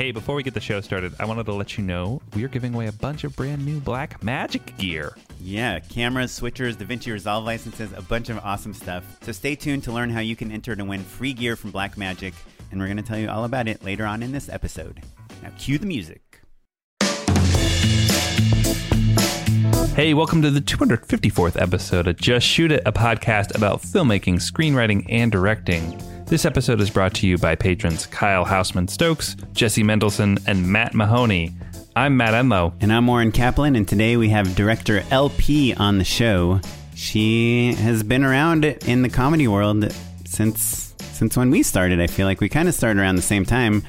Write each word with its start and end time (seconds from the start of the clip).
Hey, 0.00 0.12
before 0.12 0.34
we 0.34 0.42
get 0.42 0.54
the 0.54 0.62
show 0.62 0.80
started, 0.80 1.12
I 1.20 1.26
wanted 1.26 1.44
to 1.44 1.52
let 1.52 1.76
you 1.76 1.84
know 1.84 2.22
we 2.34 2.42
are 2.42 2.48
giving 2.48 2.72
away 2.72 2.86
a 2.86 2.92
bunch 2.92 3.22
of 3.22 3.36
brand 3.36 3.66
new 3.66 3.80
Blackmagic 3.80 4.78
gear. 4.78 5.14
Yeah, 5.38 5.78
cameras, 5.78 6.32
switchers, 6.40 6.76
DaVinci 6.76 7.12
Resolve 7.12 7.44
licenses, 7.44 7.92
a 7.94 8.00
bunch 8.00 8.30
of 8.30 8.38
awesome 8.38 8.72
stuff. 8.72 9.04
So 9.20 9.32
stay 9.32 9.54
tuned 9.56 9.84
to 9.84 9.92
learn 9.92 10.08
how 10.08 10.20
you 10.20 10.36
can 10.36 10.50
enter 10.50 10.74
to 10.74 10.84
win 10.86 11.02
free 11.02 11.34
gear 11.34 11.54
from 11.54 11.70
Blackmagic, 11.70 12.32
and 12.70 12.80
we're 12.80 12.86
going 12.86 12.96
to 12.96 13.02
tell 13.02 13.18
you 13.18 13.28
all 13.28 13.44
about 13.44 13.68
it 13.68 13.84
later 13.84 14.06
on 14.06 14.22
in 14.22 14.32
this 14.32 14.48
episode. 14.48 15.02
Now, 15.42 15.50
cue 15.58 15.76
the 15.76 15.84
music. 15.84 16.40
Hey, 19.94 20.14
welcome 20.14 20.40
to 20.40 20.50
the 20.50 20.62
254th 20.62 21.60
episode 21.60 22.06
of 22.06 22.16
Just 22.16 22.46
Shoot 22.46 22.72
It, 22.72 22.82
a 22.86 22.92
podcast 22.92 23.54
about 23.54 23.82
filmmaking, 23.82 24.36
screenwriting, 24.36 25.04
and 25.10 25.30
directing. 25.30 26.00
This 26.30 26.44
episode 26.44 26.80
is 26.80 26.90
brought 26.90 27.12
to 27.14 27.26
you 27.26 27.38
by 27.38 27.56
patrons 27.56 28.06
Kyle 28.06 28.44
Hausman 28.44 28.88
Stokes, 28.88 29.34
Jesse 29.52 29.82
Mendelson, 29.82 30.40
and 30.46 30.64
Matt 30.64 30.94
Mahoney. 30.94 31.50
I'm 31.96 32.16
Matt 32.16 32.34
Enlow. 32.34 32.72
And 32.80 32.92
I'm 32.92 33.08
Oren 33.08 33.32
Kaplan, 33.32 33.74
and 33.74 33.88
today 33.88 34.16
we 34.16 34.28
have 34.28 34.54
director 34.54 35.02
LP 35.10 35.74
on 35.74 35.98
the 35.98 36.04
show. 36.04 36.60
She 36.94 37.74
has 37.74 38.04
been 38.04 38.22
around 38.22 38.64
in 38.64 39.02
the 39.02 39.08
comedy 39.08 39.48
world 39.48 39.92
since 40.24 40.94
since 41.00 41.36
when 41.36 41.50
we 41.50 41.64
started. 41.64 42.00
I 42.00 42.06
feel 42.06 42.28
like 42.28 42.40
we 42.40 42.48
kind 42.48 42.68
of 42.68 42.76
started 42.76 43.00
around 43.00 43.16
the 43.16 43.22
same 43.22 43.44
time, 43.44 43.82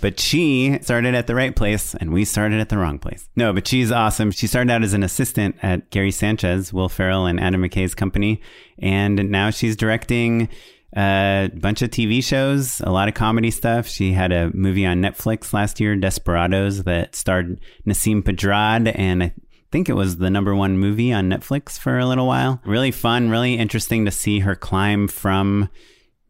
but 0.00 0.20
she 0.20 0.78
started 0.82 1.16
at 1.16 1.26
the 1.26 1.34
right 1.34 1.56
place 1.56 1.96
and 1.96 2.12
we 2.12 2.24
started 2.24 2.60
at 2.60 2.68
the 2.68 2.78
wrong 2.78 3.00
place. 3.00 3.28
No, 3.34 3.52
but 3.52 3.66
she's 3.66 3.90
awesome. 3.90 4.30
She 4.30 4.46
started 4.46 4.70
out 4.70 4.84
as 4.84 4.94
an 4.94 5.02
assistant 5.02 5.56
at 5.64 5.90
Gary 5.90 6.12
Sanchez, 6.12 6.72
Will 6.72 6.88
Ferrell, 6.88 7.26
and 7.26 7.40
Adam 7.40 7.60
McKay's 7.60 7.96
company, 7.96 8.40
and 8.78 9.32
now 9.32 9.50
she's 9.50 9.74
directing 9.74 10.48
a 10.96 11.50
bunch 11.54 11.82
of 11.82 11.90
TV 11.90 12.22
shows, 12.22 12.80
a 12.80 12.90
lot 12.90 13.08
of 13.08 13.14
comedy 13.14 13.50
stuff. 13.50 13.86
She 13.86 14.12
had 14.12 14.32
a 14.32 14.50
movie 14.54 14.86
on 14.86 15.02
Netflix 15.02 15.52
last 15.52 15.80
year, 15.80 15.96
Desperados, 15.96 16.84
that 16.84 17.14
starred 17.14 17.60
Nasim 17.86 18.22
Pedrad, 18.22 18.92
and 18.94 19.22
I 19.22 19.32
think 19.70 19.88
it 19.88 19.94
was 19.94 20.16
the 20.16 20.30
number 20.30 20.54
one 20.54 20.78
movie 20.78 21.12
on 21.12 21.28
Netflix 21.28 21.78
for 21.78 21.98
a 21.98 22.06
little 22.06 22.26
while. 22.26 22.60
Really 22.64 22.90
fun, 22.90 23.28
really 23.28 23.54
interesting 23.54 24.04
to 24.06 24.10
see 24.10 24.40
her 24.40 24.54
climb 24.54 25.08
from 25.08 25.68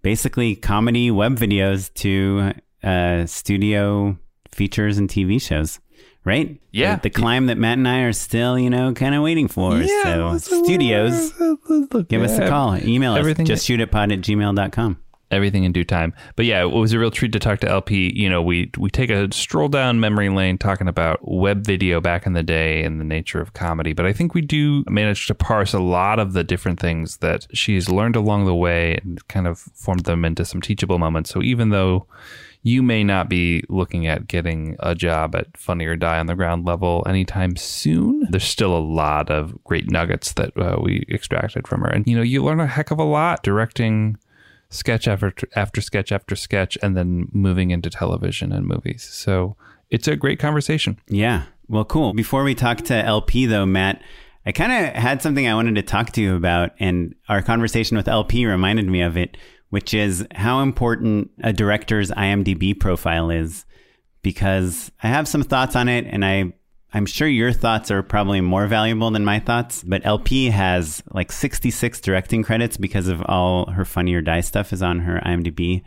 basically 0.03 0.57
comedy 0.57 1.11
web 1.11 1.37
videos 1.37 1.93
to 1.95 2.53
uh, 2.83 3.27
studio 3.27 4.19
features 4.51 4.99
and 4.99 5.09
TV 5.09 5.41
shows. 5.41 5.79
Right? 6.29 6.61
Yeah. 6.71 6.97
The, 6.97 7.03
the 7.03 7.11
climb 7.11 7.47
that 7.47 7.57
Matt 7.59 7.79
and 7.79 7.89
I 7.89 8.01
are 8.01 8.13
still, 8.13 8.59
you 8.59 8.69
know, 8.71 8.93
kind 8.93 9.15
of 9.15 9.23
waiting 9.23 9.49
for. 9.49 9.83
so, 9.87 10.37
studios, 10.39 11.33
give 12.09 12.23
us 12.23 12.39
a 12.39 12.49
call. 12.49 12.77
Email 12.77 13.15
us. 13.15 13.19
Everything- 13.19 13.47
Just 13.47 13.67
shoot 13.67 13.81
it 13.81 13.91
pod 13.91 14.13
at 14.13 14.21
gmail.com. 14.21 14.99
Everything 15.31 15.65
in 15.65 15.73
due 15.73 15.85
time. 15.85 16.15
But 16.37 16.47
yeah, 16.47 16.63
it 16.63 16.71
was 16.71 16.95
a 16.95 16.99
real 16.99 17.11
treat 17.11 17.33
to 17.33 17.39
talk 17.39 17.61
to 17.61 17.69
LP. 17.69 18.11
You 18.17 18.31
know, 18.31 18.41
we 18.41 18.71
we 18.79 18.89
take 18.89 19.11
a 19.11 19.31
stroll 19.31 19.69
down 19.69 20.01
memory 20.01 20.31
lane 20.31 20.57
talking 20.57 20.89
about 20.89 21.19
web 21.23 21.67
video 21.67 22.01
back 22.01 22.25
in 22.25 22.33
the 22.33 22.43
day 22.43 22.83
and 22.83 22.99
the 22.99 23.05
nature 23.05 23.39
of 23.39 23.53
comedy. 23.53 23.93
But 23.93 24.07
I 24.07 24.15
think 24.15 24.33
we 24.33 24.41
do 24.41 24.85
manage 24.89 25.27
to 25.27 25.35
parse 25.35 25.75
a 25.75 25.81
lot 25.81 26.19
of 26.19 26.33
the 26.33 26.43
different 26.45 26.81
things 26.81 27.19
that 27.19 27.47
she's 27.53 27.91
learned 27.91 28.17
along 28.17 28.47
the 28.47 28.55
way 28.55 28.99
and 29.03 29.27
kind 29.29 29.47
of 29.47 29.59
formed 29.59 30.05
them 30.07 30.25
into 30.25 30.47
some 30.47 30.63
teachable 30.63 30.99
moments. 30.99 31.29
So 31.29 31.43
even 31.43 31.69
though 31.69 32.07
you 32.69 32.83
may 32.83 33.03
not 33.03 33.31
be 33.31 33.65
looking 33.71 34.07
at 34.07 34.29
getting 34.29 34.77
a 34.81 34.95
job 34.95 35.35
at 35.35 35.57
Funny 35.57 35.87
or 35.87 35.97
Die 35.97 36.19
on 36.19 36.27
the 36.27 36.35
ground 36.35 36.67
level 36.67 37.03
anytime 37.07 37.57
soon. 37.57 38.27
There's 38.31 38.45
still 38.45 38.77
a 38.77 38.79
lot 38.79 39.31
of 39.31 39.63
great 39.65 39.91
nuggets 39.91 40.35
that 40.35 40.55
uh, 40.59 40.77
we 40.81 41.07
extracted 41.09 41.67
from 41.67 41.81
her. 41.81 41.89
And, 41.89 42.07
you 42.07 42.15
know, 42.15 42.23
you 42.23 42.45
learn 42.45 42.61
a 42.61 42.67
heck 42.67 42.91
of 42.91 42.99
a 42.99 43.05
lot 43.05 43.43
directing 43.43 44.19
sketch 44.69 45.09
after, 45.09 45.33
after 45.57 45.81
sketch 45.81 46.13
after 46.13 46.37
sketch 46.37 46.77
and 46.83 46.95
then 46.95 47.29
moving 47.33 47.71
into 47.71 47.89
television 47.89 48.53
and 48.53 48.67
movies. 48.67 49.03
So 49.03 49.57
it's 49.89 50.07
a 50.07 50.15
great 50.15 50.39
conversation. 50.39 50.99
Yeah. 51.09 51.45
Well, 51.69 51.87
cool. 51.87 52.13
Before 52.13 52.45
we 52.45 52.55
talk 52.55 52.79
to 52.83 52.95
LP, 52.95 53.47
though, 53.47 53.65
Matt, 53.65 54.03
I 54.45 54.53
kind 54.53 54.73
of 54.73 54.95
had 54.95 55.23
something 55.23 55.47
I 55.47 55.55
wanted 55.55 55.75
to 55.77 55.83
talk 55.83 56.13
to 56.13 56.23
you 56.23 56.35
about, 56.35 56.73
and 56.79 57.15
our 57.29 57.43
conversation 57.43 57.97
with 57.97 58.09
LP 58.09 58.47
reminded 58.47 58.87
me 58.87 59.03
of 59.03 59.17
it, 59.17 59.37
which 59.71 59.95
is 59.95 60.27
how 60.35 60.61
important 60.61 61.31
a 61.43 61.53
director's 61.53 62.11
IMDb 62.11 62.79
profile 62.79 63.31
is. 63.31 63.65
Because 64.23 64.91
I 65.03 65.09
have 65.09 65.29
some 65.29 65.43
thoughts 65.43 65.77
on 65.77 65.89
it, 65.89 66.07
and 66.07 66.25
I 66.25 66.53
I'm 66.93 67.07
sure 67.07 67.29
your 67.29 67.53
thoughts 67.53 67.91
are 67.91 68.03
probably 68.03 68.41
more 68.41 68.67
valuable 68.67 69.11
than 69.11 69.25
my 69.25 69.39
thoughts. 69.39 69.83
But 69.83 70.07
LP 70.07 70.47
has 70.47 71.03
like 71.13 71.31
66 71.31 72.01
directing 72.01 72.43
credits 72.43 72.77
because 72.77 73.09
of 73.09 73.23
all 73.23 73.71
her 73.71 73.85
Funny 73.85 74.15
or 74.15 74.23
Die 74.23 74.41
stuff 74.41 74.73
is 74.73 74.83
on 74.83 75.01
her 75.01 75.21
IMDb 75.25 75.83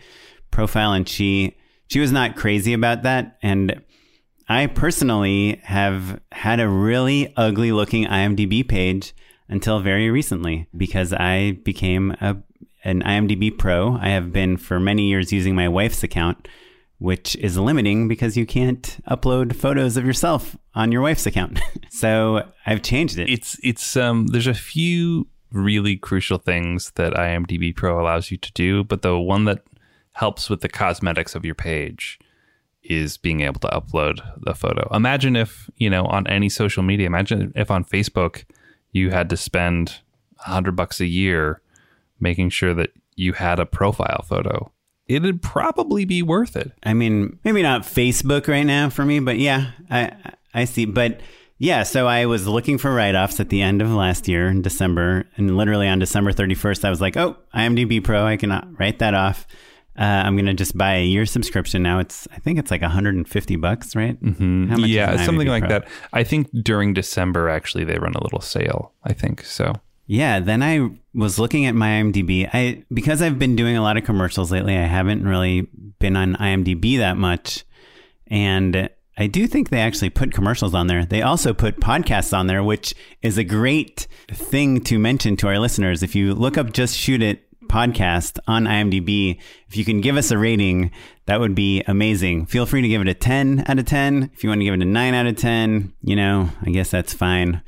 profile, 0.52 0.94
and 0.94 1.08
she 1.08 1.58
she 1.88 2.00
was 2.00 2.12
not 2.12 2.36
crazy 2.36 2.74
about 2.74 3.04
that, 3.04 3.38
and 3.42 3.82
I 4.48 4.68
personally 4.68 5.60
have 5.64 6.22
had 6.32 6.60
a 6.60 6.70
really 6.70 7.34
ugly 7.36 7.72
looking 7.72 8.06
IMDb 8.06 8.68
page 8.68 9.14
until 9.50 9.80
very 9.80 10.10
recently 10.10 10.68
because 10.76 11.14
I 11.14 11.60
became 11.64 12.12
a 12.22 12.38
an 12.84 13.02
IMDb 13.04 13.56
pro. 13.56 13.98
I 13.98 14.10
have 14.10 14.32
been 14.32 14.58
for 14.58 14.80
many 14.80 15.08
years 15.08 15.32
using 15.32 15.56
my 15.56 15.68
wife's 15.68 16.04
account, 16.04 16.48
which 16.98 17.36
is 17.38 17.58
limiting 17.58 18.08
because 18.08 18.38
you 18.38 18.46
can't 18.46 19.00
upload 19.10 19.56
photos 19.56 19.98
of 19.98 20.06
yourself 20.06 20.58
on 20.76 20.92
your 20.92 21.02
wife's 21.02 21.26
account. 21.26 21.60
so 21.90 22.50
I've 22.66 22.82
changed 22.82 23.20
it. 23.20 23.30
It's, 23.30 23.58
it's, 23.64 23.96
um, 23.96 24.28
there's 24.28 24.48
a 24.48 24.54
few 24.54 25.28
really 25.52 25.98
crucial 25.98 26.38
things 26.38 26.92
that 26.96 27.14
IMDb 27.14 27.76
Pro 27.76 28.02
allows 28.02 28.32
you 28.32 28.38
to 28.38 28.52
do, 28.54 28.84
but 28.84 29.02
the 29.02 29.20
one 29.20 29.46
that 29.46 29.64
helps 30.14 30.50
with 30.50 30.62
the 30.62 30.70
cosmetics 30.70 31.36
of 31.36 31.46
your 31.46 31.56
page 31.56 32.20
is 32.84 33.18
being 33.18 33.42
able 33.42 33.60
to 33.60 33.68
upload 33.68 34.22
the 34.42 34.56
photo. 34.56 34.90
Imagine 34.94 35.36
if, 35.36 35.70
you 35.78 35.90
know, 35.90 36.06
on 36.06 36.26
any 36.28 36.50
social 36.50 36.84
media, 36.84 37.06
imagine 37.06 37.52
if 37.56 37.70
on 37.70 37.84
Facebook 37.84 38.44
you 38.92 39.12
had 39.12 39.30
to 39.30 39.38
spend 39.38 40.00
a 40.46 40.50
hundred 40.50 40.76
bucks 40.76 41.00
a 41.00 41.06
year 41.06 41.62
making 42.22 42.50
sure 42.50 42.74
that 42.74 42.92
you 43.16 43.34
had 43.34 43.60
a 43.60 43.66
profile 43.66 44.26
photo. 44.28 44.72
It'd 45.08 45.42
probably 45.42 46.06
be 46.06 46.22
worth 46.22 46.56
it. 46.56 46.72
I 46.84 46.94
mean, 46.94 47.40
maybe 47.44 47.62
not 47.62 47.82
Facebook 47.82 48.48
right 48.48 48.64
now 48.64 48.90
for 48.90 49.04
me, 49.04 49.20
but 49.20 49.38
yeah, 49.40 49.72
I 49.90 50.14
I 50.54 50.66
see. 50.66 50.86
But 50.86 51.20
yeah, 51.58 51.84
so 51.84 52.08
I 52.08 52.26
was 52.26 52.48
looking 52.48 52.78
for 52.78 52.94
write-offs 52.94 53.40
at 53.40 53.50
the 53.50 53.62
end 53.62 53.82
of 53.82 53.92
last 53.92 54.28
year 54.28 54.48
in 54.48 54.62
December, 54.62 55.26
and 55.36 55.58
literally 55.58 55.88
on 55.88 56.00
December 56.00 56.32
31st, 56.32 56.86
I 56.86 56.90
was 56.90 57.02
like, 57.02 57.18
"Oh, 57.18 57.36
IMDb 57.54 58.04
Pro, 58.04 58.26
I 58.26 58.38
can 58.38 58.76
write 58.80 59.00
that 59.00 59.14
off. 59.14 59.46
Uh, 60.00 60.04
I'm 60.04 60.38
gonna 60.38 60.54
just 60.54 60.78
buy 60.78 60.96
a 60.96 61.06
year 61.06 61.26
subscription 61.26 61.84
now. 61.84 62.00
It's 62.00 62.28
I 62.34 62.40
think 62.40 62.58
it's 62.58 62.72
like 62.72 62.82
150 62.82 63.56
bucks, 63.58 63.96
right? 63.96 64.22
Mm-hmm. 64.24 64.86
Yeah, 64.86 65.24
something 65.26 65.48
like 65.48 65.64
Pro? 65.64 65.80
that. 65.80 65.88
I 66.14 66.24
think 66.24 66.50
during 66.64 66.94
December, 66.94 67.50
actually, 67.50 67.84
they 67.84 68.00
run 68.00 68.14
a 68.14 68.24
little 68.24 68.42
sale. 68.42 68.94
I 69.04 69.14
think 69.14 69.44
so. 69.44 69.74
Yeah, 70.08 70.40
then 70.40 70.64
I 70.64 70.90
was 71.14 71.40
looking 71.40 71.66
at 71.66 71.76
my 71.76 72.02
IMDb. 72.02 72.50
I 72.52 72.84
because 72.94 73.22
I've 73.22 73.40
been 73.40 73.56
doing 73.56 73.78
a 73.78 73.82
lot 73.82 73.98
of 73.98 74.04
commercials 74.04 74.52
lately, 74.52 74.78
I 74.78 74.86
haven't 74.86 75.28
really 75.28 75.68
been 76.00 76.16
on 76.16 76.36
IMDb 76.36 76.98
that 76.98 77.18
much. 77.18 77.66
And 78.28 78.90
I 79.18 79.28
do 79.28 79.46
think 79.46 79.70
they 79.70 79.82
actually 79.82 80.10
put 80.10 80.34
commercials 80.34 80.74
on 80.74 80.88
there. 80.88 81.06
They 81.06 81.22
also 81.22 81.54
put 81.54 81.82
podcasts 81.82 82.38
on 82.38 82.48
there, 82.48 82.64
which 82.64 82.96
is 83.22 83.38
a 83.38 83.44
great 83.44 84.08
thing 84.32 84.82
to 84.86 84.98
mention 84.98 85.36
to 85.38 85.48
our 85.48 85.60
listeners. 85.60 86.02
If 86.02 86.16
you 86.16 86.34
look 86.34 86.58
up 86.58 86.72
just 86.72 86.98
shoot 86.98 87.22
it 87.22 87.46
podcast 87.72 88.38
on 88.48 88.66
IMDb. 88.66 89.40
If 89.70 89.78
you 89.78 89.86
can 89.86 90.02
give 90.02 90.18
us 90.18 90.30
a 90.30 90.38
rating, 90.38 90.92
that 91.26 91.40
would 91.40 91.56
be 91.56 91.82
amazing. 91.88 92.46
Feel 92.46 92.66
free 92.66 92.82
to 92.82 92.88
give 92.88 93.02
it 93.02 93.08
a 93.08 93.14
10 93.14 93.64
out 93.68 93.80
of 93.80 93.86
10. 93.86 94.30
If 94.34 94.44
you 94.44 94.50
want 94.50 94.60
to 94.60 94.66
give 94.66 94.74
it 94.74 94.82
a 94.82 94.86
9 94.86 95.14
out 95.14 95.26
of 95.26 95.38
10, 95.38 95.94
you 96.04 96.16
know, 96.16 96.50
I 96.62 96.70
guess 96.72 96.92
that's 96.92 97.14
fine. 97.14 97.62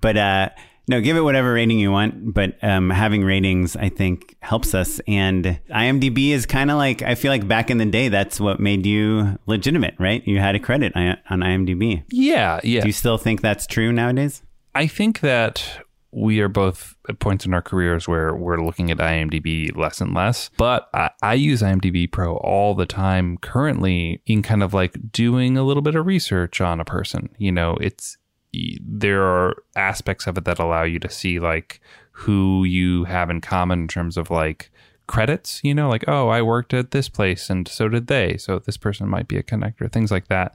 But 0.00 0.16
uh, 0.16 0.50
no, 0.88 1.00
give 1.00 1.16
it 1.16 1.20
whatever 1.20 1.52
rating 1.52 1.78
you 1.78 1.92
want. 1.92 2.32
But 2.32 2.62
um, 2.62 2.90
having 2.90 3.22
ratings, 3.24 3.76
I 3.76 3.88
think, 3.88 4.36
helps 4.40 4.74
us. 4.74 5.00
And 5.06 5.60
IMDb 5.70 6.30
is 6.30 6.46
kind 6.46 6.70
of 6.70 6.76
like, 6.76 7.02
I 7.02 7.14
feel 7.14 7.30
like 7.30 7.46
back 7.46 7.70
in 7.70 7.78
the 7.78 7.86
day, 7.86 8.08
that's 8.08 8.40
what 8.40 8.58
made 8.58 8.86
you 8.86 9.38
legitimate, 9.46 9.94
right? 9.98 10.26
You 10.26 10.38
had 10.38 10.54
a 10.54 10.60
credit 10.60 10.92
on 10.96 11.40
IMDb. 11.40 12.04
Yeah, 12.10 12.60
yeah. 12.64 12.80
Do 12.80 12.88
you 12.88 12.92
still 12.92 13.18
think 13.18 13.42
that's 13.42 13.66
true 13.66 13.92
nowadays? 13.92 14.42
I 14.74 14.86
think 14.86 15.20
that 15.20 15.82
we 16.10 16.40
are 16.40 16.48
both 16.48 16.96
at 17.08 17.18
points 17.18 17.44
in 17.44 17.52
our 17.52 17.62
careers 17.62 18.08
where 18.08 18.34
we're 18.34 18.62
looking 18.64 18.90
at 18.90 18.98
IMDb 18.98 19.76
less 19.76 20.00
and 20.00 20.14
less. 20.14 20.50
But 20.56 20.88
I, 20.94 21.10
I, 21.22 21.34
use 21.34 21.60
IMDb 21.60 22.10
Pro 22.10 22.36
all 22.36 22.74
the 22.74 22.86
time 22.86 23.36
currently 23.38 24.22
in 24.26 24.42
kind 24.42 24.62
of 24.62 24.72
like 24.72 25.12
doing 25.12 25.58
a 25.58 25.62
little 25.62 25.82
bit 25.82 25.94
of 25.94 26.06
research 26.06 26.60
on 26.60 26.80
a 26.80 26.84
person. 26.84 27.28
You 27.36 27.52
know, 27.52 27.76
it's 27.80 28.16
there 28.52 29.22
are 29.22 29.62
aspects 29.76 30.26
of 30.26 30.38
it 30.38 30.44
that 30.44 30.58
allow 30.58 30.82
you 30.82 30.98
to 30.98 31.10
see 31.10 31.38
like 31.38 31.80
who 32.12 32.64
you 32.64 33.04
have 33.04 33.30
in 33.30 33.40
common 33.40 33.82
in 33.82 33.88
terms 33.88 34.16
of 34.16 34.30
like 34.30 34.70
credits, 35.06 35.60
you 35.64 35.74
know, 35.74 35.88
like, 35.88 36.04
oh, 36.06 36.28
I 36.28 36.42
worked 36.42 36.72
at 36.74 36.92
this 36.92 37.08
place 37.08 37.50
and 37.50 37.66
so 37.66 37.88
did 37.88 38.06
they. 38.06 38.36
So 38.36 38.58
this 38.58 38.76
person 38.76 39.08
might 39.08 39.28
be 39.28 39.38
a 39.38 39.42
connector, 39.42 39.90
things 39.90 40.10
like 40.10 40.28
that. 40.28 40.54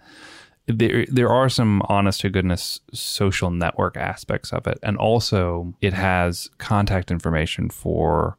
There, 0.65 1.05
there 1.09 1.29
are 1.29 1.49
some 1.49 1.81
honest 1.89 2.21
to 2.21 2.29
goodness 2.29 2.79
social 2.93 3.51
network 3.51 3.97
aspects 3.97 4.53
of 4.53 4.65
it. 4.65 4.79
And 4.81 4.95
also, 4.97 5.73
it 5.81 5.91
has 5.91 6.49
contact 6.57 7.11
information 7.11 7.69
for 7.69 8.37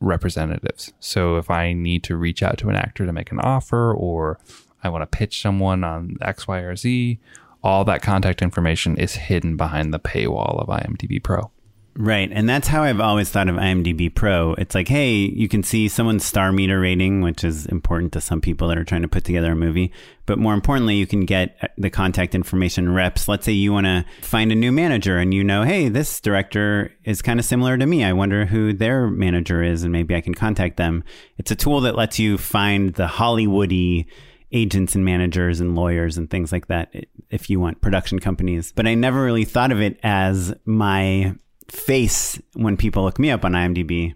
representatives. 0.00 0.94
So 1.00 1.36
if 1.36 1.50
I 1.50 1.74
need 1.74 2.02
to 2.04 2.16
reach 2.16 2.42
out 2.42 2.56
to 2.58 2.70
an 2.70 2.76
actor 2.76 3.04
to 3.04 3.12
make 3.12 3.30
an 3.30 3.40
offer 3.40 3.92
or 3.92 4.40
I 4.82 4.88
want 4.88 5.02
to 5.02 5.18
pitch 5.18 5.42
someone 5.42 5.84
on 5.84 6.16
X, 6.22 6.48
Y, 6.48 6.58
or 6.60 6.76
Z, 6.76 7.18
all 7.62 7.84
that 7.84 8.02
contact 8.02 8.42
information 8.42 8.96
is 8.96 9.14
hidden 9.14 9.56
behind 9.56 9.92
the 9.92 10.00
paywall 10.00 10.60
of 10.60 10.68
IMDb 10.68 11.22
Pro. 11.22 11.50
Right. 11.96 12.30
And 12.32 12.48
that's 12.48 12.68
how 12.68 12.84
I've 12.84 13.00
always 13.00 13.30
thought 13.30 13.48
of 13.48 13.56
IMDb 13.56 14.14
Pro. 14.14 14.54
It's 14.54 14.74
like, 14.74 14.86
hey, 14.86 15.12
you 15.12 15.48
can 15.48 15.62
see 15.62 15.88
someone's 15.88 16.24
star 16.24 16.52
meter 16.52 16.80
rating, 16.80 17.20
which 17.20 17.42
is 17.42 17.66
important 17.66 18.12
to 18.12 18.20
some 18.20 18.40
people 18.40 18.68
that 18.68 18.78
are 18.78 18.84
trying 18.84 19.02
to 19.02 19.08
put 19.08 19.24
together 19.24 19.52
a 19.52 19.56
movie. 19.56 19.92
But 20.24 20.38
more 20.38 20.54
importantly, 20.54 20.94
you 20.94 21.06
can 21.06 21.26
get 21.26 21.56
uh, 21.60 21.66
the 21.76 21.90
contact 21.90 22.34
information 22.34 22.94
reps. 22.94 23.26
Let's 23.26 23.44
say 23.44 23.52
you 23.52 23.72
want 23.72 23.86
to 23.86 24.06
find 24.22 24.52
a 24.52 24.54
new 24.54 24.70
manager 24.70 25.18
and 25.18 25.34
you 25.34 25.42
know, 25.42 25.64
hey, 25.64 25.88
this 25.88 26.20
director 26.20 26.92
is 27.04 27.22
kind 27.22 27.40
of 27.40 27.44
similar 27.44 27.76
to 27.76 27.86
me. 27.86 28.04
I 28.04 28.12
wonder 28.12 28.46
who 28.46 28.72
their 28.72 29.08
manager 29.08 29.62
is 29.62 29.82
and 29.82 29.92
maybe 29.92 30.14
I 30.14 30.20
can 30.20 30.34
contact 30.34 30.76
them. 30.76 31.02
It's 31.38 31.50
a 31.50 31.56
tool 31.56 31.80
that 31.82 31.96
lets 31.96 32.20
you 32.20 32.38
find 32.38 32.94
the 32.94 33.08
Hollywoody 33.08 34.06
agents 34.52 34.94
and 34.94 35.04
managers 35.04 35.60
and 35.60 35.76
lawyers 35.76 36.16
and 36.16 36.28
things 36.28 36.52
like 36.52 36.66
that 36.66 36.92
if 37.30 37.48
you 37.48 37.60
want 37.60 37.80
production 37.80 38.18
companies. 38.18 38.72
But 38.72 38.86
I 38.86 38.94
never 38.94 39.22
really 39.22 39.44
thought 39.44 39.72
of 39.72 39.80
it 39.80 39.98
as 40.02 40.52
my 40.64 41.34
face 41.68 42.40
when 42.54 42.76
people 42.76 43.04
look 43.04 43.18
me 43.18 43.30
up 43.30 43.44
on 43.44 43.52
IMDb. 43.52 44.14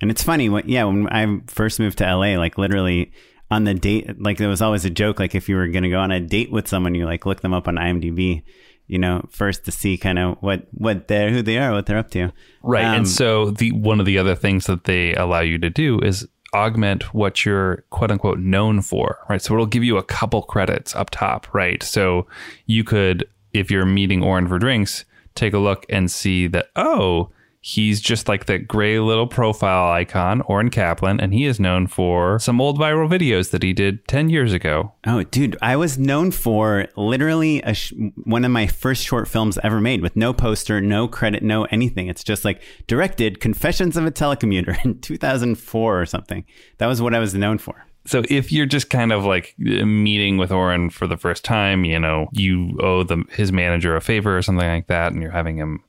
And 0.00 0.10
it's 0.10 0.22
funny, 0.22 0.48
when, 0.48 0.68
yeah, 0.68 0.84
when 0.84 1.08
I 1.08 1.40
first 1.46 1.78
moved 1.78 1.98
to 1.98 2.04
LA, 2.04 2.36
like 2.36 2.58
literally 2.58 3.12
on 3.50 3.64
the 3.64 3.74
date, 3.74 4.20
like 4.20 4.38
there 4.38 4.48
was 4.48 4.60
always 4.60 4.84
a 4.84 4.90
joke, 4.90 5.18
like 5.18 5.34
if 5.34 5.48
you 5.48 5.56
were 5.56 5.68
going 5.68 5.84
to 5.84 5.90
go 5.90 6.00
on 6.00 6.10
a 6.10 6.20
date 6.20 6.50
with 6.50 6.68
someone, 6.68 6.94
you 6.94 7.06
like 7.06 7.24
look 7.24 7.40
them 7.40 7.54
up 7.54 7.68
on 7.68 7.76
IMDb, 7.76 8.42
you 8.88 8.98
know, 8.98 9.24
first 9.30 9.64
to 9.64 9.70
see 9.70 9.96
kind 9.96 10.18
of 10.18 10.36
what, 10.40 10.66
what 10.72 11.08
they're, 11.08 11.30
who 11.30 11.40
they 11.40 11.56
are, 11.56 11.72
what 11.72 11.86
they're 11.86 11.98
up 11.98 12.10
to. 12.10 12.32
Right. 12.62 12.84
Um, 12.84 12.96
and 12.96 13.08
so 13.08 13.50
the, 13.50 13.72
one 13.72 14.00
of 14.00 14.06
the 14.06 14.18
other 14.18 14.34
things 14.34 14.66
that 14.66 14.84
they 14.84 15.14
allow 15.14 15.40
you 15.40 15.58
to 15.58 15.70
do 15.70 15.98
is 16.00 16.26
augment 16.54 17.14
what 17.14 17.44
you're 17.44 17.84
quote 17.90 18.10
unquote 18.10 18.38
known 18.38 18.82
for, 18.82 19.18
right? 19.28 19.40
So 19.40 19.54
it'll 19.54 19.66
give 19.66 19.84
you 19.84 19.96
a 19.96 20.02
couple 20.02 20.42
credits 20.42 20.94
up 20.94 21.10
top, 21.10 21.52
right? 21.54 21.82
So 21.82 22.26
you 22.66 22.84
could, 22.84 23.28
if 23.52 23.70
you're 23.70 23.86
meeting 23.86 24.22
Oren 24.22 24.48
for 24.48 24.58
drinks, 24.58 25.04
take 25.34 25.52
a 25.52 25.58
look 25.58 25.86
and 25.88 26.10
see 26.10 26.46
that, 26.48 26.70
oh, 26.76 27.30
He's 27.64 28.00
just 28.00 28.26
like 28.26 28.46
that 28.46 28.66
gray 28.66 28.98
little 28.98 29.28
profile 29.28 29.92
icon, 29.92 30.40
Oren 30.42 30.68
Kaplan, 30.68 31.20
and 31.20 31.32
he 31.32 31.44
is 31.44 31.60
known 31.60 31.86
for 31.86 32.40
some 32.40 32.60
old 32.60 32.76
viral 32.76 33.08
videos 33.08 33.50
that 33.52 33.62
he 33.62 33.72
did 33.72 34.06
10 34.08 34.30
years 34.30 34.52
ago. 34.52 34.94
Oh, 35.06 35.22
dude, 35.22 35.56
I 35.62 35.76
was 35.76 35.96
known 35.96 36.32
for 36.32 36.88
literally 36.96 37.62
sh- 37.72 37.92
one 38.24 38.44
of 38.44 38.50
my 38.50 38.66
first 38.66 39.06
short 39.06 39.28
films 39.28 39.58
ever 39.62 39.80
made 39.80 40.02
with 40.02 40.16
no 40.16 40.32
poster, 40.32 40.80
no 40.80 41.06
credit, 41.06 41.44
no 41.44 41.64
anything. 41.66 42.08
It's 42.08 42.24
just 42.24 42.44
like 42.44 42.60
directed 42.88 43.38
Confessions 43.38 43.96
of 43.96 44.06
a 44.06 44.10
Telecommuter 44.10 44.76
in 44.84 45.00
2004 45.00 46.00
or 46.00 46.04
something. 46.04 46.44
That 46.78 46.88
was 46.88 47.00
what 47.00 47.14
I 47.14 47.20
was 47.20 47.32
known 47.32 47.58
for. 47.58 47.86
So 48.04 48.24
if 48.28 48.50
you're 48.50 48.66
just 48.66 48.90
kind 48.90 49.12
of 49.12 49.24
like 49.24 49.54
meeting 49.58 50.36
with 50.36 50.50
Oren 50.50 50.90
for 50.90 51.06
the 51.06 51.16
first 51.16 51.44
time, 51.44 51.84
you 51.84 52.00
know, 52.00 52.26
you 52.32 52.76
owe 52.82 53.04
the 53.04 53.24
his 53.30 53.52
manager 53.52 53.94
a 53.94 54.00
favor 54.00 54.36
or 54.36 54.42
something 54.42 54.66
like 54.66 54.88
that, 54.88 55.12
and 55.12 55.22
you're 55.22 55.30
having 55.30 55.56
him 55.58 55.84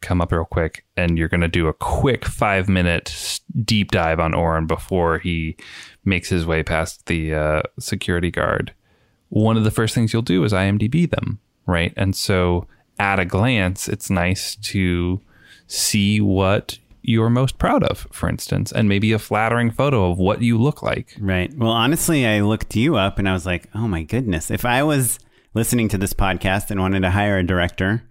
come 0.00 0.20
up 0.20 0.32
real 0.32 0.44
quick 0.44 0.84
and 0.96 1.18
you're 1.18 1.28
going 1.28 1.40
to 1.40 1.48
do 1.48 1.68
a 1.68 1.72
quick 1.72 2.24
five 2.24 2.68
minute 2.68 3.40
deep 3.64 3.90
dive 3.90 4.20
on 4.20 4.34
Oren 4.34 4.66
before 4.66 5.18
he 5.18 5.56
makes 6.04 6.28
his 6.28 6.46
way 6.46 6.62
past 6.62 7.06
the 7.06 7.34
uh, 7.34 7.62
security 7.78 8.30
guard, 8.30 8.72
one 9.28 9.56
of 9.56 9.64
the 9.64 9.70
first 9.70 9.94
things 9.94 10.12
you'll 10.12 10.22
do 10.22 10.44
is 10.44 10.52
IMDb 10.52 11.08
them, 11.08 11.38
right? 11.66 11.92
And 11.96 12.16
so 12.16 12.66
at 12.98 13.20
a 13.20 13.24
glance, 13.24 13.88
it's 13.88 14.10
nice 14.10 14.56
to 14.56 15.20
see 15.66 16.20
what 16.20 16.78
you're 17.02 17.30
most 17.30 17.58
proud 17.58 17.82
of, 17.84 18.06
for 18.10 18.28
instance, 18.28 18.72
and 18.72 18.88
maybe 18.88 19.12
a 19.12 19.18
flattering 19.18 19.70
photo 19.70 20.10
of 20.10 20.18
what 20.18 20.42
you 20.42 20.58
look 20.58 20.82
like. 20.82 21.16
Right. 21.20 21.52
Well, 21.56 21.70
honestly, 21.70 22.26
I 22.26 22.40
looked 22.40 22.74
you 22.74 22.96
up 22.96 23.18
and 23.18 23.28
I 23.28 23.32
was 23.32 23.46
like, 23.46 23.68
oh 23.74 23.88
my 23.88 24.02
goodness, 24.02 24.50
if 24.50 24.64
I 24.64 24.82
was 24.82 25.18
listening 25.54 25.88
to 25.88 25.98
this 25.98 26.12
podcast 26.12 26.70
and 26.70 26.80
wanted 26.80 27.00
to 27.00 27.10
hire 27.10 27.38
a 27.38 27.46
director, 27.46 28.02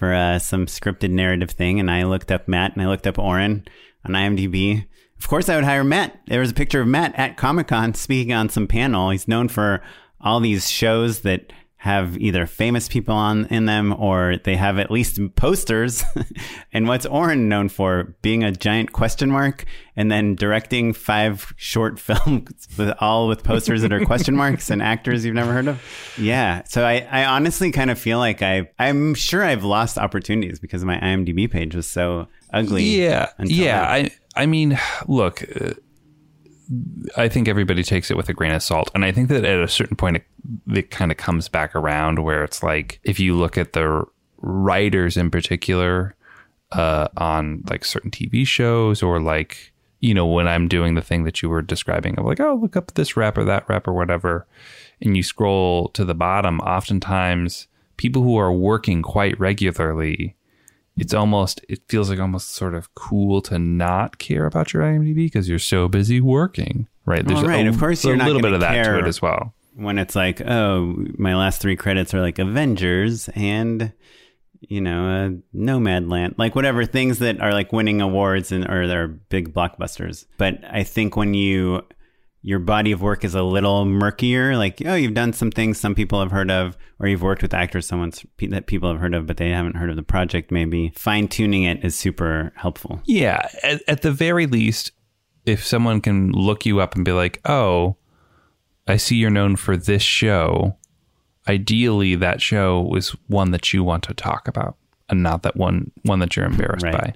for 0.00 0.14
uh, 0.14 0.38
some 0.38 0.64
scripted 0.64 1.10
narrative 1.10 1.50
thing, 1.50 1.78
and 1.78 1.90
I 1.90 2.04
looked 2.04 2.32
up 2.32 2.48
Matt 2.48 2.72
and 2.72 2.80
I 2.80 2.86
looked 2.86 3.06
up 3.06 3.18
Oren 3.18 3.66
on 4.02 4.12
IMDb. 4.12 4.86
Of 5.18 5.28
course, 5.28 5.50
I 5.50 5.56
would 5.56 5.64
hire 5.64 5.84
Matt. 5.84 6.18
There 6.26 6.40
was 6.40 6.50
a 6.50 6.54
picture 6.54 6.80
of 6.80 6.88
Matt 6.88 7.12
at 7.18 7.36
Comic 7.36 7.68
Con 7.68 7.92
speaking 7.92 8.32
on 8.32 8.48
some 8.48 8.66
panel. 8.66 9.10
He's 9.10 9.28
known 9.28 9.48
for 9.48 9.82
all 10.18 10.40
these 10.40 10.70
shows 10.70 11.20
that 11.20 11.52
have 11.80 12.18
either 12.18 12.46
famous 12.46 12.88
people 12.90 13.14
on 13.14 13.46
in 13.46 13.64
them 13.64 13.94
or 13.98 14.36
they 14.44 14.54
have 14.54 14.78
at 14.78 14.90
least 14.90 15.18
posters. 15.34 16.04
and 16.74 16.86
what's 16.86 17.06
Oren 17.06 17.48
known 17.48 17.70
for? 17.70 18.14
Being 18.20 18.44
a 18.44 18.52
giant 18.52 18.92
question 18.92 19.30
mark 19.30 19.64
and 19.96 20.12
then 20.12 20.34
directing 20.34 20.92
five 20.92 21.54
short 21.56 21.98
films 21.98 22.68
with 22.76 22.92
all 23.00 23.28
with 23.28 23.42
posters 23.42 23.80
that 23.80 23.94
are 23.94 24.04
question 24.04 24.36
marks 24.36 24.68
and 24.68 24.82
actors 24.82 25.24
you've 25.24 25.34
never 25.34 25.54
heard 25.54 25.68
of. 25.68 25.82
Yeah. 26.18 26.64
So 26.64 26.84
I, 26.84 27.08
I 27.10 27.24
honestly 27.24 27.72
kind 27.72 27.90
of 27.90 27.98
feel 27.98 28.18
like 28.18 28.42
I 28.42 28.68
I'm 28.78 29.14
sure 29.14 29.42
I've 29.42 29.64
lost 29.64 29.96
opportunities 29.96 30.60
because 30.60 30.84
my 30.84 30.98
IMDb 31.00 31.50
page 31.50 31.74
was 31.74 31.86
so 31.86 32.28
ugly. 32.52 32.84
Yeah. 32.84 33.30
Yeah. 33.38 33.80
I 33.80 34.10
I 34.36 34.44
mean, 34.44 34.78
look, 35.08 35.42
uh, 35.58 35.72
I 37.16 37.28
think 37.28 37.48
everybody 37.48 37.82
takes 37.82 38.10
it 38.10 38.16
with 38.16 38.28
a 38.28 38.34
grain 38.34 38.52
of 38.52 38.62
salt. 38.62 38.90
And 38.94 39.04
I 39.04 39.12
think 39.12 39.28
that 39.28 39.44
at 39.44 39.60
a 39.60 39.68
certain 39.68 39.96
point, 39.96 40.16
it, 40.16 40.24
it 40.68 40.90
kind 40.90 41.10
of 41.10 41.16
comes 41.16 41.48
back 41.48 41.74
around 41.74 42.20
where 42.20 42.44
it's 42.44 42.62
like, 42.62 43.00
if 43.02 43.18
you 43.18 43.34
look 43.34 43.58
at 43.58 43.72
the 43.72 44.04
writers 44.38 45.16
in 45.16 45.30
particular 45.30 46.14
uh, 46.72 47.08
on 47.16 47.64
like 47.68 47.84
certain 47.84 48.10
TV 48.10 48.46
shows 48.46 49.02
or 49.02 49.20
like, 49.20 49.72
you 49.98 50.14
know, 50.14 50.26
when 50.26 50.46
I'm 50.46 50.68
doing 50.68 50.94
the 50.94 51.02
thing 51.02 51.24
that 51.24 51.42
you 51.42 51.48
were 51.48 51.62
describing 51.62 52.18
of 52.18 52.24
like, 52.24 52.40
oh, 52.40 52.58
look 52.60 52.76
up 52.76 52.94
this 52.94 53.16
rap 53.16 53.36
or 53.36 53.44
that 53.44 53.68
rap 53.68 53.88
or 53.88 53.92
whatever, 53.92 54.46
and 55.02 55.16
you 55.16 55.22
scroll 55.22 55.88
to 55.90 56.04
the 56.04 56.14
bottom, 56.14 56.60
oftentimes 56.60 57.66
people 57.96 58.22
who 58.22 58.36
are 58.36 58.52
working 58.52 59.02
quite 59.02 59.38
regularly 59.38 60.36
it's 60.96 61.14
almost 61.14 61.60
it 61.68 61.80
feels 61.88 62.10
like 62.10 62.18
almost 62.18 62.50
sort 62.50 62.74
of 62.74 62.94
cool 62.94 63.40
to 63.42 63.58
not 63.58 64.18
care 64.18 64.46
about 64.46 64.72
your 64.72 64.82
IMDb 64.82 65.14
because 65.14 65.48
you're 65.48 65.58
so 65.58 65.88
busy 65.88 66.20
working, 66.20 66.88
right? 67.06 67.26
There's 67.26 67.42
right. 67.42 67.66
A, 67.66 67.68
of 67.68 67.78
course, 67.78 68.04
you're 68.04 68.14
a 68.14 68.18
little 68.24 68.42
bit 68.42 68.52
of 68.52 68.60
that 68.60 68.84
to 68.84 68.98
it 68.98 69.06
as 69.06 69.22
well. 69.22 69.54
When 69.74 69.98
it's 69.98 70.16
like, 70.16 70.40
oh, 70.42 71.06
my 71.16 71.34
last 71.36 71.62
three 71.62 71.76
credits 71.76 72.12
are 72.12 72.20
like 72.20 72.38
Avengers 72.38 73.28
and 73.34 73.92
you 74.60 74.80
know, 74.80 75.08
uh, 75.08 75.56
Nomadland, 75.56 76.36
like 76.38 76.54
whatever 76.54 76.84
things 76.84 77.18
that 77.20 77.40
are 77.40 77.52
like 77.52 77.72
winning 77.72 78.00
awards 78.00 78.52
and 78.52 78.68
or 78.68 78.86
they're 78.86 79.08
big 79.08 79.54
blockbusters. 79.54 80.26
But 80.36 80.58
I 80.70 80.82
think 80.82 81.16
when 81.16 81.34
you 81.34 81.82
your 82.42 82.58
body 82.58 82.92
of 82.92 83.02
work 83.02 83.24
is 83.24 83.34
a 83.34 83.42
little 83.42 83.84
murkier. 83.84 84.56
Like, 84.56 84.82
oh, 84.86 84.94
you've 84.94 85.14
done 85.14 85.32
some 85.32 85.50
things 85.50 85.78
some 85.78 85.94
people 85.94 86.20
have 86.20 86.30
heard 86.30 86.50
of, 86.50 86.76
or 86.98 87.06
you've 87.06 87.22
worked 87.22 87.42
with 87.42 87.52
actors 87.52 87.86
someone 87.86 88.12
that 88.48 88.66
people 88.66 88.90
have 88.90 89.00
heard 89.00 89.14
of, 89.14 89.26
but 89.26 89.36
they 89.36 89.50
haven't 89.50 89.76
heard 89.76 89.90
of 89.90 89.96
the 89.96 90.02
project. 90.02 90.50
Maybe 90.50 90.92
fine 90.96 91.28
tuning 91.28 91.64
it 91.64 91.84
is 91.84 91.94
super 91.94 92.52
helpful. 92.56 93.02
Yeah, 93.04 93.46
at, 93.62 93.82
at, 93.86 94.02
the 94.02 94.12
very 94.12 94.46
least, 94.46 94.92
if 95.44 95.64
someone 95.64 96.00
can 96.00 96.32
look 96.32 96.64
you 96.64 96.80
up 96.80 96.94
and 96.94 97.04
be 97.04 97.12
like, 97.12 97.40
oh, 97.44 97.96
I 98.88 98.96
see 98.96 99.16
you're 99.16 99.30
known 99.30 99.56
for 99.56 99.76
this 99.76 100.02
show. 100.02 100.76
Ideally, 101.48 102.14
that 102.16 102.40
show 102.40 102.94
is 102.94 103.10
one 103.26 103.50
that 103.50 103.72
you 103.72 103.84
want 103.84 104.04
to 104.04 104.14
talk 104.14 104.48
about, 104.48 104.76
and 105.08 105.22
not 105.22 105.42
that 105.42 105.56
one 105.56 105.90
one 106.02 106.20
that 106.20 106.36
you're 106.36 106.46
embarrassed 106.46 106.84
right. 106.84 106.94
by. 106.94 107.14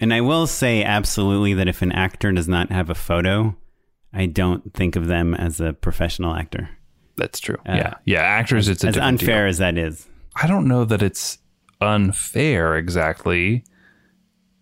And 0.00 0.12
I 0.14 0.20
will 0.20 0.46
say 0.46 0.84
absolutely 0.84 1.54
that 1.54 1.68
if 1.68 1.82
an 1.82 1.92
actor 1.92 2.32
does 2.32 2.48
not 2.48 2.70
have 2.70 2.88
a 2.88 2.94
photo, 2.94 3.56
I 4.12 4.26
don't 4.26 4.72
think 4.74 4.96
of 4.96 5.06
them 5.06 5.34
as 5.34 5.60
a 5.60 5.72
professional 5.72 6.34
actor. 6.34 6.70
That's 7.16 7.40
true. 7.40 7.56
Uh, 7.68 7.74
yeah. 7.74 7.94
Yeah. 8.04 8.20
Actors, 8.22 8.68
it's 8.68 8.84
a 8.84 8.88
As 8.88 8.96
unfair 8.96 9.44
deal. 9.44 9.50
as 9.50 9.58
that 9.58 9.76
is. 9.76 10.06
I 10.40 10.46
don't 10.46 10.66
know 10.68 10.84
that 10.84 11.02
it's 11.02 11.38
unfair 11.80 12.76
exactly. 12.76 13.64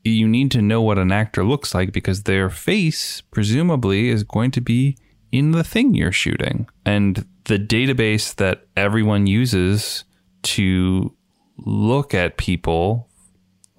You 0.05 0.27
need 0.29 0.51
to 0.53 0.63
know 0.63 0.81
what 0.83 0.99
an 0.99 1.13
actor 1.13 1.45
looks 1.45 1.75
like 1.75 1.93
because 1.93 2.23
their 2.23 2.49
face, 2.49 3.21
presumably, 3.31 4.09
is 4.09 4.23
going 4.23 4.53
to 4.53 4.61
be 4.61 4.97
in 5.33 5.51
the 5.51 5.65
thing 5.65 5.95
you're 5.95 6.13
shooting. 6.13 6.69
And 6.85 7.27
the 7.45 7.59
database 7.59 8.35
that 8.37 8.67
everyone 8.77 9.27
uses 9.27 10.05
to 10.45 11.15
look 11.59 12.15
at 12.15 12.37
people, 12.39 13.09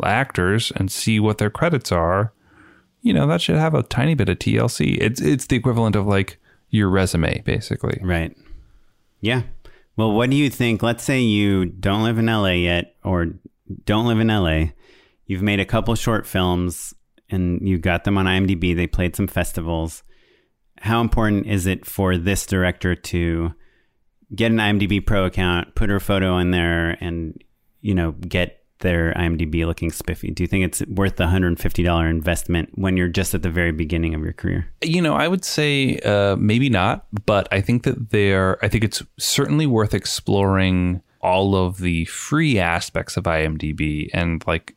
actors, 0.04 0.72
and 0.76 0.92
see 0.92 1.20
what 1.20 1.38
their 1.38 1.50
credits 1.50 1.92
are, 1.92 2.34
you 3.02 3.14
know, 3.14 3.28
that 3.28 3.42
should 3.42 3.56
have 3.56 3.74
a 3.74 3.84
tiny 3.84 4.16
bit 4.16 4.30
of 4.30 4.40
TLC. 4.40 4.98
It's 5.00 5.22
it's 5.22 5.48
the 5.48 5.56
equivalent 5.56 5.96
of 5.96 6.08
like 6.08 6.40
your 6.70 6.90
resume, 6.90 7.42
basically. 7.42 8.00
Right. 8.02 8.36
Yeah. 9.22 9.44
Well, 9.96 10.12
what 10.12 10.30
do 10.30 10.36
you 10.36 10.50
think? 10.50 10.84
Let's 10.84 11.04
say 11.04 11.22
you 11.22 11.66
don't 11.66 12.04
live 12.04 12.20
in 12.20 12.28
LA 12.28 12.52
yet 12.52 12.96
or 13.04 13.34
don't 13.86 14.08
live 14.08 14.20
in 14.20 14.28
LA. 14.28 14.74
You've 15.26 15.42
made 15.42 15.60
a 15.60 15.66
couple 15.66 15.96
short 15.96 16.28
films 16.28 16.94
and 17.30 17.68
you 17.68 17.78
got 17.78 18.04
them 18.04 18.18
on 18.18 18.26
IMDb. 18.26 18.76
They 18.76 18.88
played 18.88 19.16
some 19.16 19.28
festivals. 19.28 20.04
How 20.80 21.02
important 21.02 21.48
is 21.48 21.66
it 21.66 21.86
for 21.86 22.18
this 22.18 22.46
director 22.46 22.96
to 22.96 23.54
get 24.36 24.52
an 24.52 24.58
IMDb 24.58 25.06
Pro 25.06 25.26
account, 25.26 25.74
put 25.76 25.90
her 25.90 26.00
photo 26.00 26.38
in 26.38 26.52
there, 26.52 26.98
and, 27.02 27.42
you 27.82 27.96
know, 27.96 28.12
get 28.12 28.57
their 28.80 29.14
IMDb 29.14 29.66
looking 29.66 29.92
spiffy? 29.92 30.32
Do 30.32 30.44
you 30.44 30.48
think 30.48 30.66
it's 30.66 30.86
worth 30.88 31.16
the 31.16 31.26
$150 31.26 32.10
investment 32.10 32.70
when 32.76 32.98
you're 32.98 33.08
just 33.08 33.34
at 33.34 33.42
the 33.42 33.50
very 33.50 33.72
beginning 33.72 34.14
of 34.14 34.22
your 34.22 34.34
career? 34.34 34.68
You 34.82 35.02
know, 35.02 35.16
I 35.16 35.28
would 35.28 35.44
say 35.44 35.98
uh, 36.00 36.36
maybe 36.36 36.70
not, 36.70 37.06
but 37.26 37.48
I 37.52 37.62
think 37.62 37.84
that 37.84 38.12
there, 38.12 38.64
I 38.64 38.68
think 38.68 38.84
it's 38.84 39.04
certainly 39.18 39.66
worth 39.66 39.94
exploring 39.94 41.02
all 41.22 41.56
of 41.56 41.80
the 41.80 42.06
free 42.06 42.60
aspects 42.60 43.18
of 43.18 43.24
IMDb 43.24 44.10
and 44.14 44.46
like 44.48 44.76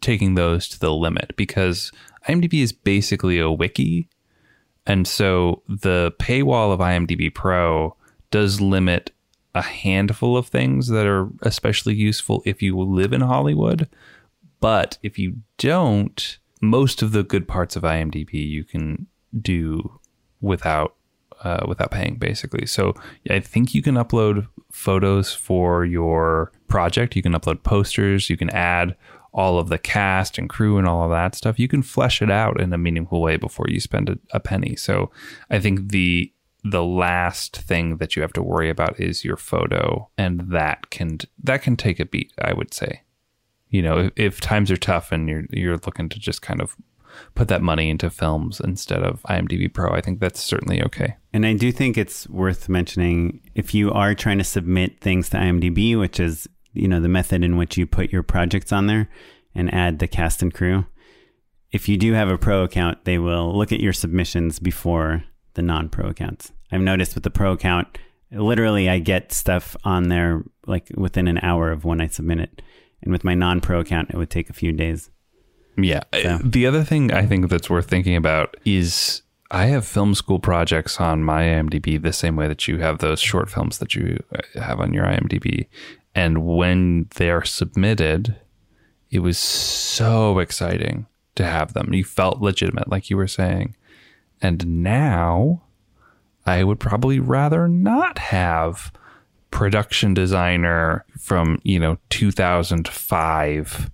taking 0.00 0.34
those 0.34 0.68
to 0.68 0.80
the 0.80 0.92
limit 0.92 1.34
because 1.36 1.92
IMDb 2.28 2.62
is 2.62 2.72
basically 2.72 3.38
a 3.38 3.50
wiki. 3.50 4.08
And 4.86 5.06
so 5.06 5.62
the 5.68 6.12
paywall 6.18 6.72
of 6.72 6.80
IMDb 6.80 7.32
Pro 7.32 7.96
does 8.30 8.60
limit 8.60 9.12
a 9.54 9.62
handful 9.62 10.36
of 10.36 10.46
things 10.46 10.88
that 10.88 11.06
are 11.06 11.28
especially 11.42 11.94
useful 11.94 12.42
if 12.44 12.62
you 12.62 12.78
live 12.78 13.12
in 13.12 13.20
Hollywood. 13.20 13.88
But 14.60 14.98
if 15.02 15.18
you 15.18 15.38
don't, 15.58 16.38
most 16.60 17.02
of 17.02 17.12
the 17.12 17.22
good 17.22 17.48
parts 17.48 17.76
of 17.76 17.82
IMDb 17.82 18.34
you 18.34 18.64
can 18.64 19.06
do 19.40 19.98
without 20.40 20.94
uh, 21.42 21.64
without 21.66 21.90
paying, 21.90 22.16
basically. 22.16 22.66
So 22.66 22.94
I 23.30 23.40
think 23.40 23.74
you 23.74 23.82
can 23.82 23.94
upload 23.94 24.46
photos 24.70 25.32
for 25.32 25.86
your 25.86 26.52
project. 26.68 27.16
You 27.16 27.22
can 27.22 27.32
upload 27.32 27.62
posters. 27.62 28.28
You 28.28 28.36
can 28.36 28.50
add 28.50 28.94
all 29.32 29.58
of 29.58 29.68
the 29.68 29.78
cast 29.78 30.38
and 30.38 30.50
crew 30.50 30.76
and 30.76 30.86
all 30.86 31.04
of 31.04 31.10
that 31.10 31.34
stuff. 31.34 31.58
You 31.58 31.68
can 31.68 31.82
flesh 31.82 32.20
it 32.20 32.30
out 32.30 32.60
in 32.60 32.72
a 32.72 32.78
meaningful 32.78 33.22
way 33.22 33.36
before 33.36 33.66
you 33.68 33.80
spend 33.80 34.08
a, 34.10 34.18
a 34.32 34.40
penny. 34.40 34.76
So 34.76 35.10
I 35.50 35.60
think 35.60 35.90
the 35.90 36.32
the 36.64 36.84
last 36.84 37.56
thing 37.56 37.96
that 37.96 38.16
you 38.16 38.22
have 38.22 38.32
to 38.34 38.42
worry 38.42 38.70
about 38.70 38.98
is 39.00 39.24
your 39.24 39.36
photo, 39.36 40.10
and 40.18 40.40
that 40.50 40.90
can 40.90 41.18
that 41.42 41.62
can 41.62 41.76
take 41.76 42.00
a 42.00 42.04
beat. 42.04 42.32
I 42.40 42.52
would 42.52 42.74
say 42.74 43.02
you 43.70 43.82
know, 43.82 43.98
if, 43.98 44.12
if 44.16 44.40
times 44.40 44.70
are 44.70 44.76
tough 44.76 45.12
and 45.12 45.28
you're 45.28 45.44
you're 45.50 45.78
looking 45.86 46.08
to 46.10 46.18
just 46.18 46.42
kind 46.42 46.60
of 46.60 46.76
put 47.34 47.48
that 47.48 47.62
money 47.62 47.88
into 47.88 48.10
films 48.10 48.60
instead 48.60 49.02
of 49.02 49.22
IMDb 49.22 49.72
Pro, 49.72 49.92
I 49.92 50.00
think 50.00 50.20
that's 50.20 50.40
certainly 50.40 50.82
okay. 50.82 51.16
And 51.32 51.46
I 51.46 51.54
do 51.54 51.72
think 51.72 51.96
it's 51.96 52.28
worth 52.28 52.68
mentioning 52.68 53.40
if 53.54 53.74
you 53.74 53.90
are 53.92 54.14
trying 54.14 54.38
to 54.38 54.44
submit 54.44 55.00
things 55.00 55.30
to 55.30 55.36
IMDb, 55.36 55.98
which 55.98 56.20
is, 56.20 56.48
you 56.72 56.88
know, 56.88 57.00
the 57.00 57.08
method 57.08 57.42
in 57.42 57.56
which 57.56 57.76
you 57.76 57.86
put 57.86 58.12
your 58.12 58.22
projects 58.22 58.72
on 58.72 58.86
there 58.86 59.08
and 59.54 59.72
add 59.72 59.98
the 59.98 60.08
cast 60.08 60.42
and 60.42 60.52
crew. 60.52 60.86
If 61.72 61.88
you 61.88 61.96
do 61.96 62.12
have 62.14 62.28
a 62.28 62.38
pro 62.38 62.64
account, 62.64 63.04
they 63.04 63.18
will 63.18 63.56
look 63.56 63.72
at 63.72 63.80
your 63.80 63.92
submissions 63.92 64.58
before 64.58 65.24
the 65.54 65.62
non 65.62 65.88
pro 65.88 66.08
accounts. 66.08 66.52
I've 66.72 66.80
noticed 66.80 67.14
with 67.14 67.24
the 67.24 67.30
pro 67.30 67.52
account, 67.52 67.98
literally 68.32 68.88
I 68.88 68.98
get 69.00 69.32
stuff 69.32 69.76
on 69.84 70.08
there 70.08 70.44
like 70.66 70.88
within 70.96 71.26
an 71.28 71.38
hour 71.42 71.70
of 71.72 71.84
when 71.84 72.00
I 72.00 72.06
submit 72.06 72.40
it. 72.40 72.62
And 73.02 73.12
with 73.12 73.24
my 73.24 73.34
non 73.34 73.60
pro 73.60 73.80
account, 73.80 74.10
it 74.10 74.16
would 74.16 74.30
take 74.30 74.50
a 74.50 74.54
few 74.54 74.72
days. 74.72 75.10
Yeah. 75.76 76.02
So- 76.12 76.38
The 76.44 76.66
other 76.66 76.84
thing 76.84 77.12
I 77.12 77.26
think 77.26 77.48
that's 77.48 77.70
worth 77.70 77.88
thinking 77.88 78.16
about 78.16 78.56
is 78.64 79.22
I 79.50 79.66
have 79.66 79.84
film 79.86 80.14
school 80.14 80.38
projects 80.38 81.00
on 81.00 81.24
my 81.24 81.42
IMDb 81.42 82.00
the 82.00 82.12
same 82.12 82.36
way 82.36 82.46
that 82.46 82.68
you 82.68 82.78
have 82.78 82.98
those 82.98 83.20
short 83.20 83.50
films 83.50 83.78
that 83.78 83.94
you 83.94 84.22
uh, 84.34 84.60
have 84.60 84.78
on 84.80 84.92
your 84.92 85.04
IMDb. 85.06 85.66
And 86.14 86.44
when 86.44 87.08
they're 87.16 87.44
submitted, 87.44 88.36
it 89.10 89.20
was 89.20 89.38
so 89.38 90.38
exciting 90.38 91.06
to 91.36 91.44
have 91.44 91.72
them. 91.72 91.92
You 91.94 92.04
felt 92.04 92.40
legitimate, 92.40 92.88
like 92.88 93.10
you 93.10 93.16
were 93.16 93.26
saying. 93.28 93.74
And 94.42 94.82
now 94.82 95.62
I 96.46 96.64
would 96.64 96.80
probably 96.80 97.20
rather 97.20 97.68
not 97.68 98.18
have 98.18 98.92
production 99.50 100.14
designer 100.14 101.04
from, 101.18 101.60
you 101.62 101.78
know, 101.78 101.98
2005 102.10 103.90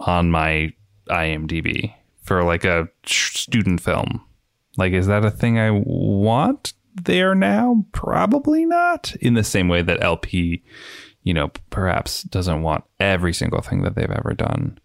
on 0.00 0.30
my 0.30 0.72
IMDb 1.08 1.94
for 2.22 2.42
like 2.42 2.64
a 2.64 2.88
student 3.04 3.80
film. 3.80 4.24
Like, 4.76 4.92
is 4.92 5.06
that 5.06 5.24
a 5.24 5.30
thing 5.30 5.58
I 5.58 5.70
want 5.70 6.74
there 6.94 7.34
now? 7.34 7.84
Probably 7.92 8.66
not. 8.66 9.14
In 9.20 9.34
the 9.34 9.44
same 9.44 9.68
way 9.68 9.82
that 9.82 10.02
LP, 10.02 10.62
you 11.22 11.32
know, 11.32 11.48
perhaps 11.70 12.22
doesn't 12.24 12.62
want 12.62 12.84
every 13.00 13.32
single 13.32 13.62
thing 13.62 13.82
that 13.82 13.94
they've 13.94 14.10
ever 14.10 14.34
done. 14.34 14.78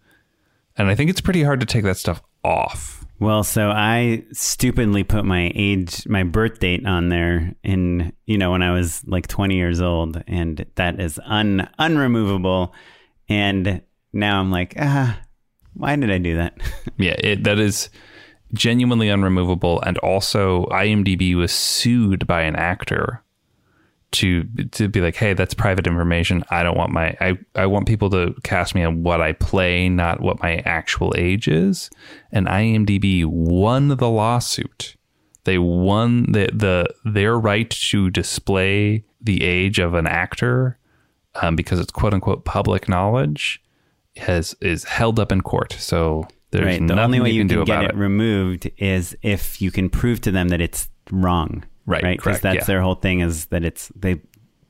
And 0.76 0.88
I 0.88 0.94
think 0.94 1.10
it's 1.10 1.20
pretty 1.20 1.42
hard 1.42 1.60
to 1.60 1.66
take 1.66 1.84
that 1.84 1.98
stuff 1.98 2.22
off. 2.44 3.01
Well, 3.22 3.44
so 3.44 3.70
I 3.70 4.24
stupidly 4.32 5.04
put 5.04 5.24
my 5.24 5.52
age, 5.54 6.08
my 6.08 6.24
birth 6.24 6.58
date 6.58 6.84
on 6.84 7.08
there 7.08 7.54
in, 7.62 8.12
you 8.26 8.36
know, 8.36 8.50
when 8.50 8.64
I 8.64 8.72
was 8.72 9.04
like 9.06 9.28
20 9.28 9.54
years 9.54 9.80
old, 9.80 10.20
and 10.26 10.66
that 10.74 10.98
is 10.98 11.20
un 11.24 11.68
unremovable. 11.78 12.72
And 13.28 13.80
now 14.12 14.40
I'm 14.40 14.50
like, 14.50 14.74
ah, 14.76 15.20
why 15.74 15.94
did 15.94 16.10
I 16.10 16.18
do 16.18 16.36
that? 16.38 16.58
Yeah, 16.98 17.14
it, 17.16 17.44
that 17.44 17.60
is 17.60 17.90
genuinely 18.54 19.06
unremovable. 19.06 19.80
And 19.86 19.98
also, 19.98 20.66
IMDb 20.72 21.36
was 21.36 21.52
sued 21.52 22.26
by 22.26 22.42
an 22.42 22.56
actor 22.56 23.22
to 24.12 24.44
to 24.72 24.88
be 24.88 25.00
like, 25.00 25.16
hey, 25.16 25.34
that's 25.34 25.54
private 25.54 25.86
information. 25.86 26.44
I 26.50 26.62
don't 26.62 26.76
want 26.76 26.92
my 26.92 27.16
I, 27.20 27.38
I 27.54 27.66
want 27.66 27.86
people 27.86 28.10
to 28.10 28.34
cast 28.42 28.74
me 28.74 28.84
on 28.84 29.02
what 29.02 29.20
I 29.20 29.32
play, 29.32 29.88
not 29.88 30.20
what 30.20 30.42
my 30.42 30.56
actual 30.58 31.14
age 31.16 31.48
is. 31.48 31.90
And 32.30 32.46
IMDb 32.46 33.24
won 33.24 33.88
the 33.88 34.08
lawsuit. 34.08 34.96
They 35.44 35.58
won 35.58 36.30
the, 36.32 36.48
the 36.52 36.86
their 37.04 37.38
right 37.38 37.68
to 37.68 38.10
display 38.10 39.04
the 39.20 39.42
age 39.42 39.78
of 39.78 39.94
an 39.94 40.06
actor 40.06 40.78
um, 41.40 41.56
because 41.56 41.80
it's 41.80 41.90
quote 41.90 42.14
unquote 42.14 42.44
public 42.44 42.88
knowledge 42.88 43.62
has 44.16 44.54
is 44.60 44.84
held 44.84 45.18
up 45.18 45.32
in 45.32 45.40
court. 45.40 45.72
So 45.72 46.28
there's 46.50 46.66
right. 46.66 46.80
The 46.80 46.94
nothing 46.94 47.04
only 47.04 47.20
way 47.20 47.30
you 47.30 47.36
you 47.36 47.40
can, 47.40 47.48
can, 47.48 47.58
do 47.58 47.64
get 47.64 47.72
about 47.72 47.84
it, 47.84 47.90
it. 47.92 47.96
removed 47.96 48.70
is 48.76 49.16
if 49.22 49.60
you 49.62 49.70
can 49.70 49.88
prove 49.88 50.20
to 50.22 50.30
them 50.30 50.48
that 50.48 50.60
it's 50.60 50.88
wrong. 51.10 51.64
Right, 51.86 52.02
Right. 52.02 52.16
Because 52.18 52.40
that's 52.40 52.56
yeah. 52.56 52.64
their 52.64 52.80
whole 52.80 52.94
thing 52.94 53.20
is 53.20 53.46
that 53.46 53.64
it's 53.64 53.88
they 53.96 54.20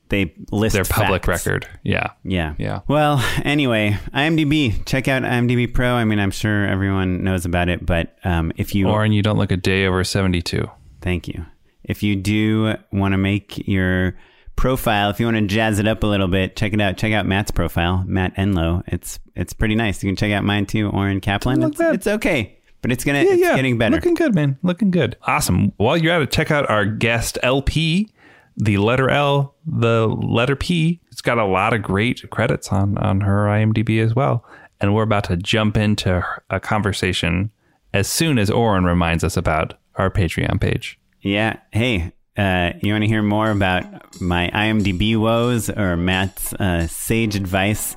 they 0.09 0.33
list 0.51 0.73
Their 0.73 0.83
public 0.83 1.25
facts. 1.25 1.45
record. 1.47 1.67
Yeah. 1.83 2.11
Yeah. 2.23 2.53
Yeah. 2.59 2.81
Well, 2.87 3.23
anyway, 3.43 3.97
IMDb. 4.13 4.85
Check 4.85 5.07
out 5.07 5.23
IMDb 5.23 5.73
Pro. 5.73 5.93
I 5.93 6.05
mean, 6.05 6.19
I'm 6.19 6.29
sure 6.31 6.67
everyone 6.67 7.23
knows 7.23 7.45
about 7.45 7.69
it, 7.69 7.83
but 7.85 8.15
um, 8.23 8.51
if 8.57 8.75
you 8.75 8.89
Oren 8.89 9.11
you 9.11 9.21
don't 9.23 9.37
look 9.37 9.51
a 9.51 9.57
day 9.57 9.85
over 9.87 10.03
72. 10.03 10.69
Thank 11.01 11.27
you. 11.27 11.45
If 11.83 12.03
you 12.03 12.15
do 12.15 12.75
want 12.91 13.13
to 13.13 13.17
make 13.17 13.67
your 13.67 14.15
profile, 14.55 15.09
if 15.09 15.19
you 15.19 15.25
want 15.25 15.37
to 15.37 15.47
jazz 15.47 15.79
it 15.79 15.87
up 15.87 16.03
a 16.03 16.07
little 16.07 16.27
bit, 16.27 16.55
check 16.55 16.73
it 16.73 16.79
out. 16.81 16.95
Check 16.97 17.11
out 17.11 17.25
Matt's 17.25 17.51
profile, 17.51 18.03
Matt 18.07 18.35
Enlow. 18.35 18.83
It's 18.87 19.19
it's 19.35 19.53
pretty 19.53 19.75
nice. 19.75 20.03
You 20.03 20.09
can 20.09 20.15
check 20.15 20.31
out 20.31 20.43
mine 20.43 20.65
too, 20.65 20.89
Oren 20.89 21.21
Kaplan. 21.21 21.63
It's, 21.63 21.79
it's 21.79 22.07
okay, 22.07 22.57
but 22.83 22.91
it's 22.91 23.03
gonna 23.03 23.23
yeah, 23.23 23.31
it's 23.31 23.55
getting 23.55 23.79
better. 23.79 23.95
Looking 23.95 24.13
good, 24.13 24.35
man. 24.35 24.59
Looking 24.61 24.91
good. 24.91 25.17
Awesome. 25.23 25.71
While 25.77 25.97
you're 25.97 26.13
at 26.13 26.21
it, 26.21 26.31
check 26.31 26.51
out 26.51 26.69
our 26.69 26.85
guest 26.85 27.39
LP, 27.41 28.11
the 28.57 28.77
letter 28.77 29.09
L, 29.09 29.55
the 29.65 30.07
letter 30.07 30.55
P. 30.55 30.99
It's 31.09 31.21
got 31.21 31.39
a 31.39 31.45
lot 31.45 31.73
of 31.73 31.81
great 31.81 32.29
credits 32.29 32.67
on 32.71 32.97
on 32.99 33.21
her 33.21 33.45
IMDb 33.45 34.03
as 34.03 34.13
well. 34.13 34.45
And 34.81 34.93
we're 34.93 35.03
about 35.03 35.23
to 35.25 35.37
jump 35.37 35.77
into 35.77 36.23
a 36.49 36.59
conversation 36.59 37.51
as 37.93 38.09
soon 38.09 38.37
as 38.37 38.51
Oren 38.51 38.83
reminds 38.83 39.23
us 39.23 39.37
about 39.37 39.75
our 39.95 40.11
Patreon 40.11 40.59
page. 40.59 40.99
Yeah. 41.21 41.59
Hey, 41.71 42.11
uh, 42.35 42.73
you 42.81 42.91
want 42.91 43.03
to 43.03 43.07
hear 43.07 43.23
more 43.23 43.49
about 43.49 44.19
my 44.19 44.49
IMDb 44.53 45.15
woes 45.15 45.69
or 45.69 45.95
Matt's 45.95 46.53
uh, 46.55 46.87
sage 46.87 47.37
advice? 47.37 47.95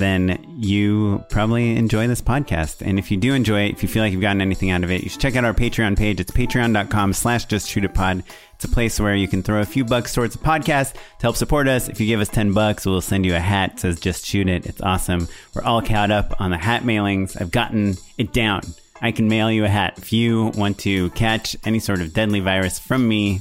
Then 0.00 0.56
you 0.58 1.24
probably 1.30 1.76
enjoy 1.76 2.08
this 2.08 2.22
podcast. 2.22 2.80
And 2.84 2.98
if 2.98 3.10
you 3.10 3.16
do 3.16 3.34
enjoy 3.34 3.66
it, 3.66 3.72
if 3.72 3.82
you 3.82 3.88
feel 3.88 4.02
like 4.02 4.12
you've 4.12 4.20
gotten 4.20 4.40
anything 4.40 4.70
out 4.70 4.82
of 4.82 4.90
it, 4.90 5.02
you 5.02 5.08
should 5.08 5.20
check 5.20 5.36
out 5.36 5.44
our 5.44 5.54
Patreon 5.54 5.96
page. 5.96 6.20
It's 6.20 6.30
patreon.com 6.30 7.12
slash 7.12 7.44
just 7.44 7.68
shoot 7.68 7.84
it 7.84 7.94
pod. 7.94 8.24
It's 8.54 8.64
a 8.64 8.68
place 8.68 9.00
where 9.00 9.14
you 9.14 9.28
can 9.28 9.42
throw 9.42 9.60
a 9.60 9.64
few 9.66 9.84
bucks 9.84 10.12
towards 10.12 10.34
the 10.34 10.44
podcast 10.44 10.92
to 10.92 11.22
help 11.22 11.36
support 11.36 11.66
us. 11.68 11.88
If 11.88 12.00
you 12.00 12.06
give 12.06 12.20
us 12.20 12.28
10 12.28 12.52
bucks, 12.52 12.84
we'll 12.84 13.00
send 13.00 13.24
you 13.24 13.34
a 13.34 13.40
hat 13.40 13.72
that 13.72 13.80
says 13.80 14.00
just 14.00 14.26
shoot 14.26 14.48
it. 14.48 14.66
It's 14.66 14.80
awesome. 14.80 15.28
We're 15.54 15.62
all 15.62 15.82
caught 15.82 16.10
up 16.10 16.40
on 16.40 16.50
the 16.50 16.58
hat 16.58 16.82
mailings. 16.82 17.40
I've 17.40 17.50
gotten 17.50 17.96
it 18.18 18.32
down. 18.32 18.62
I 19.00 19.12
can 19.12 19.28
mail 19.28 19.50
you 19.50 19.64
a 19.64 19.68
hat. 19.68 19.94
If 19.96 20.12
you 20.12 20.48
want 20.48 20.78
to 20.80 21.08
catch 21.10 21.56
any 21.64 21.78
sort 21.78 22.02
of 22.02 22.12
deadly 22.12 22.40
virus 22.40 22.78
from 22.78 23.08
me, 23.08 23.40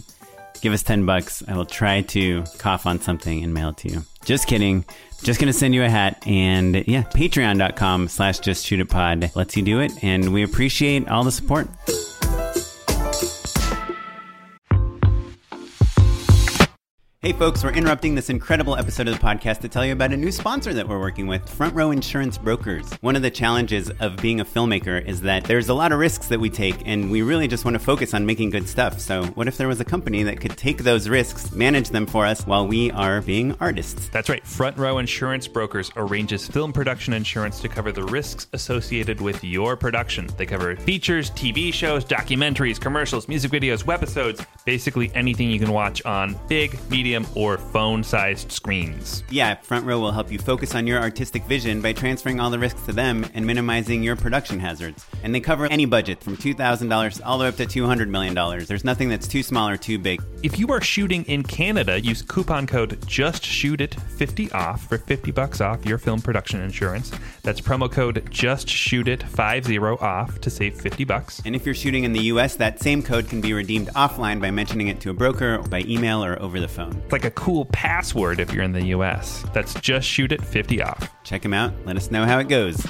give 0.62 0.74
us 0.74 0.84
10 0.84 1.06
bucks. 1.06 1.44
I 1.48 1.56
will 1.56 1.66
try 1.66 2.02
to 2.02 2.44
cough 2.58 2.86
on 2.86 3.02
something 3.02 3.44
and 3.44 3.54
mail 3.54 3.70
it 3.70 3.78
to 3.78 3.90
you. 3.90 4.04
Just 4.26 4.48
kidding. 4.48 4.86
Just 5.24 5.40
gonna 5.40 5.54
send 5.54 5.76
you 5.76 5.84
a 5.84 5.90
hat 5.90 6.24
and 6.26 6.76
yeah, 6.88 7.04
patreon.com 7.04 8.08
slash 8.08 8.40
just 8.40 8.66
shoot 8.66 8.80
it 8.80 8.90
pod 8.90 9.32
lets 9.36 9.58
you 9.58 9.64
do 9.64 9.82
it 9.82 9.92
and 10.02 10.34
we 10.34 10.44
appreciate 10.44 11.10
all 11.10 11.24
the 11.24 11.32
support. 11.32 11.68
Hey 17.22 17.34
folks, 17.34 17.66
we're 17.66 17.74
interrupting 17.74 18.16
this 18.16 18.30
incredible 18.30 18.78
episode 18.78 19.10
of 19.10 19.14
the 19.14 19.20
podcast 19.20 19.60
to 19.60 19.68
tell 19.68 19.86
you 19.86 19.92
about 19.92 20.14
a 20.14 20.16
new 20.16 20.32
sponsor 20.32 20.74
that 20.74 20.88
we're 20.88 21.02
working 21.02 21.28
with, 21.28 21.50
Front 21.50 21.76
Row 21.76 21.92
Insurance 21.92 22.38
Brokers. 22.38 22.94
One 23.02 23.18
of 23.18 23.22
the 23.22 23.30
challenges 23.30 23.90
of 24.00 24.16
being 24.16 24.40
a 24.40 24.46
filmmaker 24.46 25.06
is 25.06 25.20
that 25.24 25.44
there's 25.44 25.68
a 25.68 25.74
lot 25.74 25.92
of 25.92 26.00
risks 26.00 26.30
that 26.30 26.40
we 26.40 26.50
take, 26.50 26.82
and 26.88 27.12
we 27.12 27.22
really 27.22 27.50
just 27.50 27.66
want 27.66 27.76
to 27.76 27.80
focus 27.80 28.14
on 28.14 28.26
making 28.26 28.52
good 28.52 28.70
stuff. 28.70 29.02
So, 29.02 29.26
what 29.36 29.50
if 29.50 29.58
there 29.58 29.68
was 29.68 29.82
a 29.82 29.84
company 29.84 30.24
that 30.24 30.40
could 30.40 30.56
take 30.56 30.78
those 30.78 31.10
risks, 31.10 31.52
manage 31.52 31.90
them 31.90 32.06
for 32.06 32.26
us 32.26 32.48
while 32.48 32.66
we 32.66 32.90
are 32.92 33.20
being 33.22 33.54
artists? 33.60 34.08
That's 34.08 34.30
right. 34.30 34.48
Front 34.48 34.78
Row 34.78 35.00
Insurance 35.00 35.46
Brokers 35.46 35.92
arranges 35.98 36.48
film 36.48 36.72
production 36.72 37.12
insurance 37.12 37.60
to 37.60 37.68
cover 37.68 37.92
the 37.92 38.06
risks 38.06 38.48
associated 38.54 39.20
with 39.20 39.44
your 39.44 39.76
production. 39.76 40.30
They 40.38 40.46
cover 40.46 40.74
features, 40.78 41.32
TV 41.32 41.74
shows, 41.74 42.06
documentaries, 42.06 42.80
commercials, 42.80 43.28
music 43.28 43.52
videos, 43.52 43.84
webisodes, 43.84 44.46
basically 44.64 45.12
anything 45.14 45.52
you 45.52 45.60
can 45.60 45.74
watch 45.74 46.02
on 46.06 46.40
big, 46.48 46.80
medium, 46.90 47.09
or 47.36 47.58
phone 47.58 48.04
sized 48.04 48.52
screens. 48.52 49.24
Yeah, 49.30 49.56
Front 49.56 49.86
Row 49.86 50.00
will 50.00 50.12
help 50.12 50.32
you 50.32 50.40
focus 50.40 50.76
on 50.76 50.88
your 50.88 51.00
artistic 51.00 51.44
vision 51.46 51.82
by 51.82 51.94
transferring 51.94 52.40
all 52.40 52.50
the 52.50 52.60
risks 52.60 52.82
to 52.84 52.94
them 52.94 53.26
and 53.34 53.46
minimizing 53.46 54.04
your 54.04 54.16
production 54.16 54.60
hazards. 54.60 55.06
And 55.24 55.34
they 55.34 55.40
cover 55.40 55.66
any 55.66 55.86
budget 55.86 56.24
from 56.24 56.38
$2,000 56.38 57.22
all 57.26 57.38
the 57.38 57.44
way 57.44 57.50
up 57.50 57.56
to 57.58 57.66
$200 57.66 58.10
million. 58.10 58.34
There's 58.66 58.84
nothing 58.84 59.10
that's 59.10 59.28
too 59.28 59.44
small 59.44 59.70
or 59.70 59.78
too 59.78 59.98
big. 59.98 60.22
If 60.44 60.60
you 60.60 60.68
are 60.70 60.82
shooting 60.82 61.24
in 61.26 61.44
Canada, 61.44 62.00
use 62.00 62.22
coupon 62.22 62.68
code 62.68 63.00
JustShootIt50 63.02 64.54
off 64.54 64.88
for 64.88 64.98
50 64.98 65.32
bucks 65.32 65.62
off 65.62 65.86
your 65.86 65.98
film 65.98 66.22
production 66.22 66.62
insurance. 66.62 67.12
That's 67.44 67.62
promo 67.62 67.92
code 67.92 68.26
JustShootIt50 68.32 70.02
off 70.02 70.42
to 70.42 70.50
save 70.50 70.80
50 70.80 71.04
bucks. 71.04 71.42
And 71.46 71.56
if 71.56 71.66
you're 71.66 71.76
shooting 71.76 72.04
in 72.04 72.14
the 72.14 72.24
US, 72.34 72.56
that 72.56 72.80
same 72.80 73.02
code 73.02 73.28
can 73.28 73.42
be 73.42 73.54
redeemed 73.54 73.88
offline 73.90 74.42
by 74.42 74.52
mentioning 74.52 74.88
it 74.88 75.00
to 75.02 75.10
a 75.10 75.14
broker, 75.14 75.60
by 75.70 75.82
email, 75.82 76.24
or 76.24 76.40
over 76.42 76.60
the 76.60 76.68
phone. 76.68 76.99
It's 77.04 77.12
like 77.12 77.26
a 77.26 77.32
cool 77.32 77.66
password 77.66 78.40
if 78.40 78.54
you're 78.54 78.64
in 78.64 78.72
the 78.74 78.88
US. 78.88 79.44
That's 79.54 79.74
just 79.76 80.08
shoot 80.08 80.32
it 80.32 80.44
50 80.44 80.82
off. 80.82 81.10
Check 81.24 81.42
them 81.42 81.54
out. 81.54 81.74
Let 81.86 81.98
us 81.98 82.12
know 82.12 82.26
how 82.26 82.40
it 82.40 82.48
goes. 82.48 82.86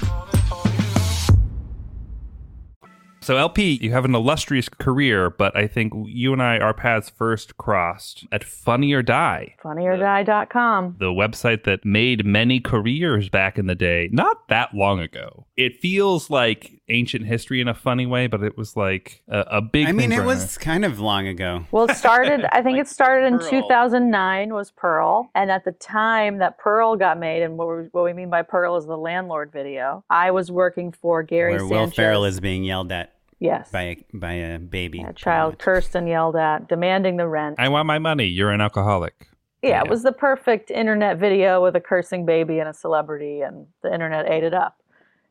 So 3.22 3.36
LP, 3.36 3.78
you 3.80 3.92
have 3.92 4.06
an 4.06 4.14
illustrious 4.14 4.68
career, 4.68 5.28
but 5.30 5.54
I 5.54 5.66
think 5.66 5.92
you 6.06 6.32
and 6.32 6.42
I, 6.42 6.58
our 6.58 6.72
paths 6.72 7.10
first 7.10 7.58
crossed 7.58 8.26
at 8.32 8.42
Funny 8.42 8.92
or 8.94 9.02
Die, 9.02 9.54
funnyordie.com. 9.62 10.96
the 10.98 11.12
website 11.12 11.64
that 11.64 11.84
made 11.84 12.24
many 12.24 12.60
careers 12.60 13.28
back 13.28 13.58
in 13.58 13.66
the 13.66 13.74
day, 13.74 14.08
not 14.10 14.48
that 14.48 14.74
long 14.74 15.00
ago. 15.00 15.46
It 15.56 15.80
feels 15.80 16.30
like 16.30 16.79
ancient 16.90 17.26
history 17.26 17.60
in 17.60 17.68
a 17.68 17.74
funny 17.74 18.06
way, 18.06 18.26
but 18.26 18.42
it 18.42 18.56
was 18.56 18.76
like 18.76 19.22
a, 19.28 19.40
a 19.52 19.62
big. 19.62 19.86
I 19.88 19.92
mean, 19.92 20.12
it 20.12 20.16
for 20.16 20.24
was 20.24 20.58
kind 20.58 20.84
of 20.84 21.00
long 21.00 21.26
ago. 21.26 21.64
Well, 21.70 21.84
it 21.84 21.96
started, 21.96 22.44
I 22.52 22.62
think 22.62 22.78
it 22.78 22.88
started 22.98 23.26
in 23.26 23.38
Pearl. 23.38 23.50
2009 23.50 24.52
was 24.52 24.70
Pearl. 24.72 25.30
And 25.34 25.50
at 25.50 25.64
the 25.64 25.72
time 25.72 26.38
that 26.38 26.58
Pearl 26.58 26.96
got 26.96 27.18
made, 27.18 27.42
and 27.42 27.56
what 27.56 27.68
we, 27.68 27.84
what 27.92 28.04
we 28.04 28.12
mean 28.12 28.30
by 28.30 28.42
Pearl 28.42 28.76
is 28.76 28.86
the 28.86 28.96
landlord 28.98 29.52
video, 29.52 30.04
I 30.10 30.30
was 30.30 30.50
working 30.50 30.92
for 30.92 31.22
Gary 31.22 31.52
Where 31.52 31.60
Sanchez. 31.60 31.70
Will 31.70 31.90
Ferrell 31.90 32.24
is 32.24 32.40
being 32.40 32.64
yelled 32.64 32.92
at 32.92 33.14
Yes. 33.38 33.70
by 33.70 33.82
a, 33.82 33.96
by 34.12 34.32
a 34.32 34.58
baby. 34.58 35.00
a 35.00 35.14
child 35.14 35.58
cursed 35.58 35.94
and 35.94 36.06
yelled 36.06 36.36
at, 36.36 36.68
demanding 36.68 37.16
the 37.16 37.26
rent. 37.26 37.56
I 37.58 37.68
want 37.70 37.86
my 37.86 37.98
money. 37.98 38.26
You're 38.26 38.50
an 38.50 38.60
alcoholic. 38.60 39.28
yeah, 39.62 39.70
yeah. 39.70 39.82
it 39.82 39.88
was 39.88 40.02
the 40.02 40.12
perfect 40.12 40.70
internet 40.70 41.16
video 41.18 41.62
with 41.62 41.74
a 41.74 41.80
cursing 41.80 42.26
baby 42.26 42.58
and 42.58 42.68
a 42.68 42.74
celebrity, 42.74 43.40
and 43.40 43.66
the 43.82 43.92
internet 43.92 44.30
ate 44.30 44.44
it 44.44 44.52
up. 44.52 44.76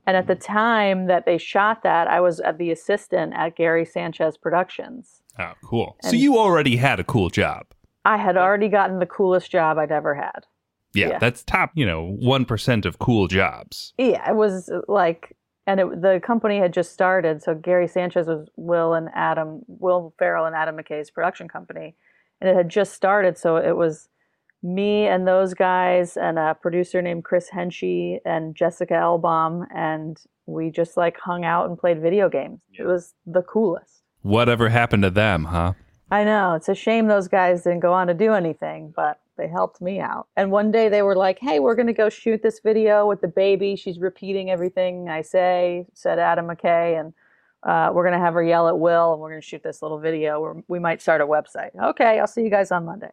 And 0.08 0.18
at 0.18 0.28
the 0.28 0.36
time 0.36 1.06
that 1.08 1.26
they 1.26 1.38
shot 1.38 1.84
that, 1.84 2.08
I 2.08 2.20
was 2.20 2.42
the 2.58 2.72
assistant 2.72 3.34
at 3.36 3.56
Gary 3.56 3.86
Sanchez 3.86 4.38
Productions. 4.38 5.22
Oh, 5.38 5.54
cool. 5.64 5.96
so 6.02 6.12
you 6.12 6.38
already 6.38 6.76
had 6.76 7.00
a 7.00 7.04
cool 7.04 7.30
job. 7.30 7.68
I 8.06 8.18
had 8.18 8.36
already 8.38 8.70
gotten 8.70 9.00
the 9.00 9.06
coolest 9.06 9.52
job 9.52 9.78
I'd 9.78 9.92
ever 9.92 10.16
had. 10.16 10.46
Yeah, 10.94 11.10
Yeah. 11.10 11.20
that's 11.20 11.44
top, 11.44 11.72
you 11.76 11.86
know, 11.86 12.18
1% 12.22 12.86
of 12.86 12.98
cool 13.00 13.28
jobs. 13.28 13.94
Yeah, 13.98 14.30
it 14.30 14.36
was 14.36 14.70
uh, 14.70 14.82
like, 14.88 15.36
and 15.68 15.80
it, 15.80 16.02
the 16.02 16.20
company 16.24 16.58
had 16.58 16.74
just 16.74 16.92
started. 16.92 17.44
So 17.44 17.54
Gary 17.54 17.88
Sanchez 17.88 18.26
was 18.28 18.48
Will 18.56 18.94
and 18.96 19.10
Adam, 19.14 19.62
Will 19.68 20.14
Ferrell 20.18 20.46
and 20.46 20.56
Adam 20.56 20.76
McKay's 20.78 21.12
production 21.12 21.48
company, 21.48 21.96
and 22.42 22.50
it 22.50 22.56
had 22.56 22.70
just 22.70 22.94
started. 22.94 23.38
So 23.38 23.58
it 23.58 23.78
was 23.78 24.10
me 24.62 25.08
and 25.08 25.28
those 25.28 25.54
guys 25.54 26.18
and 26.18 26.38
a 26.38 26.56
producer 26.56 27.02
named 27.02 27.24
Chris 27.24 27.50
Henchy 27.50 28.20
and 28.26 28.56
Jessica 28.56 28.94
Elbaum, 28.94 29.66
and 29.74 30.20
we 30.46 30.70
just 30.70 30.98
like 30.98 31.18
hung 31.20 31.46
out 31.46 31.70
and 31.70 31.78
played 31.78 32.02
video 32.02 32.30
games. 32.30 32.60
It 32.78 32.84
was 32.84 33.14
the 33.26 33.42
coolest. 33.42 34.04
Whatever 34.22 34.70
happened 34.70 35.04
to 35.04 35.10
them, 35.10 35.46
huh? 35.46 35.74
I 36.12 36.24
know. 36.24 36.56
It's 36.56 36.70
a 36.70 36.76
shame 36.76 37.08
those 37.08 37.28
guys 37.28 37.64
didn't 37.64 37.82
go 37.82 37.94
on 37.94 38.08
to 38.08 38.14
do 38.14 38.34
anything, 38.34 38.94
but 38.96 39.20
they 39.38 39.48
helped 39.48 39.80
me 39.80 40.00
out. 40.00 40.28
And 40.36 40.52
one 40.52 40.72
day 40.72 40.90
they 40.90 41.04
were 41.04 41.16
like, 41.16 41.40
hey, 41.40 41.60
we're 41.60 41.76
going 41.76 41.88
to 41.88 41.94
go 41.94 42.10
shoot 42.10 42.42
this 42.42 42.60
video 42.60 43.08
with 43.08 43.22
the 43.22 43.28
baby. 43.28 43.76
She's 43.76 44.00
repeating 44.00 44.50
everything 44.50 45.08
I 45.08 45.22
say, 45.22 45.86
said 45.94 46.20
Adam 46.20 46.48
McKay. 46.48 47.00
And 47.00 47.14
uh, 47.64 47.92
we're 47.94 48.04
going 48.04 48.20
to 48.20 48.26
have 48.26 48.34
her 48.34 48.44
yell 48.44 48.68
at 48.68 48.78
Will 48.78 49.14
and 49.14 49.22
we're 49.22 49.30
going 49.30 49.42
to 49.42 49.48
shoot 49.48 49.64
this 49.64 49.82
little 49.82 50.00
video. 50.00 50.42
Where 50.42 50.56
we 50.68 50.80
might 50.80 51.02
start 51.02 51.22
a 51.22 51.28
website. 51.28 51.70
Okay, 51.82 52.20
I'll 52.20 52.28
see 52.28 52.42
you 52.42 52.50
guys 52.50 52.72
on 52.72 52.86
Monday. 52.86 53.12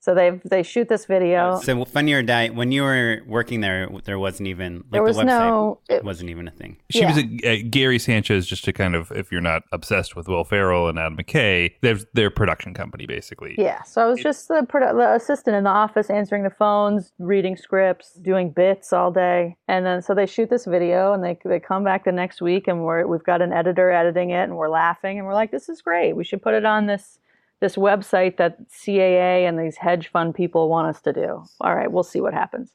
So 0.00 0.14
they 0.14 0.40
they 0.44 0.62
shoot 0.62 0.88
this 0.88 1.06
video. 1.06 1.58
So 1.60 1.84
funny 1.84 2.12
or 2.12 2.22
die. 2.22 2.48
When 2.50 2.70
you 2.70 2.82
were 2.82 3.20
working 3.26 3.60
there, 3.62 3.88
there 4.04 4.18
wasn't 4.18 4.46
even 4.48 4.76
like 4.76 4.90
There 4.92 5.02
was 5.02 5.16
the 5.16 5.24
website 5.24 5.26
no- 5.26 5.80
it- 5.88 6.04
wasn't 6.04 6.30
even 6.30 6.46
a 6.46 6.52
thing. 6.52 6.76
She 6.90 7.00
Yeah. 7.00 7.08
was 7.08 7.18
a, 7.18 7.48
a 7.48 7.62
Gary 7.64 7.98
Sanchez, 7.98 8.46
just 8.46 8.64
to 8.66 8.72
kind 8.72 8.94
of, 8.94 9.10
if 9.10 9.32
you're 9.32 9.40
not 9.40 9.64
obsessed 9.72 10.14
with 10.14 10.28
Will 10.28 10.44
Ferrell 10.44 10.88
and 10.88 10.98
Adam 10.98 11.16
McKay, 11.16 11.72
they're 11.82 11.98
their 12.14 12.30
production 12.30 12.74
company, 12.74 13.06
basically. 13.06 13.56
Yeah, 13.58 13.82
so 13.82 14.00
I 14.02 14.06
was 14.06 14.20
just 14.20 14.46
the, 14.48 14.60
produ- 14.62 14.96
the 14.96 15.14
assistant 15.14 15.56
in 15.56 15.64
the 15.64 15.70
office 15.70 16.10
answering 16.10 16.44
the 16.44 16.50
phones, 16.50 17.12
reading 17.18 17.56
scripts, 17.56 18.14
doing 18.14 18.50
bits 18.50 18.92
all 18.92 19.10
day. 19.10 19.56
And 19.66 19.84
then 19.84 20.00
so 20.00 20.14
they 20.14 20.26
shoot 20.26 20.48
this 20.48 20.64
video 20.64 21.12
and 21.12 21.24
they 21.24 21.36
they 21.44 21.58
come 21.58 21.82
back 21.82 22.04
the 22.04 22.12
next 22.12 22.40
week 22.40 22.68
and 22.68 22.84
we're 22.84 23.04
we've 23.06 23.24
got 23.24 23.42
an 23.42 23.52
editor 23.52 23.90
editing 23.90 24.30
it 24.30 24.44
and 24.44 24.56
we're 24.56 24.68
laughing 24.70 25.18
and 25.18 25.26
we're 25.26 25.34
like 25.34 25.50
this 25.50 25.68
is 25.68 25.82
great. 25.82 26.14
We 26.14 26.22
should 26.24 26.40
put 26.40 26.54
it 26.54 26.64
on 26.64 26.86
this 26.86 27.18
this 27.60 27.76
website 27.76 28.36
that 28.36 28.68
CAA 28.70 29.48
and 29.48 29.58
these 29.58 29.76
hedge 29.76 30.08
fund 30.08 30.34
people 30.34 30.68
want 30.68 30.88
us 30.88 31.02
to 31.02 31.12
do. 31.12 31.44
All 31.60 31.74
right, 31.74 31.90
we'll 31.90 32.02
see 32.02 32.20
what 32.20 32.34
happens. 32.34 32.74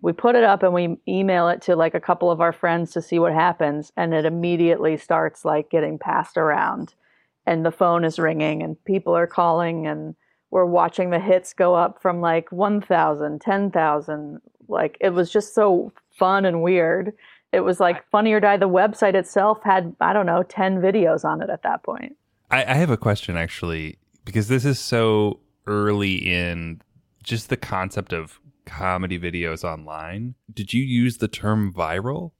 We 0.00 0.12
put 0.12 0.34
it 0.34 0.44
up 0.44 0.62
and 0.62 0.72
we 0.72 0.96
email 1.06 1.48
it 1.48 1.60
to 1.62 1.76
like 1.76 1.94
a 1.94 2.00
couple 2.00 2.30
of 2.30 2.40
our 2.40 2.52
friends 2.52 2.92
to 2.92 3.02
see 3.02 3.18
what 3.18 3.34
happens 3.34 3.92
and 3.96 4.14
it 4.14 4.24
immediately 4.24 4.96
starts 4.96 5.44
like 5.44 5.70
getting 5.70 5.98
passed 5.98 6.38
around 6.38 6.94
and 7.46 7.64
the 7.64 7.70
phone 7.70 8.04
is 8.04 8.18
ringing 8.18 8.62
and 8.62 8.82
people 8.84 9.14
are 9.14 9.26
calling 9.26 9.86
and 9.86 10.14
we're 10.50 10.64
watching 10.64 11.10
the 11.10 11.18
hits 11.18 11.52
go 11.52 11.74
up 11.74 12.00
from 12.00 12.20
like 12.20 12.50
1000 12.52 13.40
10000 13.40 14.40
like 14.68 14.96
it 15.00 15.10
was 15.10 15.30
just 15.30 15.54
so 15.54 15.92
fun 16.10 16.44
and 16.44 16.62
weird. 16.62 17.12
It 17.52 17.60
was 17.60 17.80
like 17.80 18.08
funny 18.10 18.32
or 18.32 18.40
die. 18.40 18.56
The 18.56 18.68
website 18.68 19.14
itself 19.14 19.62
had 19.62 19.94
i 20.00 20.12
don't 20.12 20.26
know 20.26 20.42
10 20.42 20.80
videos 20.80 21.24
on 21.24 21.42
it 21.42 21.50
at 21.50 21.62
that 21.62 21.82
point. 21.82 22.16
I, 22.50 22.64
I 22.64 22.74
have 22.74 22.90
a 22.90 22.96
question 22.96 23.36
actually, 23.36 23.98
because 24.24 24.48
this 24.48 24.64
is 24.64 24.78
so 24.78 25.40
early 25.66 26.14
in 26.14 26.80
just 27.22 27.48
the 27.48 27.56
concept 27.56 28.12
of 28.12 28.40
comedy 28.66 29.18
videos 29.18 29.64
online. 29.64 30.34
Did 30.52 30.72
you 30.72 30.82
use 30.82 31.18
the 31.18 31.28
term 31.28 31.72
viral? 31.72 32.32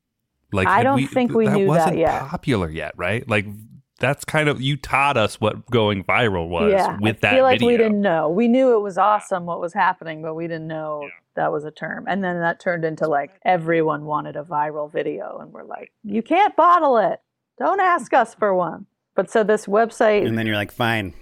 Like 0.52 0.68
I 0.68 0.82
don't 0.82 1.06
think 1.06 1.32
we 1.32 1.46
that 1.46 1.54
knew 1.54 1.64
that 1.64 1.68
wasn't 1.68 1.98
yet. 1.98 2.22
popular 2.22 2.70
yet, 2.70 2.92
right? 2.96 3.28
Like 3.28 3.46
that's 3.98 4.24
kind 4.24 4.48
of 4.48 4.60
you 4.60 4.76
taught 4.76 5.16
us 5.16 5.40
what 5.40 5.66
going 5.70 6.02
viral 6.04 6.48
was 6.48 6.72
yeah 6.72 6.98
with 7.00 7.16
i 7.16 7.18
that 7.20 7.34
feel 7.34 7.44
like 7.44 7.60
video. 7.60 7.68
we 7.68 7.76
didn't 7.76 8.00
know 8.00 8.28
we 8.28 8.48
knew 8.48 8.74
it 8.74 8.80
was 8.80 8.98
awesome 8.98 9.46
what 9.46 9.60
was 9.60 9.72
happening 9.72 10.20
but 10.20 10.34
we 10.34 10.48
didn't 10.48 10.66
know 10.66 11.08
that 11.36 11.52
was 11.52 11.64
a 11.64 11.70
term 11.70 12.04
and 12.08 12.22
then 12.22 12.40
that 12.40 12.58
turned 12.58 12.84
into 12.84 13.06
like 13.06 13.30
everyone 13.44 14.04
wanted 14.04 14.34
a 14.34 14.42
viral 14.42 14.90
video 14.90 15.38
and 15.40 15.52
we're 15.52 15.62
like 15.64 15.92
you 16.02 16.22
can't 16.22 16.56
bottle 16.56 16.98
it 16.98 17.20
don't 17.56 17.80
ask 17.80 18.12
us 18.12 18.34
for 18.34 18.52
one 18.52 18.84
but 19.14 19.30
so 19.30 19.44
this 19.44 19.66
website 19.66 20.26
And 20.26 20.36
then 20.36 20.44
you're 20.46 20.56
like, 20.56 20.72
fine. 20.72 21.14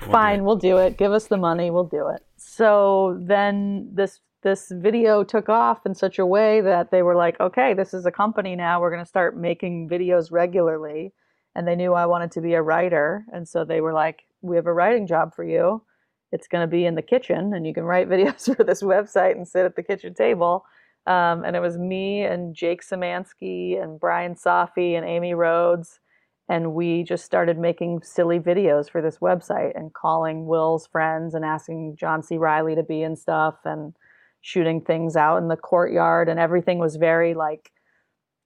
Fine, 0.00 0.44
we'll 0.44 0.56
do 0.56 0.78
it. 0.78 0.96
Give 0.96 1.12
us 1.12 1.26
the 1.26 1.36
money, 1.36 1.70
we'll 1.70 1.84
do 1.84 2.08
it. 2.08 2.24
So 2.36 3.18
then 3.20 3.90
this 3.92 4.20
this 4.42 4.70
video 4.70 5.24
took 5.24 5.48
off 5.48 5.84
in 5.84 5.94
such 5.94 6.18
a 6.18 6.26
way 6.26 6.60
that 6.60 6.90
they 6.90 7.02
were 7.02 7.16
like, 7.16 7.38
okay, 7.40 7.74
this 7.74 7.92
is 7.92 8.06
a 8.06 8.12
company 8.12 8.54
now. 8.54 8.80
We're 8.80 8.90
going 8.90 9.02
to 9.02 9.08
start 9.08 9.36
making 9.36 9.88
videos 9.88 10.30
regularly. 10.30 11.12
And 11.56 11.66
they 11.66 11.74
knew 11.74 11.92
I 11.92 12.06
wanted 12.06 12.30
to 12.32 12.40
be 12.40 12.54
a 12.54 12.62
writer. 12.62 13.24
And 13.32 13.48
so 13.48 13.64
they 13.64 13.80
were 13.80 13.92
like, 13.92 14.22
we 14.40 14.54
have 14.54 14.66
a 14.66 14.72
writing 14.72 15.08
job 15.08 15.34
for 15.34 15.44
you. 15.44 15.82
It's 16.30 16.46
going 16.46 16.62
to 16.62 16.70
be 16.70 16.84
in 16.84 16.94
the 16.94 17.02
kitchen, 17.02 17.54
and 17.54 17.66
you 17.66 17.72
can 17.74 17.84
write 17.84 18.08
videos 18.10 18.54
for 18.54 18.62
this 18.62 18.82
website 18.82 19.32
and 19.32 19.48
sit 19.48 19.64
at 19.64 19.76
the 19.76 19.82
kitchen 19.82 20.14
table. 20.14 20.64
Um, 21.06 21.44
and 21.44 21.56
it 21.56 21.60
was 21.60 21.78
me 21.78 22.22
and 22.22 22.54
Jake 22.54 22.82
Szymanski 22.82 23.82
and 23.82 23.98
Brian 23.98 24.34
Safi 24.34 24.96
and 24.96 25.06
Amy 25.06 25.32
Rhodes. 25.32 26.00
And 26.48 26.74
we 26.74 27.02
just 27.02 27.24
started 27.24 27.58
making 27.58 28.02
silly 28.02 28.40
videos 28.40 28.90
for 28.90 29.02
this 29.02 29.18
website 29.18 29.72
and 29.74 29.92
calling 29.92 30.46
Will's 30.46 30.86
friends 30.86 31.34
and 31.34 31.44
asking 31.44 31.96
John 31.96 32.22
C. 32.22 32.38
Reilly 32.38 32.74
to 32.74 32.82
be 32.82 33.02
in 33.02 33.16
stuff 33.16 33.56
and 33.64 33.94
shooting 34.40 34.80
things 34.80 35.14
out 35.14 35.38
in 35.38 35.48
the 35.48 35.56
courtyard. 35.56 36.28
And 36.28 36.40
everything 36.40 36.78
was 36.78 36.96
very 36.96 37.34
like 37.34 37.70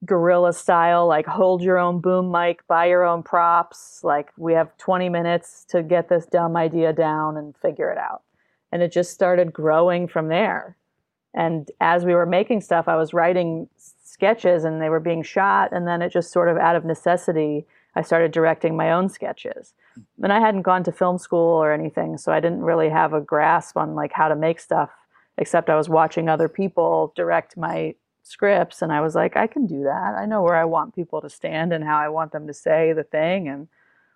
guerrilla 0.05 0.53
style, 0.53 1.07
like 1.07 1.27
hold 1.27 1.63
your 1.63 1.79
own 1.79 2.01
boom 2.01 2.31
mic, 2.31 2.67
buy 2.67 2.87
your 2.87 3.05
own 3.05 3.23
props. 3.23 4.01
Like 4.03 4.31
we 4.37 4.53
have 4.55 4.77
20 4.79 5.09
minutes 5.09 5.65
to 5.69 5.83
get 5.83 6.09
this 6.09 6.27
dumb 6.27 6.57
idea 6.57 6.93
down 6.93 7.37
and 7.37 7.57
figure 7.57 7.91
it 7.91 7.99
out. 7.99 8.23
And 8.73 8.83
it 8.83 8.91
just 8.91 9.13
started 9.13 9.53
growing 9.53 10.09
from 10.09 10.29
there. 10.29 10.77
And 11.35 11.71
as 11.81 12.05
we 12.05 12.15
were 12.15 12.27
making 12.27 12.61
stuff, 12.61 12.89
I 12.89 12.97
was 12.97 13.15
writing 13.15 13.69
sketches 13.77 14.65
and 14.65 14.83
they 14.83 14.89
were 14.89 15.01
being 15.01 15.23
shot. 15.23 15.73
And 15.73 15.87
then 15.87 16.03
it 16.03 16.11
just 16.11 16.33
sort 16.33 16.49
of 16.49 16.57
out 16.57 16.77
of 16.77 16.85
necessity, 16.85 17.67
I 17.95 18.03
started 18.03 18.33
directing 18.33 18.77
my 18.77 18.93
own 18.93 19.09
sketches. 19.09 19.75
And 20.23 20.33
I 20.33 20.41
hadn't 20.41 20.63
gone 20.63 20.85
to 20.85 20.93
film 20.93 21.19
school 21.19 21.63
or 21.63 21.73
anything, 21.73 22.17
so 22.17 22.33
I 22.33 22.41
didn't 22.41 22.63
really 22.63 22.89
have 22.89 23.13
a 23.13 23.21
grasp 23.21 23.77
on 23.77 23.95
like 23.95 24.13
how 24.13 24.29
to 24.29 24.37
make 24.37 24.61
stuff, 24.61 24.91
except 25.37 25.69
I 25.69 25.77
was 25.77 25.89
watching 25.89 26.29
other 26.29 26.49
people 26.49 27.13
direct 27.15 27.57
my 27.57 27.95
scripts 28.23 28.83
and 28.83 28.93
I 28.93 29.01
was 29.01 29.15
like, 29.15 29.37
I 29.37 29.47
can 29.47 29.67
do 29.67 29.83
that. 29.85 30.15
I 30.15 30.27
know 30.27 30.43
where 30.43 30.57
I 30.57 30.65
want 30.65 30.95
people 30.95 31.21
to 31.21 31.29
stand 31.29 31.73
and 31.73 31.85
how 31.85 31.99
I 31.99 32.09
want 32.09 32.33
them 32.33 32.47
to 32.47 32.55
say 32.55 32.93
the 32.93 33.03
thing 33.03 33.49
and 33.49 33.69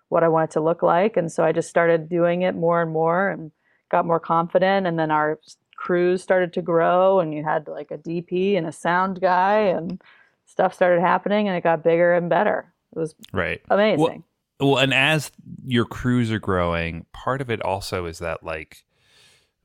what 0.09 0.23
I 0.23 0.29
want 0.29 0.51
it 0.51 0.53
to 0.53 0.61
look 0.61 0.81
like. 0.81 1.17
And 1.17 1.31
so 1.31 1.43
I 1.43 1.51
just 1.51 1.69
started 1.69 2.09
doing 2.09 2.41
it 2.41 2.55
more 2.55 2.81
and 2.81 2.91
more 2.91 3.29
and 3.29 3.51
got 3.89 4.05
more 4.05 4.19
confident. 4.19 4.87
And 4.87 4.97
then 4.97 5.11
our 5.11 5.39
crews 5.75 6.23
started 6.23 6.53
to 6.53 6.61
grow 6.61 7.19
and 7.19 7.33
you 7.33 7.43
had 7.43 7.67
like 7.67 7.91
a 7.91 7.97
DP 7.97 8.57
and 8.57 8.65
a 8.65 8.71
sound 8.71 9.21
guy 9.21 9.59
and 9.59 10.01
stuff 10.45 10.73
started 10.73 11.01
happening 11.01 11.47
and 11.47 11.57
it 11.57 11.63
got 11.63 11.83
bigger 11.83 12.13
and 12.13 12.29
better. 12.29 12.73
It 12.97 12.99
was 12.99 13.15
right. 13.31 13.61
amazing. 13.69 13.99
Well, 13.99 14.23
well, 14.59 14.77
and 14.79 14.93
as 14.93 15.31
your 15.63 15.85
crews 15.85 16.31
are 16.31 16.39
growing, 16.39 17.05
part 17.13 17.41
of 17.41 17.49
it 17.49 17.61
also 17.61 18.05
is 18.05 18.19
that 18.19 18.43
like 18.43 18.83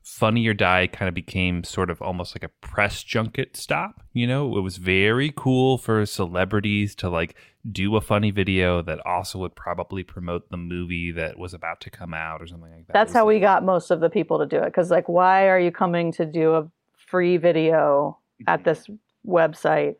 Funny 0.03 0.45
or 0.47 0.53
Die 0.53 0.87
kind 0.87 1.07
of 1.07 1.15
became 1.15 1.63
sort 1.63 1.89
of 1.89 2.01
almost 2.01 2.35
like 2.35 2.43
a 2.43 2.49
press 2.49 3.03
junket 3.03 3.55
stop. 3.55 4.03
You 4.11 4.27
know, 4.27 4.57
it 4.57 4.61
was 4.61 4.75
very 4.75 5.31
cool 5.33 5.77
for 5.77 6.05
celebrities 6.05 6.93
to 6.95 7.09
like 7.09 7.35
do 7.71 7.95
a 7.95 8.01
funny 8.01 8.29
video 8.29 8.81
that 8.81 8.99
also 9.05 9.39
would 9.39 9.55
probably 9.55 10.03
promote 10.03 10.49
the 10.49 10.57
movie 10.57 11.11
that 11.11 11.39
was 11.39 11.53
about 11.53 11.79
to 11.81 11.89
come 11.89 12.13
out 12.13 12.41
or 12.41 12.47
something 12.47 12.69
like 12.69 12.87
that. 12.87 12.93
That's 12.93 13.13
how 13.13 13.25
we 13.25 13.39
got 13.39 13.63
most 13.63 13.91
of 13.91 14.01
the 14.01 14.09
people 14.09 14.39
to 14.39 14.45
do 14.45 14.57
it. 14.57 14.65
Because, 14.65 14.91
like, 14.91 15.07
why 15.07 15.47
are 15.47 15.59
you 15.59 15.71
coming 15.71 16.11
to 16.13 16.25
do 16.25 16.53
a 16.55 16.69
free 17.07 17.37
video 17.37 18.19
at 18.45 18.65
this 18.65 18.87
website 19.25 19.95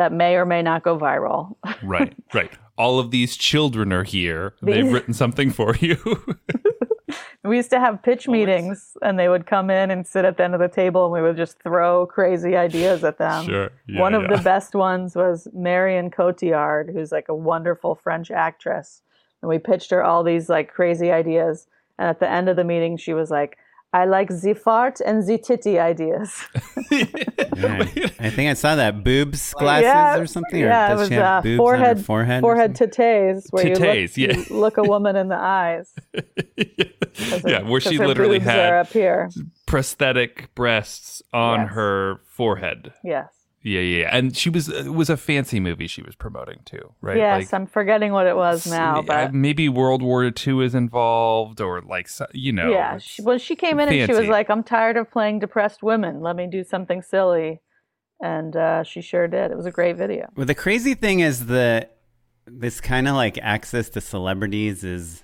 that 0.00 0.12
may 0.12 0.34
or 0.36 0.46
may 0.46 0.62
not 0.62 0.82
go 0.82 0.98
viral? 0.98 1.56
right, 1.82 2.14
right. 2.32 2.50
All 2.78 2.98
of 2.98 3.10
these 3.10 3.36
children 3.36 3.92
are 3.92 4.02
here. 4.02 4.54
They've 4.62 4.90
written 4.90 5.12
something 5.12 5.50
for 5.50 5.76
you. 5.76 5.98
we 7.44 7.58
used 7.58 7.68
to 7.68 7.78
have 7.78 8.02
pitch 8.02 8.26
meetings 8.26 8.96
and 9.02 9.18
they 9.18 9.28
would 9.28 9.44
come 9.44 9.68
in 9.68 9.90
and 9.90 10.06
sit 10.06 10.24
at 10.24 10.38
the 10.38 10.44
end 10.44 10.54
of 10.54 10.60
the 10.60 10.68
table 10.68 11.04
and 11.04 11.12
we 11.12 11.20
would 11.20 11.36
just 11.36 11.58
throw 11.62 12.06
crazy 12.06 12.56
ideas 12.56 13.04
at 13.04 13.18
them. 13.18 13.44
Sure. 13.44 13.70
Yeah, 13.86 14.00
One 14.00 14.14
of 14.14 14.22
yeah. 14.22 14.38
the 14.38 14.42
best 14.42 14.74
ones 14.74 15.14
was 15.14 15.46
Marion 15.52 16.10
Cotillard, 16.10 16.90
who's 16.90 17.12
like 17.12 17.28
a 17.28 17.34
wonderful 17.34 17.94
French 17.94 18.30
actress. 18.30 19.02
And 19.42 19.50
we 19.50 19.58
pitched 19.58 19.90
her 19.90 20.02
all 20.02 20.24
these 20.24 20.48
like 20.48 20.72
crazy 20.72 21.10
ideas. 21.10 21.66
And 21.98 22.08
at 22.08 22.20
the 22.20 22.30
end 22.30 22.48
of 22.48 22.56
the 22.56 22.64
meeting, 22.64 22.96
she 22.96 23.12
was 23.12 23.30
like, 23.30 23.58
I 23.92 24.04
like 24.04 24.28
the 24.28 24.54
fart 24.54 25.00
and 25.00 25.26
the 25.26 25.36
titty 25.38 25.78
ideas. 25.78 26.32
Yeah. 27.60 27.82
I 28.18 28.30
think 28.30 28.48
I 28.50 28.54
saw 28.54 28.74
that 28.76 29.04
boobs 29.04 29.52
glasses 29.54 29.84
Yeah, 29.84 30.16
or 30.18 30.26
something. 30.26 30.60
yeah, 30.60 30.90
or 30.90 30.94
it 30.94 30.98
was 30.98 31.08
she 31.08 31.14
have 31.14 31.24
uh, 31.24 31.42
boobs 31.42 31.56
forehead, 31.58 31.88
on 31.90 31.96
her 31.98 32.02
forehead? 32.04 32.40
forehead 32.40 32.74
titties, 32.74 33.46
where 33.50 33.64
Titties, 33.64 34.16
you, 34.16 34.28
look, 34.28 34.36
yeah. 34.36 34.44
you 34.48 34.60
look 34.60 34.78
a 34.78 34.82
woman 34.82 35.14
in 35.16 35.28
the 35.28 35.36
eyes. 35.36 35.92
yeah, 36.56 37.60
her- 37.60 37.64
where 37.66 37.80
she 37.80 37.98
literally 37.98 38.38
boobs 38.38 38.50
had 38.50 38.72
up 38.72 38.88
here. 38.88 39.28
prosthetic 39.66 40.54
breasts 40.54 41.22
on 41.34 41.60
Yes. 41.60 41.70
her 41.74 42.20
forehead. 42.28 42.92
Yes. 43.04 43.28
Yeah, 43.62 43.80
yeah, 43.80 44.00
yeah. 44.02 44.16
And 44.16 44.34
she 44.36 44.48
was 44.48 44.68
it 44.70 44.94
was 44.94 45.10
a 45.10 45.16
fancy 45.18 45.60
movie 45.60 45.86
she 45.86 46.00
was 46.02 46.14
promoting 46.14 46.60
too, 46.64 46.94
right? 47.02 47.18
Yes, 47.18 47.52
I'm 47.52 47.66
forgetting 47.66 48.10
what 48.12 48.26
it 48.26 48.34
was 48.36 48.66
now, 48.66 49.02
but 49.02 49.34
maybe 49.34 49.68
World 49.68 50.00
War 50.02 50.24
II 50.24 50.64
is 50.64 50.74
involved, 50.74 51.60
or 51.60 51.82
like 51.82 52.08
you 52.32 52.52
know. 52.52 52.70
yeah, 52.70 52.94
it's- 52.96 53.02
she, 53.02 53.22
well, 53.22 53.36
she 53.38 53.56
came 53.56 53.78
in 53.78 53.88
and 53.90 54.08
she 54.10 54.16
was 54.16 54.28
like, 54.28 54.48
"I'm 54.48 54.62
tired 54.62 54.96
of 54.96 55.10
playing 55.10 55.40
depressed 55.40 55.82
women. 55.82 56.20
Let 56.22 56.36
me 56.36 56.46
do 56.46 56.64
something 56.64 57.02
silly," 57.02 57.60
and 58.18 58.56
uh, 58.56 58.82
she 58.82 59.02
sure 59.02 59.28
did. 59.28 59.50
It 59.50 59.56
was 59.58 59.66
a 59.66 59.70
great 59.70 59.96
video. 59.96 60.30
Well, 60.36 60.46
the 60.46 60.54
crazy 60.54 60.94
thing 60.94 61.20
is 61.20 61.46
that 61.46 61.98
this 62.46 62.80
kind 62.80 63.06
of 63.08 63.14
like 63.14 63.36
access 63.42 63.90
to 63.90 64.00
celebrities 64.00 64.84
is 64.84 65.22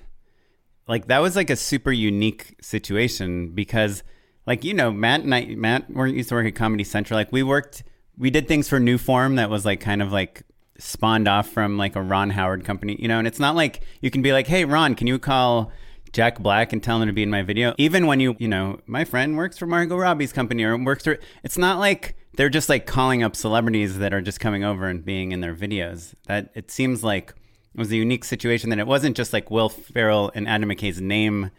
like 0.86 1.06
that 1.06 1.20
was 1.20 1.36
like 1.36 1.48
a 1.48 1.56
super 1.56 1.90
unique 1.90 2.54
situation 2.60 3.54
because 3.54 4.02
like 4.46 4.62
you 4.62 4.74
know 4.74 4.92
Matt 4.92 5.22
and 5.22 5.34
I 5.34 5.46
Matt 5.56 5.88
wor- 5.90 6.06
used 6.06 6.28
to 6.28 6.34
work 6.34 6.46
at 6.46 6.54
Comedy 6.54 6.84
Central. 6.84 7.16
Like 7.18 7.32
we 7.32 7.42
worked, 7.42 7.82
we 8.18 8.30
did 8.30 8.48
things 8.48 8.68
for 8.68 8.80
New 8.80 8.98
Form 8.98 9.36
that 9.36 9.50
was 9.50 9.64
like 9.64 9.80
kind 9.80 10.02
of 10.02 10.12
like 10.12 10.42
spawned 10.78 11.28
off 11.28 11.48
from 11.48 11.78
like 11.78 11.96
a 11.96 12.02
Ron 12.02 12.30
Howard 12.30 12.64
company, 12.64 12.96
you 12.98 13.08
know. 13.08 13.18
And 13.18 13.26
it's 13.26 13.38
not 13.38 13.56
like 13.56 13.82
you 14.00 14.10
can 14.10 14.22
be 14.22 14.32
like, 14.32 14.46
hey 14.46 14.64
Ron, 14.64 14.94
can 14.94 15.06
you 15.06 15.18
call 15.18 15.72
Jack 16.12 16.38
Black 16.38 16.72
and 16.72 16.82
tell 16.82 17.00
him 17.00 17.08
to 17.08 17.12
be 17.12 17.22
in 17.22 17.30
my 17.30 17.42
video? 17.42 17.74
Even 17.78 18.06
when 18.06 18.20
you 18.20 18.36
you 18.38 18.48
know 18.48 18.80
my 18.86 19.04
friend 19.04 19.36
works 19.36 19.58
for 19.58 19.66
Margot 19.66 19.96
Robbie's 19.96 20.32
company 20.32 20.64
or 20.64 20.76
works 20.76 21.04
for, 21.04 21.18
it's 21.44 21.58
not 21.58 21.78
like 21.78 22.16
they're 22.36 22.48
just 22.48 22.68
like 22.68 22.86
calling 22.86 23.22
up 23.22 23.34
celebrities 23.34 23.98
that 23.98 24.12
are 24.12 24.20
just 24.20 24.40
coming 24.40 24.64
over 24.64 24.86
and 24.86 25.04
being 25.04 25.32
in 25.32 25.40
their 25.40 25.54
videos. 25.54 26.14
That 26.26 26.50
it 26.54 26.70
seems 26.70 27.04
like 27.04 27.34
it 27.74 27.78
was 27.78 27.90
a 27.90 27.96
unique 27.96 28.24
situation 28.24 28.70
that 28.70 28.78
it 28.78 28.86
wasn't 28.86 29.16
just 29.16 29.32
like 29.32 29.50
Will 29.50 29.68
Ferrell 29.68 30.30
and 30.34 30.48
Adam 30.48 30.70
McKay's 30.70 31.00
name 31.00 31.50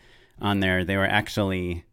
on 0.42 0.60
there. 0.60 0.84
They 0.84 0.98
were 0.98 1.06
actually 1.06 1.86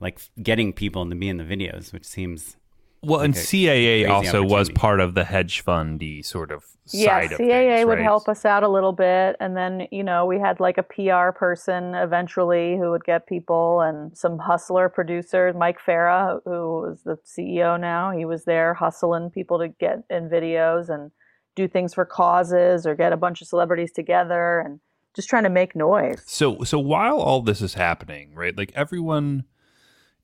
like 0.00 0.20
getting 0.42 0.72
people 0.72 1.08
to 1.08 1.14
be 1.14 1.28
in 1.28 1.36
the 1.36 1.44
videos, 1.44 1.92
which 1.92 2.04
seems 2.04 2.56
well, 3.02 3.20
and 3.20 3.34
like 3.34 3.44
a 3.44 3.46
CAA 3.46 4.08
also 4.08 4.42
was 4.42 4.70
part 4.70 5.00
of 5.00 5.14
the 5.14 5.24
hedge 5.24 5.60
fundy 5.60 6.22
sort 6.22 6.50
of 6.52 6.64
Yeah, 6.92 7.20
side 7.20 7.32
of 7.32 7.38
CAA 7.38 7.76
things, 7.76 7.86
would 7.86 7.98
right? 7.98 8.04
help 8.04 8.28
us 8.28 8.44
out 8.44 8.62
a 8.62 8.68
little 8.68 8.92
bit, 8.92 9.36
and 9.40 9.56
then 9.56 9.88
you 9.90 10.04
know 10.04 10.24
we 10.26 10.38
had 10.38 10.60
like 10.60 10.78
a 10.78 10.82
PR 10.82 11.36
person 11.36 11.94
eventually 11.94 12.76
who 12.76 12.90
would 12.90 13.04
get 13.04 13.26
people, 13.26 13.80
and 13.80 14.16
some 14.16 14.38
hustler 14.38 14.88
producer, 14.88 15.52
Mike 15.52 15.78
Farah, 15.84 16.40
who 16.44 16.82
was 16.82 17.02
the 17.02 17.18
CEO 17.26 17.78
now. 17.78 18.10
He 18.10 18.24
was 18.24 18.44
there 18.44 18.74
hustling 18.74 19.30
people 19.30 19.58
to 19.58 19.68
get 19.68 20.04
in 20.08 20.28
videos 20.28 20.88
and 20.88 21.10
do 21.54 21.68
things 21.68 21.92
for 21.94 22.04
causes 22.04 22.86
or 22.86 22.94
get 22.94 23.12
a 23.12 23.16
bunch 23.16 23.42
of 23.42 23.48
celebrities 23.48 23.92
together 23.92 24.60
and 24.60 24.80
just 25.14 25.28
trying 25.28 25.42
to 25.42 25.50
make 25.50 25.76
noise. 25.76 26.22
So 26.24 26.62
so 26.64 26.78
while 26.78 27.18
all 27.20 27.42
this 27.42 27.60
is 27.60 27.74
happening, 27.74 28.34
right? 28.34 28.56
Like 28.56 28.72
everyone 28.74 29.44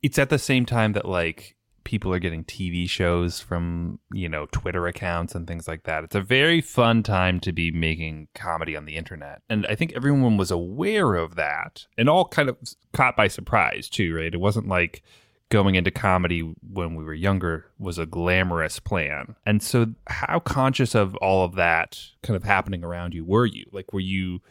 it's 0.03 0.19
at 0.19 0.31
the 0.31 0.38
same 0.38 0.64
time 0.64 0.93
that 0.93 1.07
like 1.07 1.57
people 1.88 2.12
are 2.12 2.18
getting 2.18 2.44
TV 2.44 2.87
shows 2.87 3.40
from, 3.40 3.98
you 4.12 4.29
know, 4.29 4.44
Twitter 4.53 4.87
accounts 4.87 5.35
and 5.35 5.46
things 5.46 5.66
like 5.66 5.85
that. 5.85 6.05
It's 6.05 6.14
a 6.14 6.20
very 6.20 6.61
fun 6.61 7.03
time 7.03 7.40
to 7.40 7.51
be 7.51 7.70
making 7.70 8.29
comedy 8.35 8.77
on 8.77 8.85
the 8.85 8.94
internet. 8.94 9.40
And 9.48 9.66
I 9.66 9.74
think 9.74 9.94
everyone 9.96 10.37
was 10.37 10.51
aware 10.51 11.14
of 11.14 11.35
that 11.37 11.87
and 11.96 12.07
all 12.07 12.29
kind 12.29 12.51
of 12.51 12.59
caught 12.92 13.16
by 13.16 13.27
surprise 13.27 13.88
too, 13.88 14.14
right? 14.14 14.35
It 14.35 14.38
wasn't 14.38 14.68
like 14.68 15.03
going 15.48 15.77
into 15.77 15.90
comedy 15.90 16.55
when 16.70 16.94
we 16.94 17.03
were 17.03 17.14
younger 17.14 17.64
was 17.79 17.96
a 17.96 18.05
glamorous 18.05 18.79
plan. 18.79 19.35
And 19.46 19.62
so 19.62 19.87
how 20.09 20.40
conscious 20.40 20.94
of 20.94 21.16
all 21.16 21.42
of 21.42 21.55
that 21.55 21.98
kind 22.22 22.37
of 22.37 22.44
happening 22.44 22.85
around 22.85 23.14
you 23.14 23.24
were 23.24 23.46
you? 23.46 23.64
Like 23.72 23.94
were 23.94 24.01
you 24.01 24.42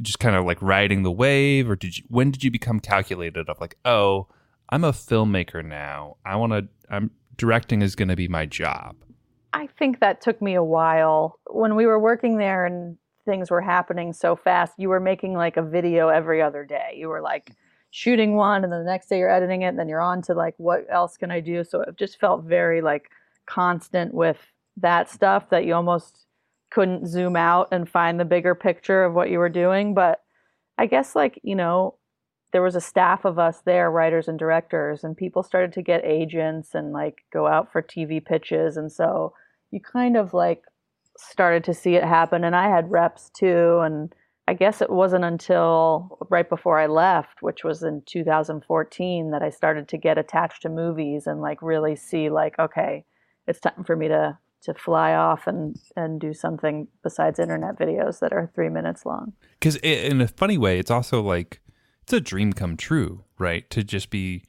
just 0.00 0.20
kind 0.20 0.36
of 0.36 0.46
like 0.46 0.62
riding 0.62 1.02
the 1.02 1.12
wave 1.12 1.68
or 1.68 1.76
did 1.76 1.98
you 1.98 2.04
when 2.08 2.30
did 2.30 2.42
you 2.42 2.50
become 2.50 2.80
calculated 2.80 3.50
of 3.50 3.60
like, 3.60 3.76
"Oh, 3.84 4.28
I'm 4.70 4.84
a 4.84 4.92
filmmaker 4.92 5.64
now. 5.64 6.16
I 6.24 6.36
want 6.36 6.52
to 6.52 6.68
I'm 6.90 7.10
directing 7.36 7.82
is 7.82 7.94
going 7.94 8.08
to 8.08 8.16
be 8.16 8.28
my 8.28 8.46
job." 8.46 8.96
I 9.52 9.66
think 9.78 10.00
that 10.00 10.20
took 10.20 10.42
me 10.42 10.54
a 10.54 10.62
while. 10.62 11.38
When 11.50 11.74
we 11.74 11.86
were 11.86 11.98
working 11.98 12.36
there 12.36 12.66
and 12.66 12.96
things 13.24 13.50
were 13.50 13.60
happening 13.60 14.12
so 14.12 14.36
fast, 14.36 14.74
you 14.78 14.88
were 14.88 15.00
making 15.00 15.34
like 15.34 15.56
a 15.56 15.62
video 15.62 16.08
every 16.08 16.42
other 16.42 16.64
day. 16.64 16.94
You 16.96 17.08
were 17.08 17.20
like 17.20 17.52
shooting 17.90 18.34
one 18.34 18.64
and 18.64 18.72
then 18.72 18.80
the 18.80 18.90
next 18.90 19.08
day 19.08 19.18
you're 19.18 19.30
editing 19.30 19.62
it 19.62 19.68
and 19.68 19.78
then 19.78 19.88
you're 19.88 20.00
on 20.00 20.20
to 20.22 20.34
like 20.34 20.54
what 20.58 20.86
else 20.90 21.16
can 21.16 21.30
I 21.30 21.40
do? 21.40 21.64
So 21.64 21.80
it 21.80 21.96
just 21.96 22.20
felt 22.20 22.44
very 22.44 22.82
like 22.82 23.10
constant 23.46 24.12
with 24.12 24.38
that 24.76 25.10
stuff 25.10 25.50
that 25.50 25.64
you 25.64 25.74
almost 25.74 26.26
couldn't 26.70 27.06
zoom 27.06 27.34
out 27.34 27.68
and 27.72 27.88
find 27.88 28.20
the 28.20 28.24
bigger 28.24 28.54
picture 28.54 29.04
of 29.04 29.14
what 29.14 29.30
you 29.30 29.38
were 29.38 29.48
doing, 29.48 29.94
but 29.94 30.22
I 30.76 30.86
guess 30.86 31.16
like, 31.16 31.40
you 31.42 31.56
know, 31.56 31.94
there 32.52 32.62
was 32.62 32.76
a 32.76 32.80
staff 32.80 33.24
of 33.24 33.38
us 33.38 33.60
there, 33.64 33.90
writers 33.90 34.28
and 34.28 34.38
directors, 34.38 35.04
and 35.04 35.16
people 35.16 35.42
started 35.42 35.72
to 35.74 35.82
get 35.82 36.04
agents 36.04 36.74
and 36.74 36.92
like 36.92 37.24
go 37.32 37.46
out 37.46 37.70
for 37.70 37.82
TV 37.82 38.24
pitches. 38.24 38.76
And 38.76 38.90
so 38.90 39.34
you 39.70 39.80
kind 39.80 40.16
of 40.16 40.32
like 40.32 40.62
started 41.18 41.64
to 41.64 41.74
see 41.74 41.94
it 41.96 42.04
happen. 42.04 42.44
And 42.44 42.56
I 42.56 42.68
had 42.68 42.90
reps 42.90 43.30
too. 43.30 43.80
And 43.80 44.14
I 44.46 44.54
guess 44.54 44.80
it 44.80 44.88
wasn't 44.88 45.24
until 45.24 46.18
right 46.30 46.48
before 46.48 46.78
I 46.78 46.86
left, 46.86 47.42
which 47.42 47.64
was 47.64 47.82
in 47.82 48.02
2014, 48.06 49.30
that 49.30 49.42
I 49.42 49.50
started 49.50 49.88
to 49.88 49.98
get 49.98 50.16
attached 50.16 50.62
to 50.62 50.70
movies 50.70 51.26
and 51.26 51.42
like 51.42 51.60
really 51.60 51.96
see 51.96 52.30
like, 52.30 52.58
okay, 52.58 53.04
it's 53.46 53.60
time 53.60 53.84
for 53.84 53.96
me 53.96 54.08
to 54.08 54.38
to 54.60 54.74
fly 54.74 55.14
off 55.14 55.46
and 55.46 55.76
and 55.96 56.20
do 56.20 56.34
something 56.34 56.88
besides 57.04 57.38
internet 57.38 57.78
videos 57.78 58.18
that 58.18 58.32
are 58.32 58.50
three 58.54 58.68
minutes 58.68 59.06
long. 59.06 59.32
Because 59.60 59.76
in 59.76 60.20
a 60.20 60.26
funny 60.26 60.58
way, 60.58 60.78
it's 60.78 60.90
also 60.90 61.22
like 61.22 61.60
it's 62.08 62.12
a 62.14 62.20
dream 62.20 62.54
come 62.54 62.74
true, 62.78 63.22
right? 63.38 63.68
To 63.68 63.84
just 63.84 64.08
be 64.08 64.42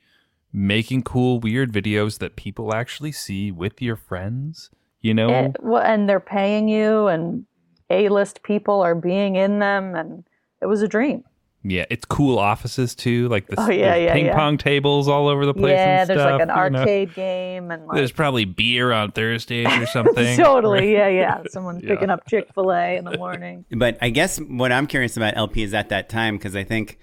making 0.53 1.03
cool, 1.03 1.41
weird 1.41 1.73
videos 1.73 2.19
that 2.19 2.37
people 2.37 2.73
actually 2.73 3.11
see 3.11 3.51
with 3.51 3.81
your 3.81 3.97
friends. 3.97 4.69
You 5.01 5.13
know, 5.13 5.29
and, 5.29 5.57
well, 5.61 5.81
and 5.81 6.07
they're 6.07 6.21
paying 6.21 6.69
you, 6.69 7.07
and 7.07 7.45
A-list 7.89 8.43
people 8.43 8.81
are 8.81 8.95
being 8.95 9.35
in 9.35 9.59
them, 9.59 9.93
and 9.95 10.23
it 10.61 10.67
was 10.67 10.81
a 10.81 10.87
dream. 10.87 11.23
Yeah, 11.63 11.85
it's 11.89 12.05
cool 12.05 12.39
offices 12.39 12.95
too, 12.95 13.27
like 13.27 13.47
the 13.47 13.59
oh, 13.59 13.69
yeah, 13.69 13.95
yeah, 13.95 14.13
ping 14.13 14.27
yeah. 14.27 14.35
pong 14.35 14.57
tables 14.57 15.09
all 15.09 15.27
over 15.27 15.45
the 15.45 15.53
place. 15.53 15.73
Yeah, 15.73 16.05
there's 16.05 16.19
stuff, 16.19 16.31
like 16.31 16.41
an 16.41 16.49
you 16.49 16.69
know? 16.69 16.79
arcade 16.79 17.13
game, 17.13 17.71
and 17.71 17.85
like, 17.85 17.97
There's 17.97 18.13
probably 18.13 18.45
beer 18.45 18.93
on 18.93 19.11
Thursdays 19.11 19.67
or 19.67 19.85
something. 19.93 20.37
totally, 20.37 20.93
yeah, 20.93 21.09
yeah. 21.09 21.43
Someone 21.49 21.81
Yeah. 21.81 21.89
picking 21.89 22.09
up 22.09 22.25
Chick 22.29 22.47
Fil 22.55 22.71
A 22.71 22.95
in 22.95 23.03
the 23.03 23.17
morning. 23.17 23.65
But 23.69 23.97
I 24.01 24.11
guess 24.11 24.37
what 24.37 24.71
I'm 24.71 24.87
curious 24.87 25.17
about 25.17 25.35
LP 25.35 25.63
is 25.63 25.73
at 25.73 25.89
that 25.89 26.07
time 26.07 26.37
because 26.37 26.55
I 26.55 26.63
think 26.63 26.97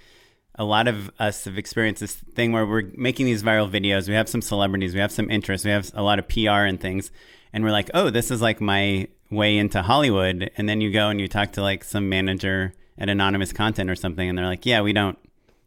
a 0.59 0.65
lot 0.65 0.89
of 0.89 1.11
us 1.19 1.45
have 1.45 1.59
experienced 1.59 2.01
this 2.01 2.15
thing 2.15 2.53
where 2.53 2.67
we're 2.67 2.91
making 2.95 3.27
these 3.27 3.43
viral 3.43 3.71
videos. 3.71 4.09
We 4.09 4.15
have 4.15 4.29
some 4.29 4.43
celebrities, 4.43 4.95
we 4.95 5.01
have 5.01 5.13
some 5.13 5.31
interest, 5.31 5.65
we 5.65 5.71
have 5.71 5.91
a 5.95 6.03
lot 6.03 6.19
of 6.19 6.29
PR 6.29 6.65
and 6.65 6.81
things, 6.81 7.11
and 7.53 7.63
we're 7.63 7.71
like, 7.71 7.91
oh, 7.95 8.11
this 8.11 8.31
is 8.31 8.41
like 8.41 8.61
my 8.61 9.09
way 9.31 9.59
into 9.59 9.83
Hollywood. 9.83 10.51
And 10.57 10.69
then 10.69 10.81
you 10.81 10.91
go 10.91 11.09
and 11.09 11.21
you 11.21 11.29
talk 11.29 11.53
to 11.53 11.63
like 11.63 11.85
some 11.85 12.09
manager 12.09 12.75
at 12.99 13.09
Anonymous 13.09 13.53
Content 13.53 13.91
or 13.91 13.97
something, 13.97 14.29
and 14.29 14.37
they're 14.37 14.47
like, 14.47 14.67
yeah, 14.67 14.81
we 14.81 14.93
don't 14.93 15.19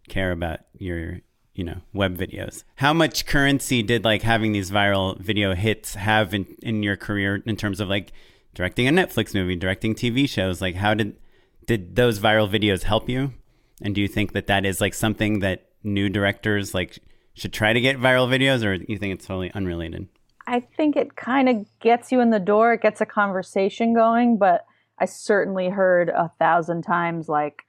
care 0.08 0.32
about 0.32 0.62
your 0.78 1.20
you 1.54 1.64
know 1.64 1.82
web 1.94 2.18
videos 2.18 2.64
how 2.78 2.94
much 2.94 3.26
currency 3.26 3.84
did 3.84 4.06
like 4.06 4.22
having 4.22 4.54
these 4.54 4.72
viral 4.72 5.20
video 5.20 5.54
hits 5.54 5.96
have 5.96 6.34
in, 6.34 6.46
in 6.62 6.82
your 6.82 6.96
career 6.96 7.44
in 7.46 7.56
terms 7.58 7.80
of 7.82 7.90
like 7.90 8.14
directing 8.54 8.88
a 8.88 8.92
netflix 8.92 9.34
movie 9.34 9.58
directing 9.58 9.94
tv 9.94 10.28
shows 10.28 10.62
like 10.62 10.76
how 10.76 10.94
did 10.94 11.18
did 11.66 11.96
those 11.96 12.20
viral 12.20 12.50
videos 12.50 12.84
help 12.84 13.10
you 13.10 13.34
and 13.82 13.96
do 13.96 14.02
you 14.02 14.08
think 14.08 14.34
that 14.34 14.48
that 14.48 14.66
is 14.66 14.82
like 14.82 14.94
something 14.94 15.40
that 15.40 15.70
new 15.84 16.10
directors 16.10 16.74
like 16.74 17.00
should 17.34 17.54
try 17.54 17.74
to 17.74 17.82
get 17.82 17.98
viral 17.98 18.28
videos 18.28 18.64
or 18.66 18.74
you 18.74 18.98
think 18.98 19.14
it's 19.14 19.26
totally 19.26 19.52
unrelated 19.54 20.08
I 20.50 20.62
think 20.62 20.96
it 20.96 21.16
kind 21.16 21.48
of 21.48 21.68
gets 21.80 22.12
you 22.12 22.22
in 22.22 22.32
the 22.32 22.40
door. 22.40 22.74
It 22.74 22.82
gets 22.82 23.02
a 23.02 23.06
conversation 23.06 23.94
going, 23.94 24.38
but 24.38 24.66
I 24.98 25.06
certainly 25.06 25.70
heard 25.70 26.10
a 26.10 26.32
thousand 26.40 26.82
times 26.82 27.30
like, 27.30 27.62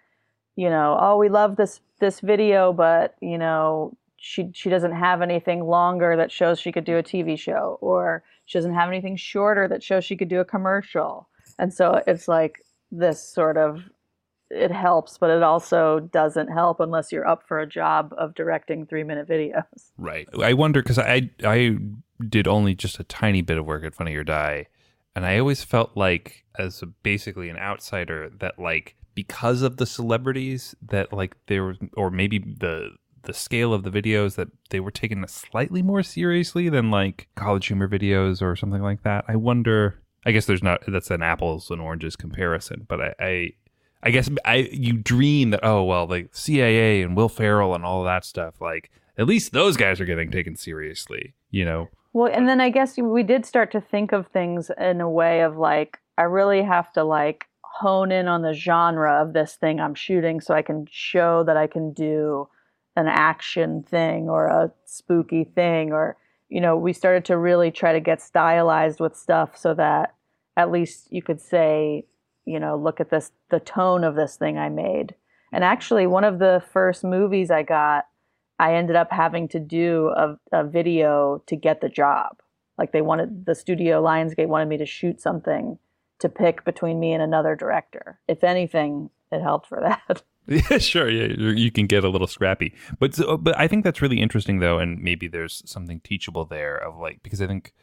you 0.56 0.70
know, 0.70 0.96
oh, 0.98 1.18
we 1.18 1.28
love 1.28 1.56
this 1.56 1.80
this 2.00 2.20
video, 2.20 2.72
but 2.72 3.16
you 3.20 3.36
know, 3.36 3.98
she 4.16 4.50
she 4.54 4.70
doesn't 4.70 4.94
have 4.94 5.20
anything 5.20 5.66
longer 5.66 6.16
that 6.16 6.32
shows 6.32 6.58
she 6.58 6.72
could 6.72 6.84
do 6.84 6.96
a 6.96 7.02
TV 7.02 7.38
show, 7.38 7.76
or 7.82 8.24
she 8.46 8.56
doesn't 8.56 8.74
have 8.74 8.88
anything 8.88 9.14
shorter 9.14 9.68
that 9.68 9.82
shows 9.82 10.02
she 10.02 10.16
could 10.16 10.28
do 10.28 10.40
a 10.40 10.44
commercial. 10.44 11.28
And 11.58 11.74
so 11.74 12.02
it's 12.06 12.28
like 12.28 12.64
this 12.90 13.22
sort 13.22 13.58
of 13.58 13.82
it 14.50 14.72
helps, 14.72 15.16
but 15.16 15.30
it 15.30 15.42
also 15.42 16.00
doesn't 16.00 16.48
help 16.48 16.80
unless 16.80 17.12
you're 17.12 17.26
up 17.26 17.46
for 17.46 17.60
a 17.60 17.66
job 17.66 18.12
of 18.18 18.34
directing 18.34 18.86
three 18.86 19.04
minute 19.04 19.28
videos. 19.28 19.62
Right. 19.96 20.28
I 20.42 20.54
wonder 20.54 20.82
because 20.82 20.98
I 20.98 21.30
I 21.44 21.78
did 22.28 22.48
only 22.48 22.74
just 22.74 22.98
a 22.98 23.04
tiny 23.04 23.42
bit 23.42 23.58
of 23.58 23.66
work 23.66 23.84
at 23.84 23.94
Funny 23.94 24.14
or 24.14 24.24
Die, 24.24 24.66
and 25.14 25.24
I 25.24 25.38
always 25.38 25.62
felt 25.62 25.96
like 25.96 26.44
as 26.58 26.82
a, 26.82 26.86
basically 26.86 27.48
an 27.48 27.56
outsider 27.56 28.30
that 28.40 28.58
like 28.58 28.96
because 29.14 29.62
of 29.62 29.76
the 29.76 29.86
celebrities 29.86 30.74
that 30.82 31.12
like 31.12 31.36
there 31.46 31.64
was 31.64 31.76
or 31.94 32.10
maybe 32.10 32.38
the 32.38 32.90
the 33.22 33.34
scale 33.34 33.74
of 33.74 33.82
the 33.82 33.90
videos 33.90 34.36
that 34.36 34.48
they 34.70 34.80
were 34.80 34.90
taken 34.90 35.26
slightly 35.28 35.82
more 35.82 36.02
seriously 36.02 36.68
than 36.68 36.90
like 36.90 37.28
college 37.34 37.66
humor 37.66 37.88
videos 37.88 38.42
or 38.42 38.56
something 38.56 38.82
like 38.82 39.02
that. 39.02 39.24
I 39.28 39.36
wonder. 39.36 40.00
I 40.26 40.32
guess 40.32 40.44
there's 40.44 40.62
not 40.62 40.82
that's 40.86 41.10
an 41.10 41.22
apples 41.22 41.70
and 41.70 41.80
oranges 41.80 42.14
comparison, 42.14 42.84
but 42.88 43.00
I, 43.00 43.14
I 43.20 43.52
I 44.02 44.10
guess 44.10 44.30
I 44.44 44.68
you 44.72 44.94
dream 44.94 45.50
that 45.50 45.60
oh 45.62 45.84
well 45.84 46.06
like 46.06 46.32
CAA 46.32 47.04
and 47.04 47.16
Will 47.16 47.28
Ferrell 47.28 47.74
and 47.74 47.84
all 47.84 48.04
that 48.04 48.24
stuff 48.24 48.60
like 48.60 48.90
at 49.18 49.26
least 49.26 49.52
those 49.52 49.76
guys 49.76 50.00
are 50.00 50.06
getting 50.06 50.30
taken 50.30 50.56
seriously 50.56 51.34
you 51.50 51.64
know 51.64 51.88
Well, 52.12 52.32
and 52.32 52.48
then 52.48 52.60
I 52.60 52.70
guess 52.70 52.98
we 52.98 53.22
did 53.22 53.46
start 53.46 53.70
to 53.72 53.80
think 53.80 54.12
of 54.12 54.26
things 54.28 54.70
in 54.78 55.00
a 55.00 55.08
way 55.08 55.42
of 55.42 55.56
like, 55.56 55.98
I 56.18 56.22
really 56.22 56.62
have 56.62 56.92
to 56.94 57.04
like 57.04 57.46
hone 57.62 58.10
in 58.10 58.26
on 58.26 58.42
the 58.42 58.52
genre 58.52 59.22
of 59.22 59.32
this 59.32 59.54
thing 59.54 59.80
I'm 59.80 59.94
shooting 59.94 60.40
so 60.40 60.54
I 60.54 60.62
can 60.62 60.86
show 60.90 61.44
that 61.44 61.56
I 61.56 61.66
can 61.66 61.92
do 61.92 62.48
an 62.96 63.06
action 63.06 63.84
thing 63.84 64.28
or 64.28 64.46
a 64.46 64.72
spooky 64.84 65.44
thing. 65.44 65.92
Or, 65.92 66.16
you 66.48 66.60
know, 66.60 66.76
we 66.76 66.92
started 66.92 67.24
to 67.26 67.38
really 67.38 67.70
try 67.70 67.92
to 67.92 68.00
get 68.00 68.20
stylized 68.20 68.98
with 68.98 69.16
stuff 69.16 69.56
so 69.56 69.72
that 69.74 70.14
at 70.56 70.72
least 70.72 71.12
you 71.12 71.22
could 71.22 71.40
say, 71.40 72.06
you 72.50 72.58
know, 72.58 72.76
look 72.76 73.00
at 73.00 73.10
this, 73.10 73.30
the 73.50 73.60
tone 73.60 74.04
of 74.04 74.16
this 74.16 74.36
thing 74.36 74.58
I 74.58 74.68
made. 74.68 75.14
And 75.52 75.64
actually, 75.64 76.06
one 76.06 76.24
of 76.24 76.38
the 76.38 76.62
first 76.72 77.04
movies 77.04 77.50
I 77.50 77.62
got, 77.62 78.06
I 78.58 78.74
ended 78.74 78.96
up 78.96 79.10
having 79.10 79.48
to 79.48 79.60
do 79.60 80.12
a, 80.16 80.36
a 80.52 80.64
video 80.64 81.42
to 81.46 81.56
get 81.56 81.80
the 81.80 81.88
job. 81.88 82.40
Like 82.78 82.92
they 82.92 83.02
wanted 83.02 83.46
the 83.46 83.54
studio 83.54 84.02
Lionsgate 84.02 84.48
wanted 84.48 84.68
me 84.68 84.78
to 84.78 84.86
shoot 84.86 85.20
something 85.20 85.78
to 86.18 86.28
pick 86.28 86.64
between 86.64 87.00
me 87.00 87.12
and 87.12 87.22
another 87.22 87.56
director. 87.56 88.18
If 88.28 88.44
anything, 88.44 89.10
it 89.30 89.40
helped 89.40 89.68
for 89.68 89.80
that. 89.80 90.22
yeah 90.46 90.78
sure 90.78 91.08
yeah 91.08 91.34
you 91.36 91.70
can 91.70 91.86
get 91.86 92.02
a 92.02 92.08
little 92.08 92.26
scrappy 92.26 92.74
but 92.98 93.14
so, 93.14 93.36
but 93.36 93.56
I 93.58 93.68
think 93.68 93.84
that's 93.84 94.00
really 94.00 94.20
interesting 94.20 94.58
though 94.58 94.78
and 94.78 94.98
maybe 94.98 95.28
there's 95.28 95.62
something 95.66 96.00
teachable 96.00 96.46
there 96.46 96.76
of 96.76 96.98
like 96.98 97.22
because 97.22 97.42
I 97.42 97.46
think 97.46 97.74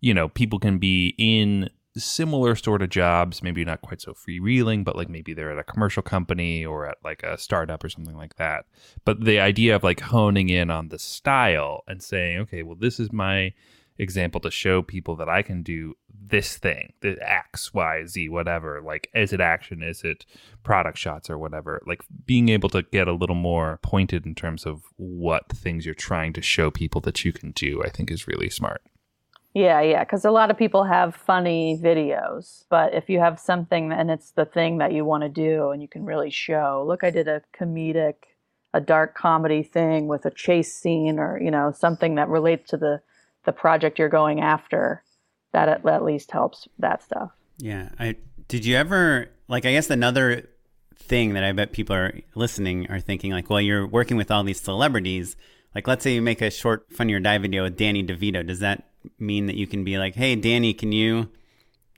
you 0.00 0.14
know 0.14 0.28
people 0.28 0.58
can 0.58 0.78
be 0.78 1.14
in 1.18 1.68
similar 1.96 2.54
sort 2.54 2.82
of 2.82 2.88
jobs 2.88 3.42
maybe 3.42 3.64
not 3.64 3.82
quite 3.82 4.00
so 4.00 4.12
freewheeling 4.12 4.84
but 4.84 4.96
like 4.96 5.08
maybe 5.08 5.34
they're 5.34 5.50
at 5.50 5.58
a 5.58 5.64
commercial 5.64 6.02
company 6.02 6.64
or 6.64 6.86
at 6.86 6.98
like 7.02 7.22
a 7.22 7.36
startup 7.36 7.82
or 7.82 7.88
something 7.88 8.16
like 8.16 8.36
that 8.36 8.64
but 9.04 9.24
the 9.24 9.40
idea 9.40 9.74
of 9.74 9.82
like 9.82 10.00
honing 10.00 10.48
in 10.48 10.70
on 10.70 10.88
the 10.88 10.98
style 10.98 11.82
and 11.88 12.02
saying 12.02 12.38
okay 12.38 12.62
well 12.62 12.76
this 12.76 13.00
is 13.00 13.12
my 13.12 13.52
example 14.00 14.40
to 14.40 14.50
show 14.50 14.82
people 14.82 15.14
that 15.16 15.28
I 15.28 15.42
can 15.42 15.62
do 15.62 15.94
this 16.10 16.56
thing, 16.56 16.92
the 17.00 17.16
X, 17.20 17.74
Y, 17.74 18.06
Z, 18.06 18.28
whatever. 18.28 18.80
Like, 18.80 19.10
is 19.14 19.32
it 19.32 19.40
action? 19.40 19.82
Is 19.82 20.02
it 20.02 20.24
product 20.62 20.98
shots 20.98 21.28
or 21.28 21.38
whatever? 21.38 21.82
Like, 21.86 22.02
being 22.24 22.48
able 22.48 22.70
to 22.70 22.82
get 22.82 23.08
a 23.08 23.12
little 23.12 23.36
more 23.36 23.78
pointed 23.82 24.24
in 24.26 24.34
terms 24.34 24.64
of 24.64 24.84
what 24.96 25.48
things 25.50 25.84
you're 25.84 25.94
trying 25.94 26.32
to 26.34 26.42
show 26.42 26.70
people 26.70 27.00
that 27.02 27.24
you 27.24 27.32
can 27.32 27.52
do, 27.52 27.82
I 27.84 27.90
think 27.90 28.10
is 28.10 28.26
really 28.26 28.50
smart. 28.50 28.82
Yeah, 29.54 29.80
yeah, 29.80 30.04
because 30.04 30.24
a 30.24 30.30
lot 30.30 30.50
of 30.50 30.56
people 30.56 30.84
have 30.84 31.14
funny 31.14 31.78
videos, 31.82 32.64
but 32.68 32.94
if 32.94 33.08
you 33.08 33.18
have 33.18 33.40
something 33.40 33.90
and 33.90 34.10
it's 34.10 34.30
the 34.30 34.44
thing 34.44 34.78
that 34.78 34.92
you 34.92 35.04
want 35.04 35.24
to 35.24 35.28
do 35.28 35.70
and 35.70 35.82
you 35.82 35.88
can 35.88 36.04
really 36.04 36.30
show, 36.30 36.84
look, 36.86 37.02
I 37.02 37.10
did 37.10 37.26
a 37.26 37.42
comedic, 37.58 38.14
a 38.72 38.80
dark 38.80 39.16
comedy 39.16 39.64
thing 39.64 40.06
with 40.06 40.24
a 40.24 40.30
chase 40.30 40.72
scene 40.72 41.18
or, 41.18 41.40
you 41.42 41.50
know, 41.50 41.72
something 41.72 42.14
that 42.14 42.28
relates 42.28 42.70
to 42.70 42.76
the, 42.76 43.00
the 43.44 43.52
project 43.52 43.98
you're 43.98 44.08
going 44.08 44.40
after, 44.40 45.02
that 45.52 45.68
at, 45.68 45.84
at 45.84 46.04
least 46.04 46.30
helps 46.30 46.68
that 46.78 47.02
stuff. 47.02 47.32
Yeah. 47.58 47.88
I 47.98 48.16
did 48.46 48.64
you 48.64 48.76
ever 48.76 49.30
like 49.48 49.66
I 49.66 49.72
guess 49.72 49.90
another 49.90 50.48
thing 50.96 51.34
that 51.34 51.42
I 51.42 51.52
bet 51.52 51.72
people 51.72 51.96
are 51.96 52.20
listening 52.34 52.90
are 52.90 53.00
thinking 53.00 53.32
like, 53.32 53.50
well, 53.50 53.60
you're 53.60 53.86
working 53.86 54.16
with 54.16 54.30
all 54.30 54.44
these 54.44 54.60
celebrities. 54.60 55.36
Like 55.74 55.88
let's 55.88 56.04
say 56.04 56.14
you 56.14 56.22
make 56.22 56.40
a 56.40 56.50
short 56.50 56.86
funny 56.92 57.14
or 57.14 57.20
die 57.20 57.38
video 57.38 57.64
with 57.64 57.76
Danny 57.76 58.04
DeVito. 58.04 58.46
Does 58.46 58.60
that 58.60 58.89
mean 59.18 59.46
that 59.46 59.56
you 59.56 59.66
can 59.66 59.84
be 59.84 59.98
like, 59.98 60.14
hey 60.14 60.34
Danny, 60.36 60.72
can 60.74 60.92
you 60.92 61.28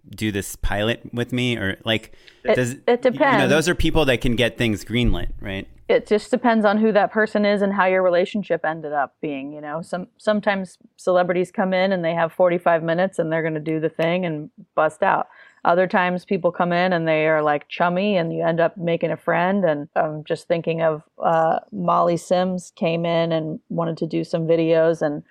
do 0.08 0.32
this 0.32 0.56
pilot 0.56 1.00
with 1.12 1.32
me? 1.32 1.56
Or 1.56 1.78
like 1.84 2.12
It- 2.44 2.54
does 2.56 2.72
it 2.72 2.80
You 2.86 2.94
know, 2.94 2.98
depends. 3.12 3.50
those 3.50 3.68
are 3.68 3.74
people 3.74 4.04
that 4.06 4.20
can 4.20 4.34
get 4.36 4.58
things 4.58 4.84
greenlit, 4.84 5.28
right? 5.40 5.66
it 5.88 6.06
just 6.06 6.30
depends 6.30 6.64
on 6.64 6.78
who 6.78 6.90
that 6.90 7.12
person 7.12 7.44
is 7.44 7.60
and 7.60 7.74
how 7.74 7.84
your 7.84 8.02
relationship 8.02 8.64
ended 8.64 8.92
up 8.94 9.14
being 9.20 9.52
you 9.52 9.60
know 9.60 9.82
some 9.82 10.06
sometimes 10.16 10.78
celebrities 10.96 11.50
come 11.50 11.74
in 11.74 11.92
and 11.92 12.02
they 12.02 12.14
have 12.14 12.32
45 12.32 12.82
minutes 12.82 13.18
and 13.18 13.30
they're 13.30 13.42
going 13.42 13.52
to 13.54 13.60
do 13.60 13.78
the 13.78 13.90
thing 13.90 14.24
and 14.24 14.48
bust 14.74 15.02
out 15.02 15.26
other 15.66 15.86
times 15.86 16.24
people 16.24 16.50
come 16.50 16.72
in 16.72 16.94
and 16.94 17.06
they 17.06 17.26
are 17.26 17.42
like 17.42 17.68
chummy 17.68 18.16
and 18.16 18.32
you 18.32 18.42
end 18.42 18.58
up 18.58 18.76
making 18.78 19.10
a 19.10 19.16
friend 19.18 19.64
and 19.66 19.88
i'm 19.96 20.24
just 20.24 20.48
thinking 20.48 20.80
of 20.82 21.02
uh, 21.22 21.58
molly 21.72 22.16
sims 22.16 22.72
came 22.76 23.04
in 23.04 23.30
and 23.32 23.60
wanted 23.68 23.96
to 23.98 24.06
do 24.06 24.24
some 24.24 24.46
videos 24.46 25.02
and 25.02 25.22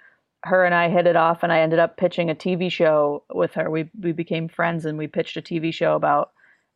her 0.43 0.65
and 0.65 0.73
i 0.73 0.89
hit 0.89 1.07
it 1.07 1.15
off 1.15 1.43
and 1.43 1.51
i 1.51 1.59
ended 1.59 1.79
up 1.79 1.97
pitching 1.97 2.29
a 2.29 2.35
tv 2.35 2.71
show 2.71 3.23
with 3.33 3.53
her 3.53 3.69
we, 3.69 3.89
we 4.01 4.11
became 4.11 4.47
friends 4.47 4.85
and 4.85 4.97
we 4.97 5.07
pitched 5.07 5.37
a 5.37 5.41
tv 5.41 5.73
show 5.73 5.95
about 5.95 6.31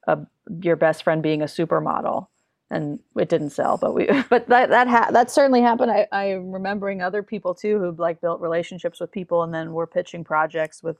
uh, 0.08 0.18
your 0.62 0.76
best 0.76 1.04
friend 1.04 1.24
being 1.24 1.42
a 1.42 1.46
supermodel 1.46 2.28
and 2.70 3.00
it 3.16 3.30
didn't 3.30 3.52
sell. 3.52 3.78
But 3.78 3.94
we, 3.94 4.06
but 4.30 4.48
that 4.50 4.70
that 4.70 4.88
ha- 4.88 5.10
that 5.12 5.32
certainly 5.32 5.62
happened. 5.62 5.92
I, 5.92 6.08
I'm 6.12 6.52
remembering 6.52 7.02
other 7.02 7.24
people 7.24 7.54
too 7.54 7.80
who 7.80 7.92
like 7.98 8.22
built 8.22 8.42
relationships 8.42 9.00
with 9.00 9.12
people 9.12 9.44
and 9.44 9.54
then 9.54 9.74
were 9.74 9.88
pitching 9.88 10.24
projects 10.24 10.84
with 10.84 10.98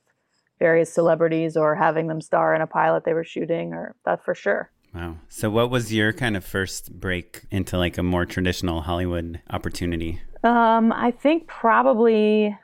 various 0.60 0.92
celebrities 0.92 1.58
or 1.58 1.76
having 1.76 2.08
them 2.08 2.22
star 2.22 2.56
in 2.56 2.62
a 2.62 2.68
pilot 2.68 3.04
they 3.04 3.14
were 3.14 3.24
shooting, 3.24 3.74
or 3.74 3.96
that 4.06 4.24
for 4.24 4.34
sure. 4.34 4.72
Wow. 4.94 5.18
So, 5.28 5.50
what 5.50 5.70
was 5.70 5.94
your 5.94 6.14
kind 6.14 6.38
of 6.38 6.46
first 6.46 7.00
break 7.00 7.44
into 7.52 7.78
like 7.78 7.98
a 7.98 8.04
more 8.04 8.26
traditional 8.26 8.82
Hollywood 8.82 9.42
opportunity? 9.50 10.22
Um, 10.46 10.94
I 10.94 11.10
think 11.10 11.48
probably, 11.48 12.56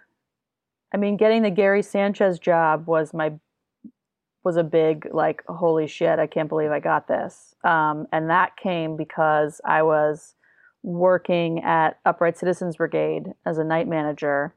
I 0.93 0.97
mean, 0.97 1.17
getting 1.17 1.41
the 1.41 1.49
Gary 1.49 1.81
Sanchez 1.81 2.37
job 2.37 2.85
was 2.85 3.11
my 3.11 3.33
was 4.43 4.55
a 4.57 4.63
big 4.63 5.07
like 5.11 5.43
holy 5.47 5.85
shit 5.85 6.17
i 6.17 6.25
can't 6.25 6.49
believe 6.49 6.71
i 6.71 6.79
got 6.79 7.07
this. 7.07 7.53
Um, 7.63 8.07
and 8.11 8.29
that 8.29 8.57
came 8.57 8.97
because 8.97 9.61
i 9.65 9.83
was 9.83 10.33
working 10.81 11.61
at 11.63 11.99
upright 12.05 12.37
citizens 12.39 12.77
brigade 12.77 13.33
as 13.45 13.59
a 13.59 13.63
night 13.63 13.87
manager. 13.87 14.55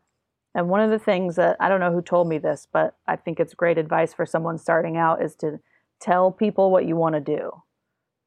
And 0.54 0.70
one 0.70 0.80
of 0.80 0.90
the 0.90 0.98
things 0.98 1.36
that 1.36 1.58
i 1.60 1.68
don't 1.68 1.80
know 1.80 1.92
who 1.92 2.00
told 2.00 2.28
me 2.28 2.38
this 2.38 2.66
but 2.72 2.96
i 3.06 3.16
think 3.16 3.40
it's 3.40 3.52
great 3.52 3.76
advice 3.76 4.14
for 4.14 4.24
someone 4.24 4.56
starting 4.56 4.96
out 4.96 5.22
is 5.22 5.34
to 5.36 5.60
tell 6.00 6.30
people 6.30 6.70
what 6.70 6.86
you 6.86 6.96
want 6.96 7.14
to 7.14 7.20
do 7.20 7.50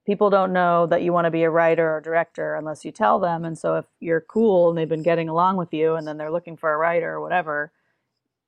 people 0.07 0.31
don't 0.31 0.53
know 0.53 0.87
that 0.87 1.03
you 1.03 1.13
want 1.13 1.25
to 1.25 1.31
be 1.31 1.43
a 1.43 1.49
writer 1.49 1.95
or 1.95 2.01
director 2.01 2.55
unless 2.55 2.83
you 2.83 2.91
tell 2.91 3.19
them 3.19 3.45
and 3.45 3.57
so 3.57 3.75
if 3.75 3.85
you're 3.99 4.21
cool 4.21 4.69
and 4.69 4.77
they've 4.77 4.89
been 4.89 5.03
getting 5.03 5.29
along 5.29 5.57
with 5.57 5.71
you 5.71 5.93
and 5.93 6.07
then 6.07 6.17
they're 6.17 6.31
looking 6.31 6.57
for 6.57 6.73
a 6.73 6.77
writer 6.77 7.11
or 7.11 7.21
whatever 7.21 7.71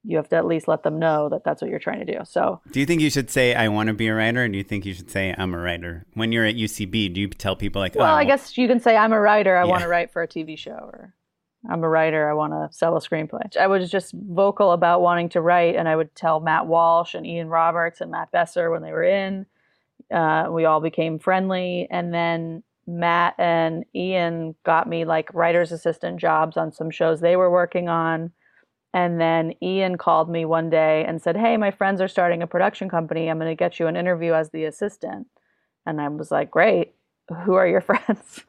you 0.04 0.18
have 0.18 0.30
to 0.30 0.36
at 0.38 0.46
least 0.46 0.68
let 0.68 0.84
them 0.84 0.98
know 0.98 1.30
that 1.30 1.44
that's 1.44 1.62
what 1.62 1.70
you're 1.70 1.80
trying 1.80 2.06
to 2.06 2.06
do. 2.06 2.20
So, 2.24 2.62
do 2.72 2.80
you 2.80 2.86
think 2.86 3.02
you 3.02 3.10
should 3.10 3.30
say 3.30 3.54
I 3.54 3.68
want 3.68 3.88
to 3.88 3.94
be 3.94 4.08
a 4.08 4.16
writer, 4.16 4.44
and 4.44 4.54
do 4.54 4.58
you 4.58 4.64
think 4.64 4.86
you 4.86 4.94
should 4.94 5.12
say 5.12 5.36
I'm 5.38 5.54
a 5.54 5.58
writer? 5.58 6.06
When 6.14 6.32
you're 6.32 6.46
at 6.46 6.56
UCB, 6.56 7.14
do 7.14 7.22
you 7.22 7.28
tell 7.28 7.56
people 7.56 7.82
like, 7.82 7.96
well, 7.96 8.14
oh, 8.14 8.18
I 8.18 8.24
guess 8.24 8.58
you 8.58 8.68
can 8.68 8.80
say 8.80 8.96
I'm 8.96 9.12
a 9.12 9.20
writer. 9.20 9.58
I 9.58 9.64
yeah. 9.64 9.70
want 9.70 9.82
to 9.84 9.90
write 9.90 10.12
for 10.12 10.22
a 10.22 10.28
TV 10.28 10.58
show, 10.58 10.72
or 10.72 11.14
I'm 11.70 11.84
a 11.84 11.90
writer. 11.90 12.30
I 12.30 12.34
want 12.34 12.54
to 12.54 12.70
sell 12.76 12.96
a 12.96 13.02
screenplay. 13.02 13.56
I 13.58 13.68
was 13.68 13.92
just 13.92 14.14
vocal 14.14 14.72
about 14.72 15.02
wanting 15.02 15.30
to 15.30 15.42
write, 15.42 15.76
and 15.76 15.90
I 15.90 15.96
would 15.96 16.16
tell 16.16 16.40
Matt 16.40 16.68
Walsh 16.68 17.14
and 17.14 17.26
Ian 17.26 17.50
Roberts 17.50 18.00
and 18.00 18.12
Matt 18.12 18.32
Besser 18.32 18.72
when 18.72 18.82
they 18.82 18.92
were 18.92 19.04
in. 19.04 19.46
Uh, 20.12 20.48
we 20.52 20.66
all 20.66 20.82
became 20.82 21.20
friendly, 21.20 21.88
and 21.92 22.14
then 22.14 22.64
Matt 22.88 23.36
and 23.38 23.86
Ian 23.96 24.56
got 24.66 24.88
me 24.88 25.06
like 25.06 25.34
writer's 25.34 25.72
assistant 25.72 26.20
jobs 26.20 26.58
on 26.58 26.72
some 26.72 26.90
shows 26.90 27.22
they 27.22 27.36
were 27.36 27.52
working 27.52 27.88
on 27.88 28.32
and 28.94 29.22
then 29.22 29.54
Ian 29.62 29.98
called 29.98 30.30
me 30.30 30.46
one 30.46 30.70
day 30.70 31.06
and 31.08 31.22
said, 31.22 31.38
Hey, 31.38 31.58
my 31.58 31.72
friends 31.72 32.02
are 32.02 32.08
starting 32.08 32.42
a 32.42 32.48
production 32.48 32.90
company. 32.90 33.30
I'm 33.30 33.38
going 33.38 33.52
to 33.52 33.56
get 33.56 33.80
you 33.80 33.88
an 33.88 33.96
interview 33.96 34.34
as 34.34 34.50
the 34.50 34.66
assistant. 34.66 35.28
And 35.86 36.02
I 36.02 36.08
was 36.08 36.32
like, 36.32 36.50
Great. 36.50 36.94
Who 37.46 37.54
are 37.54 37.68
your 37.68 37.82
friends? 37.82 38.44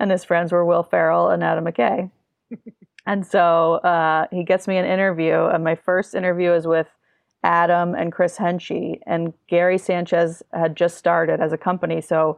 and 0.00 0.10
his 0.10 0.24
friends 0.24 0.50
were 0.50 0.64
Will 0.64 0.82
Ferrell 0.82 1.30
and 1.30 1.44
Adam 1.44 1.64
McKay. 1.64 2.10
and 3.06 3.24
so 3.24 3.74
uh, 3.74 4.26
he 4.32 4.42
gets 4.42 4.66
me 4.66 4.76
an 4.76 4.84
interview. 4.84 5.44
And 5.46 5.62
my 5.62 5.76
first 5.76 6.14
interview 6.14 6.52
is 6.52 6.66
with 6.66 6.88
Adam 7.46 7.94
and 7.94 8.12
Chris 8.12 8.36
Henchy. 8.36 9.00
And 9.06 9.32
Gary 9.46 9.78
Sanchez 9.78 10.42
had 10.52 10.76
just 10.76 10.98
started 10.98 11.40
as 11.40 11.52
a 11.52 11.58
company. 11.58 12.00
So 12.00 12.36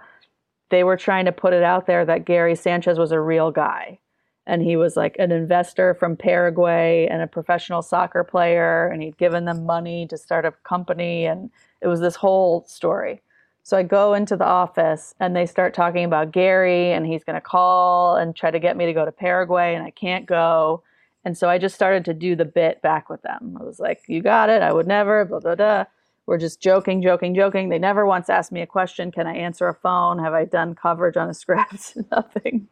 they 0.68 0.85
were 0.85 0.99
trying 0.99 1.25
to 1.25 1.33
put 1.33 1.55
it 1.55 1.62
out 1.62 1.87
there 1.87 2.05
that 2.05 2.27
Gary 2.27 2.55
Sanchez 2.55 2.99
was 2.99 3.11
a 3.11 3.21
real 3.21 3.51
guy 3.51 3.99
and 4.47 4.62
he 4.62 4.77
was 4.77 4.97
like 4.97 5.16
an 5.18 5.33
investor 5.33 5.94
from 5.94 6.16
Paraguay 6.16 7.07
and 7.11 7.23
a 7.23 7.27
professional 7.27 7.81
soccer 7.81 8.23
player 8.23 8.88
and 8.88 9.03
he'd 9.03 9.16
given 9.16 9.47
them 9.47 9.64
money 9.64 10.07
to 10.09 10.18
start 10.18 10.44
a 10.44 10.53
company 10.64 11.25
and 11.25 11.51
it 11.81 11.87
was 11.87 12.01
this 12.01 12.16
whole 12.16 12.64
story. 12.66 13.23
So 13.62 13.77
I 13.77 13.83
go 13.83 14.14
into 14.14 14.37
the 14.37 14.47
office 14.47 15.14
and 15.21 15.35
they 15.35 15.47
start 15.47 15.75
talking 15.75 16.05
about 16.05 16.33
Gary 16.33 16.92
and 16.92 17.07
he's 17.07 17.25
going 17.25 17.35
to 17.35 17.40
call 17.40 18.16
and 18.16 18.37
try 18.37 18.51
to 18.51 18.59
get 18.59 18.77
me 18.77 18.85
to 18.87 18.92
go 18.92 19.05
to 19.05 19.12
Paraguay 19.12 19.75
and 19.75 19.85
I 19.85 19.90
can't 19.90 20.27
go. 20.27 20.83
And 21.24 21.37
so 21.37 21.48
I 21.48 21.59
just 21.59 21.74
started 21.74 22.04
to 22.07 22.14
do 22.14 22.37
the 22.37 22.44
bit 22.44 22.81
back 22.83 23.11
with 23.11 23.22
them. 23.22 23.57
I 23.61 23.64
was 23.64 23.81
like, 23.81 24.02
"You 24.09 24.22
got 24.22 24.50
it. 24.50 24.62
I 24.62 24.72
would 24.72 24.87
never." 24.87 25.24
Blah 25.24 25.40
blah 25.40 25.54
blah. 25.54 25.85
We're 26.26 26.38
just 26.38 26.61
joking, 26.61 27.02
joking, 27.02 27.35
joking. 27.35 27.70
They 27.70 27.78
never 27.78 28.04
once 28.07 28.28
asked 28.28 28.52
me 28.52 28.61
a 28.61 28.66
question. 28.66 29.11
Can 29.11 29.26
I 29.26 29.35
answer 29.35 29.66
a 29.66 29.74
phone? 29.74 30.18
Have 30.18 30.35
I 30.35 30.44
done 30.44 30.74
coverage 30.74 31.16
on 31.16 31.31
a 31.31 31.35
script? 31.35 31.96
Nothing 32.12 32.68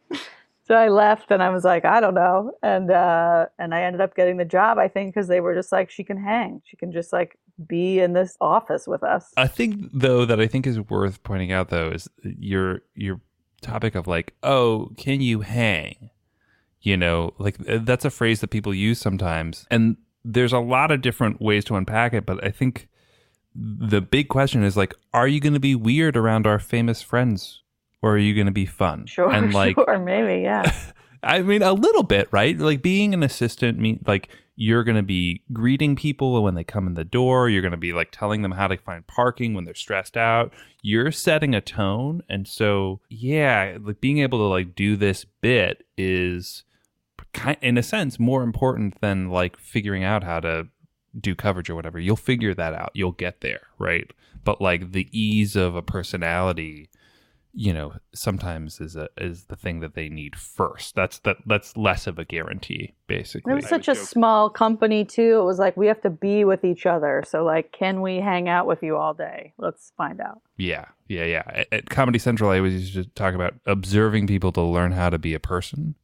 so 0.67 0.75
I 0.75 0.89
left 0.89 1.31
and 1.31 1.41
I 1.41 1.49
was 1.49 1.63
like, 1.63 1.85
I 1.85 2.01
don't 2.01 2.13
know. 2.13 2.51
And 2.61 2.91
uh, 2.91 3.45
and 3.57 3.73
I 3.73 3.83
ended 3.83 4.01
up 4.01 4.15
getting 4.15 4.35
the 4.35 4.45
job, 4.45 4.77
I 4.77 4.89
think, 4.89 5.13
because 5.13 5.29
they 5.29 5.39
were 5.39 5.55
just 5.55 5.71
like, 5.71 5.89
she 5.89 6.03
can 6.03 6.17
hang. 6.17 6.61
She 6.65 6.75
can 6.75 6.91
just 6.91 7.13
like 7.13 7.39
be 7.65 7.99
in 7.99 8.11
this 8.11 8.37
office 8.41 8.85
with 8.85 9.01
us. 9.01 9.31
I 9.37 9.47
think 9.47 9.79
though 9.93 10.25
that 10.25 10.41
I 10.41 10.47
think 10.47 10.67
is 10.67 10.79
worth 10.79 11.23
pointing 11.23 11.53
out 11.53 11.69
though 11.69 11.89
is 11.91 12.09
your 12.21 12.81
your 12.95 13.21
topic 13.61 13.95
of 13.95 14.07
like, 14.07 14.33
oh, 14.43 14.91
can 14.97 15.21
you 15.21 15.39
hang? 15.39 16.09
You 16.81 16.97
know, 16.97 17.33
like 17.37 17.57
uh, 17.67 17.79
that's 17.81 18.05
a 18.05 18.09
phrase 18.09 18.41
that 18.41 18.49
people 18.49 18.73
use 18.73 18.99
sometimes. 18.99 19.65
And 19.69 19.97
there's 20.23 20.53
a 20.53 20.59
lot 20.59 20.91
of 20.91 21.01
different 21.01 21.41
ways 21.41 21.65
to 21.65 21.75
unpack 21.75 22.13
it, 22.13 22.25
but 22.25 22.43
I 22.43 22.51
think 22.51 22.87
the 23.55 24.01
big 24.01 24.29
question 24.29 24.63
is 24.63 24.77
like, 24.77 24.93
are 25.13 25.27
you 25.27 25.39
going 25.39 25.53
to 25.53 25.59
be 25.59 25.75
weird 25.75 26.15
around 26.15 26.45
our 26.45 26.59
famous 26.59 27.01
friends 27.01 27.63
or 28.01 28.13
are 28.13 28.19
you 28.19 28.35
going 28.35 28.45
to 28.45 28.51
be 28.51 28.65
fun? 28.65 29.05
Sure, 29.05 29.31
and 29.31 29.53
like, 29.53 29.75
sure, 29.75 29.99
maybe, 29.99 30.43
yeah. 30.43 30.71
I 31.23 31.41
mean, 31.41 31.63
a 31.63 31.73
little 31.73 32.03
bit, 32.03 32.27
right? 32.31 32.57
Like 32.57 32.81
being 32.81 33.13
an 33.13 33.23
assistant 33.23 33.79
mean 33.79 34.03
like 34.05 34.29
you're 34.55 34.83
going 34.83 34.97
to 34.97 35.03
be 35.03 35.43
greeting 35.53 35.95
people 35.95 36.41
when 36.43 36.55
they 36.55 36.63
come 36.63 36.87
in 36.87 36.93
the 36.93 37.03
door. 37.03 37.49
You're 37.49 37.61
going 37.61 37.71
to 37.71 37.77
be 37.77 37.93
like 37.93 38.09
telling 38.11 38.41
them 38.41 38.51
how 38.51 38.67
to 38.67 38.77
find 38.77 39.05
parking 39.07 39.53
when 39.53 39.65
they're 39.65 39.75
stressed 39.75 40.17
out. 40.17 40.53
You're 40.81 41.11
setting 41.11 41.55
a 41.55 41.61
tone, 41.61 42.23
and 42.29 42.47
so 42.47 43.01
yeah, 43.09 43.77
like 43.81 43.99
being 43.99 44.19
able 44.19 44.39
to 44.39 44.45
like 44.45 44.75
do 44.75 44.95
this 44.95 45.25
bit 45.25 45.85
is 45.97 46.63
in 47.61 47.77
a 47.77 47.83
sense, 47.83 48.19
more 48.19 48.43
important 48.43 48.99
than 49.01 49.29
like 49.29 49.57
figuring 49.57 50.03
out 50.03 50.23
how 50.23 50.39
to 50.39 50.67
do 51.19 51.35
coverage 51.35 51.69
or 51.69 51.75
whatever. 51.75 51.99
You'll 51.99 52.15
figure 52.15 52.53
that 52.53 52.73
out. 52.73 52.91
You'll 52.93 53.11
get 53.11 53.41
there, 53.41 53.61
right? 53.79 54.11
But 54.43 54.61
like 54.61 54.91
the 54.91 55.07
ease 55.11 55.55
of 55.55 55.75
a 55.75 55.81
personality 55.81 56.89
you 57.59 57.73
know 57.73 57.91
sometimes 58.13 58.79
is 58.79 58.95
a 58.95 59.09
is 59.17 59.45
the 59.45 59.55
thing 59.55 59.79
that 59.79 59.95
they 59.95 60.09
need 60.09 60.35
first. 60.35 60.93
That's 60.93 61.17
that 61.19 61.37
that's 61.47 61.75
less 61.75 62.05
of 62.05 62.19
a 62.19 62.23
guarantee 62.23 62.93
basically. 63.07 63.51
It 63.51 63.55
was 63.55 63.67
such 63.67 63.87
a 63.87 63.93
joking. 63.93 64.05
small 64.05 64.49
company 64.51 65.03
too. 65.03 65.39
It 65.39 65.43
was 65.43 65.57
like 65.57 65.75
we 65.75 65.87
have 65.87 65.99
to 66.01 66.11
be 66.11 66.45
with 66.45 66.63
each 66.63 66.85
other. 66.85 67.23
So 67.27 67.43
like 67.43 67.71
can 67.71 68.01
we 68.01 68.17
hang 68.17 68.47
out 68.47 68.67
with 68.67 68.83
you 68.83 68.95
all 68.95 69.15
day? 69.15 69.53
Let's 69.57 69.91
find 69.97 70.21
out. 70.21 70.41
Yeah. 70.57 70.85
Yeah 71.07 71.25
yeah. 71.25 71.43
At, 71.47 71.67
at 71.71 71.89
comedy 71.89 72.19
central 72.19 72.51
i 72.51 72.57
always 72.57 72.73
used 72.73 72.93
to 72.93 73.05
talk 73.15 73.33
about 73.33 73.55
observing 73.65 74.27
people 74.27 74.51
to 74.51 74.61
learn 74.61 74.91
how 74.91 75.09
to 75.09 75.17
be 75.17 75.33
a 75.33 75.39
person 75.39 75.95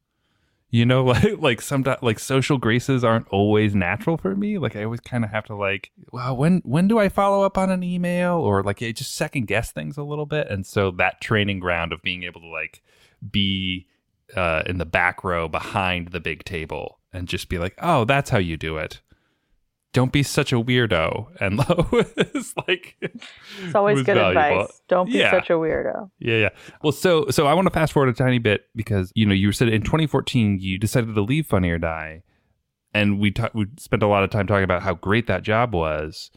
you 0.73 0.87
know 0.87 1.03
like 1.05 1.37
like 1.37 1.61
sometimes 1.61 2.01
like 2.01 2.17
social 2.17 2.57
graces 2.57 3.03
aren't 3.03 3.27
always 3.29 3.75
natural 3.75 4.17
for 4.17 4.35
me. 4.35 4.57
Like 4.57 4.75
i 4.75 4.83
always 4.83 4.99
kind 4.99 5.23
of 5.23 5.29
have 5.29 5.45
to 5.45 5.55
like 5.55 5.91
well 6.11 6.35
when 6.35 6.61
when 6.65 6.87
do 6.87 6.97
i 6.97 7.07
follow 7.09 7.43
up 7.43 7.57
on 7.57 7.69
an 7.69 7.83
email? 7.83 8.33
Or 8.33 8.63
like 8.63 8.81
it 8.81 8.97
just 8.97 9.15
second 9.15 9.45
guess 9.45 9.71
things 9.71 9.97
a 9.97 10.03
little 10.03 10.25
bit. 10.25 10.47
And 10.49 10.65
so 10.65 10.91
that 10.91 11.21
training 11.21 11.59
ground 11.59 11.93
of 11.93 12.01
being 12.01 12.23
able 12.23 12.41
to 12.41 12.47
like 12.47 12.81
be 13.31 13.87
uh, 14.35 14.63
in 14.65 14.79
the 14.79 14.85
back 14.85 15.23
row 15.23 15.47
behind 15.47 16.07
the 16.07 16.19
big 16.19 16.43
table 16.43 16.97
and 17.13 17.27
just 17.27 17.49
be 17.49 17.59
like 17.59 17.75
oh 17.79 18.03
that's 18.03 18.31
how 18.31 18.39
you 18.39 18.57
do 18.57 18.77
it 18.77 18.99
don't 19.93 20.11
be 20.11 20.23
such 20.23 20.51
a 20.51 20.55
weirdo. 20.55 21.27
And 21.39 21.59
it's 22.17 22.53
like 22.67 22.97
it's 22.99 23.75
always 23.75 24.03
good 24.03 24.15
valuable. 24.15 24.61
advice. 24.61 24.81
Don't 24.87 25.05
be 25.05 25.19
yeah. 25.19 25.31
such 25.31 25.49
a 25.49 25.53
weirdo. 25.53 26.09
Yeah, 26.19 26.37
yeah. 26.37 26.49
Well, 26.81 26.91
so 26.91 27.27
so 27.29 27.47
I 27.47 27.53
want 27.53 27.67
to 27.67 27.73
fast 27.73 27.93
forward 27.93 28.09
a 28.09 28.13
tiny 28.13 28.39
bit 28.39 28.65
because 28.75 29.11
you 29.15 29.25
know 29.25 29.33
you 29.33 29.51
said 29.51 29.69
in 29.69 29.83
2014 29.83 30.59
you 30.59 30.77
decided 30.77 31.13
to 31.13 31.21
leave 31.21 31.45
Funny 31.45 31.69
or 31.69 31.77
Die, 31.77 32.23
and 32.93 33.19
we 33.19 33.31
ta- 33.31 33.51
we 33.53 33.67
spent 33.77 34.03
a 34.03 34.07
lot 34.07 34.23
of 34.23 34.31
time 34.31 34.47
talking 34.47 34.63
about 34.63 34.81
how 34.81 34.95
great 34.95 35.27
that 35.27 35.43
job 35.43 35.73
was. 35.73 36.31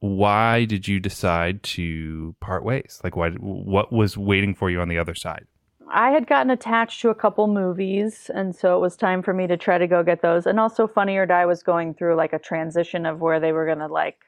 Why 0.00 0.64
did 0.64 0.88
you 0.88 0.98
decide 0.98 1.62
to 1.62 2.34
part 2.40 2.64
ways? 2.64 3.00
Like, 3.02 3.16
why? 3.16 3.30
What 3.30 3.92
was 3.92 4.16
waiting 4.16 4.54
for 4.54 4.70
you 4.70 4.80
on 4.80 4.88
the 4.88 4.98
other 4.98 5.14
side? 5.14 5.46
I 5.92 6.10
had 6.10 6.26
gotten 6.26 6.50
attached 6.50 7.00
to 7.02 7.10
a 7.10 7.14
couple 7.14 7.46
movies, 7.46 8.30
and 8.32 8.54
so 8.54 8.76
it 8.76 8.80
was 8.80 8.96
time 8.96 9.22
for 9.22 9.34
me 9.34 9.46
to 9.46 9.56
try 9.56 9.78
to 9.78 9.86
go 9.86 10.02
get 10.02 10.22
those. 10.22 10.46
And 10.46 10.60
also, 10.60 10.86
Funny 10.86 11.16
or 11.16 11.26
Die 11.26 11.46
was 11.46 11.62
going 11.62 11.94
through 11.94 12.14
like 12.14 12.32
a 12.32 12.38
transition 12.38 13.06
of 13.06 13.20
where 13.20 13.40
they 13.40 13.52
were 13.52 13.66
going 13.66 13.78
to 13.78 13.86
like 13.86 14.24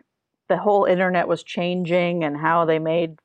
the 0.48 0.57
whole 0.57 0.85
internet 0.85 1.29
was 1.29 1.42
changing 1.42 2.25
and 2.25 2.37
how 2.37 2.65
they 2.65 2.79
made 2.79 3.19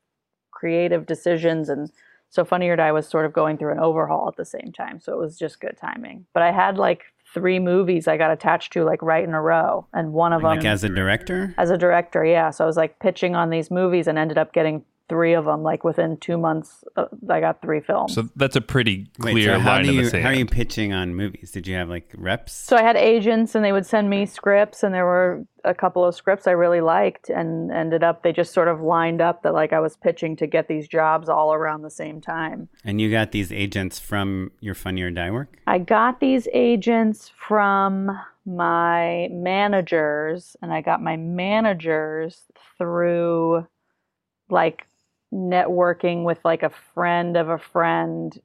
creative 0.51 1.05
decisions. 1.05 1.67
And 1.69 1.91
so, 2.29 2.45
Funny 2.45 2.69
or 2.69 2.75
Die 2.75 2.91
was 2.91 3.07
sort 3.07 3.25
of 3.25 3.33
going 3.33 3.57
through 3.57 3.71
an 3.71 3.79
overhaul 3.79 4.27
at 4.27 4.35
the 4.35 4.45
same 4.45 4.71
time. 4.71 4.99
So 4.99 5.13
it 5.13 5.19
was 5.19 5.37
just 5.37 5.59
good 5.59 5.77
timing. 5.79 6.25
But 6.33 6.43
I 6.43 6.51
had 6.51 6.77
like 6.77 7.05
three 7.33 7.59
movies 7.59 8.07
I 8.07 8.17
got 8.17 8.31
attached 8.31 8.71
to 8.73 8.83
like 8.83 9.01
right 9.01 9.23
in 9.23 9.33
a 9.33 9.41
row, 9.41 9.87
and 9.93 10.13
one 10.13 10.33
of 10.33 10.41
them 10.41 10.57
like 10.57 10.65
as 10.65 10.83
a 10.83 10.89
director. 10.89 11.53
As 11.57 11.69
a 11.69 11.77
director, 11.77 12.23
yeah. 12.23 12.51
So 12.51 12.63
I 12.63 12.67
was 12.67 12.77
like 12.77 12.99
pitching 12.99 13.35
on 13.35 13.49
these 13.49 13.71
movies 13.71 14.07
and 14.07 14.17
ended 14.17 14.37
up 14.37 14.53
getting 14.53 14.83
three 15.09 15.33
of 15.33 15.45
them. 15.45 15.63
Like 15.63 15.83
within 15.83 16.17
two 16.17 16.37
months, 16.37 16.83
uh, 16.95 17.05
I 17.29 17.39
got 17.39 17.61
three 17.61 17.79
films. 17.81 18.13
So 18.13 18.29
that's 18.35 18.55
a 18.55 18.61
pretty 18.61 19.09
Wait, 19.19 19.31
clear 19.31 19.55
so 19.55 19.59
how 19.59 19.75
line 19.75 19.83
do 19.83 19.89
in 19.89 19.95
you 19.95 20.03
the 20.03 20.09
sand. 20.09 20.23
how 20.23 20.29
are 20.29 20.35
you 20.35 20.45
pitching 20.45 20.93
on 20.93 21.15
movies? 21.15 21.51
Did 21.51 21.67
you 21.67 21.75
have 21.75 21.89
like 21.89 22.09
reps? 22.17 22.53
So 22.53 22.75
I 22.75 22.81
had 22.81 22.95
agents, 22.97 23.55
and 23.55 23.63
they 23.63 23.71
would 23.71 23.85
send 23.85 24.09
me 24.09 24.25
scripts, 24.25 24.83
and 24.83 24.93
there 24.93 25.05
were 25.05 25.45
a 25.63 25.73
couple 25.73 26.05
of 26.05 26.15
scripts 26.15 26.47
I 26.47 26.51
really 26.51 26.81
liked, 26.81 27.29
and 27.29 27.71
ended 27.71 28.03
up 28.03 28.23
they 28.23 28.31
just 28.31 28.53
sort 28.53 28.67
of 28.67 28.81
lined 28.81 29.21
up 29.21 29.43
that 29.43 29.53
like 29.53 29.73
I 29.73 29.79
was 29.79 29.97
pitching 29.97 30.35
to 30.37 30.47
get 30.47 30.67
these 30.67 30.87
jobs 30.87 31.29
all 31.29 31.53
around 31.53 31.81
the 31.81 31.89
same 31.91 32.21
time. 32.21 32.69
and 32.83 32.99
you 33.01 33.09
got 33.11 33.31
these 33.31 33.51
agents 33.51 33.99
from 33.99 34.51
your 34.59 34.75
Funny 34.75 35.01
or 35.01 35.11
Die 35.11 35.31
work? 35.31 35.57
I 35.67 35.79
got 35.79 36.19
these 36.19 36.47
agents 36.53 37.31
from 37.37 38.11
my 38.45 39.27
managers, 39.31 40.55
and 40.61 40.71
I 40.73 40.81
got 40.81 41.01
my 41.01 41.17
managers 41.17 42.43
through 42.77 43.67
like 44.49 44.87
networking 45.33 46.23
with 46.23 46.39
like 46.45 46.63
a 46.63 46.69
friend 46.69 47.37
of 47.37 47.49
a 47.49 47.57
friend 47.57 48.39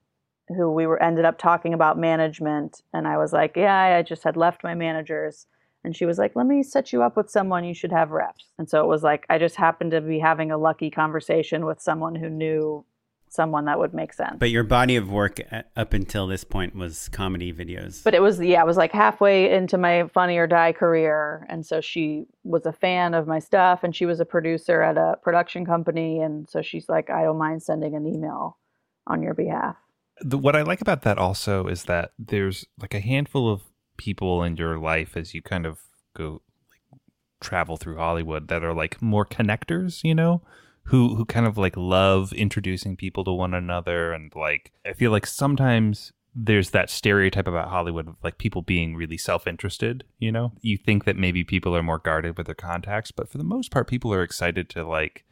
who 0.49 0.71
we 0.71 0.87
were 0.87 1.03
ended 1.03 1.25
up 1.25 1.39
talking 1.39 1.73
about 1.73 1.99
management 1.99 2.83
and 2.93 3.07
I 3.07 3.17
was 3.17 3.33
like, 3.33 3.57
"Yeah, 3.57 3.97
I 3.97 4.03
just 4.03 4.25
had 4.25 4.37
left 4.37 4.65
my 4.65 4.75
managers." 4.75 5.47
And 5.85 5.97
she 5.97 6.07
was 6.07 6.19
like, 6.19 6.37
"Let 6.37 6.47
me 6.47 6.63
set 6.63 6.93
you 6.93 7.03
up 7.03 7.17
with 7.17 7.31
someone 7.31 7.65
you 7.65 7.75
should 7.75 7.93
have 7.93 8.11
reps." 8.11 8.53
And 8.59 8.69
so 8.69 8.83
it 8.83 8.89
was 8.89 9.03
like 9.03 9.27
I 9.31 9.39
just 9.39 9.57
happened 9.57 9.93
to 9.93 10.01
be 10.01 10.19
having 10.19 10.51
a 10.51 10.59
lucky 10.59 10.91
conversation 10.91 11.65
with 11.65 11.81
someone 11.81 12.15
who 12.17 12.29
knew 12.29 12.85
someone 13.33 13.65
that 13.65 13.79
would 13.79 13.95
make 13.95 14.13
sense. 14.13 14.37
But 14.39 14.51
your 14.51 14.63
body 14.63 14.97
of 14.97 15.11
work 15.11 15.41
at, 15.51 15.71
up 15.75 15.95
until 15.95 16.27
this 16.27 16.45
point 16.45 16.75
was 16.75 17.09
comedy 17.09 17.53
videos. 17.53 18.05
But 18.05 18.15
it 18.15 18.21
was 18.21 18.39
yeah, 18.41 18.61
it 18.61 18.67
was 18.67 18.77
like 18.77 18.93
halfway 18.93 19.53
into 19.53 19.79
my 19.79 20.09
Funny 20.13 20.37
or 20.37 20.47
Die 20.47 20.73
career, 20.73 21.47
and 21.49 21.65
so 21.65 21.81
she 21.81 22.27
was 22.45 22.67
a 22.67 22.73
fan 22.73 23.15
of 23.15 23.27
my 23.27 23.39
stuff, 23.39 23.83
and 23.83 23.97
she 23.97 24.07
was 24.07 24.21
a 24.21 24.25
producer 24.25 24.83
at 24.83 24.99
a 24.99 25.17
production 25.23 25.65
company, 25.65 26.21
and 26.21 26.49
so 26.49 26.63
she's 26.63 26.89
like, 26.89 27.11
I 27.11 27.23
don't 27.23 27.39
mind 27.39 27.63
sending 27.63 27.95
an 27.95 28.07
email 28.07 28.59
on 29.07 29.23
your 29.23 29.35
behalf. 29.35 29.77
the, 30.21 30.39
what 30.39 30.57
I 30.57 30.63
like 30.63 30.81
about 30.81 31.03
that 31.03 31.19
also 31.19 31.67
is 31.67 31.85
that 31.85 32.13
there's 32.19 32.67
like 32.81 32.95
a 32.95 33.01
handful 33.01 33.51
of 33.51 33.63
people 33.97 34.43
in 34.43 34.57
your 34.57 34.79
life 34.79 35.17
as 35.17 35.35
you 35.35 35.43
kind 35.43 35.67
of 35.67 35.81
go 36.17 36.43
like 36.71 37.01
travel 37.41 37.77
through 37.77 37.97
Hollywood 37.97 38.49
that 38.49 38.63
are 38.63 38.75
like 38.75 39.01
more 39.01 39.25
connectors, 39.27 40.05
you 40.05 40.15
know, 40.15 40.43
who 40.85 41.15
who 41.15 41.25
kind 41.25 41.47
of 41.47 41.57
like 41.57 41.77
love 41.77 42.33
introducing 42.33 42.97
people 42.97 43.25
to 43.25 43.33
one 43.33 43.55
another 43.55 44.13
and 44.13 44.33
like 44.35 44.73
I 44.85 44.93
feel 44.93 45.11
like 45.11 45.27
sometimes 45.27 46.13
there's 46.35 46.71
that 46.71 46.89
stereotype 46.89 47.47
about 47.47 47.69
Hollywood 47.69 48.09
of 48.09 48.17
like 48.25 48.39
people 48.39 48.63
being 48.63 48.97
really 48.97 49.19
self-interested, 49.19 50.03
you 50.19 50.33
know? 50.33 50.53
You 50.63 50.79
think 50.79 51.05
that 51.05 51.17
maybe 51.17 51.45
people 51.45 51.77
are 51.77 51.83
more 51.83 51.99
guarded 51.99 52.39
with 52.39 52.47
their 52.47 52.55
contacts, 52.55 53.11
but 53.11 53.29
for 53.29 53.37
the 53.37 53.45
most 53.45 53.71
part 53.71 53.87
people 53.87 54.15
are 54.15 54.23
excited 54.23 54.71
to 54.71 54.85
like, 54.85 55.25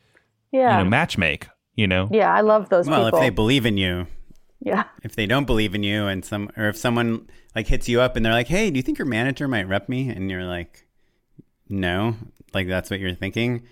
Yeah, 0.53 0.79
you 0.79 0.85
know, 0.85 0.91
matchmake, 0.91 1.49
you 1.75 1.87
know? 1.87 2.09
yeah, 2.13 2.33
I 2.35 2.43
love 2.43 2.69
those 2.69 2.87
well, 2.87 3.05
people. 3.07 3.19
if 3.19 3.25
they 3.25 3.31
believe 3.31 3.65
in 3.65 3.79
you, 3.79 4.09
yeah, 4.61 4.85
if 5.03 5.17
they 5.17 5.25
don't 5.25 5.47
believe 5.47 5.75
in 5.75 5.83
you, 5.83 6.07
and 6.07 6.23
some, 6.23 6.51
or 6.55 6.69
if 6.69 6.77
someone 6.77 7.29
like 7.57 7.67
hits 7.67 7.89
you 7.89 8.03
up 8.03 8.15
and 8.15 8.25
they're 8.25 8.35
like, 8.35 8.49
"Hey, 8.49 8.71
do 8.71 8.77
you 8.77 8.83
think 8.83 8.99
your 8.99 9.07
manager 9.07 9.49
might 9.49 9.67
rep 9.67 9.89
me?" 9.89 10.11
and 10.11 10.31
you're 10.31 10.45
like, 10.45 10.87
"No," 11.71 12.15
like 12.53 12.69
that's 12.69 12.91
what 12.91 13.01
you're 13.01 13.15
thinking, 13.15 13.63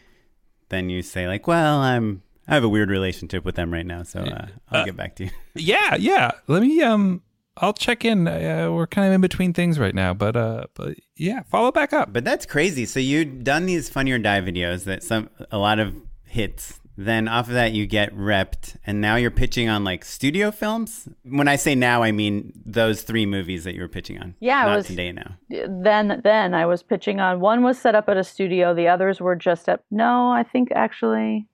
then 0.69 0.91
you 0.91 1.03
say 1.03 1.27
like, 1.27 1.47
"Well, 1.47 1.79
I'm." 1.81 2.23
I 2.51 2.55
have 2.55 2.65
a 2.65 2.69
weird 2.69 2.89
relationship 2.89 3.45
with 3.45 3.57
them 3.57 3.71
right 3.71 3.85
now, 3.85 4.05
so 4.05 4.21
uh, 4.21 4.47
I'll 4.71 4.87
get 4.87 4.97
back 4.97 5.17
to 5.17 5.25
you. 5.25 5.31
Yeah, 5.55 5.97
yeah. 5.97 6.31
Let 6.47 6.63
me 6.63 6.81
um 6.81 7.21
I'll 7.59 7.75
check 7.75 8.07
in. 8.07 8.27
Uh, 8.27 8.71
we're 8.73 8.87
kind 8.87 9.07
of 9.07 9.13
in 9.13 9.21
between 9.21 9.53
things 9.53 9.79
right 9.79 9.95
now, 9.95 10.15
but 10.15 10.35
uh 10.35 10.65
but 10.73 10.97
yeah, 11.15 11.43
follow 11.43 11.71
back 11.71 11.93
up. 11.93 12.11
But 12.11 12.25
that's 12.25 12.47
crazy. 12.47 12.87
So 12.87 13.01
you've 13.01 13.45
done 13.45 13.67
these 13.67 13.91
Funny 13.91 14.13
or 14.13 14.19
Die 14.19 14.41
videos 14.41 14.85
that 14.85 15.03
some 15.03 15.29
a 15.51 15.59
lot 15.59 15.79
of 15.79 15.95
hits. 16.25 16.81
Then 17.01 17.29
off 17.29 17.47
of 17.47 17.55
that 17.55 17.71
you 17.71 17.87
get 17.87 18.13
repped, 18.13 18.77
and 18.85 19.01
now 19.01 19.15
you're 19.15 19.31
pitching 19.31 19.69
on 19.69 19.85
like 19.85 20.05
studio 20.05 20.51
films. 20.51 21.09
When 21.23 21.47
I 21.47 21.55
say 21.55 21.77
now, 21.77 22.03
I 22.03 22.11
mean 22.11 22.53
those 22.67 23.03
three 23.03 23.25
movies 23.25 23.63
that 23.63 23.77
you 23.77 23.83
were 23.83 23.89
pitching 23.89 24.19
on. 24.19 24.35
Yeah, 24.41 24.65
it 24.65 24.69
not 24.69 24.77
was- 24.79 24.87
today 24.89 25.13
now. 25.13 25.37
then 25.49 26.21
then 26.25 26.55
I 26.55 26.67
was 26.67 26.83
pitching 26.83 27.21
on. 27.21 27.39
One 27.39 27.63
was 27.63 27.79
set 27.79 27.95
up 27.95 28.09
at 28.09 28.17
a 28.17 28.25
studio. 28.25 28.75
The 28.75 28.89
others 28.89 29.21
were 29.21 29.37
just 29.37 29.69
at. 29.69 29.85
No, 29.93 30.31
I 30.33 30.43
think 30.43 30.73
actually, 30.73 31.47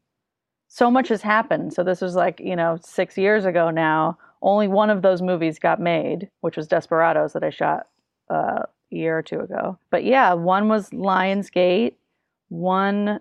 so 0.69 0.91
much 0.91 1.09
has 1.09 1.21
happened. 1.21 1.75
So 1.75 1.85
this 1.85 2.01
was 2.01 2.15
like 2.15 2.41
you 2.41 2.57
know 2.57 2.79
six 2.83 3.19
years 3.19 3.45
ago 3.45 3.69
now. 3.69 4.17
Only 4.41 4.67
one 4.67 4.89
of 4.89 5.03
those 5.03 5.21
movies 5.21 5.59
got 5.59 5.79
made, 5.79 6.31
which 6.41 6.57
was 6.57 6.67
Desperados 6.69 7.35
that 7.35 7.45
I 7.45 7.51
shot 7.51 7.89
uh, 8.31 8.63
a 8.63 8.69
year 8.89 9.19
or 9.19 9.23
two 9.23 9.41
ago. 9.41 9.79
But 9.91 10.05
yeah, 10.05 10.33
one 10.33 10.69
was 10.71 10.89
Lionsgate. 10.89 11.97
One 12.49 13.21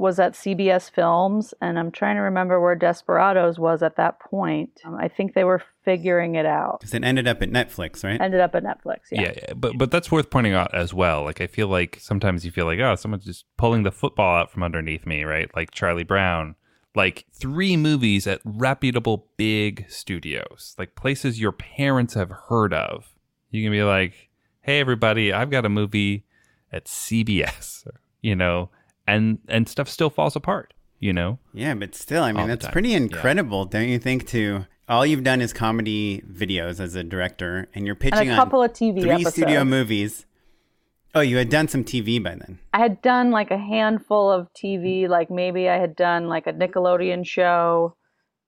was 0.00 0.18
at 0.18 0.32
CBS 0.32 0.90
Films, 0.90 1.52
and 1.60 1.78
I'm 1.78 1.90
trying 1.90 2.16
to 2.16 2.22
remember 2.22 2.58
where 2.58 2.74
Desperados 2.74 3.58
was 3.58 3.82
at 3.82 3.96
that 3.96 4.18
point. 4.18 4.80
Um, 4.82 4.94
I 4.94 5.08
think 5.08 5.34
they 5.34 5.44
were 5.44 5.62
figuring 5.84 6.36
it 6.36 6.46
out. 6.46 6.80
Because 6.80 6.94
it 6.94 7.04
ended 7.04 7.28
up 7.28 7.42
at 7.42 7.50
Netflix, 7.50 8.02
right? 8.02 8.18
Ended 8.18 8.40
up 8.40 8.54
at 8.54 8.64
Netflix. 8.64 9.00
Yeah. 9.12 9.20
Yeah. 9.20 9.32
yeah, 9.36 9.52
but 9.54 9.76
but 9.76 9.90
that's 9.90 10.10
worth 10.10 10.30
pointing 10.30 10.54
out 10.54 10.74
as 10.74 10.94
well. 10.94 11.22
Like 11.22 11.42
I 11.42 11.46
feel 11.46 11.68
like 11.68 11.98
sometimes 12.00 12.46
you 12.46 12.50
feel 12.50 12.64
like 12.64 12.78
oh 12.80 12.94
someone's 12.94 13.26
just 13.26 13.44
pulling 13.58 13.82
the 13.82 13.92
football 13.92 14.36
out 14.38 14.50
from 14.50 14.62
underneath 14.62 15.04
me, 15.04 15.24
right? 15.24 15.54
Like 15.54 15.70
Charlie 15.70 16.02
Brown. 16.02 16.56
Like 16.96 17.26
three 17.32 17.76
movies 17.76 18.26
at 18.26 18.40
reputable 18.42 19.28
big 19.36 19.84
studios, 19.88 20.74
like 20.76 20.96
places 20.96 21.38
your 21.38 21.52
parents 21.52 22.14
have 22.14 22.32
heard 22.48 22.72
of. 22.72 23.14
You 23.50 23.62
can 23.62 23.70
be 23.70 23.84
like, 23.84 24.30
"Hey 24.62 24.80
everybody, 24.80 25.32
I've 25.32 25.50
got 25.50 25.66
a 25.66 25.68
movie 25.68 26.24
at 26.72 26.86
CBS," 26.86 27.86
you 28.22 28.34
know, 28.34 28.70
and 29.14 29.38
and 29.48 29.68
stuff 29.68 29.88
still 29.88 30.10
falls 30.10 30.36
apart, 30.36 30.74
you 30.98 31.12
know. 31.12 31.38
Yeah, 31.52 31.74
but 31.74 31.94
still, 31.94 32.22
I 32.22 32.32
mean, 32.32 32.46
the 32.46 32.52
that's 32.54 32.64
time. 32.66 32.72
pretty 32.72 32.90
Yeah. 32.90 32.98
incredible, 32.98 33.64
don't 33.64 33.88
you 33.88 33.98
think? 33.98 34.26
To 34.28 34.66
all 34.88 35.04
you've 35.06 35.24
done 35.24 35.40
is 35.40 35.52
comedy 35.52 36.22
videos 36.30 36.80
as 36.80 36.94
a 36.94 37.04
director, 37.04 37.68
and 37.74 37.86
you're 37.86 37.94
And 37.94 38.00
pitching 38.00 38.30
a 38.30 38.36
couple 38.36 38.60
on 38.60 38.66
of 38.70 38.72
TV 38.72 39.00
three 39.02 39.10
episodes. 39.10 39.36
studio 39.36 39.64
movies. 39.64 40.26
Oh, 41.14 41.20
you 41.20 41.38
had 41.38 41.48
done 41.50 41.66
some 41.66 41.82
TV 41.82 42.22
by 42.22 42.36
then. 42.36 42.60
I 42.72 42.78
had 42.78 43.02
done 43.02 43.30
like 43.32 43.50
a 43.50 43.58
handful 43.58 44.30
of 44.30 44.48
TV, 44.52 45.08
like 45.08 45.28
maybe 45.30 45.68
I 45.68 45.76
had 45.78 45.96
done 45.96 46.28
like 46.28 46.46
a 46.46 46.52
Nickelodeon 46.52 47.26
show 47.26 47.96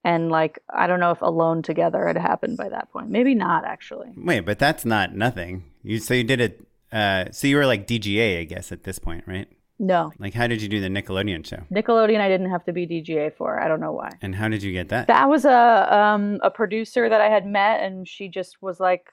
and 0.05 0.29
like 0.29 0.59
I 0.73 0.87
don't 0.87 0.99
know 1.01 1.11
if 1.11 1.21
Alone 1.21 1.61
Together 1.61 2.07
had 2.07 2.17
happened 2.17 2.55
by 2.57 2.69
that 2.69 2.89
point. 2.91 3.09
Maybe 3.09 3.35
not 3.35 3.65
actually. 3.65 4.13
Wait, 4.15 4.41
but 4.45 4.59
that's 4.59 4.85
not 4.85 5.13
nothing. 5.13 5.63
You 5.83 5.99
so 5.99 6.13
you 6.13 6.23
did 6.23 6.39
it. 6.39 6.65
Uh, 6.91 7.25
so 7.31 7.47
you 7.47 7.57
were 7.57 7.65
like 7.65 7.85
DGA, 7.87 8.39
I 8.39 8.43
guess, 8.45 8.71
at 8.71 8.83
this 8.83 8.97
point, 8.99 9.23
right? 9.27 9.47
No. 9.79 10.11
Like, 10.19 10.33
how 10.33 10.47
did 10.47 10.61
you 10.61 10.69
do 10.69 10.79
the 10.79 10.87
Nickelodeon 10.87 11.45
show? 11.45 11.63
Nickelodeon 11.73 12.19
I 12.19 12.29
didn't 12.29 12.51
have 12.51 12.63
to 12.65 12.73
be 12.73 12.87
DGA 12.87 13.35
for. 13.35 13.59
I 13.59 13.67
don't 13.67 13.79
know 13.79 13.91
why. 13.91 14.09
And 14.21 14.35
how 14.35 14.47
did 14.47 14.63
you 14.63 14.71
get 14.71 14.89
that? 14.89 15.07
That 15.07 15.27
was 15.29 15.45
a 15.45 15.95
um 15.95 16.39
a 16.43 16.49
producer 16.49 17.09
that 17.09 17.21
I 17.21 17.29
had 17.29 17.45
met 17.45 17.81
and 17.81 18.07
she 18.07 18.29
just 18.29 18.61
was 18.61 18.79
like 18.79 19.07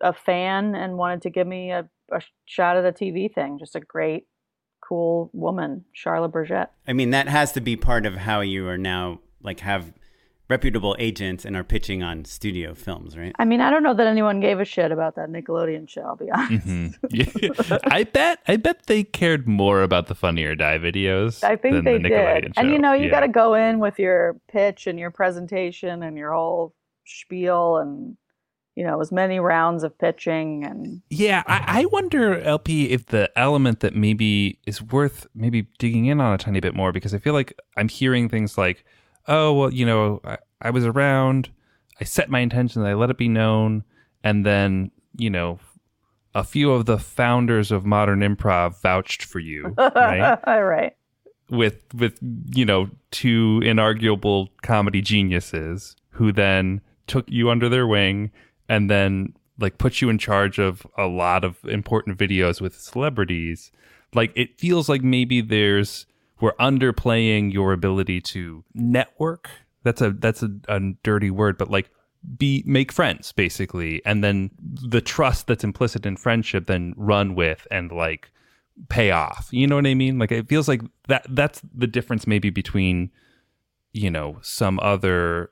a 0.00 0.12
fan 0.12 0.74
and 0.74 0.96
wanted 0.96 1.22
to 1.22 1.30
give 1.30 1.46
me 1.46 1.72
a, 1.72 1.88
a 2.12 2.20
shot 2.46 2.76
at 2.76 2.84
a 2.84 2.92
TV 2.92 3.32
thing. 3.32 3.58
Just 3.58 3.74
a 3.74 3.80
great 3.80 4.26
cool 4.80 5.30
woman, 5.32 5.84
Charlotte 5.92 6.32
Burgett. 6.32 6.68
I 6.86 6.92
mean, 6.92 7.10
that 7.10 7.28
has 7.28 7.52
to 7.52 7.60
be 7.60 7.76
part 7.76 8.06
of 8.06 8.14
how 8.14 8.40
you 8.40 8.68
are 8.68 8.78
now 8.78 9.20
like 9.42 9.60
have 9.60 9.92
reputable 10.50 10.94
agents 10.98 11.44
and 11.44 11.56
are 11.56 11.64
pitching 11.64 12.02
on 12.02 12.24
studio 12.24 12.74
films, 12.74 13.16
right? 13.16 13.32
I 13.38 13.44
mean, 13.44 13.60
I 13.60 13.70
don't 13.70 13.82
know 13.82 13.94
that 13.94 14.06
anyone 14.06 14.40
gave 14.40 14.60
a 14.60 14.64
shit 14.64 14.92
about 14.92 15.14
that 15.16 15.30
Nickelodeon 15.30 15.88
show, 15.88 16.02
I'll 16.02 16.16
be 16.16 16.30
honest. 16.30 16.66
Mhm. 16.66 16.94
Yeah. 17.10 17.78
I 17.84 18.04
bet 18.04 18.40
I 18.48 18.56
bet 18.56 18.86
they 18.86 19.04
cared 19.04 19.46
more 19.48 19.82
about 19.82 20.06
the 20.08 20.14
Funny 20.14 20.44
or 20.44 20.54
Die 20.54 20.78
videos. 20.78 21.42
I 21.44 21.56
think 21.56 21.76
than 21.76 21.84
they 21.84 21.98
the 21.98 22.08
Nickelodeon 22.10 22.42
did. 22.42 22.52
And 22.56 22.70
you 22.70 22.78
know, 22.78 22.92
you 22.92 23.04
Yeah. 23.06 23.10
got 23.10 23.20
to 23.20 23.28
go 23.28 23.54
in 23.54 23.78
with 23.78 23.98
your 23.98 24.36
pitch 24.48 24.86
and 24.86 24.98
your 24.98 25.10
presentation 25.10 26.02
and 26.02 26.16
your 26.18 26.32
whole 26.32 26.74
spiel 27.04 27.76
and 27.78 28.16
you 28.74 28.84
know, 28.84 29.02
as 29.02 29.12
many 29.12 29.38
rounds 29.38 29.82
of 29.84 29.96
pitching 29.98 30.64
and 30.64 31.02
Yeah, 31.10 31.42
I, 31.46 31.82
I 31.82 31.84
wonder, 31.92 32.40
LP, 32.40 32.88
if 32.90 33.04
the 33.06 33.30
element 33.38 33.80
that 33.80 33.94
maybe 33.94 34.58
is 34.66 34.80
worth 34.82 35.26
maybe 35.34 35.66
digging 35.78 36.06
in 36.06 36.22
on 36.22 36.32
a 36.32 36.38
tiny 36.38 36.58
bit 36.60 36.74
more 36.74 36.90
because 36.90 37.12
I 37.12 37.18
feel 37.18 37.34
like 37.34 37.52
I'm 37.76 37.88
hearing 37.88 38.30
things 38.30 38.56
like, 38.56 38.82
oh, 39.28 39.52
well, 39.52 39.72
you 39.72 39.86
know, 39.86 40.20
I, 40.24 40.38
I 40.60 40.70
was 40.70 40.84
around, 40.84 41.50
I 42.00 42.04
set 42.04 42.30
my 42.30 42.40
intentions, 42.40 42.84
I 42.84 42.94
let 42.94 43.10
it 43.10 43.18
be 43.18 43.28
known, 43.28 43.84
and 44.22 44.44
then, 44.46 44.90
you 45.16 45.30
know, 45.30 45.58
a 46.34 46.44
few 46.44 46.72
of 46.72 46.86
the 46.86 46.98
founders 46.98 47.70
of 47.70 47.84
modern 47.84 48.20
improv 48.20 48.80
vouched 48.80 49.24
for 49.24 49.38
you, 49.38 49.74
right? 49.78 50.38
all 50.46 50.64
right. 50.64 50.96
with 51.50 51.82
with 51.94 52.18
you 52.54 52.64
know 52.64 52.88
two 53.10 53.60
inarguable 53.64 54.48
comedy 54.62 55.02
geniuses 55.02 55.94
who 56.10 56.32
then 56.32 56.80
took 57.06 57.28
you 57.28 57.50
under 57.50 57.68
their 57.68 57.86
wing 57.86 58.30
and 58.68 58.88
then 58.90 59.34
like 59.58 59.76
put 59.76 60.00
you 60.00 60.08
in 60.08 60.16
charge 60.16 60.58
of 60.58 60.86
a 60.96 61.06
lot 61.06 61.44
of 61.44 61.62
important 61.64 62.16
videos 62.16 62.60
with 62.60 62.80
celebrities 62.80 63.70
like 64.14 64.32
it 64.34 64.58
feels 64.58 64.88
like 64.88 65.02
maybe 65.02 65.42
there's 65.42 66.06
we're 66.42 66.56
underplaying 66.56 67.52
your 67.52 67.72
ability 67.72 68.20
to 68.20 68.64
network. 68.74 69.48
That's 69.84 70.00
a 70.00 70.10
that's 70.10 70.42
a, 70.42 70.50
a 70.68 70.80
dirty 71.04 71.30
word 71.30 71.56
but 71.56 71.70
like 71.70 71.88
be 72.36 72.64
make 72.66 72.90
friends 72.90 73.30
basically. 73.30 74.02
And 74.04 74.24
then 74.24 74.50
the 74.60 75.00
trust 75.00 75.46
that's 75.46 75.62
implicit 75.62 76.04
in 76.04 76.16
friendship 76.16 76.66
then 76.66 76.94
run 76.96 77.36
with 77.36 77.68
and 77.70 77.92
like 77.92 78.32
pay 78.88 79.12
off. 79.12 79.48
You 79.52 79.68
know 79.68 79.76
what 79.76 79.86
i 79.86 79.94
mean? 79.94 80.18
Like 80.18 80.32
it 80.32 80.48
feels 80.48 80.66
like 80.66 80.82
that 81.06 81.24
that's 81.28 81.62
the 81.72 81.86
difference 81.86 82.26
maybe 82.26 82.50
between 82.50 83.12
you 83.92 84.10
know, 84.10 84.38
some 84.42 84.80
other 84.82 85.50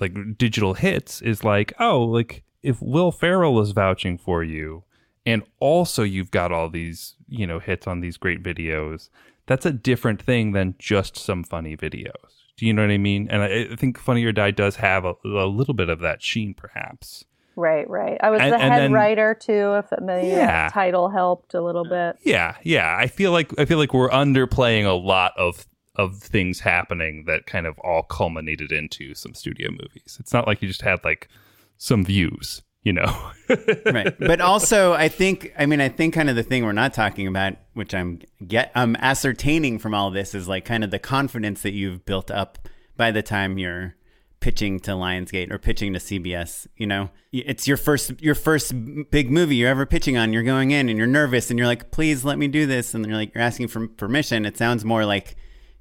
like 0.00 0.14
digital 0.36 0.74
hits 0.74 1.22
is 1.22 1.44
like, 1.44 1.72
oh, 1.78 2.02
like 2.02 2.42
if 2.62 2.82
Will 2.82 3.12
Ferrell 3.12 3.60
is 3.60 3.70
vouching 3.70 4.18
for 4.18 4.42
you 4.42 4.82
and 5.24 5.44
also 5.60 6.02
you've 6.02 6.32
got 6.32 6.50
all 6.50 6.68
these, 6.68 7.14
you 7.28 7.46
know, 7.46 7.60
hits 7.60 7.86
on 7.86 8.00
these 8.00 8.16
great 8.16 8.42
videos, 8.42 9.08
that's 9.46 9.66
a 9.66 9.72
different 9.72 10.20
thing 10.22 10.52
than 10.52 10.74
just 10.78 11.16
some 11.16 11.44
funny 11.44 11.76
videos. 11.76 12.12
Do 12.56 12.66
you 12.66 12.72
know 12.72 12.82
what 12.82 12.90
I 12.90 12.98
mean? 12.98 13.28
And 13.30 13.42
I, 13.42 13.68
I 13.72 13.76
think 13.76 13.98
Funny 13.98 14.24
or 14.24 14.32
Die 14.32 14.50
does 14.52 14.76
have 14.76 15.04
a, 15.04 15.14
a 15.24 15.46
little 15.48 15.74
bit 15.74 15.88
of 15.88 16.00
that 16.00 16.22
sheen, 16.22 16.54
perhaps. 16.54 17.24
Right, 17.56 17.88
right. 17.90 18.18
I 18.22 18.30
was 18.30 18.40
And- 18.40 18.52
the 18.52 18.56
and 18.56 18.72
head 18.72 18.82
then- 18.82 18.92
writer 18.92 19.34
too. 19.38 19.74
If 19.76 19.90
the 19.90 20.22
Yeah. 20.24 20.68
title 20.72 21.08
helped 21.10 21.54
a 21.54 21.60
little 21.62 21.84
bit. 21.84 22.16
Yeah, 22.22 22.56
yeah. 22.62 22.96
I 22.98 23.06
feel 23.08 23.32
like 23.32 23.52
I 23.58 23.64
feel 23.64 23.78
like 23.78 23.92
we're 23.92 24.10
underplaying 24.10 24.86
a 24.86 24.92
lot 24.92 25.32
of 25.36 25.66
of 25.96 26.16
things 26.20 26.60
happening 26.60 27.24
that 27.26 27.44
kind 27.46 27.66
of 27.66 27.78
all 27.80 28.02
culminated 28.04 28.72
into 28.72 29.14
some 29.14 29.34
studio 29.34 29.70
movies. 29.70 30.16
It's 30.18 30.32
not 30.32 30.46
like 30.46 30.62
you 30.62 30.68
just 30.68 30.80
had 30.82 31.04
like 31.04 31.28
some 31.76 32.02
views, 32.04 32.62
you 32.82 32.92
know. 32.92 33.30
right. 33.86 34.14
But 34.18 34.40
also, 34.40 34.92
I 34.92 35.08
think, 35.08 35.52
I 35.58 35.66
mean, 35.66 35.80
I 35.80 35.88
think 35.88 36.14
kind 36.14 36.30
of 36.30 36.36
the 36.36 36.42
thing 36.42 36.64
we're 36.64 36.72
not 36.72 36.94
talking 36.94 37.26
about, 37.26 37.54
which 37.74 37.94
I'm 37.94 38.20
get, 38.46 38.72
I'm 38.74 38.96
ascertaining 38.96 39.78
from 39.78 39.94
all 39.94 40.10
this, 40.10 40.34
is 40.34 40.48
like 40.48 40.64
kind 40.64 40.84
of 40.84 40.90
the 40.90 40.98
confidence 40.98 41.62
that 41.62 41.72
you've 41.72 42.04
built 42.04 42.30
up 42.30 42.68
by 42.96 43.10
the 43.10 43.22
time 43.22 43.58
you're 43.58 43.94
pitching 44.40 44.80
to 44.80 44.90
Lionsgate 44.90 45.52
or 45.52 45.58
pitching 45.58 45.92
to 45.92 45.98
CBS. 45.98 46.66
You 46.76 46.86
know, 46.86 47.10
it's 47.32 47.66
your 47.68 47.76
first 47.76 48.20
your 48.20 48.34
first 48.34 48.74
big 49.10 49.30
movie 49.30 49.56
you're 49.56 49.70
ever 49.70 49.86
pitching 49.86 50.16
on. 50.16 50.32
You're 50.32 50.42
going 50.42 50.72
in 50.72 50.88
and 50.88 50.98
you're 50.98 51.06
nervous 51.06 51.50
and 51.50 51.58
you're 51.58 51.68
like, 51.68 51.90
please 51.90 52.24
let 52.24 52.38
me 52.38 52.48
do 52.48 52.66
this, 52.66 52.94
and 52.94 53.06
you're 53.06 53.16
like 53.16 53.34
you're 53.34 53.44
asking 53.44 53.68
for 53.68 53.86
permission. 53.86 54.44
It 54.44 54.58
sounds 54.58 54.84
more 54.84 55.06
like 55.06 55.36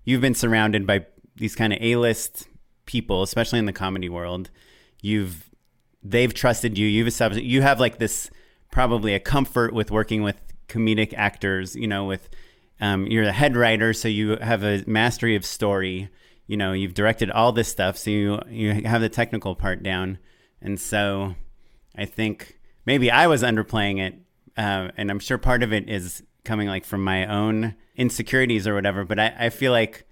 you've 0.06 0.22
been 0.22 0.36
surrounded 0.36 0.88
by 0.88 1.06
these 1.36 1.56
kind 1.56 1.74
of 1.74 1.80
A-list 1.82 2.48
people, 2.86 3.24
especially 3.24 3.60
in 3.60 3.66
the 3.66 3.74
comedy 3.74 4.10
world. 4.10 4.50
You've 5.02 5.51
they've 6.04 6.34
trusted 6.34 6.78
you. 6.78 6.88
You've 6.88 7.08
established 7.08 7.44
you 7.44 7.62
have 7.62 7.80
like 7.80 7.98
this 7.98 8.30
probably 8.72 9.14
a 9.14 9.20
comfort 9.20 9.74
with 9.74 9.92
working 9.92 10.24
with 10.24 10.40
comedic 10.68 11.14
actors. 11.16 11.76
You 11.76 11.88
know, 11.88 12.06
with 12.06 12.30
um, 12.80 13.08
you're 13.08 13.26
the 13.26 13.32
head 13.32 13.56
writer, 13.56 13.94
so 13.94 14.08
you 14.08 14.38
have 14.38 14.64
a 14.64 14.84
mastery 14.88 15.36
of 15.36 15.46
story. 15.46 16.10
You 16.48 16.58
know, 16.58 16.74
you've 16.74 16.94
directed 16.94 17.30
all 17.32 17.52
this 17.52 17.68
stuff, 17.68 17.98
so 17.98 18.10
you 18.10 18.40
you 18.50 18.74
have 18.86 19.02
the 19.02 19.10
technical 19.10 19.56
part 19.56 19.84
down. 19.84 20.18
And 20.62 20.80
so, 20.80 21.36
I 21.96 22.06
think 22.06 22.60
maybe 22.86 23.10
I 23.10 23.28
was 23.28 23.44
underplaying 23.44 24.00
it, 24.00 24.16
uh, 24.58 24.90
and 24.98 25.10
I'm 25.10 25.20
sure 25.20 25.38
part 25.38 25.64
of 25.64 25.74
it 25.74 25.90
is 25.90 26.24
coming 26.44 26.68
like 26.68 26.86
from 26.86 27.04
my 27.04 27.26
own 27.26 27.76
insecurities 27.96 28.68
or 28.68 28.74
whatever. 28.74 29.06
But 29.06 29.20
I, 29.20 29.36
I 29.40 29.50
feel 29.50 29.72
like 29.72 30.06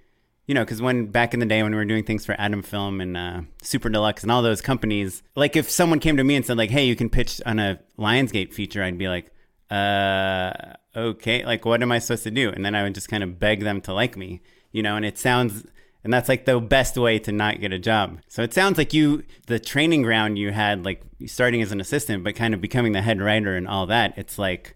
you 0.49 0.55
know, 0.55 0.65
because 0.65 0.81
when 0.81 1.05
back 1.05 1.35
in 1.35 1.39
the 1.39 1.45
day 1.45 1.61
when 1.61 1.73
we 1.73 1.77
were 1.77 1.85
doing 1.85 2.03
things 2.03 2.25
for 2.25 2.33
Atom 2.41 2.63
Film 2.63 3.01
and 3.01 3.15
uh, 3.15 3.41
Super 3.61 3.87
Deluxe 3.87 4.23
and 4.23 4.31
all 4.31 4.41
those 4.41 4.61
companies, 4.61 5.21
like 5.35 5.55
if 5.55 5.69
someone 5.69 5.99
came 5.99 6.17
to 6.17 6.23
me 6.23 6.35
and 6.35 6.43
said 6.43 6.57
like, 6.57 6.71
"Hey, 6.71 6.85
you 6.85 6.95
can 6.95 7.07
pitch 7.07 7.39
on 7.45 7.59
a 7.59 7.79
Lionsgate 7.99 8.51
feature," 8.51 8.81
I'd 8.81 8.97
be 8.97 9.07
like, 9.07 9.31
"Uh, 9.69 10.51
okay. 10.95 11.45
Like, 11.45 11.65
what 11.65 11.83
am 11.83 11.91
I 11.91 11.99
supposed 11.99 12.23
to 12.23 12.31
do?" 12.31 12.49
And 12.49 12.65
then 12.65 12.73
I 12.73 12.81
would 12.81 12.95
just 12.95 13.09
kind 13.09 13.21
of 13.21 13.37
beg 13.37 13.59
them 13.59 13.79
to 13.81 13.93
like 13.93 14.17
me, 14.17 14.41
you 14.71 14.81
know. 14.81 14.95
And 14.95 15.05
it 15.05 15.19
sounds, 15.19 15.67
and 16.03 16.11
that's 16.11 16.27
like 16.27 16.45
the 16.45 16.59
best 16.59 16.97
way 16.97 17.19
to 17.19 17.31
not 17.31 17.61
get 17.61 17.71
a 17.71 17.77
job. 17.77 18.17
So 18.27 18.41
it 18.41 18.51
sounds 18.51 18.79
like 18.79 18.91
you, 18.91 19.25
the 19.45 19.59
training 19.59 20.01
ground 20.01 20.39
you 20.39 20.51
had, 20.51 20.83
like 20.83 21.03
starting 21.27 21.61
as 21.61 21.71
an 21.71 21.79
assistant, 21.79 22.23
but 22.23 22.33
kind 22.33 22.55
of 22.55 22.59
becoming 22.59 22.93
the 22.93 23.03
head 23.03 23.21
writer 23.21 23.55
and 23.55 23.67
all 23.67 23.85
that. 23.85 24.17
It's 24.17 24.39
like 24.39 24.75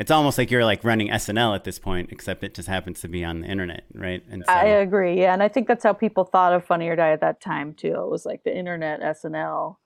it's 0.00 0.10
almost 0.10 0.38
like 0.38 0.50
you're 0.50 0.64
like 0.64 0.82
running 0.82 1.08
SNL 1.08 1.54
at 1.54 1.64
this 1.64 1.78
point, 1.78 2.08
except 2.10 2.42
it 2.42 2.54
just 2.54 2.68
happens 2.68 3.02
to 3.02 3.08
be 3.08 3.22
on 3.22 3.42
the 3.42 3.46
internet, 3.46 3.84
right? 3.94 4.24
And 4.30 4.42
so, 4.46 4.50
I 4.50 4.64
agree. 4.64 5.20
Yeah, 5.20 5.34
and 5.34 5.42
I 5.42 5.48
think 5.48 5.68
that's 5.68 5.84
how 5.84 5.92
people 5.92 6.24
thought 6.24 6.54
of 6.54 6.64
Funny 6.64 6.88
or 6.88 6.96
Die 6.96 7.12
at 7.12 7.20
that 7.20 7.42
time 7.42 7.74
too. 7.74 7.94
It 7.94 8.10
was 8.10 8.24
like 8.24 8.42
the 8.42 8.56
internet 8.56 9.00
SNL. 9.02 9.76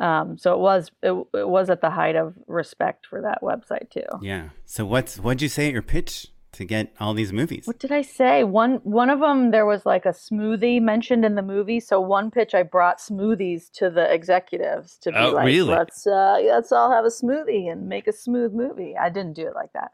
Um, 0.00 0.38
so 0.38 0.54
it 0.54 0.60
was 0.60 0.90
it, 1.02 1.12
it 1.34 1.46
was 1.46 1.68
at 1.68 1.82
the 1.82 1.90
height 1.90 2.16
of 2.16 2.34
respect 2.46 3.06
for 3.06 3.20
that 3.20 3.42
website 3.42 3.90
too. 3.90 4.06
yeah. 4.22 4.48
So 4.64 4.86
what's 4.86 5.18
what'd 5.18 5.42
you 5.42 5.48
say 5.48 5.66
at 5.66 5.74
your 5.74 5.82
pitch 5.82 6.28
to 6.60 6.64
get 6.64 6.92
all 7.00 7.14
these 7.14 7.32
movies? 7.32 7.66
What 7.66 7.78
did 7.80 7.90
I 7.90 8.02
say? 8.02 8.44
One 8.44 8.74
one 8.84 9.10
of 9.10 9.20
them 9.20 9.50
there 9.50 9.66
was 9.66 9.84
like 9.84 10.06
a 10.06 10.10
smoothie 10.26 10.80
mentioned 10.80 11.24
in 11.24 11.34
the 11.34 11.42
movie. 11.42 11.80
So 11.80 12.00
one 12.00 12.30
pitch 12.30 12.54
I 12.54 12.62
brought 12.62 12.98
smoothies 12.98 13.70
to 13.78 13.90
the 13.90 14.06
executives 14.12 14.96
to 15.02 15.10
be 15.10 15.18
Oh, 15.18 15.30
like, 15.32 15.46
really? 15.46 15.74
let's 15.74 16.06
uh, 16.06 16.38
let's 16.44 16.70
all 16.70 16.90
have 16.92 17.04
a 17.04 17.08
smoothie 17.08 17.70
and 17.72 17.88
make 17.88 18.06
a 18.06 18.12
smooth 18.12 18.52
movie. 18.52 18.94
I 18.96 19.08
didn't 19.08 19.32
do 19.34 19.46
it 19.48 19.54
like 19.54 19.72
that, 19.72 19.90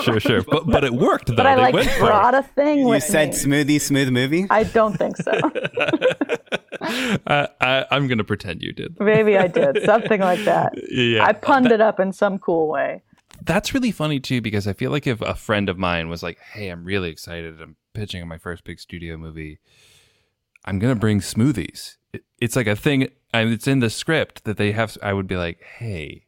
sure, 0.04 0.20
sure. 0.20 0.42
But 0.42 0.66
but 0.66 0.84
it 0.84 0.92
worked 0.92 1.28
though. 1.28 1.36
but 1.36 1.46
I 1.46 1.54
They 1.56 1.62
like 1.62 1.74
went 1.74 1.90
for 1.90 2.04
it. 2.04 2.08
brought 2.08 2.34
a 2.34 2.42
thing 2.42 2.80
You 2.80 2.88
with 2.88 3.02
said 3.02 3.28
me. 3.30 3.34
smoothie, 3.34 3.80
smooth 3.80 4.10
movie. 4.10 4.46
I 4.50 4.64
don't 4.64 4.96
think 4.96 5.16
so. 5.16 5.32
uh, 7.26 7.46
I, 7.60 7.86
I'm 7.90 8.06
gonna 8.08 8.24
pretend 8.24 8.62
you 8.62 8.72
did. 8.72 8.98
Maybe 9.00 9.36
I 9.36 9.46
did 9.48 9.82
something 9.84 10.20
like 10.20 10.44
that. 10.44 10.72
Yeah, 10.90 11.24
I 11.24 11.32
punned 11.32 11.70
it 11.70 11.80
up 11.80 12.00
in 12.00 12.12
some 12.12 12.38
cool 12.38 12.68
way. 12.68 13.02
That's 13.48 13.74
really 13.74 13.90
funny 13.90 14.20
too 14.20 14.40
because 14.40 14.68
I 14.68 14.74
feel 14.74 14.92
like 14.92 15.06
if 15.06 15.20
a 15.22 15.34
friend 15.34 15.68
of 15.68 15.78
mine 15.78 16.08
was 16.08 16.22
like, 16.22 16.38
"Hey, 16.38 16.68
I'm 16.68 16.84
really 16.84 17.10
excited. 17.10 17.60
I'm 17.60 17.76
pitching 17.94 18.28
my 18.28 18.38
first 18.38 18.62
big 18.62 18.78
studio 18.78 19.16
movie. 19.16 19.58
I'm 20.64 20.78
gonna 20.78 20.94
bring 20.94 21.20
smoothies." 21.20 21.96
It, 22.12 22.24
it's 22.38 22.54
like 22.54 22.66
a 22.66 22.76
thing. 22.76 23.08
It's 23.34 23.66
in 23.66 23.80
the 23.80 23.90
script 23.90 24.44
that 24.44 24.58
they 24.58 24.72
have. 24.72 24.96
I 25.02 25.14
would 25.14 25.26
be 25.26 25.36
like, 25.36 25.62
"Hey, 25.62 26.26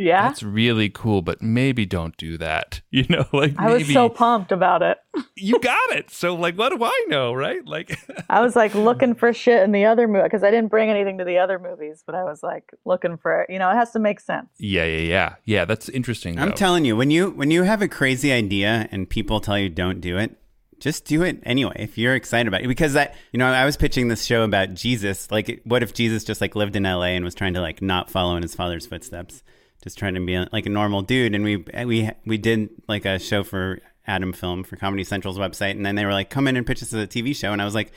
Yeah. 0.00 0.22
that's 0.28 0.42
really 0.42 0.88
cool, 0.88 1.22
but 1.22 1.42
maybe 1.42 1.86
don't 1.86 2.16
do 2.16 2.38
that." 2.38 2.80
You 2.92 3.04
know, 3.08 3.24
like 3.32 3.54
I 3.56 3.70
was 3.70 3.82
maybe 3.82 3.94
so 3.94 4.08
pumped 4.08 4.50
about 4.52 4.82
it. 4.82 4.98
you 5.36 5.58
got 5.60 5.90
it. 5.92 6.10
So 6.10 6.34
like, 6.34 6.56
what 6.56 6.70
do 6.76 6.84
I 6.84 7.06
know, 7.08 7.32
right? 7.32 7.64
Like, 7.64 7.96
I 8.28 8.40
was 8.40 8.56
like 8.56 8.74
looking 8.74 9.14
for 9.14 9.32
shit 9.32 9.62
in 9.62 9.72
the 9.72 9.84
other 9.84 10.08
movie 10.08 10.24
because 10.24 10.42
I 10.42 10.50
didn't 10.50 10.70
bring 10.70 10.90
anything 10.90 11.18
to 11.18 11.24
the 11.24 11.38
other 11.38 11.58
movies, 11.58 12.02
but 12.04 12.14
I 12.14 12.24
was 12.24 12.42
like 12.42 12.64
looking 12.84 13.16
for 13.16 13.42
it. 13.42 13.50
You 13.50 13.58
know, 13.60 13.70
it 13.70 13.74
has 13.74 13.92
to 13.92 14.00
make 14.00 14.18
sense. 14.20 14.48
yeah, 14.58 14.84
yeah, 14.84 14.98
yeah, 14.98 15.34
yeah. 15.44 15.64
That's 15.64 15.88
interesting. 15.88 16.38
I'm 16.38 16.52
telling 16.52 16.84
you, 16.84 16.96
when 16.96 17.10
you 17.10 17.30
when 17.30 17.50
you 17.50 17.62
have 17.62 17.80
a 17.80 17.88
crazy 17.88 18.32
idea 18.32 18.88
and 18.90 19.08
people 19.08 19.40
tell 19.40 19.58
you 19.58 19.68
don't 19.70 20.00
do 20.00 20.18
it, 20.18 20.36
just 20.80 21.04
do 21.04 21.22
it 21.22 21.38
anyway 21.44 21.76
if 21.78 21.96
you're 21.96 22.14
excited 22.16 22.48
about 22.48 22.62
it. 22.62 22.68
Because 22.68 22.96
I, 22.96 23.14
you 23.32 23.38
know, 23.38 23.46
I 23.46 23.64
was 23.64 23.76
pitching 23.76 24.08
this 24.08 24.24
show 24.24 24.42
about 24.42 24.74
Jesus. 24.74 25.30
Like, 25.30 25.60
what 25.64 25.82
if 25.82 25.94
Jesus 25.94 26.24
just 26.24 26.40
like 26.40 26.56
lived 26.56 26.74
in 26.74 26.84
L.A. 26.86 27.10
and 27.10 27.24
was 27.24 27.34
trying 27.34 27.54
to 27.54 27.60
like 27.60 27.80
not 27.80 28.10
follow 28.10 28.34
in 28.36 28.42
his 28.42 28.54
father's 28.54 28.86
footsteps, 28.86 29.42
just 29.82 29.98
trying 29.98 30.14
to 30.14 30.20
be 30.20 30.38
like 30.52 30.66
a 30.66 30.70
normal 30.70 31.02
dude? 31.02 31.34
And 31.34 31.44
we 31.44 31.56
we 31.84 32.10
we 32.26 32.38
did 32.38 32.70
like 32.88 33.04
a 33.04 33.18
show 33.18 33.42
for 33.42 33.80
Atom 34.06 34.32
Film 34.32 34.64
for 34.64 34.76
Comedy 34.76 35.04
Central's 35.04 35.38
website, 35.38 35.72
and 35.72 35.84
then 35.84 35.94
they 35.94 36.04
were 36.04 36.12
like, 36.12 36.30
"Come 36.30 36.48
in 36.48 36.56
and 36.56 36.66
pitch 36.66 36.82
us 36.82 36.92
a 36.92 37.06
TV 37.06 37.34
show," 37.34 37.52
and 37.52 37.62
I 37.62 37.64
was 37.64 37.74
like, 37.74 37.92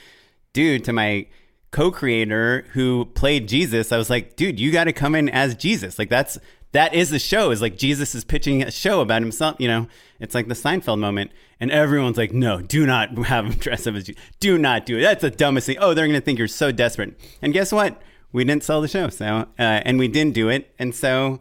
"Dude," 0.53 0.83
to 0.85 0.93
my 0.93 1.27
co-creator 1.71 2.65
who 2.73 3.05
played 3.05 3.47
Jesus, 3.47 3.91
I 3.91 3.97
was 3.97 4.09
like, 4.09 4.35
"Dude, 4.35 4.59
you 4.59 4.71
got 4.71 4.83
to 4.85 4.93
come 4.93 5.15
in 5.15 5.29
as 5.29 5.55
Jesus. 5.55 5.97
Like 5.99 6.09
that's." 6.09 6.37
That 6.73 6.95
is 6.95 7.11
the 7.11 7.19
show. 7.19 7.51
Is 7.51 7.61
like 7.61 7.77
Jesus 7.77 8.15
is 8.15 8.23
pitching 8.23 8.63
a 8.63 8.71
show 8.71 9.01
about 9.01 9.21
himself. 9.21 9.57
You 9.59 9.67
know, 9.67 9.87
it's 10.19 10.33
like 10.33 10.47
the 10.47 10.55
Seinfeld 10.55 10.97
moment, 10.97 11.29
and 11.59 11.69
everyone's 11.69 12.17
like, 12.17 12.33
"No, 12.33 12.61
do 12.61 12.87
not 12.87 13.15
have 13.27 13.45
him 13.45 13.51
dress 13.59 13.85
up 13.85 13.93
as 13.93 14.05
Jesus. 14.05 14.19
Do 14.39 14.57
not 14.57 14.87
do 14.87 14.97
it. 14.97 15.01
That's 15.01 15.21
the 15.21 15.29
dumbest 15.29 15.67
thing. 15.67 15.77
Oh, 15.79 15.93
they're 15.93 16.07
gonna 16.07 16.19
think 16.19 16.39
you're 16.39 16.47
so 16.47 16.71
desperate." 16.71 17.15
And 17.43 17.53
guess 17.53 17.71
what? 17.71 18.01
We 18.31 18.43
didn't 18.43 18.63
sell 18.63 18.81
the 18.81 18.87
show, 18.87 19.09
so 19.09 19.25
uh, 19.25 19.45
and 19.59 19.99
we 19.99 20.07
didn't 20.07 20.33
do 20.33 20.49
it, 20.49 20.73
and 20.79 20.95
so 20.95 21.39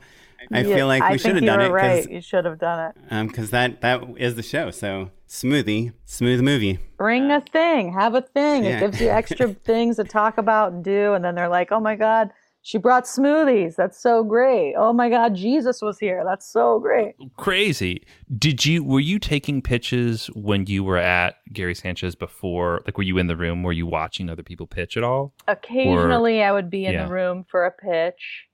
I 0.51 0.65
feel 0.65 0.87
like 0.87 1.09
we 1.11 1.19
should 1.19 1.27
have 1.27 1.35
think 1.37 1.43
you 1.43 1.47
done 1.47 1.61
it 1.61 1.71
right. 1.71 2.11
You 2.11 2.21
should 2.21 2.45
have 2.45 2.59
done 2.59 2.91
it. 2.91 2.97
Um, 3.11 3.27
because 3.29 3.51
that 3.51 3.81
that 3.83 4.03
is 4.17 4.35
the 4.35 4.43
show. 4.43 4.71
So 4.71 5.11
smoothie, 5.29 5.93
smooth 6.05 6.41
movie. 6.41 6.79
Bring 6.97 7.31
a 7.31 7.41
thing, 7.41 7.93
have 7.93 8.15
a 8.15 8.23
thing. 8.23 8.65
Yeah. 8.65 8.77
It 8.77 8.81
gives 8.81 9.01
you 9.01 9.09
extra 9.09 9.49
things 9.65 9.97
to 9.97 10.05
talk 10.05 10.39
about 10.39 10.73
and 10.73 10.85
do. 10.85 11.15
And 11.15 11.25
then 11.25 11.35
they're 11.35 11.49
like, 11.49 11.73
oh 11.73 11.81
my 11.81 11.97
God, 11.97 12.31
she 12.65 12.79
brought 12.79 13.05
smoothies. 13.05 13.75
That's 13.75 14.01
so 14.01 14.23
great. 14.23 14.75
Oh 14.77 14.93
my 14.93 15.11
God, 15.11 15.35
Jesus 15.35 15.83
was 15.83 15.99
here. 15.99 16.23
That's 16.25 16.51
so 16.51 16.79
great. 16.79 17.15
crazy. 17.37 18.05
Did 18.39 18.65
you 18.65 18.85
were 18.85 19.01
you 19.01 19.19
taking 19.19 19.61
pitches 19.63 20.29
when 20.29 20.67
you 20.67 20.85
were 20.85 20.99
at 20.99 21.37
Gary 21.53 21.75
Sanchez 21.75 22.15
before? 22.15 22.81
Like, 22.87 22.97
were 22.97 23.05
you 23.05 23.19
in 23.19 23.27
the 23.27 23.37
room? 23.37 23.63
Were 23.63 23.73
you 23.73 23.87
watching 23.87 24.31
other 24.31 24.45
people 24.45 24.67
pitch 24.67 24.97
at 24.97 25.03
all? 25.03 25.35
Occasionally, 25.49 26.43
I 26.43 26.53
would 26.53 26.71
be 26.71 26.87
in 26.87 26.93
yeah. 26.93 27.07
the 27.07 27.13
room 27.13 27.45
for 27.51 27.67
a 27.67 27.73
pitch. 27.73 28.47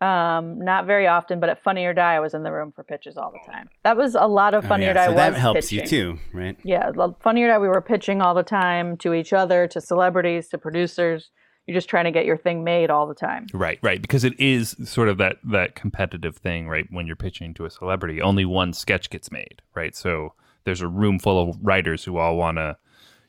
Um, 0.00 0.60
not 0.60 0.86
very 0.86 1.08
often, 1.08 1.40
but 1.40 1.48
at 1.48 1.60
Funny 1.62 1.84
or 1.84 1.92
Die, 1.92 2.14
I 2.14 2.20
was 2.20 2.32
in 2.32 2.44
the 2.44 2.52
room 2.52 2.70
for 2.70 2.84
pitches 2.84 3.16
all 3.16 3.32
the 3.32 3.50
time. 3.50 3.68
That 3.82 3.96
was 3.96 4.14
a 4.14 4.26
lot 4.28 4.54
of 4.54 4.64
Oh, 4.64 4.68
Funny 4.68 4.84
yeah, 4.84 4.92
or 4.92 4.94
Die. 4.94 5.06
so 5.06 5.14
that 5.14 5.32
was 5.32 5.40
helps 5.40 5.72
you 5.72 5.84
too, 5.84 6.18
right? 6.32 6.56
Yeah, 6.62 6.92
lo- 6.94 7.16
Funny 7.20 7.42
or 7.42 7.48
Die, 7.48 7.58
we 7.58 7.66
were 7.68 7.80
pitching 7.80 8.22
all 8.22 8.32
the 8.34 8.44
time 8.44 8.96
to 8.98 9.12
each 9.12 9.32
other, 9.32 9.66
to 9.68 9.80
celebrities, 9.80 10.48
to 10.50 10.58
producers. 10.58 11.30
You're 11.66 11.74
just 11.74 11.88
trying 11.88 12.04
to 12.04 12.12
get 12.12 12.24
your 12.26 12.36
thing 12.36 12.62
made 12.64 12.90
all 12.90 13.06
the 13.08 13.14
time. 13.14 13.46
Right, 13.52 13.78
right. 13.82 14.00
Because 14.00 14.22
it 14.24 14.38
is 14.40 14.76
sort 14.84 15.08
of 15.08 15.18
that 15.18 15.36
that 15.44 15.74
competitive 15.74 16.36
thing, 16.36 16.68
right? 16.68 16.86
When 16.90 17.06
you're 17.06 17.16
pitching 17.16 17.52
to 17.54 17.64
a 17.66 17.70
celebrity, 17.70 18.22
only 18.22 18.44
one 18.44 18.72
sketch 18.72 19.10
gets 19.10 19.30
made, 19.32 19.60
right? 19.74 19.94
So 19.96 20.32
there's 20.64 20.80
a 20.80 20.88
room 20.88 21.18
full 21.18 21.50
of 21.50 21.56
writers 21.60 22.04
who 22.04 22.16
all 22.18 22.36
want 22.36 22.56
to, 22.58 22.76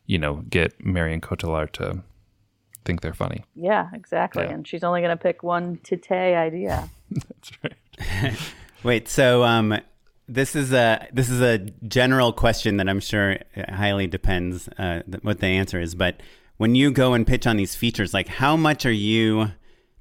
you 0.05 0.19
know, 0.19 0.35
get 0.49 0.85
Marion 0.85 1.19
Cotillard 1.19 1.71
to 1.73 2.03
think 2.89 3.01
they're 3.01 3.13
funny. 3.13 3.43
Yeah, 3.55 3.89
exactly. 3.93 4.43
Yeah. 4.43 4.53
And 4.53 4.67
she's 4.67 4.83
only 4.83 5.01
going 5.01 5.15
to 5.15 5.21
pick 5.21 5.43
one 5.43 5.77
tite 5.83 6.11
idea. 6.11 6.89
That's 7.11 7.51
right. 7.63 8.39
Wait, 8.83 9.07
so 9.07 9.43
um, 9.43 9.79
this 10.27 10.55
is 10.55 10.73
a 10.73 11.07
this 11.13 11.29
is 11.29 11.39
a 11.39 11.59
general 11.87 12.33
question 12.33 12.77
that 12.77 12.89
I'm 12.89 12.99
sure 12.99 13.37
highly 13.67 14.07
depends 14.07 14.67
uh, 14.79 15.01
what 15.21 15.39
the 15.39 15.47
answer 15.47 15.79
is. 15.79 15.93
But 15.93 16.21
when 16.57 16.73
you 16.73 16.91
go 16.91 17.13
and 17.13 17.27
pitch 17.27 17.45
on 17.45 17.57
these 17.57 17.75
features, 17.75 18.11
like 18.11 18.27
how 18.27 18.55
much 18.55 18.87
are 18.87 18.91
you 18.91 19.51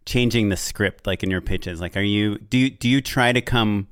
changing 0.07 0.49
the 0.49 0.57
script 0.57 1.07
like 1.07 1.22
in 1.22 1.30
your 1.30 1.43
pitches? 1.43 1.80
Like 1.82 1.95
are 1.95 2.03
you 2.03 2.39
do 2.39 2.57
you, 2.57 2.70
do 2.70 2.89
you 2.89 3.03
try 3.03 3.32
to 3.32 3.43
come 3.43 3.89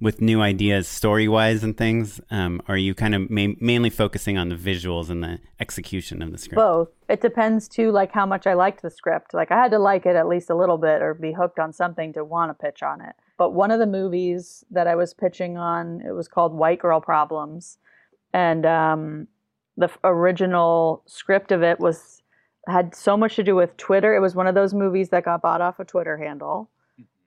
with 0.00 0.20
new 0.20 0.40
ideas 0.40 0.86
story 0.86 1.28
wise 1.28 1.64
and 1.64 1.76
things? 1.76 2.20
Um, 2.30 2.62
are 2.68 2.76
you 2.76 2.94
kind 2.94 3.14
of 3.14 3.30
ma- 3.30 3.54
mainly 3.60 3.90
focusing 3.90 4.38
on 4.38 4.48
the 4.48 4.54
visuals 4.54 5.10
and 5.10 5.22
the 5.22 5.40
execution 5.58 6.22
of 6.22 6.32
the 6.32 6.38
script? 6.38 6.56
Both. 6.56 6.90
It 7.08 7.20
depends 7.20 7.68
too, 7.68 7.90
like 7.90 8.12
how 8.12 8.26
much 8.26 8.46
I 8.46 8.54
liked 8.54 8.82
the 8.82 8.90
script. 8.90 9.34
Like 9.34 9.50
I 9.50 9.56
had 9.56 9.70
to 9.72 9.78
like 9.78 10.06
it 10.06 10.16
at 10.16 10.28
least 10.28 10.50
a 10.50 10.54
little 10.54 10.78
bit 10.78 11.02
or 11.02 11.14
be 11.14 11.32
hooked 11.32 11.58
on 11.58 11.72
something 11.72 12.12
to 12.12 12.24
want 12.24 12.50
to 12.50 12.54
pitch 12.54 12.82
on 12.82 13.00
it. 13.00 13.14
But 13.36 13.54
one 13.54 13.70
of 13.70 13.78
the 13.78 13.86
movies 13.86 14.64
that 14.70 14.86
I 14.86 14.94
was 14.94 15.14
pitching 15.14 15.56
on, 15.56 16.02
it 16.06 16.12
was 16.12 16.28
called 16.28 16.54
White 16.54 16.80
Girl 16.80 17.00
Problems, 17.00 17.78
and 18.32 18.66
um, 18.66 19.28
the 19.76 19.86
f- 19.86 19.98
original 20.02 21.02
script 21.06 21.52
of 21.52 21.62
it 21.62 21.78
was 21.78 22.22
had 22.66 22.94
so 22.94 23.16
much 23.16 23.36
to 23.36 23.42
do 23.42 23.54
with 23.54 23.76
Twitter. 23.76 24.14
It 24.14 24.20
was 24.20 24.34
one 24.34 24.46
of 24.46 24.54
those 24.54 24.74
movies 24.74 25.08
that 25.10 25.24
got 25.24 25.40
bought 25.40 25.60
off 25.60 25.78
a 25.78 25.84
Twitter 25.84 26.18
handle. 26.18 26.68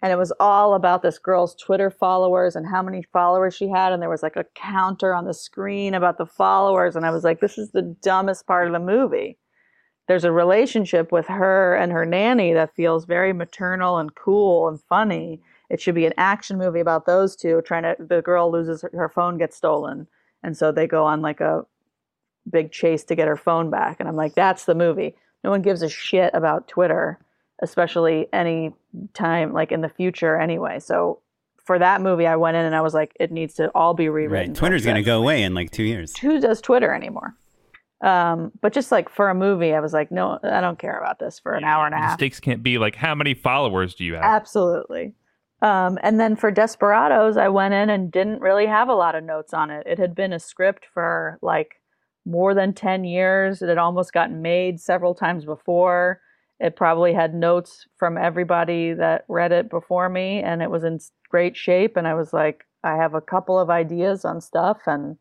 And 0.02 0.12
it 0.12 0.18
was 0.18 0.34
all 0.40 0.74
about 0.74 1.04
this 1.04 1.20
girl's 1.20 1.56
Twitter 1.56 1.92
followers 1.92 2.56
and 2.56 2.66
how 2.66 2.82
many 2.82 3.04
followers 3.14 3.56
she 3.56 3.68
had. 3.68 3.94
And 3.94 4.02
there 4.02 4.10
was 4.10 4.24
like 4.24 4.36
a 4.36 4.46
counter 4.56 5.14
on 5.14 5.26
the 5.26 5.34
screen 5.34 5.94
about 5.94 6.18
the 6.18 6.26
followers. 6.26 6.96
And 6.96 7.06
I 7.06 7.12
was 7.12 7.24
like, 7.24 7.40
this 7.40 7.58
is 7.58 7.72
the 7.72 7.96
dumbest 8.02 8.48
part 8.48 8.68
of 8.68 8.74
the 8.74 8.80
movie. 8.80 9.38
There's 10.08 10.24
a 10.24 10.32
relationship 10.32 11.12
with 11.12 11.28
her 11.28 11.76
and 11.76 11.92
her 11.92 12.06
nanny 12.06 12.54
that 12.54 12.76
feels 12.76 13.06
very 13.06 13.32
maternal 13.32 13.98
and 13.98 14.14
cool 14.16 14.68
and 14.68 14.82
funny. 14.82 15.40
It 15.70 15.80
should 15.80 15.96
be 15.96 16.08
an 16.08 16.14
action 16.18 16.58
movie 16.58 16.80
about 16.80 17.06
those 17.06 17.36
two 17.36 17.62
trying 17.62 17.84
to, 17.84 17.96
the 18.00 18.22
girl 18.22 18.52
loses 18.52 18.82
her, 18.82 18.92
her 18.94 19.10
phone 19.10 19.38
gets 19.38 19.56
stolen. 19.56 20.08
And 20.44 20.58
so 20.58 20.72
they 20.72 20.88
go 20.88 21.06
on 21.06 21.22
like 21.22 21.40
a 21.40 21.66
big 22.50 22.72
chase 22.72 23.04
to 23.06 23.16
get 23.16 23.28
her 23.28 23.38
phone 23.38 23.70
back. 23.70 24.00
And 24.00 24.10
I'm 24.10 24.16
like, 24.16 24.34
that's 24.34 24.66
the 24.66 24.76
movie. 24.76 25.16
No 25.44 25.52
one 25.52 25.62
gives 25.62 25.82
a 25.82 25.90
shit 25.90 26.32
about 26.34 26.68
Twitter, 26.68 27.20
especially 27.62 28.28
any 28.34 28.74
time 29.14 29.54
like 29.54 29.72
in 29.72 29.82
the 29.82 29.90
future 29.90 30.38
anyway. 30.38 30.80
So 30.80 31.20
for 31.64 31.78
that 31.80 32.02
movie, 32.02 32.26
I 32.28 32.36
went 32.36 32.58
in 32.58 32.66
and 32.66 32.76
I 32.76 32.82
was 32.82 32.94
like, 32.94 33.16
it 33.20 33.32
needs 33.32 33.54
to 33.56 33.70
all 33.76 33.94
be 33.94 34.10
rewritten. 34.10 34.50
Right. 34.52 34.58
Twitter's 34.58 34.84
going 34.84 34.96
to 34.98 35.04
go 35.04 35.20
away 35.20 35.44
in 35.44 35.54
like 35.54 35.72
two 35.72 35.84
years. 35.84 36.18
Who 36.18 36.40
does 36.40 36.60
Twitter 36.62 36.94
anymore? 36.94 37.36
Um, 38.02 38.52
but 38.62 38.74
just 38.74 38.92
like 38.92 39.10
for 39.10 39.30
a 39.30 39.36
movie, 39.36 39.74
I 39.76 39.80
was 39.80 39.94
like, 39.94 40.12
no, 40.12 40.40
I 40.44 40.60
don't 40.60 40.80
care 40.80 40.98
about 40.98 41.20
this 41.20 41.40
for 41.40 41.54
an 41.54 41.64
hour 41.64 41.86
and 41.86 41.94
a 41.94 41.98
The 41.98 42.02
half. 42.02 42.14
stakes 42.20 42.40
can't 42.40 42.64
be 42.64 42.80
like 42.80 42.96
how 42.96 43.14
many 43.14 43.36
followers 43.36 43.94
do 43.94 44.04
you 44.04 44.16
have? 44.16 44.24
Absolutely. 44.24 45.14
Um, 45.62 46.00
and 46.02 46.20
then 46.20 46.36
for 46.36 46.50
Desperados, 46.50 47.38
I 47.38 47.48
went 47.50 47.76
in 47.76 47.92
and 47.92 48.12
didn't 48.12 48.42
really 48.42 48.66
have 48.66 48.90
a 48.90 48.96
lot 48.96 49.14
of 49.14 49.24
notes 49.24 49.54
on 49.54 49.70
it. 49.70 49.86
It 49.86 50.00
had 50.00 50.16
been 50.16 50.34
a 50.34 50.40
script 50.40 50.88
for 50.92 51.38
like 51.44 51.76
more 52.26 52.56
than 52.56 52.74
10 52.74 53.04
years. 53.04 53.62
It 53.62 53.70
had 53.70 53.78
almost 53.78 54.14
gotten 54.14 54.42
made 54.42 54.80
several 54.80 55.14
times 55.14 55.46
before. 55.46 56.20
It 56.62 56.76
probably 56.76 57.14
had 57.14 57.34
notes 57.34 57.88
from 57.98 58.18
everybody 58.18 58.94
that 58.94 59.26
read 59.28 59.52
it 59.52 59.70
before 59.70 60.10
me, 60.10 60.42
and 60.42 60.62
it 60.62 60.70
was 60.70 60.84
in 60.84 61.00
great 61.30 61.58
shape. 61.58 61.98
And 61.98 62.08
I 62.08 62.14
was 62.14 62.34
like, 62.34 62.66
I 62.84 62.96
have 62.98 63.16
a 63.16 63.22
couple 63.22 63.60
of 63.60 63.72
ideas 63.72 64.24
on 64.24 64.42
stuff, 64.42 64.78
and 64.86 65.18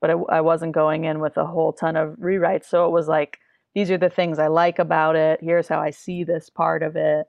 but 0.00 0.10
I, 0.10 0.14
I 0.38 0.40
wasn't 0.40 0.74
going 0.74 1.04
in 1.04 1.20
with 1.20 1.36
a 1.36 1.44
whole 1.46 1.74
ton 1.74 1.96
of 1.96 2.14
rewrites. 2.14 2.64
So 2.64 2.86
it 2.86 2.90
was 2.90 3.06
like, 3.06 3.38
these 3.74 3.90
are 3.90 3.98
the 3.98 4.08
things 4.08 4.38
I 4.38 4.46
like 4.46 4.78
about 4.78 5.14
it. 5.14 5.40
Here's 5.42 5.68
how 5.68 5.78
I 5.78 5.90
see 5.90 6.24
this 6.24 6.48
part 6.48 6.82
of 6.82 6.96
it 6.96 7.26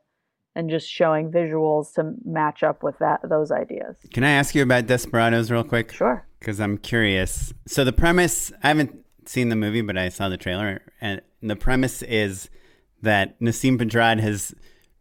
and 0.55 0.69
just 0.69 0.89
showing 0.89 1.31
visuals 1.31 1.93
to 1.95 2.13
match 2.25 2.63
up 2.63 2.83
with 2.83 2.97
that 2.99 3.19
those 3.29 3.51
ideas. 3.51 3.97
Can 4.13 4.23
I 4.23 4.31
ask 4.31 4.55
you 4.55 4.63
about 4.63 4.87
Desperados 4.87 5.51
real 5.51 5.63
quick? 5.65 5.91
Sure. 5.91 6.25
because 6.39 6.59
I'm 6.59 6.77
curious. 6.77 7.53
So 7.67 7.83
the 7.83 7.93
premise, 7.93 8.51
I 8.63 8.69
haven't 8.69 9.05
seen 9.25 9.49
the 9.49 9.55
movie, 9.55 9.81
but 9.81 9.97
I 9.97 10.09
saw 10.09 10.29
the 10.29 10.37
trailer, 10.37 10.81
and 10.99 11.21
the 11.41 11.55
premise 11.55 12.01
is 12.01 12.49
that 13.01 13.39
Nasim 13.39 13.77
Pedrad 13.77 14.19
has 14.19 14.53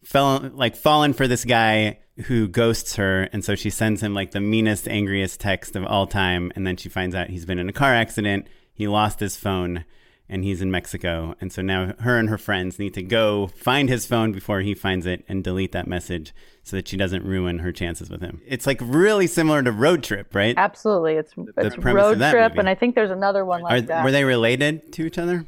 fell 0.05 0.51
like 0.55 0.77
fallen 0.77 1.13
for 1.13 1.29
this 1.29 1.45
guy 1.45 1.99
who 2.27 2.49
ghosts 2.49 2.97
her, 2.97 3.29
and 3.33 3.45
so 3.45 3.55
she 3.55 3.71
sends 3.71 4.03
him 4.03 4.15
like 4.15 4.33
the 4.33 4.41
meanest, 4.41 4.89
angriest 4.89 5.41
text 5.41 5.75
of 5.77 5.85
all 5.85 6.07
time, 6.07 6.53
and 6.55 6.67
then 6.67 6.77
she 6.77 6.89
finds 6.89 7.15
out 7.15 7.31
he's 7.31 7.47
been 7.47 7.59
in 7.59 7.69
a 7.69 7.73
car 7.73 7.95
accident, 7.95 8.47
he 8.73 8.87
lost 8.89 9.21
his 9.21 9.37
phone. 9.37 9.85
And 10.33 10.45
he's 10.45 10.63
in 10.63 10.71
Mexico. 10.71 11.35
And 11.41 11.53
so 11.53 11.61
now 11.61 11.95
her 11.99 12.17
and 12.17 12.29
her 12.29 12.39
friends 12.39 12.79
need 12.79 12.95
to 12.95 13.03
go 13.03 13.49
find 13.49 13.89
his 13.89 14.07
phone 14.07 14.31
before 14.31 14.61
he 14.61 14.75
finds 14.75 15.05
it 15.05 15.25
and 15.29 15.43
delete 15.43 15.73
that 15.73 15.89
message 15.89 16.33
so 16.63 16.77
that 16.77 16.87
she 16.87 16.97
doesn't 16.97 17.25
ruin 17.25 17.59
her 17.59 17.73
chances 17.73 18.09
with 18.09 18.21
him. 18.21 18.41
It's 18.47 18.65
like 18.65 18.79
really 18.81 19.27
similar 19.27 19.61
to 19.61 19.73
Road 19.73 20.05
Trip, 20.05 20.33
right? 20.33 20.55
Absolutely. 20.57 21.15
It's, 21.15 21.35
it's 21.57 21.77
road 21.79 22.21
that 22.21 22.31
trip 22.31 22.53
movie. 22.53 22.61
and 22.61 22.69
I 22.69 22.77
think 22.77 22.95
there's 22.95 23.11
another 23.11 23.45
one 23.45 23.63
like 23.63 23.73
Are, 23.73 23.81
that. 23.81 24.05
were 24.05 24.13
they 24.13 24.23
related 24.23 24.93
to 24.93 25.05
each 25.05 25.19
other? 25.19 25.47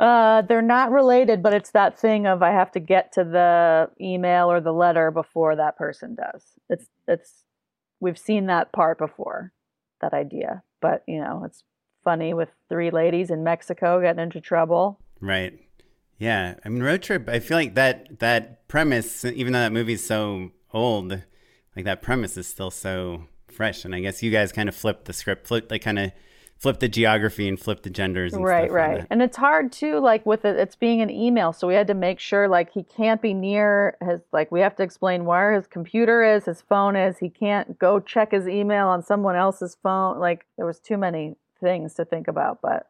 Uh, 0.00 0.40
they're 0.40 0.62
not 0.62 0.90
related, 0.90 1.42
but 1.42 1.52
it's 1.52 1.72
that 1.72 1.98
thing 1.98 2.26
of 2.26 2.42
I 2.42 2.52
have 2.52 2.72
to 2.72 2.80
get 2.80 3.12
to 3.12 3.22
the 3.22 3.90
email 4.00 4.50
or 4.50 4.58
the 4.58 4.72
letter 4.72 5.10
before 5.10 5.54
that 5.56 5.76
person 5.76 6.14
does. 6.14 6.42
It's 6.70 6.86
it's 7.06 7.44
we've 8.00 8.16
seen 8.16 8.46
that 8.46 8.72
part 8.72 8.96
before, 8.96 9.52
that 10.00 10.14
idea. 10.14 10.62
But 10.80 11.04
you 11.06 11.20
know, 11.20 11.42
it's 11.44 11.64
funny 12.02 12.32
with 12.32 12.48
three 12.70 12.90
ladies 12.90 13.30
in 13.30 13.44
Mexico 13.44 14.00
getting 14.00 14.22
into 14.22 14.40
trouble. 14.40 14.98
Right. 15.20 15.60
Yeah. 16.18 16.54
I 16.64 16.68
mean, 16.70 16.82
Road 16.82 17.02
Trip. 17.02 17.28
I 17.28 17.38
feel 17.38 17.58
like 17.58 17.74
that 17.74 18.20
that 18.20 18.66
premise, 18.68 19.26
even 19.26 19.52
though 19.52 19.60
that 19.60 19.72
movie's 19.72 20.06
so 20.06 20.50
old, 20.72 21.10
like 21.76 21.84
that 21.84 22.00
premise 22.00 22.38
is 22.38 22.46
still 22.46 22.70
so 22.70 23.24
fresh. 23.48 23.84
And 23.84 23.94
I 23.94 24.00
guess 24.00 24.22
you 24.22 24.30
guys 24.30 24.50
kind 24.50 24.70
of 24.70 24.74
flipped 24.74 25.04
the 25.04 25.12
script, 25.12 25.46
flipped 25.46 25.70
like 25.70 25.82
kind 25.82 25.98
of 25.98 26.12
flipped 26.60 26.80
the 26.80 26.88
geography 26.88 27.48
and 27.48 27.58
flip 27.58 27.82
the 27.82 27.90
genders. 27.90 28.34
And 28.34 28.44
right 28.44 28.66
stuff 28.66 28.74
right 28.76 29.06
and 29.10 29.22
it's 29.22 29.36
hard 29.38 29.72
too 29.72 29.98
like 29.98 30.24
with 30.26 30.44
it 30.44 30.56
it's 30.56 30.76
being 30.76 31.00
an 31.00 31.08
email 31.10 31.52
so 31.54 31.66
we 31.66 31.74
had 31.74 31.86
to 31.86 31.94
make 31.94 32.20
sure 32.20 32.46
like 32.48 32.70
he 32.70 32.82
can't 32.82 33.20
be 33.22 33.32
near 33.32 33.96
his 34.06 34.20
like 34.30 34.52
we 34.52 34.60
have 34.60 34.76
to 34.76 34.82
explain 34.82 35.24
where 35.24 35.54
his 35.54 35.66
computer 35.66 36.22
is 36.22 36.44
his 36.44 36.60
phone 36.60 36.96
is 36.96 37.18
he 37.18 37.30
can't 37.30 37.78
go 37.78 37.98
check 37.98 38.32
his 38.32 38.46
email 38.46 38.88
on 38.88 39.02
someone 39.02 39.36
else's 39.36 39.76
phone 39.82 40.18
like 40.20 40.44
there 40.58 40.66
was 40.66 40.78
too 40.78 40.98
many 40.98 41.34
things 41.60 41.94
to 41.94 42.04
think 42.04 42.28
about 42.28 42.60
but 42.60 42.88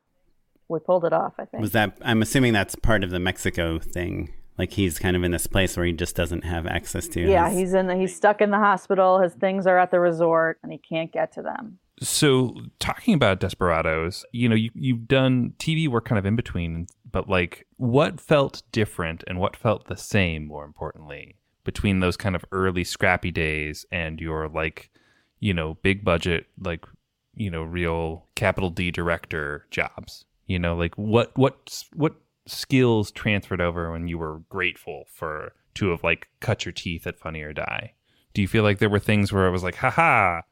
we 0.68 0.80
pulled 0.80 1.04
it 1.04 1.12
off 1.12 1.34
i 1.38 1.44
think 1.44 1.60
Was 1.60 1.72
that? 1.72 1.96
I'm 2.02 2.22
assuming 2.22 2.52
that's 2.52 2.74
part 2.74 3.04
of 3.04 3.10
the 3.10 3.20
Mexico 3.20 3.78
thing. 3.78 4.32
Like 4.58 4.72
he's 4.72 4.98
kind 4.98 5.16
of 5.16 5.22
in 5.24 5.30
this 5.30 5.46
place 5.46 5.74
where 5.76 5.86
he 5.86 5.92
just 5.92 6.14
doesn't 6.14 6.44
have 6.44 6.66
access 6.66 7.08
to. 7.08 7.20
yeah 7.20 7.48
his- 7.48 7.58
he's 7.58 7.74
in 7.74 7.86
the, 7.86 7.96
he's 7.96 8.14
stuck 8.14 8.40
in 8.40 8.50
the 8.50 8.58
hospital 8.58 9.20
his 9.20 9.32
things 9.34 9.66
are 9.66 9.78
at 9.78 9.90
the 9.90 10.00
resort 10.00 10.58
and 10.62 10.70
he 10.72 10.78
can't 10.78 11.12
get 11.12 11.32
to 11.34 11.42
them 11.42 11.78
So 12.02 12.56
talking 12.78 13.12
about 13.14 13.40
Desperados, 13.40 14.24
you 14.32 14.48
know, 14.48 14.54
you 14.54 14.70
you've 14.74 15.06
done 15.06 15.52
TV 15.58 15.86
work 15.86 16.06
kind 16.06 16.18
of 16.18 16.24
in 16.24 16.34
between, 16.34 16.86
but 17.10 17.28
like 17.28 17.66
what 17.76 18.20
felt 18.20 18.62
different 18.72 19.22
and 19.26 19.38
what 19.38 19.56
felt 19.56 19.86
the 19.86 19.96
same, 19.96 20.46
more 20.46 20.64
importantly, 20.64 21.36
between 21.64 22.00
those 22.00 22.16
kind 22.16 22.34
of 22.34 22.44
early 22.52 22.84
scrappy 22.84 23.30
days 23.30 23.84
and 23.92 24.18
your 24.18 24.48
like, 24.48 24.90
you 25.40 25.52
know, 25.52 25.74
big 25.82 26.02
budget, 26.02 26.46
like, 26.58 26.86
you 27.34 27.50
know, 27.50 27.62
real 27.62 28.26
capital 28.34 28.70
D 28.70 28.90
director 28.90 29.66
jobs. 29.70 30.24
You 30.46 30.58
know, 30.58 30.74
like 30.74 30.94
what 30.96 31.36
what 31.36 31.84
what 31.92 32.14
skills 32.46 33.10
transferred 33.10 33.60
over 33.60 33.92
when 33.92 34.08
you 34.08 34.18
were 34.18 34.42
grateful 34.48 35.04
for 35.12 35.52
to 35.74 35.90
have 35.90 36.02
like 36.02 36.28
cut 36.40 36.64
your 36.64 36.72
teeth 36.72 37.06
at 37.06 37.18
Funny 37.18 37.42
or 37.42 37.52
Die? 37.52 37.92
Do 38.32 38.40
you 38.40 38.48
feel 38.48 38.62
like 38.62 38.78
there 38.78 38.88
were 38.88 38.98
things 38.98 39.32
where 39.32 39.46
it 39.46 39.50
was 39.50 39.62
like, 39.62 39.76
haha, 39.76 40.42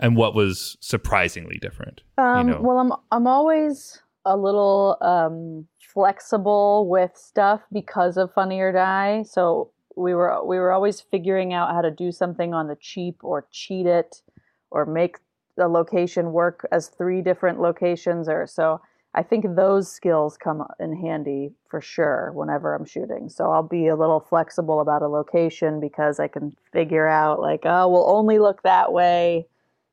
and 0.00 0.16
what 0.16 0.34
was 0.34 0.76
surprisingly 0.80 1.58
different? 1.58 2.02
Um, 2.18 2.48
you 2.48 2.54
know? 2.54 2.60
Well, 2.60 2.78
I'm 2.78 2.92
I'm 3.10 3.26
always 3.26 4.00
a 4.24 4.36
little 4.36 4.96
um, 5.00 5.66
flexible 5.78 6.86
with 6.88 7.16
stuff 7.16 7.62
because 7.72 8.16
of 8.16 8.32
Funny 8.32 8.60
or 8.60 8.72
Die. 8.72 9.22
So 9.22 9.70
we 9.96 10.14
were 10.14 10.44
we 10.44 10.58
were 10.58 10.72
always 10.72 11.00
figuring 11.00 11.52
out 11.52 11.72
how 11.72 11.80
to 11.80 11.90
do 11.90 12.12
something 12.12 12.54
on 12.54 12.68
the 12.68 12.76
cheap 12.76 13.16
or 13.22 13.46
cheat 13.50 13.86
it 13.86 14.22
or 14.70 14.86
make 14.86 15.16
the 15.56 15.66
location 15.66 16.32
work 16.32 16.66
as 16.70 16.88
three 16.88 17.20
different 17.20 17.60
locations 17.60 18.28
or 18.28 18.46
so. 18.46 18.80
I 19.14 19.22
think 19.22 19.56
those 19.56 19.90
skills 19.90 20.36
come 20.36 20.64
in 20.78 20.94
handy 20.94 21.50
for 21.68 21.80
sure 21.80 22.30
whenever 22.34 22.74
I'm 22.74 22.84
shooting. 22.84 23.28
So 23.30 23.50
I'll 23.50 23.62
be 23.62 23.88
a 23.88 23.96
little 23.96 24.20
flexible 24.20 24.80
about 24.80 25.02
a 25.02 25.08
location 25.08 25.80
because 25.80 26.20
I 26.20 26.28
can 26.28 26.54
figure 26.72 27.08
out 27.08 27.40
like, 27.40 27.62
oh, 27.64 27.88
we'll 27.88 28.08
only 28.08 28.38
look 28.38 28.62
that 28.62 28.92
way 28.92 29.46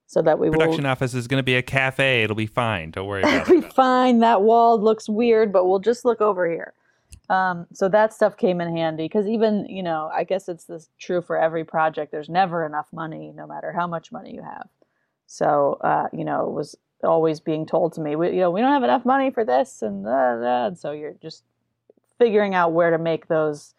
so 0.08 0.22
that 0.22 0.40
we 0.40 0.50
will 0.50 0.60
production 0.60 0.86
office 0.86 1.14
is 1.14 1.28
going 1.28 1.40
to 1.40 1.44
be 1.44 1.56
a 1.56 1.62
cafe. 1.62 2.24
It'll 2.24 2.36
be 2.36 2.46
fine. 2.46 2.92
Don't 2.92 3.08
worry 3.08 3.22
about 3.24 3.50
we 3.50 3.58
it. 3.60 3.74
fine. 3.74 4.20
That 4.20 4.42
wall 4.42 4.80
looks 4.80 5.10
weird, 5.10 5.52
but 5.52 5.66
we'll 5.66 5.80
just 5.80 6.06
look 6.06 6.22
over 6.22 6.50
here. 6.50 6.74
Um, 7.30 7.66
so 7.74 7.90
that 7.90 8.14
stuff 8.14 8.38
came 8.38 8.62
in 8.62 8.76
handy 8.76 9.06
because 9.06 9.28
even 9.28 9.66
you 9.68 9.82
know, 9.82 10.12
I 10.14 10.24
guess 10.24 10.48
it's 10.48 10.66
this 10.66 10.90
true 11.00 11.22
for 11.22 11.38
every 11.38 11.64
project. 11.64 12.12
There's 12.12 12.30
never 12.30 12.66
enough 12.66 12.88
money, 12.94 13.34
no 13.36 13.48
matter 13.48 13.72
how 13.72 13.88
much 13.88 14.12
money 14.12 14.34
you 14.34 14.44
have. 14.44 14.68
So 15.26 15.80
uh, 15.82 16.08
you 16.14 16.24
know, 16.24 16.48
it 16.48 16.52
was 16.52 16.76
always 17.04 17.40
being 17.40 17.66
told 17.66 17.94
to 17.94 18.02
me, 18.02 18.16
we, 18.16 18.32
you 18.32 18.40
know, 18.40 18.52
we 18.52 18.62
don't 18.62 18.72
have 18.72 18.84
enough 18.84 19.06
money 19.06 19.32
for 19.32 19.46
this, 19.46 19.82
and, 19.82 20.04
da, 20.04 20.36
da, 20.40 20.68
and 20.68 20.78
so 20.78 20.92
you're 20.92 21.16
just 21.22 21.44
figuring 22.18 22.56
out 22.56 22.74
where 22.74 22.92
to 22.92 22.98
make 22.98 23.28
those 23.28 23.75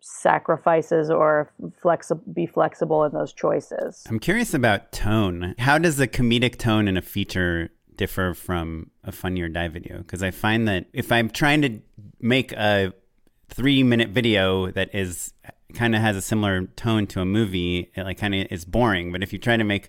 sacrifices 0.00 1.10
or 1.10 1.52
flexi- 1.82 2.34
be 2.34 2.46
flexible 2.46 3.04
in 3.04 3.12
those 3.12 3.32
choices. 3.32 4.04
I'm 4.08 4.18
curious 4.18 4.54
about 4.54 4.92
tone. 4.92 5.54
How 5.58 5.78
does 5.78 5.96
the 5.96 6.08
comedic 6.08 6.58
tone 6.58 6.88
in 6.88 6.96
a 6.96 7.02
feature 7.02 7.70
differ 7.96 8.34
from 8.34 8.90
a 9.04 9.12
funny 9.12 9.40
or 9.42 9.48
die 9.48 9.68
video? 9.68 9.98
Because 9.98 10.22
I 10.22 10.30
find 10.30 10.68
that 10.68 10.86
if 10.92 11.10
I'm 11.12 11.30
trying 11.30 11.62
to 11.62 11.80
make 12.20 12.52
a 12.52 12.92
three 13.48 13.82
minute 13.82 14.10
video 14.10 14.70
that 14.72 14.94
is 14.94 15.32
kind 15.74 15.94
of 15.94 16.00
has 16.00 16.16
a 16.16 16.22
similar 16.22 16.66
tone 16.66 17.06
to 17.08 17.20
a 17.20 17.24
movie, 17.24 17.90
it 17.94 18.04
like 18.04 18.18
kind 18.18 18.34
of 18.34 18.46
is 18.50 18.64
boring. 18.64 19.12
But 19.12 19.22
if 19.22 19.32
you 19.32 19.38
try 19.38 19.56
to 19.56 19.64
make 19.64 19.88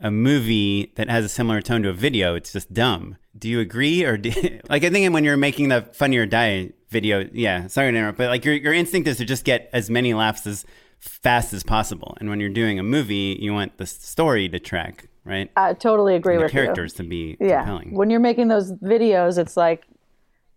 a 0.00 0.10
movie 0.10 0.92
that 0.96 1.10
has 1.10 1.24
a 1.24 1.28
similar 1.28 1.60
tone 1.60 1.82
to 1.82 1.90
a 1.90 1.94
video, 1.94 2.34
it's 2.34 2.52
just 2.52 2.72
dumb. 2.72 3.16
Do 3.38 3.48
you 3.48 3.60
agree? 3.60 4.04
Or 4.04 4.16
do, 4.16 4.30
like, 4.68 4.84
I 4.84 4.90
think 4.90 5.12
when 5.12 5.24
you're 5.24 5.36
making 5.36 5.68
the 5.68 5.82
funny 5.92 6.16
or 6.16 6.26
die 6.26 6.72
video, 6.90 7.28
yeah, 7.32 7.66
sorry 7.68 7.92
to 7.92 7.96
interrupt, 7.98 8.18
but 8.18 8.28
like 8.28 8.44
your, 8.44 8.54
your 8.54 8.72
instinct 8.72 9.08
is 9.08 9.16
to 9.18 9.24
just 9.24 9.44
get 9.44 9.70
as 9.72 9.88
many 9.88 10.12
laughs 10.12 10.46
as 10.46 10.64
fast 10.98 11.52
as 11.52 11.62
possible. 11.62 12.16
And 12.20 12.28
when 12.28 12.40
you're 12.40 12.50
doing 12.50 12.78
a 12.78 12.82
movie, 12.82 13.38
you 13.40 13.52
want 13.52 13.78
the 13.78 13.86
story 13.86 14.48
to 14.50 14.58
track, 14.58 15.06
right? 15.24 15.50
I 15.56 15.72
totally 15.74 16.14
agree 16.14 16.34
And 16.34 16.40
the 16.42 16.44
with 16.46 16.52
characters 16.52 16.92
you. 16.98 17.04
to 17.04 17.08
be 17.08 17.36
Yeah. 17.40 17.58
compelling. 17.60 17.94
When 17.94 18.10
you're 18.10 18.20
making 18.20 18.48
those 18.48 18.72
videos, 18.72 19.38
it's 19.38 19.56
like 19.56 19.86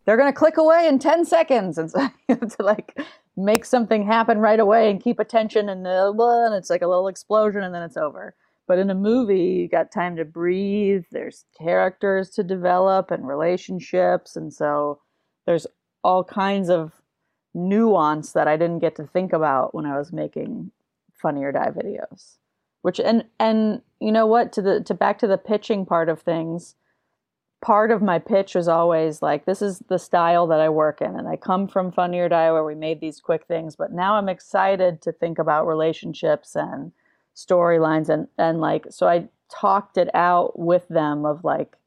they're 0.05 0.17
going 0.17 0.31
to 0.31 0.37
click 0.37 0.57
away 0.57 0.87
in 0.87 0.99
10 0.99 1.23
seconds. 1.25 1.77
And 1.77 1.89
so 1.89 2.01
you 2.01 2.09
have 2.41 2.57
to 2.57 2.63
like 2.63 2.99
make 3.37 3.63
something 3.63 4.05
happen 4.05 4.39
right 4.39 4.59
away 4.59 4.89
and 4.91 5.01
keep 5.01 5.19
attention 5.19 5.69
and, 5.69 5.87
uh, 5.87 6.11
blah, 6.13 6.45
and 6.45 6.55
it's 6.55 6.69
like 6.69 6.81
a 6.81 6.87
little 6.87 7.07
explosion 7.07 7.63
and 7.63 7.73
then 7.73 7.83
it's 7.83 7.97
over. 7.97 8.35
But 8.67 8.79
in 8.79 8.89
a 8.89 8.95
movie, 8.95 9.39
you 9.61 9.67
got 9.69 9.91
time 9.91 10.15
to 10.17 10.25
breathe. 10.25 11.03
There's 11.11 11.45
characters 11.57 12.29
to 12.31 12.43
develop 12.43 13.11
and 13.11 13.27
relationships. 13.27 14.35
And 14.35 14.53
so 14.53 14.99
there's 15.45 15.67
all 16.03 16.23
kinds 16.23 16.69
of 16.69 16.91
nuance 17.53 18.31
that 18.33 18.47
I 18.47 18.57
didn't 18.57 18.79
get 18.79 18.95
to 18.95 19.07
think 19.07 19.33
about 19.33 19.73
when 19.73 19.85
I 19.85 19.97
was 19.97 20.11
making 20.11 20.71
Funny 21.13 21.43
or 21.43 21.51
Die 21.51 21.71
videos. 21.71 22.37
Which 22.81 22.99
and 22.99 23.25
and 23.39 23.81
you 23.99 24.11
know 24.11 24.27
what 24.27 24.51
to 24.53 24.61
the 24.61 24.81
to 24.81 24.93
back 24.93 25.17
to 25.19 25.27
the 25.27 25.37
pitching 25.37 25.85
part 25.85 26.09
of 26.09 26.21
things. 26.21 26.75
Part 27.61 27.91
of 27.91 28.01
my 28.01 28.19
pitch 28.19 28.55
was 28.55 28.67
always 28.67 29.21
like 29.21 29.45
this 29.45 29.61
is 29.61 29.79
the 29.87 29.97
style 29.97 30.47
that 30.47 30.59
I 30.59 30.67
work 30.67 30.99
in, 30.99 31.15
and 31.15 31.27
I 31.27 31.37
come 31.37 31.69
from 31.69 31.93
Funny 31.93 32.19
or 32.19 32.27
Die 32.27 32.51
where 32.51 32.65
we 32.65 32.75
made 32.75 32.99
these 32.99 33.21
quick 33.21 33.45
things, 33.47 33.77
but 33.77 33.93
now 33.93 34.15
I'm 34.15 34.27
excited 34.27 35.01
to 35.03 35.13
think 35.13 35.39
about 35.39 35.65
relationships 35.65 36.57
and 36.57 36.91
storylines 37.35 38.09
and 38.09 38.27
and 38.37 38.59
like 38.59 38.85
so 38.89 39.07
I 39.07 39.29
talked 39.49 39.97
it 39.97 40.13
out 40.13 40.59
with 40.59 40.87
them 40.89 41.25
of 41.25 41.43
like 41.43 41.77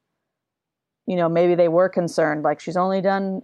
you 1.07 1.17
know 1.17 1.29
maybe 1.29 1.55
they 1.55 1.69
were 1.69 1.89
concerned 1.89 2.43
like 2.43 2.59
she's 2.59 2.77
only 2.77 3.01
done 3.01 3.43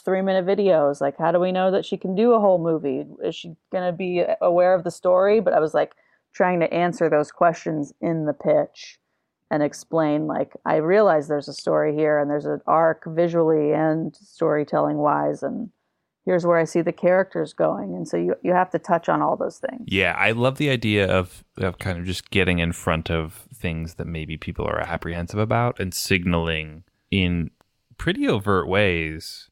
three 0.00 0.22
minute 0.22 0.46
videos 0.46 1.00
like 1.00 1.16
how 1.18 1.32
do 1.32 1.38
we 1.38 1.52
know 1.52 1.70
that 1.70 1.84
she 1.84 1.96
can 1.96 2.14
do 2.14 2.32
a 2.32 2.40
whole 2.40 2.58
movie? 2.58 3.04
Is 3.22 3.34
she 3.34 3.54
going 3.72 3.84
to 3.84 3.92
be 3.92 4.22
aware 4.40 4.74
of 4.74 4.84
the 4.84 4.90
story? 4.90 5.40
But 5.40 5.54
i 5.54 5.60
was 5.60 5.74
like 5.74 5.94
trying 6.34 6.60
to 6.60 6.72
answer 6.72 7.08
those 7.08 7.30
questions 7.30 7.92
in 8.00 8.26
the 8.26 8.32
pitch 8.32 8.98
and 9.50 9.62
explain 9.62 10.26
like 10.26 10.52
i 10.64 10.76
realize 10.76 11.26
there's 11.26 11.48
a 11.48 11.54
story 11.54 11.94
here 11.94 12.18
and 12.18 12.30
there's 12.30 12.44
an 12.44 12.60
arc 12.66 13.04
visually 13.06 13.72
and 13.72 14.14
storytelling 14.14 14.98
wise 14.98 15.42
and 15.42 15.70
here's 16.28 16.44
where 16.44 16.58
i 16.58 16.64
see 16.64 16.82
the 16.82 16.92
characters 16.92 17.54
going. 17.54 17.94
And 17.94 18.06
so 18.06 18.18
you, 18.18 18.34
you 18.42 18.52
have 18.52 18.70
to 18.70 18.78
touch 18.78 19.08
on 19.08 19.22
all 19.22 19.36
those 19.36 19.58
things. 19.58 19.82
Yeah, 19.86 20.14
I 20.16 20.32
love 20.32 20.58
the 20.58 20.68
idea 20.68 21.10
of 21.10 21.42
of 21.56 21.78
kind 21.78 21.98
of 21.98 22.04
just 22.04 22.30
getting 22.30 22.58
in 22.58 22.72
front 22.72 23.10
of 23.10 23.48
things 23.54 23.94
that 23.94 24.06
maybe 24.06 24.36
people 24.36 24.66
are 24.66 24.78
apprehensive 24.78 25.40
about 25.40 25.80
and 25.80 25.94
signaling 25.94 26.84
in 27.10 27.50
pretty 27.96 28.28
overt 28.28 28.68
ways 28.68 29.48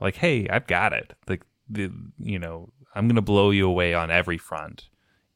like 0.00 0.16
hey, 0.16 0.48
I've 0.48 0.66
got 0.66 0.92
it. 0.92 1.14
Like 1.28 1.42
the 1.68 1.90
you 2.18 2.38
know, 2.38 2.70
I'm 2.94 3.06
going 3.06 3.16
to 3.16 3.22
blow 3.22 3.50
you 3.50 3.66
away 3.66 3.94
on 3.94 4.10
every 4.10 4.38
front, 4.38 4.88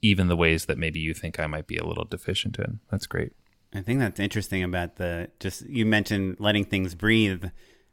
even 0.03 0.29
the 0.29 0.37
ways 0.37 0.67
that 0.67 0.79
maybe 0.79 1.01
you 1.01 1.15
think 1.15 1.41
I 1.41 1.47
might 1.47 1.67
be 1.67 1.77
a 1.77 1.87
little 1.87 2.05
deficient 2.05 2.59
in. 2.59 2.81
That's 2.91 3.07
great. 3.07 3.33
I 3.75 3.83
think 3.83 4.01
that's 4.01 4.21
interesting 4.21 4.63
about 4.63 4.97
the 4.97 5.31
just 5.41 5.67
you 5.69 5.85
mentioned 5.85 6.37
letting 6.39 6.65
things 6.65 6.95
breathe. 6.95 7.45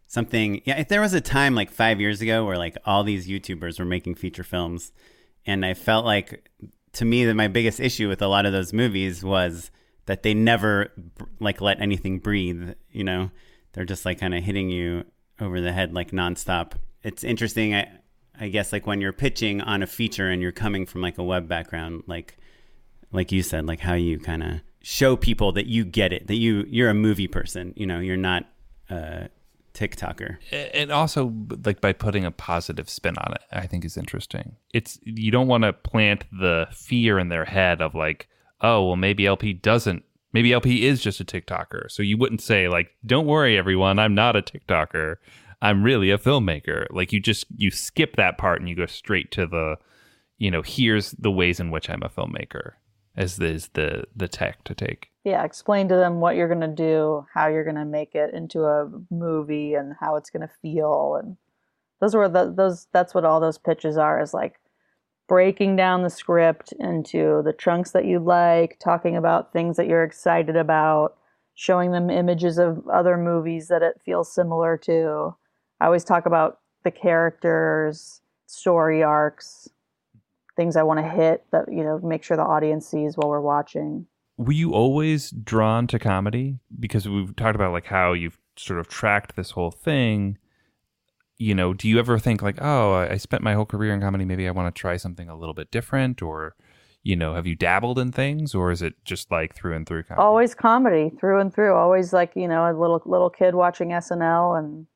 Something, 0.07 0.61
yeah. 0.65 0.79
If 0.79 0.87
there 0.87 1.01
was 1.01 1.13
a 1.13 1.21
time 1.21 1.55
like 1.55 1.71
five 1.71 1.99
years 1.99 2.21
ago 2.21 2.45
where 2.45 2.57
like 2.57 2.77
all 2.85 3.03
these 3.03 3.27
YouTubers 3.27 3.79
were 3.79 3.85
making 3.85 4.15
feature 4.15 4.43
films, 4.43 4.91
and 5.45 5.65
I 5.65 5.73
felt 5.73 6.05
like 6.05 6.49
to 6.93 7.05
me 7.05 7.25
that 7.25 7.33
my 7.33 7.47
biggest 7.47 7.79
issue 7.79 8.07
with 8.07 8.21
a 8.21 8.27
lot 8.27 8.45
of 8.45 8.53
those 8.53 8.71
movies 8.71 9.23
was 9.23 9.71
that 10.05 10.23
they 10.23 10.33
never 10.33 10.91
like 11.39 11.59
let 11.59 11.81
anything 11.81 12.19
breathe. 12.19 12.73
You 12.91 13.03
know, 13.03 13.31
they're 13.73 13.83
just 13.83 14.05
like 14.05 14.19
kind 14.19 14.35
of 14.35 14.43
hitting 14.43 14.69
you 14.69 15.05
over 15.39 15.61
the 15.61 15.71
head 15.71 15.93
like 15.93 16.11
nonstop. 16.11 16.73
It's 17.03 17.23
interesting. 17.23 17.75
I 17.75 17.89
I 18.39 18.49
guess 18.49 18.73
like 18.73 18.85
when 18.85 19.01
you're 19.01 19.13
pitching 19.13 19.61
on 19.61 19.81
a 19.83 19.87
feature 19.87 20.29
and 20.29 20.41
you're 20.41 20.51
coming 20.51 20.85
from 20.85 21.01
like 21.01 21.17
a 21.17 21.23
web 21.23 21.47
background, 21.47 22.03
like 22.07 22.37
like 23.11 23.31
you 23.31 23.43
said, 23.43 23.65
like 23.65 23.79
how 23.79 23.93
you 23.93 24.19
kind 24.19 24.43
of 24.43 24.61
show 24.81 25.15
people 25.15 25.51
that 25.53 25.67
you 25.67 25.85
get 25.85 26.11
it, 26.13 26.27
that 26.27 26.35
you 26.35 26.65
you're 26.67 26.89
a 26.89 26.93
movie 26.93 27.27
person. 27.27 27.73
You 27.75 27.85
know, 27.85 27.99
you're 27.99 28.17
not 28.17 28.45
a 28.89 29.29
TikToker. 29.73 30.37
and 30.73 30.91
also 30.91 31.33
like 31.65 31.81
by 31.81 31.91
putting 31.91 32.23
a 32.23 32.31
positive 32.31 32.89
spin 32.89 33.15
on 33.17 33.33
it 33.33 33.41
i 33.51 33.67
think 33.67 33.83
is 33.83 33.97
interesting 33.97 34.55
it's 34.73 34.97
you 35.03 35.31
don't 35.31 35.47
want 35.47 35.65
to 35.65 35.73
plant 35.73 36.23
the 36.31 36.65
fear 36.71 37.19
in 37.19 37.27
their 37.27 37.43
head 37.43 37.81
of 37.81 37.93
like 37.93 38.29
oh 38.61 38.87
well 38.87 38.95
maybe 38.95 39.25
lp 39.25 39.51
doesn't 39.51 40.03
maybe 40.35 40.51
lp 40.53 40.85
is 40.85 41.01
just 41.01 41.19
a 41.19 41.25
tiktoker 41.25 41.89
so 41.89 42.03
you 42.03 42.17
wouldn't 42.17 42.41
say 42.41 42.67
like 42.67 42.89
don't 43.05 43.25
worry 43.25 43.57
everyone 43.57 43.97
i'm 43.97 44.13
not 44.13 44.35
a 44.35 44.41
tiktoker. 44.41 45.15
I'm 45.61 45.83
really 45.83 46.11
a 46.11 46.17
filmmaker. 46.17 46.85
Like 46.91 47.11
you 47.11 47.19
just 47.19 47.45
you 47.55 47.71
skip 47.71 48.15
that 48.17 48.37
part 48.37 48.59
and 48.59 48.69
you 48.69 48.75
go 48.75 48.85
straight 48.85 49.31
to 49.31 49.47
the 49.47 49.77
you 50.37 50.51
know 50.51 50.61
here's 50.61 51.11
the 51.11 51.31
ways 51.31 51.59
in 51.59 51.71
which 51.71 51.89
i'm 51.89 52.03
a 52.03 52.09
filmmaker 52.09 52.73
as 53.15 53.39
is 53.39 53.69
the 53.69 54.03
the 54.15 54.27
tech 54.27 54.63
to 54.65 54.75
take. 54.75 55.09
Yeah 55.23 55.43
explain 55.43 55.87
to 55.89 55.95
them 55.95 56.19
what 56.19 56.35
you're 56.35 56.47
going 56.47 56.61
to 56.61 56.67
do 56.67 57.25
how 57.33 57.47
you're 57.47 57.63
going 57.63 57.77
to 57.77 57.85
make 57.85 58.15
it 58.15 58.33
into 58.33 58.63
a 58.65 58.89
movie 59.09 59.73
and 59.73 59.95
how 59.99 60.17
it's 60.17 60.29
going 60.29 60.47
to 60.47 60.53
feel 60.61 61.19
and 61.21 61.37
those 62.01 62.13
were 62.13 62.29
the, 62.29 62.53
those 62.55 62.87
that's 62.91 63.15
what 63.15 63.25
all 63.25 63.39
those 63.39 63.57
pitches 63.57 63.97
are 63.97 64.21
is 64.21 64.33
like 64.33 64.59
breaking 65.27 65.75
down 65.75 66.03
the 66.03 66.09
script 66.09 66.71
into 66.79 67.41
the 67.43 67.53
chunks 67.53 67.91
that 67.91 68.05
you 68.05 68.19
like 68.19 68.77
talking 68.79 69.15
about 69.15 69.51
things 69.51 69.77
that 69.77 69.87
you're 69.87 70.03
excited 70.03 70.55
about 70.55 71.17
showing 71.55 71.91
them 71.91 72.09
images 72.09 72.57
of 72.57 72.87
other 72.89 73.17
movies 73.17 73.69
that 73.69 73.81
it 73.81 73.99
feels 74.03 74.31
similar 74.31 74.77
to. 74.77 75.35
I 75.79 75.85
always 75.85 76.03
talk 76.03 76.25
about 76.25 76.59
the 76.83 76.91
characters 76.91 78.21
story 78.47 79.01
arcs 79.01 79.67
things 80.55 80.75
i 80.75 80.83
want 80.83 80.99
to 80.99 81.09
hit 81.09 81.43
that 81.51 81.65
you 81.67 81.83
know 81.83 81.99
make 82.03 82.23
sure 82.23 82.37
the 82.37 82.43
audience 82.43 82.87
sees 82.87 83.17
while 83.17 83.29
we're 83.29 83.41
watching. 83.41 84.05
Were 84.37 84.51
you 84.51 84.73
always 84.73 85.31
drawn 85.31 85.87
to 85.87 85.97
comedy? 85.97 86.59
Because 86.77 87.07
we've 87.07 87.35
talked 87.35 87.55
about 87.55 87.71
like 87.71 87.85
how 87.85 88.13
you've 88.13 88.37
sort 88.57 88.79
of 88.79 88.87
tracked 88.87 89.35
this 89.35 89.51
whole 89.51 89.71
thing 89.71 90.37
you 91.37 91.53
know 91.53 91.73
do 91.73 91.87
you 91.87 91.99
ever 91.99 92.17
think 92.17 92.41
like 92.41 92.57
oh 92.61 92.93
i 92.93 93.17
spent 93.17 93.43
my 93.43 93.53
whole 93.53 93.65
career 93.65 93.93
in 93.93 94.01
comedy. 94.01 94.25
Maybe 94.25 94.47
i 94.47 94.51
want 94.51 94.73
to 94.73 94.79
try 94.79 94.97
something 94.97 95.29
a 95.29 95.37
little 95.37 95.53
bit 95.53 95.71
different 95.71 96.21
or 96.21 96.55
you 97.03 97.15
know 97.15 97.35
have 97.35 97.45
you 97.45 97.55
dabbled 97.55 97.99
in 97.99 98.11
things 98.11 98.55
or 98.55 98.71
is 98.71 98.81
it 98.81 98.95
just 99.05 99.31
like 99.31 99.55
through 99.55 99.75
and 99.75 99.87
through 99.87 100.03
comedy? 100.03 100.23
Always 100.23 100.55
comedy 100.55 101.11
through 101.19 101.39
and 101.39 101.53
through. 101.53 101.73
Always 101.75 102.13
like 102.13 102.31
you 102.35 102.47
know 102.47 102.69
a 102.69 102.73
little 102.73 103.01
little 103.05 103.29
kid 103.29 103.53
watching 103.53 103.89
snl 103.89 104.57
and 104.57 104.87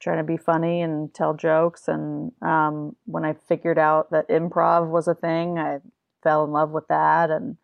trying 0.00 0.18
to 0.18 0.24
be 0.24 0.36
funny 0.36 0.82
and 0.82 1.14
tell 1.14 1.32
jokes. 1.34 1.86
And 1.86 2.32
um, 2.42 2.96
when 3.04 3.24
i 3.24 3.34
figured 3.48 3.78
out 3.78 4.10
that 4.10 4.28
improv 4.28 4.90
was 4.90 5.06
a 5.06 5.14
thing 5.14 5.58
i 5.58 5.78
fell 6.22 6.44
in 6.44 6.50
love 6.50 6.70
with 6.70 6.88
that. 6.88 7.30
And 7.30 7.56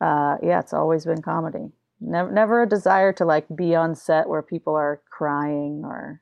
uh, 0.00 0.36
yeah 0.42 0.60
it's 0.60 0.72
always 0.72 1.04
been 1.04 1.22
comedy. 1.22 1.70
Never 2.00 2.32
never 2.32 2.62
a 2.62 2.68
desire 2.68 3.12
to 3.14 3.24
like 3.24 3.46
be 3.54 3.74
on 3.74 3.94
set 3.94 4.28
where 4.28 4.42
people 4.42 4.74
are 4.74 5.02
crying 5.10 5.82
or 5.84 6.20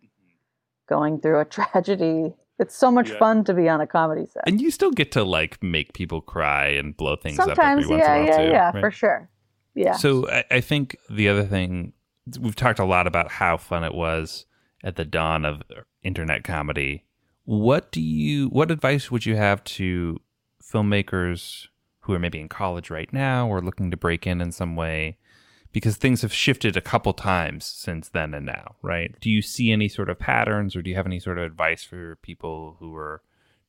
going 0.88 1.20
through 1.20 1.40
a 1.40 1.44
tragedy 1.56 2.34
it's 2.58 2.74
so 2.76 2.90
much 2.90 3.10
Yeah. 3.10 3.18
fun 3.18 3.44
to 3.44 3.54
be 3.54 3.68
on 3.68 3.80
a 3.80 3.86
comedy 3.86 4.26
set 4.26 4.42
and 4.46 4.60
you 4.60 4.70
still 4.70 4.90
get 4.90 5.12
to 5.12 5.22
like 5.24 5.62
make 5.62 5.92
people 5.92 6.20
cry 6.20 6.66
and 6.68 6.96
blow 6.96 7.16
things 7.16 7.36
sometimes 7.36 7.86
up 7.86 7.92
every 7.92 7.98
yeah 7.98 8.16
once 8.16 8.28
in 8.28 8.34
a 8.34 8.36
yeah 8.38 8.46
too, 8.46 8.50
yeah 8.52 8.70
right? 8.72 8.80
for 8.80 8.90
sure 8.90 9.30
yeah 9.74 9.92
So 9.92 10.28
I, 10.28 10.44
I 10.50 10.60
think 10.60 10.96
the 11.10 11.28
other 11.28 11.44
thing 11.44 11.92
we've 12.40 12.56
talked 12.56 12.78
a 12.78 12.84
lot 12.84 13.06
about 13.06 13.30
how 13.30 13.56
fun 13.56 13.84
it 13.84 13.94
was 13.94 14.44
at 14.84 14.96
the 14.96 15.04
dawn 15.04 15.44
of 15.44 15.62
internet 16.02 16.44
comedy. 16.44 17.04
What 17.44 17.90
do 17.92 18.00
you? 18.02 18.48
What 18.48 18.70
advice 18.70 19.10
would 19.10 19.24
you 19.24 19.36
have 19.36 19.64
to 19.64 20.18
filmmakers 20.62 21.66
who 22.00 22.12
are 22.12 22.18
maybe 22.18 22.40
in 22.40 22.48
college 22.48 22.90
right 22.90 23.10
now 23.12 23.48
or 23.48 23.60
looking 23.60 23.90
to 23.90 23.96
break 23.96 24.26
in 24.26 24.40
in 24.40 24.52
some 24.52 24.76
way? 24.76 25.18
Because 25.78 25.96
things 25.96 26.22
have 26.22 26.32
shifted 26.32 26.76
a 26.76 26.80
couple 26.80 27.12
times 27.12 27.64
since 27.64 28.08
then 28.08 28.34
and 28.34 28.44
now, 28.44 28.74
right? 28.82 29.14
Do 29.20 29.30
you 29.30 29.40
see 29.40 29.70
any 29.70 29.86
sort 29.86 30.10
of 30.10 30.18
patterns, 30.18 30.74
or 30.74 30.82
do 30.82 30.90
you 30.90 30.96
have 30.96 31.06
any 31.06 31.20
sort 31.20 31.38
of 31.38 31.44
advice 31.44 31.84
for 31.84 32.16
people 32.16 32.74
who 32.80 32.96
are 32.96 33.22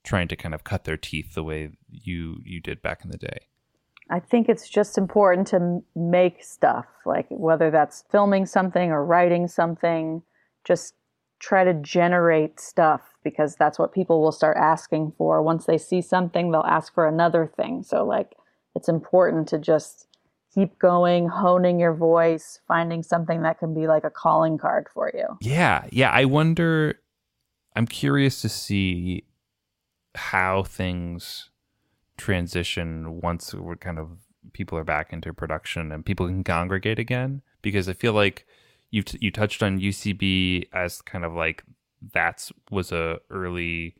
trying 0.03 0.27
to 0.29 0.35
kind 0.35 0.55
of 0.55 0.63
cut 0.63 0.85
their 0.85 0.97
teeth 0.97 1.35
the 1.35 1.43
way 1.43 1.69
you 1.87 2.41
you 2.43 2.59
did 2.61 2.81
back 2.81 3.01
in 3.03 3.11
the 3.11 3.17
day? 3.17 3.41
I 4.09 4.19
think 4.19 4.49
it's 4.49 4.67
just 4.67 4.97
important 4.97 5.45
to 5.49 5.83
make 5.95 6.43
stuff, 6.43 6.87
like 7.05 7.27
whether 7.29 7.69
that's 7.69 8.03
filming 8.09 8.47
something 8.47 8.89
or 8.89 9.05
writing 9.05 9.47
something, 9.47 10.23
just 10.63 10.95
try 11.37 11.63
to 11.63 11.75
generate 11.75 12.59
stuff 12.59 13.01
because 13.23 13.55
that's 13.55 13.77
what 13.77 13.93
people 13.93 14.19
will 14.19 14.31
start 14.31 14.57
asking 14.57 15.13
for. 15.15 15.43
Once 15.43 15.65
they 15.65 15.77
see 15.77 16.01
something, 16.01 16.49
they'll 16.49 16.61
ask 16.61 16.91
for 16.91 17.07
another 17.07 17.45
thing. 17.55 17.83
So, 17.83 18.03
like, 18.03 18.33
it's 18.73 18.89
important 18.89 19.47
to 19.49 19.59
just 19.59 20.07
keep 20.53 20.77
going, 20.79 21.27
honing 21.27 21.79
your 21.79 21.93
voice, 21.93 22.59
finding 22.67 23.03
something 23.03 23.41
that 23.43 23.59
can 23.59 23.73
be 23.73 23.87
like 23.87 24.03
a 24.03 24.09
calling 24.09 24.57
card 24.57 24.87
for 24.93 25.11
you. 25.13 25.25
Yeah, 25.41 25.85
yeah. 25.91 26.11
I 26.11 26.25
wonder. 26.25 26.99
I'm 27.75 27.87
curious 27.87 28.41
to 28.41 28.49
see 28.49 29.23
how 30.15 30.63
things 30.63 31.49
transition 32.17 33.21
once 33.21 33.53
we're 33.53 33.75
kind 33.75 33.99
of 33.99 34.09
people 34.53 34.77
are 34.77 34.83
back 34.83 35.13
into 35.13 35.33
production 35.33 35.91
and 35.91 36.05
people 36.05 36.27
can 36.27 36.43
congregate 36.43 36.99
again. 36.99 37.41
Because 37.61 37.87
I 37.87 37.93
feel 37.93 38.13
like 38.13 38.45
you 38.91 39.03
t- 39.03 39.19
you 39.21 39.31
touched 39.31 39.61
on 39.61 39.79
UCB 39.79 40.67
as 40.73 41.01
kind 41.01 41.25
of 41.25 41.33
like 41.33 41.63
that's 42.13 42.51
was 42.71 42.91
a 42.91 43.19
early 43.29 43.95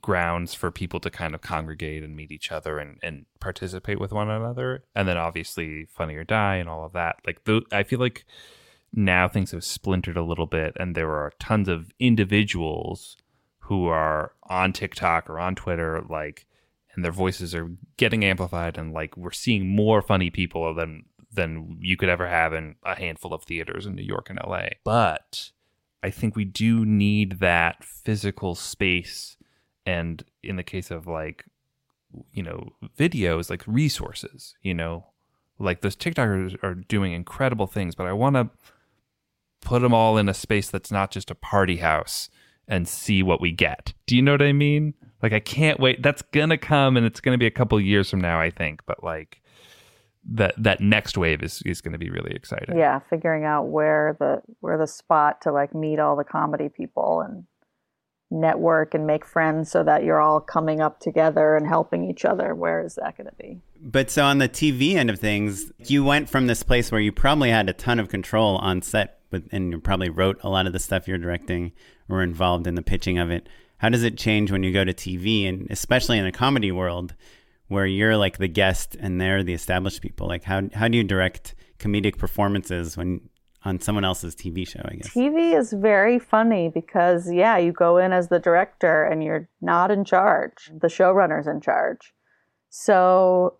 grounds 0.00 0.54
for 0.54 0.70
people 0.70 1.00
to 1.00 1.10
kind 1.10 1.34
of 1.34 1.40
congregate 1.40 2.02
and 2.02 2.16
meet 2.16 2.30
each 2.30 2.52
other 2.52 2.78
and, 2.78 2.98
and 3.02 3.26
participate 3.40 4.00
with 4.00 4.12
one 4.12 4.30
another. 4.30 4.84
And 4.94 5.08
then 5.08 5.16
obviously 5.16 5.86
Funny 5.86 6.14
or 6.14 6.24
Die 6.24 6.56
and 6.56 6.68
all 6.68 6.84
of 6.84 6.92
that. 6.92 7.16
Like 7.26 7.44
the, 7.44 7.62
I 7.72 7.82
feel 7.82 7.98
like 7.98 8.24
now 8.92 9.28
things 9.28 9.50
have 9.50 9.64
splintered 9.64 10.16
a 10.16 10.22
little 10.22 10.46
bit 10.46 10.76
and 10.78 10.94
there 10.94 11.10
are 11.10 11.32
tons 11.38 11.68
of 11.68 11.90
individuals 11.98 13.16
who 13.60 13.86
are 13.86 14.32
on 14.44 14.72
TikTok 14.72 15.28
or 15.28 15.38
on 15.38 15.54
Twitter, 15.54 16.02
like, 16.08 16.46
and 16.94 17.04
their 17.04 17.12
voices 17.12 17.54
are 17.54 17.70
getting 17.96 18.24
amplified 18.24 18.78
and 18.78 18.92
like 18.92 19.16
we're 19.16 19.30
seeing 19.30 19.68
more 19.68 20.02
funny 20.02 20.30
people 20.30 20.74
than 20.74 21.04
than 21.30 21.76
you 21.80 21.96
could 21.96 22.08
ever 22.08 22.26
have 22.26 22.52
in 22.52 22.74
a 22.82 22.96
handful 22.96 23.34
of 23.34 23.44
theaters 23.44 23.86
in 23.86 23.94
New 23.94 24.02
York 24.02 24.30
and 24.30 24.40
LA. 24.44 24.68
But 24.82 25.50
I 26.02 26.10
think 26.10 26.34
we 26.34 26.44
do 26.44 26.84
need 26.84 27.40
that 27.40 27.84
physical 27.84 28.54
space 28.54 29.36
and 29.88 30.24
in 30.42 30.56
the 30.56 30.62
case 30.62 30.90
of 30.90 31.06
like 31.06 31.44
you 32.32 32.42
know 32.42 32.68
videos 32.98 33.48
like 33.48 33.62
resources 33.66 34.54
you 34.62 34.74
know 34.74 35.06
like 35.58 35.80
those 35.80 35.96
tiktokers 35.96 36.56
are 36.62 36.74
doing 36.74 37.12
incredible 37.12 37.66
things 37.66 37.94
but 37.94 38.06
i 38.06 38.12
want 38.12 38.36
to 38.36 38.48
put 39.60 39.82
them 39.82 39.94
all 39.94 40.16
in 40.18 40.28
a 40.28 40.34
space 40.34 40.68
that's 40.68 40.92
not 40.92 41.10
just 41.10 41.30
a 41.30 41.34
party 41.34 41.78
house 41.78 42.28
and 42.70 42.86
see 42.86 43.22
what 43.22 43.40
we 43.40 43.50
get. 43.50 43.94
Do 44.06 44.14
you 44.14 44.20
know 44.20 44.32
what 44.32 44.42
i 44.42 44.52
mean? 44.52 44.94
Like 45.22 45.32
i 45.32 45.40
can't 45.40 45.80
wait. 45.80 46.02
That's 46.02 46.22
gonna 46.22 46.58
come 46.58 46.96
and 46.96 47.04
it's 47.04 47.20
gonna 47.20 47.38
be 47.38 47.46
a 47.46 47.50
couple 47.50 47.80
years 47.80 48.10
from 48.10 48.20
now 48.20 48.40
i 48.40 48.50
think 48.50 48.82
but 48.86 49.02
like 49.02 49.42
that 50.30 50.54
that 50.58 50.80
next 50.80 51.16
wave 51.16 51.42
is 51.42 51.62
is 51.64 51.80
going 51.80 51.92
to 51.92 51.98
be 51.98 52.10
really 52.10 52.32
exciting. 52.32 52.76
Yeah, 52.76 53.00
figuring 53.10 53.44
out 53.44 53.64
where 53.68 54.16
the 54.18 54.42
where 54.60 54.76
the 54.76 54.86
spot 54.86 55.40
to 55.42 55.52
like 55.52 55.74
meet 55.74 55.98
all 55.98 56.16
the 56.16 56.24
comedy 56.24 56.68
people 56.68 57.22
and 57.22 57.44
network 58.30 58.94
and 58.94 59.06
make 59.06 59.24
friends 59.24 59.70
so 59.70 59.82
that 59.82 60.04
you're 60.04 60.20
all 60.20 60.40
coming 60.40 60.80
up 60.80 61.00
together 61.00 61.56
and 61.56 61.66
helping 61.66 62.08
each 62.08 62.24
other. 62.24 62.54
Where 62.54 62.84
is 62.84 62.96
that 62.96 63.16
going 63.16 63.28
to 63.28 63.34
be? 63.36 63.60
But 63.80 64.10
so 64.10 64.24
on 64.24 64.38
the 64.38 64.48
TV 64.48 64.94
end 64.94 65.10
of 65.10 65.18
things, 65.18 65.72
you 65.86 66.04
went 66.04 66.28
from 66.28 66.46
this 66.46 66.62
place 66.62 66.92
where 66.92 67.00
you 67.00 67.12
probably 67.12 67.50
had 67.50 67.68
a 67.68 67.72
ton 67.72 67.98
of 67.98 68.08
control 68.08 68.56
on 68.56 68.82
set, 68.82 69.20
with, 69.30 69.48
and 69.52 69.72
you 69.72 69.80
probably 69.80 70.10
wrote 70.10 70.38
a 70.42 70.48
lot 70.48 70.66
of 70.66 70.72
the 70.72 70.78
stuff 70.78 71.08
you're 71.08 71.18
directing 71.18 71.72
or 72.08 72.22
involved 72.22 72.66
in 72.66 72.74
the 72.74 72.82
pitching 72.82 73.18
of 73.18 73.30
it. 73.30 73.48
How 73.78 73.88
does 73.88 74.02
it 74.02 74.18
change 74.18 74.50
when 74.50 74.62
you 74.62 74.72
go 74.72 74.84
to 74.84 74.92
TV, 74.92 75.48
and 75.48 75.66
especially 75.70 76.18
in 76.18 76.26
a 76.26 76.32
comedy 76.32 76.72
world, 76.72 77.14
where 77.68 77.86
you're 77.86 78.16
like 78.16 78.38
the 78.38 78.48
guest 78.48 78.96
and 78.98 79.20
they're 79.20 79.44
the 79.44 79.54
established 79.54 80.02
people? 80.02 80.26
Like 80.26 80.44
how 80.44 80.62
how 80.74 80.88
do 80.88 80.98
you 80.98 81.04
direct 81.04 81.54
comedic 81.78 82.18
performances 82.18 82.96
when 82.96 83.28
on 83.64 83.80
someone 83.80 84.04
else's 84.04 84.34
TV 84.34 84.66
show? 84.66 84.80
I 84.84 84.94
guess 84.96 85.08
TV 85.10 85.58
is 85.58 85.72
very 85.72 86.18
funny 86.18 86.70
because 86.72 87.32
yeah, 87.32 87.56
you 87.58 87.72
go 87.72 87.96
in 87.98 88.12
as 88.12 88.28
the 88.28 88.38
director 88.38 89.04
and 89.04 89.22
you're 89.22 89.48
not 89.60 89.90
in 89.90 90.04
charge. 90.04 90.70
The 90.78 90.88
showrunner's 90.88 91.46
in 91.46 91.60
charge. 91.60 92.12
So 92.70 93.54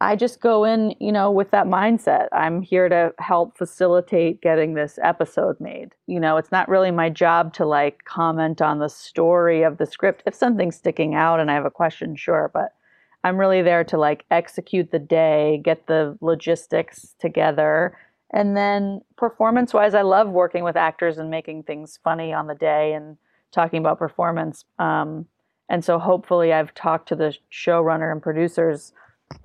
I 0.00 0.16
just 0.16 0.40
go 0.40 0.64
in, 0.64 0.94
you 1.00 1.12
know, 1.12 1.30
with 1.30 1.50
that 1.52 1.66
mindset. 1.66 2.28
I'm 2.32 2.62
here 2.62 2.88
to 2.88 3.12
help 3.18 3.56
facilitate 3.56 4.42
getting 4.42 4.74
this 4.74 4.98
episode 5.02 5.58
made. 5.60 5.92
You 6.06 6.18
know, 6.18 6.36
it's 6.36 6.52
not 6.52 6.68
really 6.68 6.90
my 6.90 7.08
job 7.08 7.54
to 7.54 7.64
like 7.64 8.04
comment 8.04 8.60
on 8.60 8.80
the 8.80 8.88
story 8.88 9.62
of 9.62 9.78
the 9.78 9.86
script. 9.86 10.22
If 10.26 10.34
something's 10.34 10.76
sticking 10.76 11.14
out 11.14 11.40
and 11.40 11.50
I 11.50 11.54
have 11.54 11.64
a 11.64 11.70
question, 11.70 12.16
sure, 12.16 12.50
but 12.52 12.74
I'm 13.22 13.38
really 13.38 13.62
there 13.62 13.84
to 13.84 13.96
like 13.96 14.26
execute 14.30 14.90
the 14.90 14.98
day, 14.98 15.60
get 15.64 15.86
the 15.86 16.18
logistics 16.20 17.14
together. 17.18 17.96
And 18.32 18.56
then 18.56 19.00
performance 19.16 19.72
wise, 19.72 19.94
I 19.94 20.02
love 20.02 20.28
working 20.28 20.64
with 20.64 20.76
actors 20.76 21.18
and 21.18 21.30
making 21.30 21.64
things 21.64 21.98
funny 22.02 22.32
on 22.32 22.46
the 22.46 22.54
day 22.54 22.92
and 22.94 23.16
talking 23.52 23.78
about 23.78 23.98
performance. 23.98 24.64
Um, 24.78 25.26
and 25.68 25.84
so 25.84 25.98
hopefully 25.98 26.52
I've 26.52 26.74
talked 26.74 27.08
to 27.08 27.16
the 27.16 27.36
showrunner 27.52 28.10
and 28.10 28.22
producers 28.22 28.92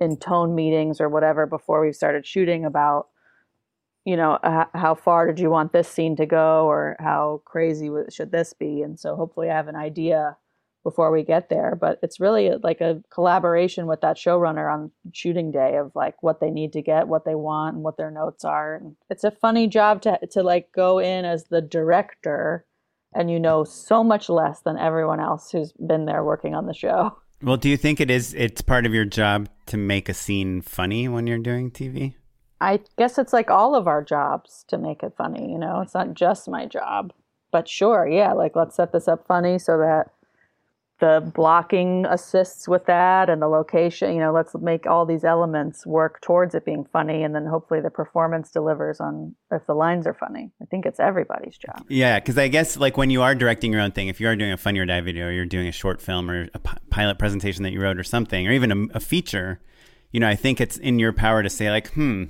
in 0.00 0.16
tone 0.16 0.54
meetings 0.54 1.00
or 1.00 1.08
whatever 1.08 1.46
before 1.46 1.80
we've 1.80 1.96
started 1.96 2.26
shooting 2.26 2.64
about 2.64 3.08
you 4.04 4.16
know 4.16 4.32
uh, 4.42 4.64
how 4.74 4.94
far 4.94 5.26
did 5.26 5.38
you 5.38 5.50
want 5.50 5.72
this 5.72 5.88
scene 5.88 6.16
to 6.16 6.26
go 6.26 6.66
or 6.66 6.96
how 6.98 7.42
crazy 7.44 7.90
should 8.10 8.32
this 8.32 8.52
be 8.52 8.82
and 8.82 8.98
so 8.98 9.16
hopefully 9.16 9.50
i 9.50 9.54
have 9.54 9.68
an 9.68 9.76
idea 9.76 10.36
before 10.82 11.10
we 11.10 11.22
get 11.22 11.48
there 11.48 11.76
but 11.80 11.98
it's 12.02 12.20
really 12.20 12.50
uh, 12.50 12.58
like 12.62 12.80
a 12.80 13.02
collaboration 13.12 13.86
with 13.86 14.00
that 14.00 14.16
showrunner 14.16 14.72
on 14.72 14.90
shooting 15.12 15.50
day 15.50 15.76
of 15.76 15.92
like 15.94 16.22
what 16.22 16.40
they 16.40 16.50
need 16.50 16.72
to 16.72 16.82
get 16.82 17.08
what 17.08 17.24
they 17.24 17.34
want 17.34 17.74
and 17.74 17.84
what 17.84 17.96
their 17.96 18.10
notes 18.10 18.44
are 18.44 18.76
and 18.76 18.96
it's 19.08 19.24
a 19.24 19.30
funny 19.30 19.66
job 19.66 20.00
to 20.02 20.18
to 20.30 20.42
like 20.42 20.70
go 20.72 20.98
in 20.98 21.24
as 21.24 21.44
the 21.44 21.60
director 21.60 22.64
and 23.14 23.30
you 23.30 23.40
know 23.40 23.64
so 23.64 24.02
much 24.04 24.28
less 24.28 24.60
than 24.60 24.78
everyone 24.78 25.20
else 25.20 25.50
who's 25.50 25.72
been 25.72 26.06
there 26.06 26.24
working 26.24 26.54
on 26.54 26.66
the 26.66 26.74
show 26.74 27.16
well, 27.42 27.56
do 27.56 27.68
you 27.68 27.76
think 27.76 28.00
it 28.00 28.10
is? 28.10 28.34
It's 28.34 28.60
part 28.60 28.86
of 28.86 28.94
your 28.94 29.04
job 29.04 29.48
to 29.66 29.76
make 29.76 30.08
a 30.08 30.14
scene 30.14 30.60
funny 30.60 31.08
when 31.08 31.26
you're 31.26 31.38
doing 31.38 31.70
TV. 31.70 32.14
I 32.60 32.80
guess 32.98 33.18
it's 33.18 33.32
like 33.32 33.50
all 33.50 33.74
of 33.74 33.86
our 33.86 34.02
jobs 34.02 34.64
to 34.68 34.76
make 34.76 35.02
it 35.02 35.14
funny. 35.16 35.50
You 35.50 35.58
know, 35.58 35.80
it's 35.80 35.94
not 35.94 36.12
just 36.14 36.48
my 36.48 36.66
job, 36.66 37.12
but 37.50 37.68
sure, 37.68 38.06
yeah. 38.06 38.32
Like 38.32 38.54
let's 38.54 38.76
set 38.76 38.92
this 38.92 39.08
up 39.08 39.26
funny 39.26 39.58
so 39.58 39.78
that 39.78 40.10
the 41.00 41.30
blocking 41.34 42.06
assists 42.06 42.68
with 42.68 42.86
that 42.86 43.28
and 43.28 43.42
the 43.42 43.48
location 43.48 44.14
you 44.14 44.20
know 44.20 44.32
let's 44.32 44.54
make 44.56 44.86
all 44.86 45.04
these 45.04 45.24
elements 45.24 45.86
work 45.86 46.20
towards 46.20 46.54
it 46.54 46.64
being 46.64 46.84
funny 46.92 47.22
and 47.22 47.34
then 47.34 47.46
hopefully 47.46 47.80
the 47.80 47.90
performance 47.90 48.50
delivers 48.50 49.00
on 49.00 49.34
if 49.50 49.66
the 49.66 49.74
lines 49.74 50.06
are 50.06 50.14
funny. 50.14 50.50
I 50.62 50.66
think 50.66 50.86
it's 50.86 51.00
everybody's 51.00 51.58
job. 51.58 51.84
Yeah 51.88 52.20
because 52.20 52.38
i 52.38 52.48
guess 52.48 52.76
like 52.76 52.96
when 52.96 53.10
you 53.10 53.22
are 53.22 53.34
directing 53.34 53.72
your 53.72 53.80
own 53.80 53.92
thing 53.92 54.08
if 54.08 54.20
you 54.20 54.28
are 54.28 54.36
doing 54.36 54.52
a 54.52 54.56
funny 54.56 54.78
or 54.78 54.86
die 54.86 55.00
video 55.00 55.26
or 55.26 55.32
you're 55.32 55.46
doing 55.46 55.66
a 55.66 55.72
short 55.72 56.00
film 56.00 56.30
or 56.30 56.48
a 56.54 56.58
p- 56.58 56.76
pilot 56.90 57.18
presentation 57.18 57.62
that 57.64 57.72
you 57.72 57.80
wrote 57.80 57.98
or 57.98 58.04
something 58.04 58.46
or 58.46 58.52
even 58.52 58.70
a, 58.70 58.96
a 58.96 59.00
feature 59.00 59.60
you 60.12 60.20
know 60.20 60.28
i 60.28 60.36
think 60.36 60.60
it's 60.60 60.76
in 60.76 60.98
your 60.98 61.12
power 61.12 61.42
to 61.42 61.50
say 61.50 61.70
like 61.70 61.92
hmm 61.92 62.24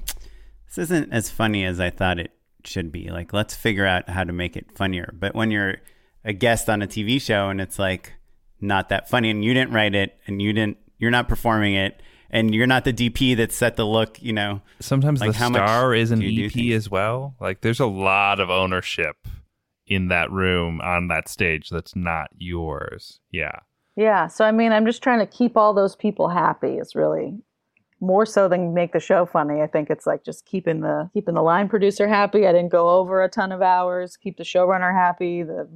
this 0.66 0.78
isn't 0.78 1.12
as 1.12 1.30
funny 1.30 1.64
as 1.64 1.80
i 1.80 1.90
thought 1.90 2.18
it 2.18 2.32
should 2.66 2.92
be. 2.92 3.10
Like 3.10 3.32
let's 3.32 3.54
figure 3.54 3.86
out 3.86 4.08
how 4.08 4.24
to 4.24 4.32
make 4.32 4.56
it 4.56 4.72
funnier. 4.72 5.14
But 5.18 5.34
when 5.34 5.50
you're 5.50 5.76
a 6.24 6.32
guest 6.32 6.68
on 6.68 6.82
a 6.82 6.86
tv 6.86 7.20
show 7.20 7.48
and 7.48 7.60
it's 7.60 7.78
like 7.78 8.14
not 8.60 8.88
that 8.88 9.08
funny 9.08 9.30
and 9.30 9.44
you 9.44 9.54
didn't 9.54 9.72
write 9.72 9.94
it 9.94 10.18
and 10.26 10.40
you 10.40 10.52
didn't 10.52 10.78
you're 10.98 11.10
not 11.10 11.28
performing 11.28 11.74
it 11.74 12.00
and 12.30 12.54
you're 12.54 12.66
not 12.66 12.84
the 12.84 12.92
DP 12.92 13.36
that 13.36 13.52
set 13.52 13.76
the 13.76 13.84
look, 13.84 14.22
you 14.22 14.32
know. 14.32 14.60
Sometimes 14.78 15.20
like 15.20 15.32
the 15.32 15.46
star 15.48 15.94
is 15.94 16.10
an 16.10 16.22
EP 16.22 16.72
as 16.72 16.88
well. 16.88 17.34
Like 17.40 17.60
there's 17.60 17.80
a 17.80 17.86
lot 17.86 18.40
of 18.40 18.50
ownership 18.50 19.16
in 19.86 20.08
that 20.08 20.30
room 20.30 20.80
on 20.80 21.08
that 21.08 21.28
stage 21.28 21.68
that's 21.68 21.96
not 21.96 22.28
yours. 22.36 23.20
Yeah. 23.30 23.58
Yeah. 23.96 24.28
So 24.28 24.44
I 24.44 24.52
mean, 24.52 24.72
I'm 24.72 24.86
just 24.86 25.02
trying 25.02 25.18
to 25.18 25.26
keep 25.26 25.56
all 25.56 25.74
those 25.74 25.96
people 25.96 26.28
happy. 26.28 26.78
Is 26.78 26.94
really 26.94 27.38
more 28.00 28.24
so 28.24 28.48
than 28.48 28.72
make 28.72 28.92
the 28.92 29.00
show 29.00 29.26
funny. 29.26 29.60
I 29.60 29.66
think 29.66 29.90
it's 29.90 30.06
like 30.06 30.24
just 30.24 30.46
keeping 30.46 30.80
the 30.80 31.10
keeping 31.12 31.34
the 31.34 31.42
line 31.42 31.68
producer 31.68 32.06
happy. 32.06 32.46
I 32.46 32.52
didn't 32.52 32.70
go 32.70 32.88
over 32.88 33.22
a 33.22 33.28
ton 33.28 33.50
of 33.52 33.60
hours. 33.60 34.16
Keep 34.16 34.36
the 34.36 34.44
showrunner 34.44 34.94
happy. 34.94 35.42
The 35.42 35.68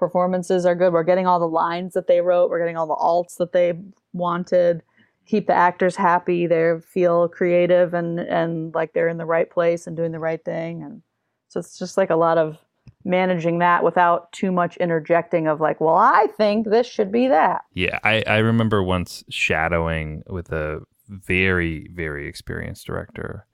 performances 0.00 0.66
are 0.66 0.74
good. 0.74 0.92
We're 0.92 1.04
getting 1.04 1.28
all 1.28 1.38
the 1.38 1.46
lines 1.46 1.92
that 1.92 2.08
they 2.08 2.20
wrote. 2.20 2.50
We're 2.50 2.58
getting 2.58 2.76
all 2.76 2.88
the 2.88 2.96
alts 2.96 3.36
that 3.36 3.52
they 3.52 3.74
wanted. 4.12 4.82
Keep 5.26 5.46
the 5.46 5.54
actors 5.54 5.94
happy. 5.94 6.48
They 6.48 6.72
feel 6.84 7.28
creative 7.28 7.94
and 7.94 8.18
and 8.18 8.74
like 8.74 8.94
they're 8.94 9.06
in 9.06 9.18
the 9.18 9.26
right 9.26 9.48
place 9.48 9.86
and 9.86 9.96
doing 9.96 10.10
the 10.10 10.18
right 10.18 10.44
thing. 10.44 10.82
And 10.82 11.02
so 11.48 11.60
it's 11.60 11.78
just 11.78 11.96
like 11.96 12.10
a 12.10 12.16
lot 12.16 12.38
of 12.38 12.58
managing 13.04 13.60
that 13.60 13.84
without 13.84 14.32
too 14.32 14.50
much 14.50 14.76
interjecting 14.78 15.46
of 15.46 15.60
like, 15.60 15.80
well, 15.80 15.94
I 15.94 16.26
think 16.36 16.68
this 16.68 16.86
should 16.86 17.12
be 17.12 17.28
that. 17.28 17.62
Yeah, 17.74 17.98
I, 18.02 18.24
I 18.26 18.38
remember 18.38 18.82
once 18.82 19.22
shadowing 19.28 20.22
with 20.28 20.50
a 20.50 20.80
very 21.08 21.88
very 21.94 22.26
experienced 22.26 22.86
director, 22.86 23.46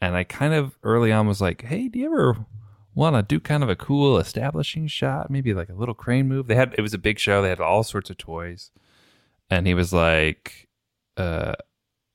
and 0.00 0.16
I 0.16 0.24
kind 0.24 0.52
of 0.52 0.76
early 0.82 1.12
on 1.12 1.26
was 1.26 1.40
like, 1.40 1.62
hey, 1.62 1.88
do 1.88 1.98
you 1.98 2.06
ever 2.06 2.46
want 2.94 3.16
to 3.16 3.22
do 3.22 3.40
kind 3.40 3.62
of 3.62 3.68
a 3.68 3.76
cool 3.76 4.18
establishing 4.18 4.86
shot, 4.86 5.30
maybe 5.30 5.52
like 5.54 5.68
a 5.68 5.74
little 5.74 5.94
crane 5.94 6.28
move. 6.28 6.46
They 6.46 6.54
had 6.54 6.74
it 6.78 6.82
was 6.82 6.94
a 6.94 6.98
big 6.98 7.18
show. 7.18 7.42
They 7.42 7.48
had 7.48 7.60
all 7.60 7.82
sorts 7.82 8.10
of 8.10 8.16
toys, 8.16 8.70
and 9.50 9.66
he 9.66 9.74
was 9.74 9.92
like, 9.92 10.68
uh, 11.16 11.54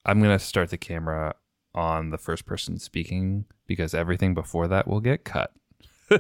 "I'm 0.06 0.22
gonna 0.22 0.40
start 0.40 0.70
the 0.70 0.78
camera 0.78 1.36
on 1.76 2.10
the 2.10 2.18
first 2.18 2.46
person 2.46 2.80
speaking 2.80 3.46
because 3.68 3.94
everything 3.94 4.34
before 4.34 4.68
that 4.68 4.88
will 4.88 5.02
get 5.02 5.24
cut." 5.24 5.52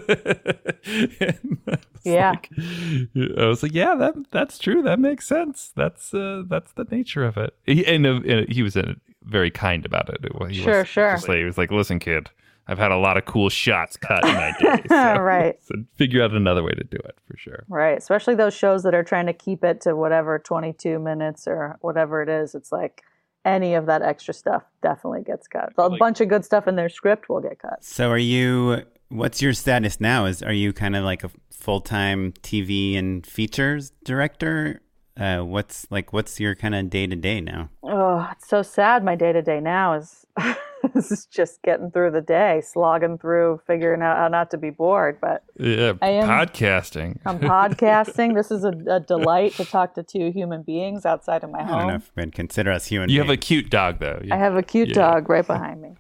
yeah, 2.04 2.32
like, 2.32 2.50
I 2.58 3.46
was 3.46 3.64
like, 3.64 3.74
"Yeah, 3.74 3.96
that 3.96 4.16
that's 4.32 4.60
true. 4.60 4.82
That 4.82 5.00
makes 5.00 5.28
sense. 5.28 5.72
That's 5.76 6.14
uh, 6.14 6.44
that's 6.48 6.74
the 6.74 6.86
nature 6.86 7.26
of 7.26 7.38
it." 7.38 7.56
He, 7.66 7.86
and, 7.86 8.06
uh, 8.06 8.44
he 8.50 8.62
was 8.62 8.76
a 8.76 8.96
very 9.24 9.50
kind 9.52 9.86
about 9.86 10.10
it. 10.10 10.20
he 10.52 10.62
Sure, 10.62 10.80
was 10.80 10.88
sure. 10.88 11.18
Like, 11.28 11.38
he 11.38 11.44
was 11.44 11.58
like, 11.58 11.72
"Listen, 11.72 12.00
kid, 12.00 12.30
I've 12.70 12.78
had 12.78 12.92
a 12.92 12.98
lot 12.98 13.18
of 13.18 13.26
cool 13.26 13.50
shots 13.50 13.98
cut 13.98 14.24
in 14.26 14.34
my 14.36 14.54
day. 14.60 14.84
So, 14.90 15.20
Right. 15.20 15.58
So 15.64 15.76
figure 15.96 16.24
out 16.24 16.34
another 16.34 16.64
way 16.64 16.72
to 16.72 16.84
do 16.84 16.98
it 16.98 17.18
for 17.28 17.36
sure. 17.38 17.66
Right. 17.68 17.98
Especially 17.98 18.36
those 18.36 18.54
shows 18.54 18.84
that 18.84 18.94
are 18.94 19.04
trying 19.04 19.26
to 19.26 19.34
keep 19.34 19.64
it 19.64 19.82
to 19.82 19.96
whatever 19.96 20.38
22 20.40 21.00
minutes 21.00 21.48
or 21.48 21.78
whatever 21.82 22.22
it 22.22 22.30
is. 22.30 22.54
It's 22.56 22.72
like 22.72 23.02
any 23.44 23.74
of 23.74 23.86
that 23.88 24.02
extra 24.02 24.34
stuff 24.34 24.64
definitely 24.84 25.24
gets 25.24 25.48
cut. 25.48 25.74
A 25.78 25.88
Like- 25.90 26.00
bunch 26.00 26.22
of 26.22 26.28
good 26.30 26.46
stuff 26.46 26.68
in 26.68 26.76
their 26.76 26.90
script 26.90 27.28
will 27.28 27.42
get 27.42 27.58
cut. 27.60 27.84
So 27.84 28.10
are 28.10 28.18
you 28.18 28.84
what's 29.10 29.42
your 29.42 29.54
status 29.54 30.00
now? 30.00 30.26
Is 30.26 30.44
are 30.44 30.54
you 30.54 30.72
kind 30.72 30.96
of 30.96 31.04
like 31.04 31.24
a 31.24 31.32
full-time 31.52 32.34
TV 32.44 32.96
and 32.98 33.26
features 33.26 33.92
director? 34.06 34.82
Uh, 35.20 35.40
what's 35.42 35.88
like 35.90 36.14
what's 36.14 36.40
your 36.40 36.54
kind 36.56 36.76
of 36.76 36.90
day-to-day 36.90 37.42
now? 37.42 37.70
Oh, 37.84 38.28
it's 38.32 38.48
so 38.48 38.62
sad. 38.62 39.04
My 39.04 39.16
day 39.16 39.34
to 39.34 39.42
day 39.42 39.60
now 39.60 39.94
is 39.94 40.26
is 40.96 41.26
just 41.26 41.62
getting 41.64 41.92
through 41.92 42.12
the 42.12 42.22
day, 42.22 42.62
slogging 42.64 43.18
through, 43.18 43.62
figuring 43.68 44.02
out 44.02 44.18
how 44.18 44.28
not 44.28 44.50
to 44.52 44.58
be 44.58 44.70
bored. 44.70 45.18
But 45.22 45.44
Yeah, 45.60 45.94
I 46.02 46.10
am- 46.10 46.28
podcasting. 46.28 47.20
I'm 47.26 47.40
podcasting. 47.56 48.36
this 48.36 48.52
is 48.52 48.64
a, 48.64 48.74
a 48.90 49.00
delight 49.00 49.54
to 49.56 49.66
talk 49.66 49.94
to 49.96 50.04
two 50.04 50.32
human 50.32 50.64
beings 50.64 51.06
outside 51.06 51.44
of 51.44 51.52
my 51.52 51.60
I 51.60 51.68
don't 51.68 51.70
know 51.72 51.80
home. 51.84 51.90
if 51.96 52.12
we'd 52.16 52.34
consider 52.34 52.72
us 52.72 52.86
human 52.86 53.10
you 53.10 53.20
have 53.20 53.30
a 53.30 53.38
cute 53.38 53.70
dog 53.70 54.00
though. 54.00 54.20
You- 54.24 54.34
I 54.34 54.38
have 54.38 54.56
a 54.56 54.64
cute 54.64 54.90
Yeah. 54.90 54.96
dog 54.96 55.30
right 55.30 55.46
behind 55.46 55.82
me. 55.82 55.96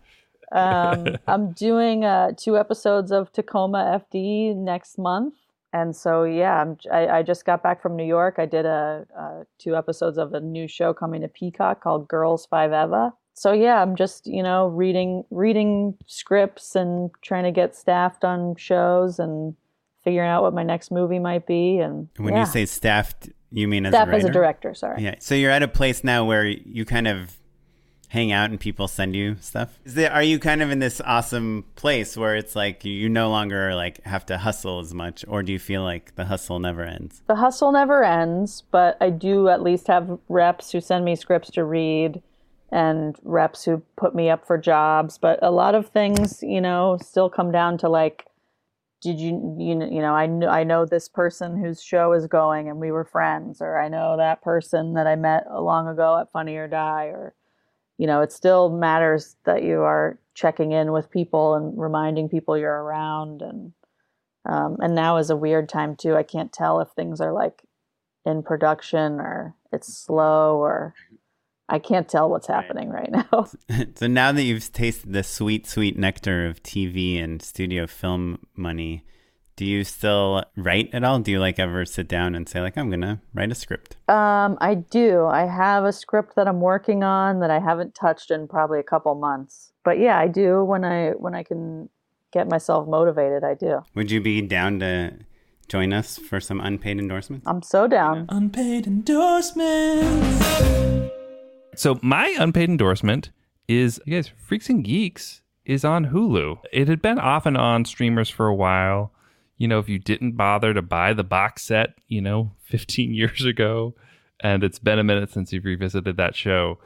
Um, 0.51 1.17
I'm 1.27 1.51
doing 1.51 2.05
uh, 2.05 2.31
two 2.37 2.57
episodes 2.57 3.11
of 3.11 3.31
Tacoma 3.31 4.01
FD 4.11 4.55
next 4.55 4.97
month, 4.97 5.35
and 5.73 5.95
so 5.95 6.23
yeah, 6.23 6.59
I'm, 6.61 6.77
I, 6.91 7.07
I 7.19 7.23
just 7.23 7.45
got 7.45 7.61
back 7.61 7.81
from 7.81 7.95
New 7.95 8.05
York. 8.05 8.35
I 8.39 8.45
did 8.47 8.65
a, 8.65 9.05
uh 9.17 9.43
two 9.59 9.75
episodes 9.75 10.17
of 10.17 10.33
a 10.33 10.39
new 10.39 10.67
show 10.67 10.93
coming 10.93 11.21
to 11.21 11.27
Peacock 11.27 11.81
called 11.83 12.07
Girls 12.07 12.47
Five 12.47 12.71
Eva. 12.71 13.13
So 13.39 13.53
yeah, 13.53 13.81
I'm 13.81 13.95
just 13.95 14.27
you 14.27 14.43
know 14.43 14.67
reading 14.67 15.23
reading 15.31 15.95
scripts 16.07 16.75
and 16.75 17.09
trying 17.21 17.45
to 17.45 17.51
get 17.51 17.73
staffed 17.73 18.25
on 18.25 18.57
shows 18.57 19.17
and 19.17 19.55
figuring 20.03 20.29
out 20.29 20.43
what 20.43 20.53
my 20.53 20.63
next 20.63 20.91
movie 20.91 21.19
might 21.19 21.47
be. 21.47 21.77
And 21.79 22.09
when 22.17 22.33
yeah. 22.33 22.41
you 22.41 22.45
say 22.45 22.65
staffed, 22.65 23.29
you 23.49 23.69
mean 23.69 23.85
as 23.85 23.93
staff 23.93 24.09
a 24.09 24.11
as 24.11 24.25
a 24.25 24.29
director, 24.29 24.73
sorry. 24.73 25.01
Yeah. 25.01 25.15
So 25.19 25.35
you're 25.35 25.51
at 25.51 25.63
a 25.63 25.69
place 25.69 26.03
now 26.03 26.25
where 26.25 26.45
you 26.45 26.83
kind 26.83 27.07
of 27.07 27.37
hang 28.09 28.33
out 28.33 28.49
and 28.49 28.59
people 28.59 28.89
send 28.89 29.15
you 29.15 29.37
stuff. 29.39 29.79
Is 29.85 29.93
there, 29.93 30.11
are 30.11 30.23
you 30.23 30.37
kind 30.37 30.61
of 30.61 30.69
in 30.69 30.79
this 30.79 30.99
awesome 31.05 31.63
place 31.75 32.17
where 32.17 32.35
it's 32.35 32.57
like 32.57 32.83
you 32.83 33.07
no 33.07 33.29
longer 33.29 33.73
like 33.73 34.03
have 34.03 34.25
to 34.25 34.37
hustle 34.37 34.79
as 34.79 34.93
much, 34.93 35.23
or 35.29 35.43
do 35.43 35.53
you 35.53 35.59
feel 35.59 35.83
like 35.83 36.13
the 36.15 36.25
hustle 36.25 36.59
never 36.59 36.83
ends? 36.83 37.21
the 37.27 37.35
hustle 37.35 37.71
never 37.71 38.03
ends, 38.03 38.63
but 38.69 38.97
I 38.99 39.11
do 39.11 39.47
at 39.47 39.63
least 39.63 39.87
have 39.87 40.19
reps 40.27 40.73
who 40.73 40.81
send 40.81 41.05
me 41.05 41.15
scripts 41.15 41.51
to 41.51 41.63
read 41.63 42.21
and 42.71 43.17
reps 43.23 43.65
who 43.65 43.81
put 43.97 44.13
me 44.13 44.29
up 44.29 44.45
for 44.45 44.57
jobs. 44.57 45.17
But 45.17 45.39
a 45.41 45.51
lot 45.51 45.75
of 45.75 45.89
things, 45.89 46.43
you 46.43 46.61
know, 46.61 46.97
still 47.01 47.29
come 47.29 47.51
down 47.51 47.77
to 47.79 47.89
like, 47.89 48.25
did 49.01 49.19
you, 49.19 49.55
you 49.57 49.75
know, 49.75 49.87
you 49.89 50.01
know, 50.01 50.13
I 50.13 50.25
know, 50.25 50.49
I 50.49 50.63
know 50.63 50.85
this 50.85 51.07
person 51.07 51.57
whose 51.57 51.81
show 51.81 52.11
is 52.13 52.27
going 52.27 52.67
and 52.69 52.79
we 52.79 52.91
were 52.91 53.05
friends, 53.05 53.61
or 53.61 53.79
I 53.79 53.87
know 53.87 54.17
that 54.17 54.41
person 54.41 54.93
that 54.95 55.07
I 55.07 55.15
met 55.15 55.45
long 55.51 55.87
ago 55.87 56.19
at 56.19 56.31
Funny 56.31 56.55
or 56.57 56.67
Die, 56.67 57.05
or, 57.05 57.33
you 57.97 58.07
know, 58.07 58.21
it 58.21 58.31
still 58.31 58.69
matters 58.69 59.37
that 59.45 59.63
you 59.63 59.81
are 59.81 60.19
checking 60.33 60.71
in 60.73 60.91
with 60.91 61.11
people 61.11 61.55
and 61.55 61.79
reminding 61.79 62.29
people 62.29 62.57
you're 62.57 62.83
around 62.83 63.41
and, 63.41 63.73
um, 64.45 64.77
and 64.79 64.95
now 64.95 65.17
is 65.17 65.29
a 65.29 65.35
weird 65.35 65.69
time 65.69 65.95
too. 65.95 66.15
I 66.15 66.23
can't 66.23 66.51
tell 66.51 66.81
if 66.81 66.89
things 66.89 67.21
are 67.21 67.33
like 67.33 67.63
in 68.25 68.43
production 68.43 69.13
or 69.13 69.55
it's 69.71 69.93
slow 69.93 70.57
or 70.57 70.93
I 71.69 71.79
can't 71.79 72.09
tell 72.09 72.29
what's 72.29 72.47
happening 72.47 72.89
right 72.89 73.11
now. 73.11 73.47
so 73.95 74.07
now 74.07 74.31
that 74.31 74.43
you've 74.43 74.71
tasted 74.73 75.13
the 75.13 75.23
sweet, 75.23 75.67
sweet 75.67 75.97
nectar 75.97 76.47
of 76.47 76.61
TV 76.63 77.23
and 77.23 77.41
studio 77.41 77.87
film 77.87 78.39
money, 78.55 79.03
do 79.55 79.65
you 79.65 79.83
still 79.83 80.43
write 80.55 80.89
at 80.93 81.03
all? 81.03 81.19
Do 81.19 81.31
you 81.31 81.39
like 81.39 81.59
ever 81.59 81.85
sit 81.85 82.07
down 82.07 82.33
and 82.33 82.47
say 82.47 82.61
like, 82.61 82.77
I'm 82.77 82.89
gonna 82.89 83.21
write 83.33 83.51
a 83.51 83.55
script? 83.55 83.97
Um, 84.09 84.57
I 84.61 84.75
do. 84.75 85.25
I 85.25 85.45
have 85.45 85.83
a 85.83 85.91
script 85.91 86.35
that 86.37 86.47
I'm 86.47 86.61
working 86.61 87.03
on 87.03 87.41
that 87.41 87.51
I 87.51 87.59
haven't 87.59 87.93
touched 87.93 88.31
in 88.31 88.47
probably 88.47 88.79
a 88.79 88.83
couple 88.83 89.13
months. 89.15 89.73
But 89.83 89.99
yeah, 89.99 90.17
I 90.17 90.27
do 90.27 90.63
when 90.63 90.85
I 90.85 91.11
when 91.11 91.35
I 91.35 91.43
can 91.43 91.89
get 92.31 92.49
myself 92.49 92.87
motivated. 92.87 93.43
I 93.43 93.53
do. 93.53 93.83
Would 93.95 94.11
you 94.11 94.21
be 94.21 94.41
down 94.41 94.79
to 94.79 95.13
join 95.67 95.91
us 95.91 96.17
for 96.17 96.39
some 96.39 96.61
unpaid 96.61 96.97
endorsements? 96.97 97.45
I'm 97.45 97.61
so 97.61 97.85
down. 97.85 98.27
Unpaid 98.29 98.87
endorsements. 98.87 100.88
So 101.79 101.97
my 102.01 102.35
unpaid 102.37 102.69
endorsement 102.69 103.31
is, 103.69 104.01
you 104.05 104.17
guys, 104.17 104.27
Freaks 104.27 104.69
and 104.69 104.83
Geeks 104.83 105.41
is 105.63 105.85
on 105.85 106.07
Hulu. 106.07 106.59
It 106.73 106.89
had 106.89 107.01
been 107.01 107.17
off 107.17 107.45
and 107.45 107.55
on 107.55 107.85
streamers 107.85 108.29
for 108.29 108.47
a 108.47 108.53
while. 108.53 109.13
You 109.57 109.69
know, 109.69 109.79
if 109.79 109.87
you 109.87 109.97
didn't 109.97 110.33
bother 110.33 110.73
to 110.73 110.81
buy 110.81 111.13
the 111.13 111.23
box 111.23 111.61
set, 111.61 111.91
you 112.09 112.19
know, 112.19 112.51
15 112.63 113.13
years 113.13 113.45
ago, 113.45 113.95
and 114.41 114.61
it's 114.61 114.77
been 114.77 114.99
a 114.99 115.05
minute 115.05 115.31
since 115.31 115.53
you've 115.53 115.63
revisited 115.63 116.17
that 116.17 116.35
show, 116.35 116.79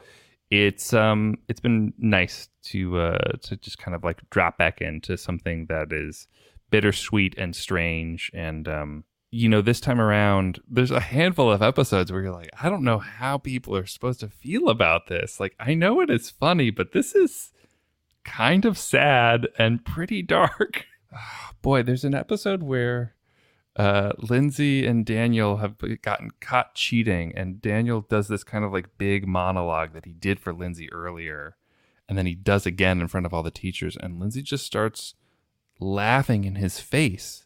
it's 0.50 0.92
um 0.92 1.38
it's 1.48 1.58
been 1.58 1.92
nice 1.98 2.48
to 2.62 2.96
uh 3.00 3.32
to 3.42 3.56
just 3.56 3.78
kind 3.78 3.96
of 3.96 4.04
like 4.04 4.20
drop 4.30 4.58
back 4.58 4.80
into 4.80 5.16
something 5.16 5.66
that 5.66 5.92
is 5.92 6.28
bittersweet 6.70 7.34
and 7.36 7.56
strange 7.56 8.30
and 8.32 8.68
um 8.68 9.02
you 9.34 9.48
know 9.48 9.60
this 9.60 9.80
time 9.80 10.00
around 10.00 10.60
there's 10.70 10.92
a 10.92 11.00
handful 11.00 11.50
of 11.50 11.60
episodes 11.60 12.12
where 12.12 12.22
you're 12.22 12.32
like 12.32 12.50
i 12.62 12.68
don't 12.68 12.84
know 12.84 12.98
how 12.98 13.36
people 13.36 13.76
are 13.76 13.84
supposed 13.84 14.20
to 14.20 14.28
feel 14.28 14.68
about 14.68 15.08
this. 15.08 15.40
Like 15.40 15.56
i 15.58 15.74
know 15.74 16.00
it 16.00 16.08
is 16.08 16.30
funny 16.30 16.70
but 16.70 16.92
this 16.92 17.16
is 17.16 17.52
kind 18.24 18.64
of 18.64 18.78
sad 18.78 19.48
and 19.58 19.84
pretty 19.84 20.22
dark. 20.22 20.86
Boy 21.62 21.82
there's 21.82 22.04
an 22.04 22.14
episode 22.14 22.62
where 22.62 23.14
uh, 23.76 24.12
Lindsay 24.18 24.86
and 24.86 25.04
Daniel 25.04 25.56
have 25.56 25.74
gotten 26.00 26.30
caught 26.40 26.76
cheating, 26.76 27.32
and 27.34 27.60
Daniel 27.60 28.02
does 28.02 28.28
this 28.28 28.44
kind 28.44 28.64
of 28.64 28.72
like 28.72 28.98
big 28.98 29.26
monologue 29.26 29.94
that 29.94 30.04
he 30.04 30.12
did 30.12 30.38
for 30.38 30.52
Lindsay 30.52 30.88
earlier, 30.92 31.56
and 32.08 32.16
then 32.16 32.24
he 32.24 32.36
does 32.36 32.66
again 32.66 33.00
in 33.00 33.08
front 33.08 33.26
of 33.26 33.34
all 33.34 33.42
the 33.42 33.50
teachers, 33.50 33.96
and 33.96 34.20
Lindsay 34.20 34.42
just 34.42 34.64
starts 34.64 35.14
laughing 35.80 36.44
in 36.44 36.54
his 36.54 36.78
face 36.78 37.43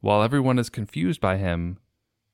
while 0.00 0.22
everyone 0.22 0.58
is 0.58 0.70
confused 0.70 1.20
by 1.20 1.36
him. 1.36 1.78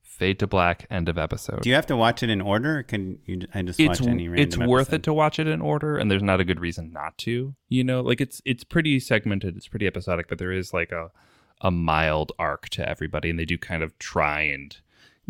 Fade 0.03 0.39
to 0.41 0.47
black. 0.47 0.87
End 0.91 1.09
of 1.09 1.17
episode. 1.17 1.63
Do 1.63 1.71
you 1.71 1.75
have 1.75 1.87
to 1.87 1.97
watch 1.97 2.23
it 2.23 2.29
in 2.29 2.43
order? 2.43 2.83
Can 2.83 3.19
you? 3.25 3.47
I 3.55 3.63
just 3.63 3.81
it's 3.81 3.99
watch 3.99 4.09
any 4.09 4.29
random 4.29 4.47
it's 4.47 4.59
worth 4.59 4.89
episode? 4.89 4.97
it 4.97 5.03
to 5.05 5.13
watch 5.15 5.39
it 5.39 5.49
in 5.49 5.63
order, 5.63 5.97
and 5.97 6.11
there's 6.11 6.23
not 6.23 6.39
a 6.39 6.45
good 6.45 6.61
reason 6.61 6.93
not 6.93 7.17
to. 7.19 7.55
You 7.69 7.83
know, 7.83 8.03
like 8.03 8.21
it's 8.21 8.43
it's 8.45 8.63
pretty 8.63 9.01
segmented, 9.01 9.57
it's 9.57 9.69
pretty 9.69 9.87
episodic, 9.87 10.29
but 10.29 10.39
there 10.39 10.53
is 10.53 10.75
like 10.75 10.93
a 10.93 11.11
a 11.63 11.71
mild 11.71 12.33
arc 12.39 12.69
to 12.71 12.87
everybody, 12.87 13.31
and 13.31 13.39
they 13.39 13.45
do 13.47 13.57
kind 13.57 13.83
of 13.83 13.99
try 13.99 14.43
and 14.43 14.77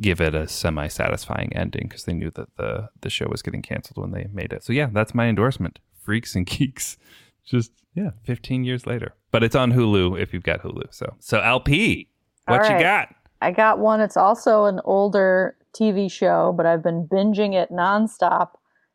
give 0.01 0.21
it 0.21 0.35
a 0.35 0.49
semi-satisfying 0.49 1.53
ending 1.55 1.87
because 1.89 2.05
they 2.05 2.13
knew 2.13 2.31
that 2.31 2.57
the 2.57 2.89
the 3.03 3.11
show 3.11 3.29
was 3.31 3.43
getting 3.43 3.63
canceled 3.63 3.99
when 3.99 4.11
they 4.11 4.29
made 4.33 4.53
it. 4.53 4.65
So 4.65 4.73
yeah, 4.73 4.89
that's 4.93 5.15
my 5.15 5.27
endorsement. 5.27 5.79
Freaks 6.01 6.35
and 6.35 6.47
Geeks, 6.47 6.97
just 7.45 7.71
yeah, 7.95 8.11
15 8.25 8.65
years 8.65 8.87
later, 8.87 9.15
but 9.31 9.45
it's 9.45 9.55
on 9.55 9.73
Hulu 9.73 10.21
if 10.21 10.33
you've 10.33 10.43
got 10.43 10.63
Hulu. 10.63 10.93
So 10.93 11.15
so 11.21 11.41
LP, 11.41 12.09
what 12.47 12.65
All 12.65 12.71
you 12.71 12.83
got? 12.83 13.15
I 13.41 13.51
got 13.51 13.79
one. 13.79 14.01
It's 14.01 14.17
also 14.17 14.65
an 14.65 14.81
older 14.85 15.57
TV 15.77 16.11
show, 16.11 16.53
but 16.57 16.67
I've 16.67 16.83
been 16.83 17.07
binging 17.07 17.55
it 17.55 17.71
nonstop. 17.71 18.51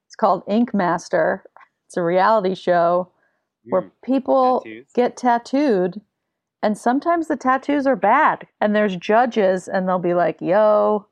It's 0.05 0.15
called 0.15 0.43
Ink 0.47 0.73
Master. 0.73 1.43
It's 1.87 1.97
a 1.97 2.03
reality 2.03 2.55
show 2.55 3.11
where 3.65 3.83
mm, 3.83 3.91
people 4.03 4.61
Tattoos? 4.61 4.87
get 4.93 5.17
tattooed, 5.17 6.01
and 6.63 6.77
sometimes 6.77 7.27
the 7.27 7.35
tattoos 7.35 7.85
are 7.85 7.95
bad. 7.95 8.47
And 8.61 8.75
there's 8.75 8.95
judges, 8.95 9.67
and 9.67 9.87
they'll 9.87 9.99
be 9.99 10.13
like, 10.13 10.41
yo, 10.41 11.07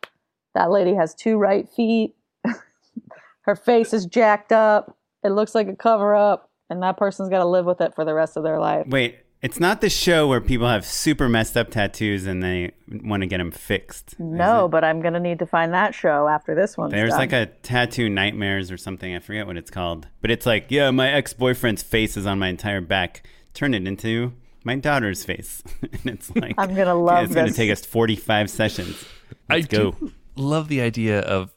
that 0.54 0.72
lady 0.72 0.96
has 0.96 1.14
two 1.14 1.38
right 1.38 1.68
feet. 1.70 2.16
Her 3.42 3.56
face 3.56 3.94
is 3.94 4.06
jacked 4.06 4.52
up. 4.52 4.98
It 5.24 5.30
looks 5.30 5.54
like 5.54 5.68
a 5.68 5.76
cover 5.76 6.16
up. 6.16 6.50
And 6.70 6.82
that 6.82 6.98
person's 6.98 7.30
got 7.30 7.40
to 7.40 7.46
live 7.46 7.66
with 7.66 7.80
it 7.82 7.94
for 7.94 8.06
the 8.06 8.14
rest 8.14 8.38
of 8.38 8.44
their 8.44 8.60
life. 8.60 8.88
Wait, 8.88 9.20
it's 9.46 9.60
not 9.60 9.80
the 9.80 9.92
show 9.92 10.28
where 10.28 10.42
people 10.42 10.68
have 10.68 10.84
super 10.84 11.30
messed 11.30 11.56
up 11.56 11.70
tattoos 11.70 12.26
and 12.26 12.42
they 12.42 12.72
want 13.04 13.22
to 13.22 13.28
get 13.28 13.38
them 13.38 13.52
fixed. 13.52 14.20
No, 14.20 14.68
but 14.68 14.84
I'm 14.84 15.02
going 15.02 15.14
to 15.14 15.20
need 15.20 15.38
to 15.38 15.46
find 15.46 15.72
that 15.72 15.94
show 15.94 16.28
after 16.28 16.56
this 16.56 16.76
one. 16.76 16.90
There's 16.90 17.12
like 17.12 17.32
a 17.32 17.46
tattoo 17.62 18.10
nightmares 18.10 18.72
or 18.72 18.78
something. 18.78 19.16
I 19.16 19.20
forget 19.20 19.46
what 19.46 19.56
it's 19.56 19.70
called. 19.70 20.08
But 20.20 20.32
it's 20.32 20.48
like, 20.48 20.72
yeah, 20.72 20.90
my 20.90 21.12
ex 21.12 21.34
boyfriend's 21.34 21.84
face 21.84 22.18
is 22.18 22.26
on 22.26 22.40
my 22.40 22.48
entire 22.48 22.82
back. 22.82 23.28
Turn 23.54 23.76
it 23.76 23.88
into 23.88 24.34
my 24.64 24.78
daughter's 24.78 25.24
face. 25.24 25.62
and 25.84 26.08
it's 26.08 26.36
like, 26.36 26.56
I'm 26.58 26.74
gonna 26.74 26.96
love 26.96 27.30
this. 27.30 27.30
It's 27.30 27.36
going 27.36 27.48
to 27.48 27.54
take 27.54 27.70
us 27.72 27.86
45 27.86 28.50
sessions. 28.50 29.06
Let's 29.48 29.66
I 29.66 29.68
go. 29.68 29.92
do 29.92 30.12
love 30.36 30.70
the 30.70 30.82
idea 30.82 31.20
of 31.20 31.54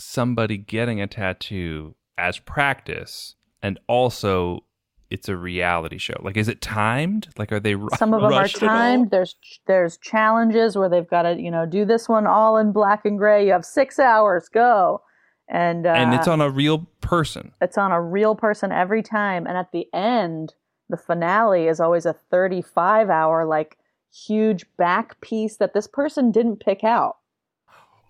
somebody 0.00 0.58
getting 0.58 1.00
a 1.00 1.06
tattoo 1.06 1.94
as 2.18 2.40
practice, 2.40 3.36
and 3.62 3.78
also 3.86 4.64
it's 5.10 5.28
a 5.28 5.36
reality 5.36 5.98
show. 5.98 6.14
Like, 6.20 6.36
is 6.36 6.48
it 6.48 6.60
timed? 6.60 7.28
Like, 7.36 7.50
are 7.52 7.60
they 7.60 7.74
ru- 7.74 7.88
Some 7.96 8.14
of 8.14 8.22
them 8.22 8.32
are 8.32 8.40
rushed 8.40 8.56
at 8.62 8.68
all? 8.68 8.68
timed. 8.68 9.10
There's 9.10 9.34
there's 9.66 9.96
challenges 9.98 10.76
where 10.76 10.88
they've 10.88 11.08
got 11.08 11.22
to 11.22 11.40
you 11.40 11.50
know 11.50 11.66
do 11.66 11.84
this 11.84 12.08
one 12.08 12.26
all 12.26 12.56
in 12.56 12.72
black 12.72 13.04
and 13.04 13.18
gray. 13.18 13.44
You 13.46 13.52
have 13.52 13.64
six 13.64 13.98
hours, 13.98 14.48
go. 14.48 15.02
and 15.48 15.86
uh, 15.86 15.90
and 15.90 16.14
it's 16.14 16.28
on 16.28 16.40
a 16.40 16.48
real 16.50 16.86
person. 17.00 17.52
it's 17.60 17.76
on 17.78 17.92
a 17.92 18.00
real 18.00 18.34
person 18.34 18.70
every 18.72 19.02
time. 19.02 19.46
And 19.46 19.56
at 19.56 19.72
the 19.72 19.86
end, 19.92 20.54
the 20.88 20.96
finale 20.96 21.66
is 21.66 21.80
always 21.80 22.06
a 22.06 22.12
35 22.12 23.10
hour 23.10 23.44
like 23.44 23.76
huge 24.12 24.64
back 24.76 25.20
piece 25.20 25.56
that 25.56 25.72
this 25.74 25.86
person 25.86 26.30
didn't 26.32 26.56
pick 26.60 26.82
out. 26.84 27.16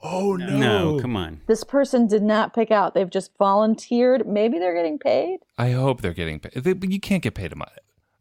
Oh 0.02 0.34
No, 0.36 0.58
no. 0.94 1.00
come 1.00 1.16
on. 1.16 1.40
This 1.46 1.62
person 1.64 2.06
did 2.06 2.22
not 2.22 2.54
pick 2.54 2.70
out. 2.70 2.94
They've 2.94 3.10
just 3.10 3.36
volunteered. 3.38 4.26
Maybe 4.26 4.58
they're 4.58 4.74
getting 4.74 4.98
paid. 4.98 5.40
I 5.58 5.70
hope 5.72 6.00
they're 6.00 6.14
getting 6.14 6.40
paid. 6.40 6.54
They- 6.54 6.72
but 6.72 6.90
You 6.90 7.00
can't 7.00 7.22
get 7.22 7.34
paid 7.34 7.52
a 7.52 7.56
month. 7.56 7.72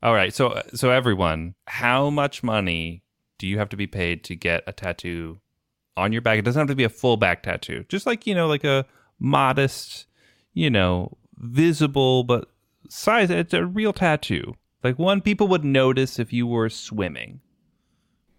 All 0.03 0.13
right, 0.13 0.33
so 0.33 0.61
so 0.73 0.91
everyone, 0.91 1.55
how 1.67 2.09
much 2.09 2.41
money 2.43 3.03
do 3.37 3.47
you 3.47 3.57
have 3.59 3.69
to 3.69 3.77
be 3.77 3.87
paid 3.87 4.23
to 4.25 4.35
get 4.35 4.63
a 4.67 4.71
tattoo 4.73 5.39
on 5.97 6.11
your 6.13 6.21
back? 6.21 6.37
It 6.39 6.43
doesn't 6.43 6.59
have 6.59 6.67
to 6.69 6.75
be 6.75 6.83
a 6.85 6.89
full 6.89 7.17
back 7.17 7.43
tattoo. 7.43 7.85
Just 7.89 8.05
like, 8.05 8.25
you 8.27 8.33
know, 8.35 8.47
like 8.47 8.63
a 8.63 8.85
modest, 9.19 10.05
you 10.53 10.69
know, 10.69 11.17
visible 11.37 12.23
but 12.23 12.49
size 12.89 13.29
it's 13.29 13.53
a 13.53 13.65
real 13.65 13.93
tattoo. 13.93 14.55
Like 14.83 14.97
one 14.97 15.21
people 15.21 15.47
would 15.49 15.63
notice 15.65 16.19
if 16.19 16.31
you 16.33 16.47
were 16.47 16.69
swimming. 16.69 17.41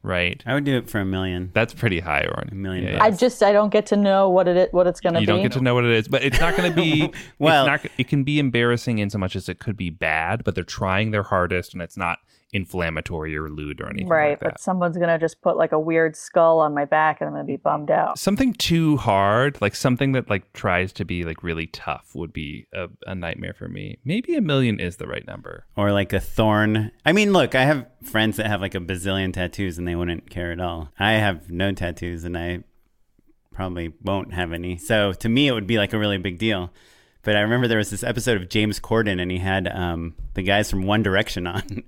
Right? 0.03 0.43
I 0.47 0.55
would 0.55 0.65
do 0.65 0.77
it 0.79 0.89
for 0.89 0.99
a 0.99 1.05
million. 1.05 1.51
That's 1.53 1.75
pretty 1.75 2.01
high, 2.01 2.25
Oren. 2.25 2.49
A 2.53 2.55
million 2.55 2.85
Yeah. 2.85 3.03
I 3.03 3.11
just 3.11 3.43
I 3.43 3.53
don't 3.53 3.71
get 3.71 3.87
to 3.87 3.97
know 3.97 4.31
what 4.31 4.49
it 4.49 4.73
what 4.73 4.87
it's 4.87 5.01
going 5.01 5.13
to 5.13 5.19
be. 5.19 5.23
you 5.23 5.27
don't 5.27 5.43
get 5.43 5.53
to 5.53 5.61
know 5.61 5.75
what 5.75 5.85
it 5.85 5.91
is, 5.91 6.09
but 6.09 6.23
it's 6.23 6.41
not 6.41 6.57
going 6.57 6.71
to 6.71 6.75
be. 6.75 7.13
Well- 7.39 7.67
it's 7.67 7.85
not, 7.85 7.93
it 7.99 8.09
can 8.09 8.25
be 8.25 8.39
embarrassing 8.39 8.99
in 8.99 9.11
so 9.11 9.19
much 9.19 9.37
as 9.37 9.49
it 9.49 9.59
could 9.59 9.77
be 9.77 9.91
bad, 9.91 10.43
but 10.45 10.55
they're 10.55 10.65
trying 10.65 11.11
their 11.11 11.23
hardest, 11.23 11.75
and 11.75 11.83
it's 11.83 11.97
not 11.99 12.19
inflammatory 12.53 13.37
or 13.37 13.49
lewd 13.49 13.81
or 13.81 13.89
anything 13.89 14.09
right, 14.09 14.31
like 14.31 14.41
that. 14.41 14.53
but 14.53 14.61
someone's 14.61 14.97
going 14.97 15.09
to 15.09 15.19
just 15.19 15.41
put 15.41 15.57
like 15.57 15.73
a 15.73 15.79
weird 15.79 16.17
skull 16.17 16.59
on 16.59 16.75
my 16.75 16.85
back 16.85 17.21
and 17.21 17.29
I'm 17.29 17.35
going 17.35 17.47
to 17.47 17.53
be 17.53 17.57
bummed 17.57 17.91
out. 17.91 18.19
something 18.19 18.53
too 18.55 18.97
hard, 18.97 19.61
like 19.61 19.75
something 19.75 20.13
that 20.13 20.29
like 20.29 20.53
tries 20.53 20.93
to 20.95 21.05
be 21.05 21.25
like 21.25 21.43
really 21.43 21.67
tough, 21.67 22.11
would 22.15 22.33
be 22.33 22.67
a, 22.75 22.89
a 23.07 23.15
nightmare 23.15 23.55
for 23.55 23.69
me. 23.69 23.99
Maybe 24.05 24.35
a 24.35 24.41
million 24.41 24.81
is 24.81 24.97
the 24.97 25.07
right 25.07 25.27
number. 25.27 25.67
Or 25.77 25.93
like 25.93 26.13
a 26.13 26.21
thorn. 26.21 26.91
I 27.07 27.13
mean, 27.13 27.33
look, 27.33 27.55
I 27.55 27.65
have 27.65 27.87
friends 28.03 28.37
that 28.37 28.47
have 28.47 28.61
like 28.61 28.75
a 28.75 28.81
bazillion 28.81 29.33
tattoos 29.33 29.79
and 29.79 29.87
they 29.87 29.97
wouldn't 29.97 30.31
care 30.31 30.53
at 30.53 30.61
all. 30.61 30.91
I 30.99 31.13
have 31.13 31.51
no 31.51 31.73
tattoos 31.73 32.25
and 32.25 32.37
I 32.37 32.65
probably 33.53 33.93
won't 34.03 34.33
have 34.33 34.53
any. 34.53 34.77
So 34.77 35.13
to 35.13 35.29
me, 35.29 35.47
it 35.47 35.53
would 35.53 35.67
be 35.67 35.79
like 35.79 35.93
a 35.93 35.99
really 35.99 36.19
big 36.19 36.39
deal. 36.39 36.73
But 37.23 37.37
I 37.37 37.41
remember 37.41 37.69
there 37.69 37.79
was 37.79 37.91
this 37.91 38.03
episode 38.03 38.41
of 38.41 38.49
James 38.49 38.81
Corden 38.81 39.21
and 39.21 39.31
he 39.31 39.39
had 39.39 39.69
um, 39.69 40.15
the 40.35 40.43
guys 40.43 40.71
from 40.71 40.87
One 40.87 41.03
Direction 41.03 41.47
on 41.47 41.83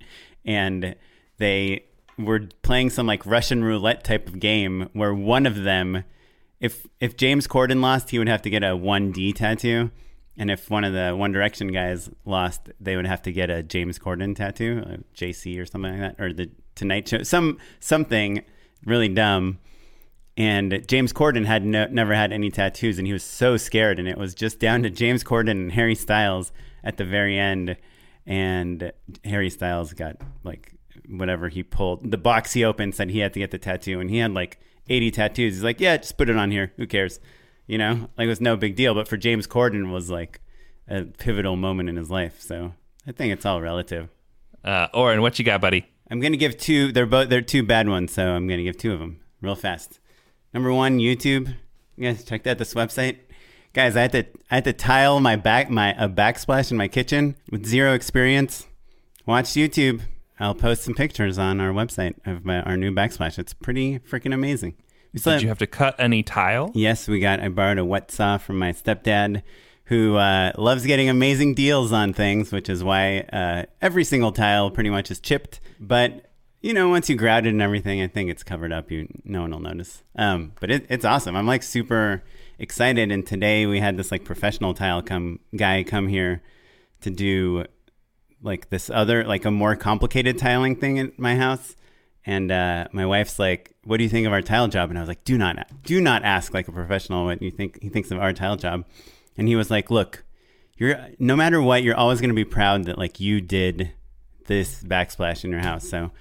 and 0.45 0.95
they 1.39 1.85
were 2.19 2.49
playing 2.63 2.91
some 2.91 3.07
like 3.07 3.25
Russian 3.27 3.65
roulette 3.65 4.05
type 4.05 4.29
of 4.29 4.39
game 4.39 4.89
where 4.93 5.15
one 5.15 5.47
of 5.47 5.63
them, 5.63 6.05
if 6.61 6.87
if 7.01 7.17
James 7.17 7.47
Corden 7.47 7.81
lost, 7.81 8.11
he 8.11 8.19
would 8.19 8.29
have 8.29 8.43
to 8.43 8.51
get 8.51 8.63
a 8.63 8.77
1D 8.77 9.35
tattoo. 9.35 9.91
And 10.37 10.51
if 10.51 10.71
one 10.71 10.85
of 10.85 10.95
the 10.95 11.15
One 11.15 11.33
Direction 11.33 11.69
guys 11.69 12.09
lost, 12.25 12.71
they 12.81 12.97
would 12.97 13.07
have 13.07 13.21
to 13.23 13.33
get 13.33 13.51
a 13.51 13.63
James 13.63 13.99
Corden 13.99 14.35
tattoo, 14.35 14.83
uh, 14.87 14.93
a 14.95 14.99
JC 15.15 15.61
or 15.61 15.67
something 15.67 15.93
like 15.93 16.17
that, 16.17 16.25
or 16.25 16.33
the 16.33 16.51
Tonight 16.75 17.09
Show, 17.09 17.23
some 17.23 17.59
something 17.81 18.43
really 18.85 19.09
dumb. 19.09 19.59
And 20.39 20.83
James 20.89 21.13
Corden 21.13 21.45
had 21.45 21.65
no, 21.65 21.87
never 21.89 22.15
had 22.15 22.33
any 22.33 22.51
tattoos, 22.51 22.97
and 22.97 23.07
he 23.07 23.13
was 23.13 23.23
so 23.23 23.59
scared. 23.59 23.99
And 23.99 24.09
it 24.09 24.17
was 24.17 24.35
just 24.35 24.59
down 24.59 24.83
to 24.83 24.91
James 24.91 25.23
Corden 25.23 25.51
and 25.51 25.73
Harry 25.73 25.95
Styles 25.95 26.53
at 26.83 26.97
the 26.97 27.05
very 27.05 27.39
end. 27.39 27.77
And 28.27 28.93
Harry 29.25 29.51
Styles 29.51 29.93
got 29.93 30.17
like 30.45 30.75
whatever 31.09 31.49
he 31.49 31.63
pulled. 31.63 32.11
The 32.11 32.19
box 32.19 32.53
he 32.53 32.65
opened 32.65 32.95
said 32.95 33.11
he 33.11 33.19
had 33.19 33.33
to 33.35 33.41
get 33.41 33.51
the 33.51 33.59
tattoo, 33.59 34.01
and 34.01 34.11
he 34.11 34.19
had 34.19 34.33
like 34.33 34.59
80 34.89 35.11
tattoos. 35.11 35.55
He's 35.55 35.65
like, 35.65 35.81
yeah, 35.81 35.97
just 35.97 36.17
put 36.17 36.29
it 36.29 36.37
on 36.37 36.51
here. 36.51 36.73
Who 36.77 36.87
cares? 36.87 37.21
You 37.67 37.79
know, 37.79 38.11
like 38.17 38.27
it 38.27 38.29
was 38.29 38.41
no 38.41 38.57
big 38.57 38.77
deal. 38.77 38.95
But 38.95 39.09
for 39.09 39.17
James 39.17 39.47
Corden, 39.47 39.93
was 39.93 40.11
like 40.11 40.41
a 40.89 41.05
pivotal 41.05 41.57
moment 41.57 41.89
in 41.89 41.97
his 41.97 42.11
life. 42.11 42.41
So 42.41 42.75
I 43.07 43.13
think 43.13 43.33
it's 43.33 43.47
all 43.47 43.61
relative. 43.61 44.09
Uh, 44.65 44.89
Oren, 44.95 45.23
what 45.23 45.39
you 45.39 45.45
got, 45.45 45.61
buddy? 45.61 45.87
I'm 46.11 46.21
gonna 46.21 46.37
give 46.37 46.59
two. 46.59 46.93
They're 46.93 47.07
both 47.07 47.29
they're 47.29 47.41
two 47.41 47.63
bad 47.63 47.89
ones, 47.89 48.13
so 48.13 48.33
I'm 48.35 48.47
gonna 48.47 48.63
give 48.63 48.77
two 48.77 48.93
of 48.93 48.99
them 48.99 49.21
real 49.41 49.55
fast. 49.55 49.99
Number 50.53 50.73
one, 50.73 50.99
YouTube. 50.99 51.55
You 51.97 52.05
guys 52.05 52.25
checked 52.25 52.47
out 52.47 52.59
this 52.59 52.75
website, 52.75 53.19
guys. 53.73 53.97
I 53.97 54.03
had 54.03 54.13
to 54.13 54.25
I 54.51 54.55
had 54.57 54.65
to 54.65 54.73
tile 54.73 55.21
my 55.21 55.37
back 55.37 55.71
my 55.71 55.95
a 56.03 56.09
backsplash 56.09 56.71
in 56.71 56.77
my 56.77 56.89
kitchen 56.89 57.37
with 57.51 57.67
zero 57.67 57.95
experience. 57.95 58.67
Watch 59.27 59.47
YouTube. 59.51 60.03
I'll 60.41 60.55
post 60.55 60.83
some 60.83 60.95
pictures 60.95 61.39
on 61.39 61.61
our 61.61 61.73
website 61.73 62.15
of 62.27 62.45
my, 62.45 62.63
our 62.63 62.77
new 62.77 62.91
backsplash. 62.91 63.39
It's 63.39 63.53
pretty 63.55 64.01
freaking 64.01 64.35
amazing. 64.35 64.75
We 65.13 65.21
Did 65.21 65.31
have- 65.31 65.43
you 65.43 65.49
have 65.49 65.59
to 65.59 65.67
cut 65.67 65.95
any 65.99 66.23
tile? 66.23 66.73
Yes, 66.75 67.07
we 67.07 67.21
got. 67.21 67.39
I 67.41 67.49
borrowed 67.49 67.79
a 67.79 67.85
wet 67.85 68.11
saw 68.11 68.39
from 68.39 68.59
my 68.59 68.73
stepdad, 68.73 69.43
who 69.85 70.17
uh, 70.17 70.53
loves 70.57 70.85
getting 70.87 71.09
amazing 71.09 71.55
deals 71.55 71.93
on 71.93 72.13
things, 72.15 72.51
which 72.51 72.69
is 72.69 72.83
why 72.83 73.21
uh, 73.33 73.65
every 73.81 74.05
single 74.05 74.33
tile 74.33 74.71
pretty 74.71 74.91
much 74.91 75.11
is 75.11 75.21
chipped. 75.21 75.61
But 75.79 76.31
you 76.61 76.73
know, 76.73 76.89
once 76.89 77.09
you 77.11 77.15
grout 77.17 77.45
it 77.47 77.51
and 77.51 77.61
everything, 77.63 78.01
I 78.01 78.07
think 78.09 78.31
it's 78.31 78.43
covered 78.43 78.73
up. 78.73 78.91
You 78.91 79.07
no 79.25 79.43
one 79.43 79.51
will 79.51 79.61
notice. 79.61 80.03
Um, 80.17 80.53
but 80.61 80.71
it, 80.71 80.87
it's 80.89 81.05
awesome. 81.05 81.37
I'm 81.37 81.47
like 81.47 81.63
super 81.63 82.23
excited. 82.63 83.11
And 83.11 83.27
today 83.27 83.67
we 83.67 83.81
had 83.81 83.97
this 83.97 84.13
like 84.13 84.25
professional 84.25 84.73
tile 84.73 85.03
come 85.03 85.41
guy 85.55 85.83
come 85.83 86.07
here 86.07 86.43
to 87.01 87.11
do 87.11 87.65
like 88.41 88.71
this 88.71 88.89
other 88.89 89.25
like 89.25 89.45
a 89.45 89.51
more 89.51 89.75
complicated 89.75 90.39
tiling 90.39 90.77
thing 90.77 90.99
at 91.01 91.19
my 91.19 91.35
house. 91.37 91.77
And 92.25 92.53
uh, 92.53 92.87
my 92.93 93.05
wife's 93.05 93.39
like 93.41 93.75
what 93.83 93.97
do 93.97 94.05
you 94.05 94.09
think 94.09 94.29
of 94.29 94.33
our 94.33 94.43
tile 94.43 94.69
job? 94.69 94.91
And 94.91 94.99
i 94.99 95.03
was 95.03 95.09
like 95.09 95.25
do 95.25 95.37
not 95.37 95.69
do 95.83 96.01
not 96.01 96.23
ask 96.23 96.55
like 96.55 96.69
a 96.69 96.73
professional 96.73 97.25
what 97.25 97.43
you 97.43 97.51
think 97.51 97.83
he 97.83 97.89
thinks 97.89 98.13
of 98.13 98.19
our 98.19 98.33
tile 98.33 98.57
job. 98.57 98.85
And 99.37 99.49
he 99.49 99.57
was 99.57 99.71
like 99.71 99.91
look 99.91 100.25
you're 100.79 101.09
no 101.19 101.35
matter 101.35 101.61
what 101.61 101.83
you're 101.83 101.97
always 101.97 102.21
going 102.21 102.31
to 102.31 102.35
be 102.35 102.45
proud 102.45 102.85
that 102.85 102.97
like 102.97 103.19
you 103.19 103.41
did 103.41 103.93
this 104.47 104.85
backsplash 104.85 105.45
in 105.45 105.51
your 105.51 105.61
house. 105.61 105.89
So 105.89 106.13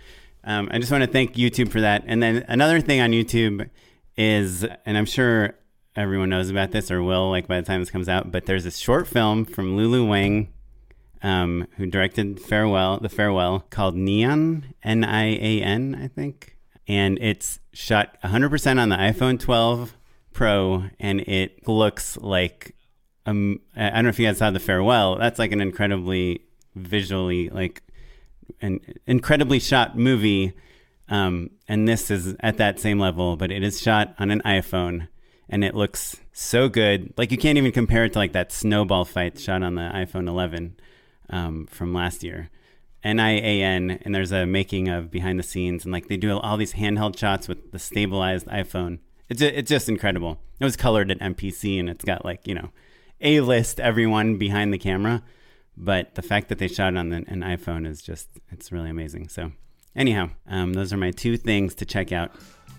um, 0.44 0.70
i 0.72 0.80
just 0.80 0.92
want 0.92 1.04
to 1.04 1.10
thank 1.10 1.36
youtube 1.36 1.70
for 1.72 1.82
that. 1.82 2.04
And 2.08 2.22
then 2.22 2.46
another 2.48 2.82
thing 2.82 3.00
on 3.00 3.12
youtube 3.12 3.70
is 4.18 4.66
and 4.86 4.98
i'm 4.98 5.06
sure 5.06 5.56
everyone 5.96 6.30
knows 6.30 6.50
about 6.50 6.72
this 6.72 6.89
or 6.89 7.04
will 7.04 7.30
like 7.30 7.48
by 7.48 7.60
the 7.60 7.66
time 7.66 7.82
this 7.82 7.89
comes 7.89 8.08
out 8.08 8.32
but 8.32 8.46
there's 8.46 8.64
this 8.64 8.78
short 8.78 9.08
film 9.08 9.46
from 9.46 9.76
lulu 9.76 10.08
wang 10.08 10.48
um, 11.24 11.68
who 11.78 11.86
directed 11.86 12.39
Farewell, 12.39 13.00
The 13.00 13.10
Farewell, 13.10 13.66
called 13.70 13.96
Nian, 13.96 14.64
N 14.84 15.04
I 15.04 15.36
A 15.36 15.62
N, 15.62 16.00
I 16.02 16.08
think. 16.08 16.58
And 16.88 17.18
it's 17.22 17.60
shot 17.74 18.18
100% 18.24 18.80
on 18.80 18.89
the 18.89 18.96
iPhone 18.96 19.39
12 19.39 19.96
Pro, 20.34 20.86
and 21.00 21.22
it 21.22 21.68
looks 21.68 22.18
like 22.18 22.76
um, 23.26 23.60
I 23.76 23.88
I 23.88 23.89
don't 23.92 24.06
know 24.06 24.10
if 24.10 24.20
you 24.20 24.28
guys 24.28 24.39
saw 24.39 24.50
The 24.50 24.60
Farewell. 24.60 25.18
That's 25.18 25.38
like 25.38 25.52
an 25.52 25.62
incredibly 25.62 26.42
visually, 26.76 27.50
like, 27.50 27.84
an 28.62 28.80
incredibly 29.06 29.60
shot 29.60 29.98
movie. 29.98 30.54
Um, 31.10 31.52
and 31.68 31.88
this 31.88 32.10
is 32.10 32.36
at 32.39 32.58
that 32.58 32.80
same 32.80 32.98
level, 32.98 33.36
but 33.36 33.52
it 33.52 33.62
is 33.62 33.82
shot 33.82 34.16
on 34.18 34.32
an 34.32 34.42
iPhone 34.46 35.08
and 35.52 35.64
it 35.64 35.76
looks 35.76 36.16
so 36.32 36.70
good. 36.70 37.14
Like 37.18 37.32
you 37.32 37.38
can't 37.38 37.58
even 37.58 37.74
compare 37.74 38.06
it 38.06 38.14
to 38.14 38.20
like 38.20 38.32
that 38.32 38.52
snowball 38.52 39.06
fight 39.06 39.38
shot 39.38 39.62
on 39.62 39.76
the 39.76 39.82
iPhone 39.82 40.28
11 40.28 40.78
um, 41.30 41.68
from 41.68 41.93
last 41.93 42.24
year. 42.24 42.49
N 43.04 43.20
I 43.20 43.32
A 43.32 43.64
N, 43.64 43.99
and 44.04 44.14
there's 44.14 44.32
a 44.32 44.45
making 44.45 44.88
of 44.88 45.10
behind 45.10 45.39
the 45.39 45.43
scenes, 45.43 45.84
and 45.84 45.91
like 45.91 46.08
they 46.08 46.18
do 46.18 46.38
all 46.38 46.56
these 46.56 46.74
handheld 46.74 47.18
shots 47.18 47.47
with 47.47 47.72
the 47.72 47.80
stabilized 47.80 48.45
iPhone. 48.45 48.99
It's 49.28 49.41
it's 49.41 49.70
just 49.70 49.89
incredible. 49.89 50.39
It 50.60 50.64
was 50.64 50.76
colored 50.76 51.10
at 51.10 51.20
MPC, 51.20 51.80
and 51.80 51.89
it's 51.89 52.06
got 52.06 52.24
like 52.24 52.47
you 52.47 52.54
know, 52.54 52.70
a 53.20 53.41
list 53.41 53.80
everyone 53.80 54.38
behind 54.38 54.72
the 54.72 54.78
camera, 54.78 55.24
but 55.76 56.14
the 56.14 56.22
fact 56.22 56.49
that 56.49 56.60
they 56.60 56.68
shot 56.68 56.94
it 56.94 56.98
on 56.98 57.10
the, 57.10 57.23
an 57.28 57.41
iPhone 57.41 57.88
is 57.88 58.03
just 58.03 58.30
it's 58.52 58.72
really 58.72 58.91
amazing. 58.91 59.30
So 59.30 59.52
anyhow, 59.95 60.30
um, 60.48 60.73
those 60.73 60.94
are 60.94 60.98
my 60.98 61.10
two 61.10 61.38
things 61.38 61.73
to 61.76 61.86
check 61.86 62.11
out. 62.11 62.32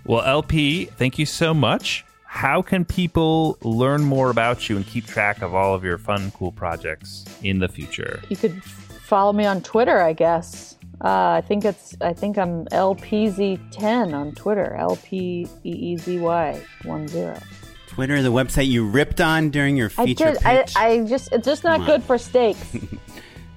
Well, 0.07 0.23
LP, 0.23 0.85
thank 0.85 1.19
you 1.19 1.27
so 1.27 1.53
much. 1.53 2.05
How 2.33 2.63
can 2.63 2.87
people 2.87 3.59
learn 3.61 4.03
more 4.03 4.31
about 4.31 4.67
you 4.71 4.77
and 4.77 4.87
keep 4.87 5.07
track 5.07 5.43
of 5.43 5.55
all 5.55 5.75
of 5.75 5.85
your 5.85 5.99
fun, 5.99 6.31
cool 6.31 6.51
projects 6.51 7.27
in 7.43 7.59
the 7.59 7.69
future? 7.69 8.23
You 8.31 8.37
could 8.37 8.65
follow 8.65 9.35
me 9.35 9.45
on 9.45 9.61
Twitter, 9.61 10.01
I 10.01 10.15
guess. 10.15 10.77
Uh, 11.05 11.29
I 11.37 11.43
think 11.47 11.67
it's 11.67 11.95
I 12.01 12.15
think 12.15 12.39
I'm 12.39 12.65
LPZ10 12.69 14.15
on 14.15 14.33
Twitter. 14.33 14.75
L 14.77 14.99
P 15.05 15.47
E 15.63 15.71
E 15.71 15.97
Z 15.99 16.19
Y 16.21 16.61
one 16.85 17.07
zero. 17.07 17.39
Twitter, 17.87 18.23
the 18.23 18.33
website 18.33 18.67
you 18.67 18.89
ripped 18.89 19.21
on 19.21 19.51
during 19.51 19.77
your 19.77 19.93
I 19.99 20.07
feature 20.07 20.33
did. 20.33 20.45
I, 20.47 20.63
pitch. 20.63 20.73
I 20.75 21.05
just 21.05 21.33
it's 21.33 21.45
just 21.45 21.65
not 21.65 21.85
good 21.85 22.03
for 22.03 22.17
steaks. 22.17 22.65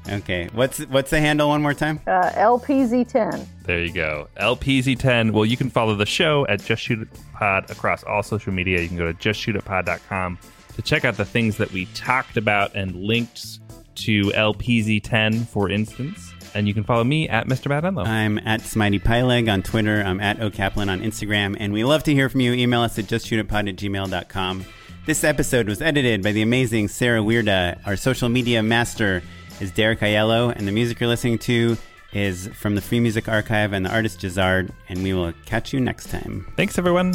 okay, 0.10 0.50
what's 0.54 0.80
what's 0.86 1.10
the 1.10 1.20
handle 1.20 1.50
one 1.50 1.62
more 1.62 1.74
time? 1.74 2.00
Uh, 2.08 2.30
LPZ10. 2.32 3.46
There 3.64 3.84
you 3.84 3.92
go. 3.92 4.28
LPZ10. 4.40 5.32
Well, 5.32 5.46
you 5.46 5.58
can 5.58 5.70
follow 5.70 5.96
the 5.96 6.06
show 6.06 6.46
at 6.48 6.64
Just 6.64 6.84
Shoot 6.84 7.02
It 7.02 7.10
Pod 7.34 7.70
across 7.70 8.04
all 8.04 8.24
social 8.24 8.54
media. 8.54 8.82
You 8.82 8.88
can 8.88 8.98
go 8.98 9.12
to 9.12 9.14
justshootitpod.com 9.14 10.38
to 10.76 10.82
check 10.82 11.06
out 11.06 11.18
the 11.18 11.26
things 11.26 11.58
that 11.58 11.72
we 11.72 11.86
talked 11.88 12.38
about 12.38 12.76
and 12.76 12.96
links 12.96 13.60
to 13.96 14.24
LPZ10, 14.24 15.48
for 15.48 15.70
instance. 15.70 16.34
And 16.54 16.68
you 16.68 16.74
can 16.74 16.84
follow 16.84 17.04
me 17.04 17.28
at 17.28 17.48
Mr. 17.48 17.68
Matt 17.68 17.84
Enlow. 17.84 18.06
I'm 18.06 18.38
at 18.40 18.62
Smitey 18.62 19.02
Pyleg 19.02 19.52
on 19.52 19.62
Twitter. 19.62 20.02
I'm 20.02 20.22
at 20.22 20.38
OKaplan 20.40 20.90
on 20.90 21.02
Instagram. 21.02 21.58
And 21.60 21.74
we 21.74 21.84
love 21.84 22.04
to 22.04 22.14
hear 22.14 22.30
from 22.30 22.42
you. 22.42 22.54
Email 22.54 22.82
us 22.82 22.98
at 22.98 23.06
justshootitpod 23.06 23.70
at 23.70 23.76
gmail.com. 23.76 24.66
This 25.06 25.24
episode 25.24 25.68
was 25.68 25.82
edited 25.82 26.24
by 26.24 26.32
the 26.32 26.42
amazing 26.42 26.88
Sarah 26.88 27.20
Weirda. 27.20 27.86
Our 27.86 27.96
social 27.96 28.30
media 28.30 28.64
master 28.64 29.22
is 29.60 29.72
Derek 29.72 30.00
Aiello, 30.00 30.56
and 30.56 30.68
the 30.68 30.72
music 30.72 31.00
you're 31.00 31.10
listening 31.10 31.38
to 31.40 31.78
is 32.14 32.48
from 32.50 32.76
the 32.76 32.82
Free 32.82 33.00
Music 33.00 33.28
Archive 33.28 33.74
and 33.74 33.86
the 33.86 33.92
artist 33.92 34.22
Jahzzar, 34.22 34.70
and 34.90 35.04
we 35.04 35.14
will 35.14 35.34
catch 35.46 35.74
you 35.74 35.80
next 35.80 36.10
time. 36.10 36.52
Thanks, 36.56 36.78
everyone. 36.78 37.14